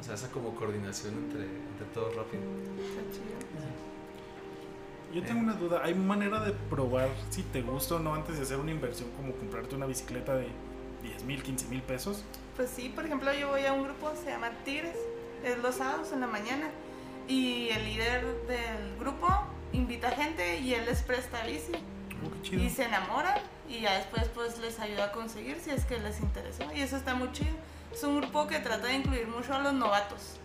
O 0.00 0.02
sea, 0.02 0.14
esa 0.14 0.30
como 0.30 0.54
coordinación 0.54 1.14
entre, 1.14 1.42
entre 1.42 1.86
todos 1.92 2.14
rápido. 2.16 2.42
Está 2.42 3.02
chido. 3.12 3.73
Yo 5.14 5.22
tengo 5.22 5.38
una 5.42 5.52
duda, 5.52 5.80
¿hay 5.84 5.94
manera 5.94 6.40
de 6.40 6.50
probar 6.50 7.08
si 7.30 7.44
te 7.44 7.62
gusta 7.62 7.94
o 7.94 7.98
no 8.00 8.14
antes 8.14 8.36
de 8.36 8.42
hacer 8.42 8.56
una 8.56 8.72
inversión 8.72 9.08
como 9.12 9.32
comprarte 9.34 9.76
una 9.76 9.86
bicicleta 9.86 10.34
de 10.34 10.48
10 11.04 11.22
mil, 11.22 11.40
15 11.40 11.68
mil 11.68 11.82
pesos? 11.82 12.24
Pues 12.56 12.68
sí, 12.68 12.88
por 12.88 13.06
ejemplo, 13.06 13.32
yo 13.32 13.48
voy 13.48 13.64
a 13.64 13.72
un 13.74 13.84
grupo, 13.84 14.12
se 14.16 14.30
llama 14.30 14.50
Tigres, 14.64 14.96
es 15.44 15.56
los 15.58 15.76
sábados 15.76 16.10
en 16.10 16.18
la 16.18 16.26
mañana. 16.26 16.68
Y 17.28 17.68
el 17.68 17.84
líder 17.84 18.24
del 18.48 18.98
grupo 18.98 19.28
invita 19.72 20.10
gente 20.10 20.58
y 20.58 20.74
él 20.74 20.84
les 20.84 21.02
presta 21.02 21.46
bici. 21.46 21.72
Oh. 22.24 22.54
Y 22.56 22.68
se 22.68 22.84
enamoran 22.84 23.38
y 23.68 23.82
ya 23.82 23.96
después 23.98 24.28
pues 24.34 24.58
les 24.58 24.80
ayuda 24.80 25.04
a 25.04 25.12
conseguir 25.12 25.60
si 25.60 25.70
es 25.70 25.84
que 25.84 25.96
les 26.00 26.20
interesó. 26.20 26.64
Y 26.74 26.80
eso 26.80 26.96
está 26.96 27.14
muy 27.14 27.30
chido. 27.30 27.54
Es 27.92 28.02
un 28.02 28.20
grupo 28.20 28.48
que 28.48 28.58
trata 28.58 28.88
de 28.88 28.94
incluir 28.94 29.28
mucho 29.28 29.54
a 29.54 29.60
los 29.60 29.74
novatos. 29.74 30.40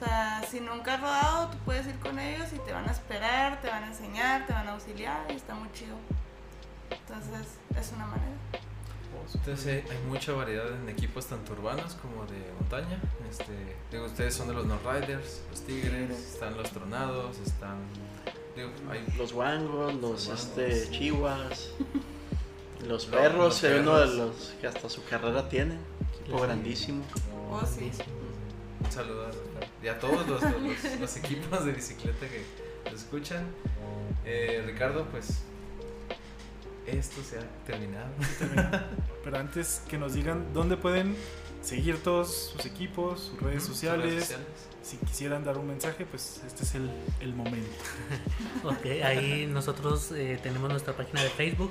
O 0.00 0.04
sea, 0.04 0.42
si 0.50 0.60
nunca 0.60 0.94
has 0.94 1.00
rodado, 1.00 1.48
tú 1.50 1.58
puedes 1.64 1.86
ir 1.86 1.98
con 1.98 2.18
ellos 2.18 2.48
y 2.54 2.58
te 2.60 2.72
van 2.72 2.88
a 2.88 2.92
esperar, 2.92 3.60
te 3.60 3.68
van 3.68 3.84
a 3.84 3.86
enseñar, 3.88 4.46
te 4.46 4.52
van 4.54 4.66
a 4.68 4.72
auxiliar 4.72 5.26
y 5.28 5.34
está 5.34 5.54
muy 5.54 5.70
chido. 5.72 5.96
Entonces, 6.90 7.46
es 7.78 7.92
una 7.94 8.06
manera. 8.06 8.30
Entonces 9.34 9.66
eh, 9.66 9.84
hay 9.88 9.98
mucha 10.08 10.32
variedad 10.32 10.66
en 10.72 10.88
equipos 10.88 11.26
tanto 11.26 11.52
urbanos 11.52 11.94
como 11.96 12.24
de 12.26 12.50
montaña. 12.58 12.98
Este, 13.30 13.76
digo, 13.92 14.06
ustedes 14.06 14.34
son 14.34 14.48
de 14.48 14.54
los 14.54 14.64
No 14.66 14.78
Riders, 14.78 15.42
los 15.50 15.60
Tigres, 15.62 16.10
están 16.10 16.56
los 16.56 16.70
Tronados, 16.70 17.38
están... 17.38 17.76
Digo, 18.56 18.70
hay 18.90 19.04
Los 19.16 19.32
guangos, 19.32 19.94
los 19.94 20.26
Los 20.26 20.40
este, 20.40 20.90
chihuas, 20.90 21.70
los 22.86 23.06
Lo- 23.08 23.16
perros, 23.18 23.62
los 23.62 23.64
es 23.64 23.80
uno 23.80 23.96
de 23.98 24.06
perros. 24.06 24.16
los 24.18 24.54
que 24.60 24.66
hasta 24.66 24.88
su 24.88 25.04
carrera 25.04 25.48
tiene, 25.48 25.76
equipo 26.20 26.38
Sí. 26.38 26.44
grandísimo. 26.44 27.04
Oh, 27.50 27.62
sí. 27.64 27.92
un 28.84 28.90
saludo 28.90 29.26
a, 29.26 29.30
y 29.82 29.88
a 29.88 29.98
todos 29.98 30.26
los, 30.28 30.42
los- 30.42 30.62
los- 30.62 31.00
los 31.00 31.16
equipos 31.16 31.64
de 31.64 31.72
bicicleta 31.72 32.26
que 32.28 32.44
nos 32.90 33.00
escuchan. 33.00 33.44
Eh, 34.24 34.62
Ricardo, 34.66 35.06
pues 35.06 35.42
esto 36.86 37.22
se 37.22 37.38
ha 37.38 37.42
terminado. 37.66 38.08
Pero 39.24 39.38
antes 39.38 39.82
que 39.88 39.96
nos 39.98 40.14
digan 40.14 40.52
dónde 40.52 40.76
pueden 40.76 41.14
seguir 41.62 42.02
todos 42.02 42.52
sus 42.52 42.66
equipos, 42.66 43.20
sus 43.20 43.40
redes 43.40 43.62
Sus 43.62 43.74
sociales. 43.74 44.06
redes 44.06 44.22
sociales. 44.24 44.46
Si 44.82 44.96
quisieran 44.96 45.44
dar 45.44 45.58
un 45.58 45.66
mensaje, 45.68 46.06
pues 46.06 46.40
este 46.46 46.64
es 46.64 46.74
el, 46.74 46.90
el 47.20 47.34
momento. 47.34 47.68
Ok, 48.64 48.86
ahí 49.04 49.46
nosotros 49.46 50.10
eh, 50.12 50.38
tenemos 50.42 50.70
nuestra 50.70 50.94
página 50.96 51.22
de 51.22 51.28
Facebook, 51.30 51.70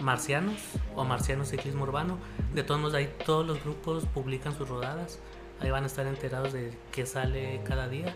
Marcianos 0.00 0.56
o 0.94 1.04
Marcianos 1.04 1.48
Ciclismo 1.48 1.82
Urbano. 1.84 2.18
De 2.54 2.62
todos 2.62 2.80
modos, 2.80 2.94
ahí 2.94 3.12
todos 3.24 3.46
los 3.46 3.62
grupos 3.62 4.04
publican 4.06 4.56
sus 4.56 4.68
rodadas. 4.68 5.18
Ahí 5.64 5.70
van 5.70 5.84
a 5.84 5.86
estar 5.86 6.06
enterados 6.06 6.52
de 6.52 6.72
qué 6.92 7.06
sale 7.06 7.60
cada 7.64 7.88
día. 7.88 8.14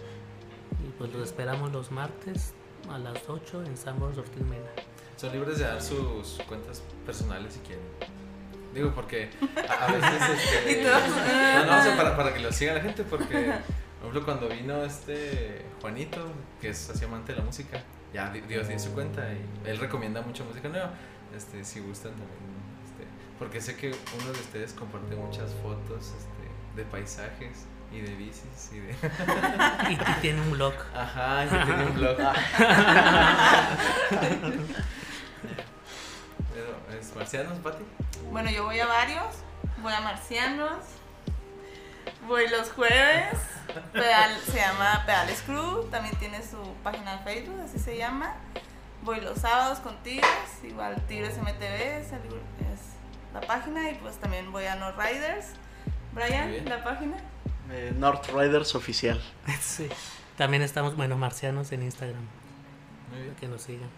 Y 0.86 0.90
pues 0.98 1.10
los 1.12 1.22
esperamos 1.22 1.72
los 1.72 1.90
martes 1.90 2.52
a 2.90 2.98
las 2.98 3.28
8 3.28 3.64
en 3.64 3.76
San 3.76 3.98
Borges 3.98 4.18
Ortiz 4.18 4.42
Mena. 4.42 4.68
Son 5.16 5.32
libres 5.32 5.58
de 5.58 5.64
dar 5.64 5.80
sus 5.82 6.40
cuentas 6.46 6.82
personales 7.06 7.54
si 7.54 7.60
quieren. 7.60 7.84
Digo, 8.74 8.92
porque 8.94 9.30
a, 9.68 9.90
veces. 9.90 10.40
Este, 10.66 10.84
no, 10.84 11.64
no, 11.66 11.78
o 11.78 11.82
sea, 11.82 11.96
para, 11.96 12.16
para 12.16 12.34
que 12.34 12.40
lo 12.40 12.52
siga 12.52 12.74
la 12.74 12.80
gente, 12.82 13.02
porque, 13.02 13.52
por 14.00 14.10
ejemplo, 14.10 14.24
cuando 14.24 14.48
vino 14.48 14.84
este 14.84 15.64
Juanito, 15.80 16.24
que 16.60 16.68
es 16.68 16.90
así 16.90 17.06
amante 17.06 17.32
de 17.32 17.38
la 17.38 17.44
música, 17.46 17.82
ya 18.12 18.30
di- 18.30 18.42
Dios 18.42 18.68
dio 18.68 18.78
su 18.78 18.92
cuenta 18.92 19.22
y 19.32 19.68
él 19.68 19.78
recomienda 19.78 20.20
mucha 20.20 20.44
música 20.44 20.68
nueva. 20.68 20.92
Este, 21.34 21.64
si 21.64 21.80
gustan 21.80 22.12
también. 22.12 22.58
Este, 22.84 23.04
porque 23.38 23.60
sé 23.62 23.74
que 23.76 23.88
uno 23.88 24.32
de 24.32 24.38
ustedes 24.38 24.74
comparte 24.74 25.16
muchas 25.16 25.50
fotos 25.62 26.12
este, 26.16 26.37
de 26.78 26.84
paisajes 26.84 27.66
y 27.92 28.00
de 28.00 28.14
bicis 28.14 28.70
y 28.72 28.78
de. 28.78 28.94
Y, 29.90 29.92
y 29.94 30.14
tiene 30.20 30.40
un 30.40 30.52
blog. 30.52 30.74
Ajá, 30.94 31.44
y 31.44 31.48
tiene 31.48 31.84
un 31.86 31.94
blog. 31.94 32.16
Pero, 36.54 36.76
¿Es 36.98 37.14
marcianos, 37.14 37.58
Pati? 37.58 37.84
Bueno, 38.30 38.50
yo 38.50 38.64
voy 38.64 38.80
a 38.80 38.86
varios. 38.86 39.34
Voy 39.82 39.92
a 39.92 40.00
Marcianos. 40.00 40.84
Voy 42.26 42.48
los 42.48 42.70
jueves. 42.72 43.38
Pedal- 43.92 44.38
se 44.46 44.56
llama 44.58 45.02
Pedales 45.06 45.42
Crew. 45.42 45.84
También 45.90 46.14
tiene 46.16 46.42
su 46.42 46.58
página 46.82 47.16
de 47.18 47.24
Facebook, 47.24 47.60
así 47.64 47.78
se 47.78 47.96
llama. 47.96 48.34
Voy 49.02 49.20
los 49.20 49.38
sábados 49.38 49.78
con 49.80 49.96
Tigres. 50.02 50.28
Igual 50.64 51.00
Tigres 51.06 51.36
MTV 51.38 52.00
es, 52.00 52.12
el- 52.12 52.40
es 52.72 52.80
la 53.34 53.40
página. 53.40 53.90
Y 53.90 53.94
pues 53.96 54.16
también 54.18 54.50
voy 54.52 54.64
a 54.66 54.74
No 54.74 54.92
Riders. 54.92 55.46
Brian, 56.12 56.64
la 56.64 56.82
página. 56.82 57.16
Eh, 57.70 57.92
North 57.96 58.28
Riders 58.34 58.74
oficial. 58.74 59.20
Sí. 59.60 59.88
También 60.36 60.62
estamos, 60.62 60.94
bueno, 60.96 61.16
Marcianos 61.16 61.72
en 61.72 61.82
Instagram. 61.82 62.22
Muy 63.10 63.22
bien. 63.22 63.34
Que 63.34 63.48
nos 63.48 63.62
sigan. 63.62 63.88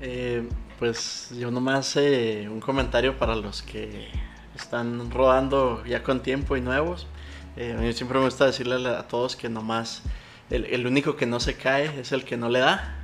Eh, 0.00 0.48
pues 0.78 1.30
yo 1.38 1.50
nomás 1.50 1.96
eh, 1.96 2.48
un 2.50 2.60
comentario 2.60 3.16
para 3.16 3.36
los 3.36 3.62
que 3.62 4.08
están 4.56 5.10
rodando 5.10 5.84
ya 5.86 6.02
con 6.02 6.20
tiempo 6.22 6.56
y 6.56 6.60
nuevos. 6.60 7.06
Eh, 7.56 7.74
a 7.78 7.80
mí 7.80 7.92
siempre 7.92 8.18
me 8.18 8.24
gusta 8.24 8.46
decirle 8.46 8.88
a 8.88 9.06
todos 9.06 9.36
que 9.36 9.48
nomás 9.48 10.02
el, 10.50 10.64
el 10.66 10.86
único 10.86 11.14
que 11.16 11.26
no 11.26 11.38
se 11.38 11.56
cae 11.56 12.00
es 12.00 12.10
el 12.12 12.24
que 12.24 12.36
no 12.36 12.48
le 12.48 12.58
da. 12.58 12.96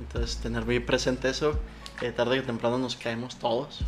Entonces 0.00 0.38
tener 0.38 0.64
muy 0.66 0.80
presente 0.80 1.28
eso. 1.28 1.58
eh, 2.00 2.10
tarde 2.10 2.40
que 2.40 2.42
temprano 2.42 2.76
nos 2.78 2.96
caemos 2.96 3.36
todos. 3.36 3.84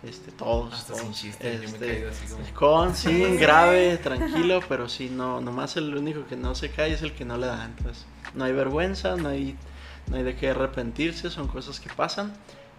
Todos. 0.00 0.14
Este, 0.14 0.32
todos. 0.32 0.74
Hasta 0.74 0.92
todos. 0.92 1.02
sin 1.02 1.12
chiste, 1.12 1.52
yo 1.52 1.58
me 1.58 1.64
he 1.64 1.66
Este, 1.66 1.86
caído 1.86 2.10
así 2.10 2.26
como. 2.26 2.54
Con, 2.54 2.94
sin, 2.94 3.36
grave, 3.38 3.96
tranquilo, 3.98 4.60
pero 4.68 4.88
sí, 4.88 5.10
no, 5.10 5.40
nomás 5.40 5.76
el 5.76 5.94
único 5.94 6.26
que 6.26 6.36
no 6.36 6.54
se 6.54 6.70
cae 6.70 6.92
es 6.92 7.02
el 7.02 7.12
que 7.12 7.24
no 7.24 7.36
le 7.36 7.46
da. 7.46 7.64
Entonces, 7.64 8.04
no 8.34 8.44
hay 8.44 8.52
vergüenza, 8.52 9.16
no 9.16 9.28
hay, 9.28 9.56
no 10.08 10.16
hay 10.16 10.22
de 10.22 10.36
qué 10.36 10.50
arrepentirse, 10.50 11.30
son 11.30 11.48
cosas 11.48 11.80
que 11.80 11.90
pasan. 11.90 12.32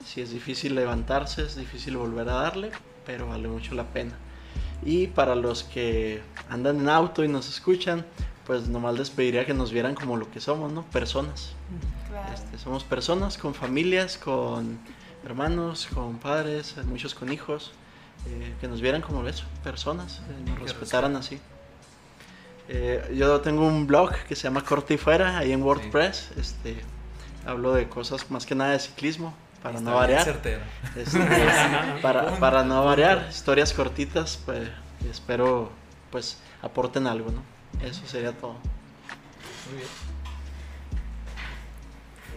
Si 0.05 0.21
es 0.21 0.31
difícil 0.31 0.75
levantarse, 0.75 1.41
es 1.41 1.55
difícil 1.57 1.97
volver 1.97 2.29
a 2.29 2.33
darle, 2.33 2.71
pero 3.05 3.27
vale 3.27 3.47
mucho 3.49 3.75
la 3.75 3.83
pena. 3.85 4.13
Y 4.81 5.07
para 5.07 5.35
los 5.35 5.63
que 5.63 6.21
andan 6.49 6.79
en 6.79 6.89
auto 6.89 7.23
y 7.25 7.27
nos 7.27 7.49
escuchan, 7.49 8.05
pues 8.45 8.69
nomás 8.69 8.97
les 8.97 9.09
pediría 9.09 9.45
que 9.45 9.53
nos 9.53 9.73
vieran 9.73 9.93
como 9.93 10.15
lo 10.15 10.31
que 10.31 10.39
somos, 10.39 10.71
¿no? 10.71 10.83
Personas. 10.85 11.51
Claro. 12.09 12.33
Este, 12.33 12.57
somos 12.57 12.85
personas 12.85 13.37
con 13.37 13.53
familias, 13.53 14.17
con 14.17 14.79
hermanos, 15.25 15.87
con 15.93 16.17
padres, 16.17 16.75
muchos 16.85 17.13
con 17.15 17.31
hijos, 17.31 17.71
eh, 18.27 18.53
que 18.59 18.67
nos 18.67 18.81
vieran 18.81 19.01
como 19.01 19.27
eso, 19.27 19.45
personas, 19.63 20.21
eh, 20.29 20.49
nos 20.49 20.59
respetaran 20.59 21.15
así. 21.15 21.39
Eh, 22.67 23.15
yo 23.15 23.41
tengo 23.41 23.65
un 23.65 23.87
blog 23.87 24.13
que 24.27 24.35
se 24.35 24.43
llama 24.43 24.63
Corte 24.63 24.93
y 24.93 24.97
Fuera, 24.97 25.37
ahí 25.37 25.51
en 25.51 25.63
WordPress. 25.63 26.31
Este, 26.37 26.81
hablo 27.45 27.73
de 27.73 27.89
cosas 27.89 28.29
más 28.29 28.45
que 28.45 28.55
nada 28.55 28.71
de 28.71 28.79
ciclismo, 28.79 29.33
para 29.63 29.79
Está 29.79 29.89
no 29.89 29.95
variar. 29.95 30.23
certero. 30.23 30.61
Este, 30.95 31.19
para, 32.01 32.39
para 32.39 32.63
no 32.63 32.85
variar, 32.85 33.27
historias 33.29 33.73
cortitas, 33.73 34.39
pues 34.45 34.69
espero 35.09 35.71
pues 36.11 36.37
aporten 36.61 37.07
algo, 37.07 37.31
¿no? 37.31 37.41
Eso 37.85 38.05
sería 38.05 38.31
todo. 38.33 38.53
Muy 39.69 39.77
bien. 39.77 40.08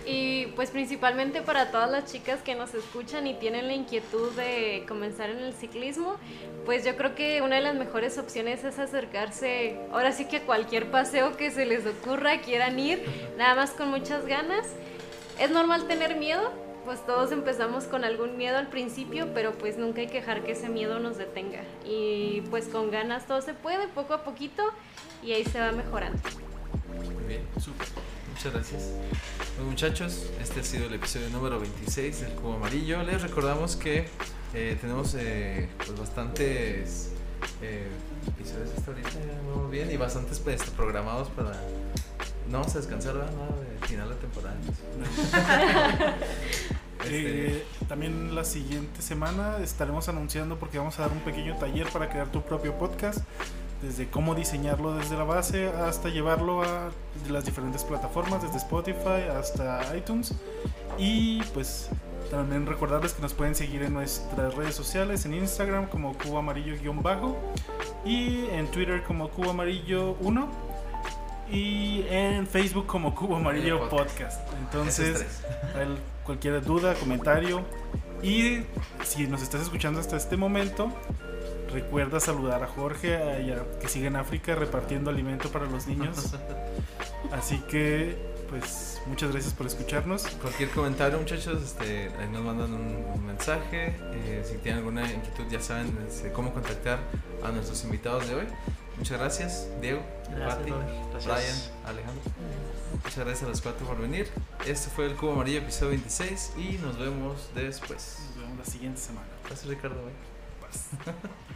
Y 0.04 0.46
pues 0.56 0.70
principalmente 0.70 1.42
para 1.42 1.70
todas 1.70 1.90
las 1.90 2.10
chicas 2.10 2.42
que 2.42 2.54
nos 2.54 2.74
escuchan 2.74 3.26
y 3.26 3.34
tienen 3.34 3.68
la 3.68 3.74
inquietud 3.74 4.32
de 4.32 4.84
comenzar 4.88 5.30
en 5.30 5.38
el 5.38 5.52
ciclismo, 5.52 6.16
pues 6.64 6.84
yo 6.84 6.96
creo 6.96 7.14
que 7.14 7.40
una 7.40 7.56
de 7.56 7.62
las 7.62 7.76
mejores 7.76 8.18
opciones 8.18 8.64
es 8.64 8.78
acercarse 8.78 9.78
ahora 9.92 10.12
sí 10.12 10.24
que 10.24 10.38
a 10.38 10.42
cualquier 10.42 10.90
paseo 10.90 11.36
que 11.36 11.50
se 11.50 11.66
les 11.66 11.86
ocurra, 11.86 12.40
quieran 12.40 12.78
ir, 12.78 13.04
nada 13.36 13.54
más 13.54 13.70
con 13.70 13.90
muchas 13.90 14.26
ganas. 14.26 14.66
Es 15.38 15.50
normal 15.50 15.86
tener 15.86 16.16
miedo, 16.16 16.52
pues 16.84 17.04
todos 17.06 17.30
empezamos 17.30 17.84
con 17.84 18.04
algún 18.04 18.36
miedo 18.36 18.58
al 18.58 18.68
principio, 18.68 19.28
pero 19.32 19.52
pues 19.52 19.78
nunca 19.78 20.00
hay 20.00 20.08
que 20.08 20.18
dejar 20.18 20.42
que 20.42 20.52
ese 20.52 20.68
miedo 20.68 20.98
nos 20.98 21.16
detenga. 21.16 21.62
Y 21.84 22.42
pues 22.50 22.66
con 22.66 22.90
ganas 22.90 23.26
todo 23.26 23.40
se 23.40 23.54
puede, 23.54 23.86
poco 23.88 24.14
a 24.14 24.24
poquito, 24.24 24.64
y 25.22 25.32
ahí 25.32 25.44
se 25.44 25.60
va 25.60 25.70
mejorando. 25.70 26.18
Muy 26.88 27.24
bien. 27.24 27.42
Muchas 28.32 28.52
gracias. 28.52 28.82
Pues 29.56 29.68
muchachos, 29.68 30.30
este 30.40 30.60
ha 30.60 30.64
sido 30.64 30.86
el 30.86 30.94
episodio 30.94 31.28
número 31.30 31.60
26 31.60 32.20
del 32.22 32.32
Cubo 32.32 32.54
Amarillo. 32.54 33.02
Les 33.02 33.20
recordamos 33.22 33.76
que 33.76 34.08
eh, 34.54 34.76
tenemos 34.80 35.14
eh, 35.18 35.68
pues 35.76 35.98
bastantes 35.98 37.10
eh, 37.60 37.88
episodios 38.26 38.70
hasta 38.76 38.90
ahorita, 38.90 39.10
vamos 39.48 39.70
bien, 39.70 39.90
y 39.90 39.96
bastantes 39.96 40.38
pues, 40.40 40.62
programados 40.70 41.28
para... 41.30 41.52
No 42.50 42.58
vamos 42.58 42.74
a 42.74 42.78
descansar, 42.78 43.14
¿verdad? 43.14 43.32
Nada 43.32 43.54
de 43.60 43.86
final 43.86 44.08
de 44.08 44.14
temporada. 44.16 44.56
Este, 47.04 47.56
Eh, 47.58 47.64
también 47.88 48.34
la 48.34 48.44
siguiente 48.44 49.02
semana 49.02 49.58
estaremos 49.58 50.08
anunciando 50.08 50.58
porque 50.58 50.78
vamos 50.78 50.98
a 50.98 51.02
dar 51.02 51.12
un 51.12 51.18
pequeño 51.20 51.56
taller 51.56 51.88
para 51.88 52.08
crear 52.08 52.30
tu 52.30 52.42
propio 52.42 52.78
podcast, 52.78 53.18
desde 53.82 54.08
cómo 54.08 54.34
diseñarlo 54.34 54.94
desde 54.94 55.16
la 55.16 55.24
base 55.24 55.66
hasta 55.68 56.08
llevarlo 56.08 56.62
a 56.62 56.90
las 57.28 57.44
diferentes 57.44 57.84
plataformas, 57.84 58.42
desde 58.42 58.58
Spotify 58.58 59.28
hasta 59.36 59.96
iTunes. 59.96 60.32
Y 60.98 61.42
pues 61.54 61.90
también 62.30 62.66
recordarles 62.66 63.12
que 63.12 63.22
nos 63.22 63.34
pueden 63.34 63.54
seguir 63.54 63.82
en 63.82 63.92
nuestras 63.92 64.54
redes 64.54 64.74
sociales, 64.74 65.26
en 65.26 65.34
Instagram 65.34 65.88
como 65.88 66.16
Cubo 66.16 66.38
Amarillo-bajo 66.38 67.36
y 68.04 68.46
en 68.46 68.70
Twitter 68.70 69.02
como 69.02 69.28
Cubo 69.28 69.50
Amarillo 69.50 70.16
1 70.20 70.48
y 71.50 72.06
en 72.08 72.46
Facebook 72.46 72.86
como 72.86 73.14
Cubo 73.14 73.36
Amarillo 73.36 73.88
Podcast. 73.88 74.40
Entonces, 74.60 75.26
cualquier 76.24 76.62
duda, 76.62 76.94
comentario. 76.94 77.62
Y 78.22 78.62
si 79.04 79.26
nos 79.26 79.42
estás 79.42 79.62
escuchando 79.62 79.98
hasta 80.00 80.16
este 80.16 80.36
momento, 80.36 80.92
recuerda 81.72 82.20
saludar 82.20 82.62
a 82.62 82.66
Jorge, 82.66 83.16
a 83.16 83.38
ella, 83.38 83.64
que 83.80 83.88
sigue 83.88 84.06
en 84.06 84.16
África 84.16 84.54
repartiendo 84.54 85.10
alimento 85.10 85.50
para 85.50 85.66
los 85.66 85.86
niños. 85.86 86.34
Así 87.32 87.58
que, 87.68 88.16
pues, 88.50 89.00
muchas 89.06 89.32
gracias 89.32 89.54
por 89.54 89.66
escucharnos. 89.66 90.26
Cualquier 90.40 90.70
comentario, 90.70 91.18
muchachos, 91.18 91.62
este, 91.62 92.10
ahí 92.20 92.28
nos 92.30 92.42
mandan 92.42 92.72
un, 92.74 93.04
un 93.14 93.26
mensaje. 93.26 93.96
Eh, 94.12 94.42
si 94.44 94.58
tienen 94.58 94.78
alguna 94.78 95.10
inquietud, 95.10 95.44
ya 95.50 95.60
saben 95.60 95.96
este, 96.06 96.30
cómo 96.32 96.52
contactar 96.52 96.98
a 97.42 97.50
nuestros 97.50 97.82
invitados 97.84 98.28
de 98.28 98.34
hoy. 98.34 98.46
muchas 98.98 99.18
gracias, 99.18 99.68
Diego, 99.80 100.02
Gracias, 100.28 100.54
Pati, 100.56 100.70
Robert. 100.70 100.90
Gracias. 101.12 101.72
Brian, 101.74 101.88
Alejandro. 101.88 102.22
Muchas 103.02 103.16
gracias 103.16 103.42
a 103.42 103.48
los 103.48 103.60
cuatro 103.60 103.86
por 103.86 103.98
venir. 103.98 104.28
Este 104.66 104.90
fue 104.90 105.06
el 105.06 105.16
Cubo 105.16 105.32
Amarillo, 105.32 105.58
episodio 105.58 105.90
26. 105.90 106.52
Y 106.58 106.78
nos 106.78 106.98
vemos 106.98 107.50
después. 107.54 108.18
Nos 108.28 108.44
vemos 108.44 108.58
la 108.58 108.64
siguiente 108.64 109.00
semana. 109.00 109.26
Gracias, 109.46 109.66
Ricardo. 109.66 109.96
Paz. 110.60 110.90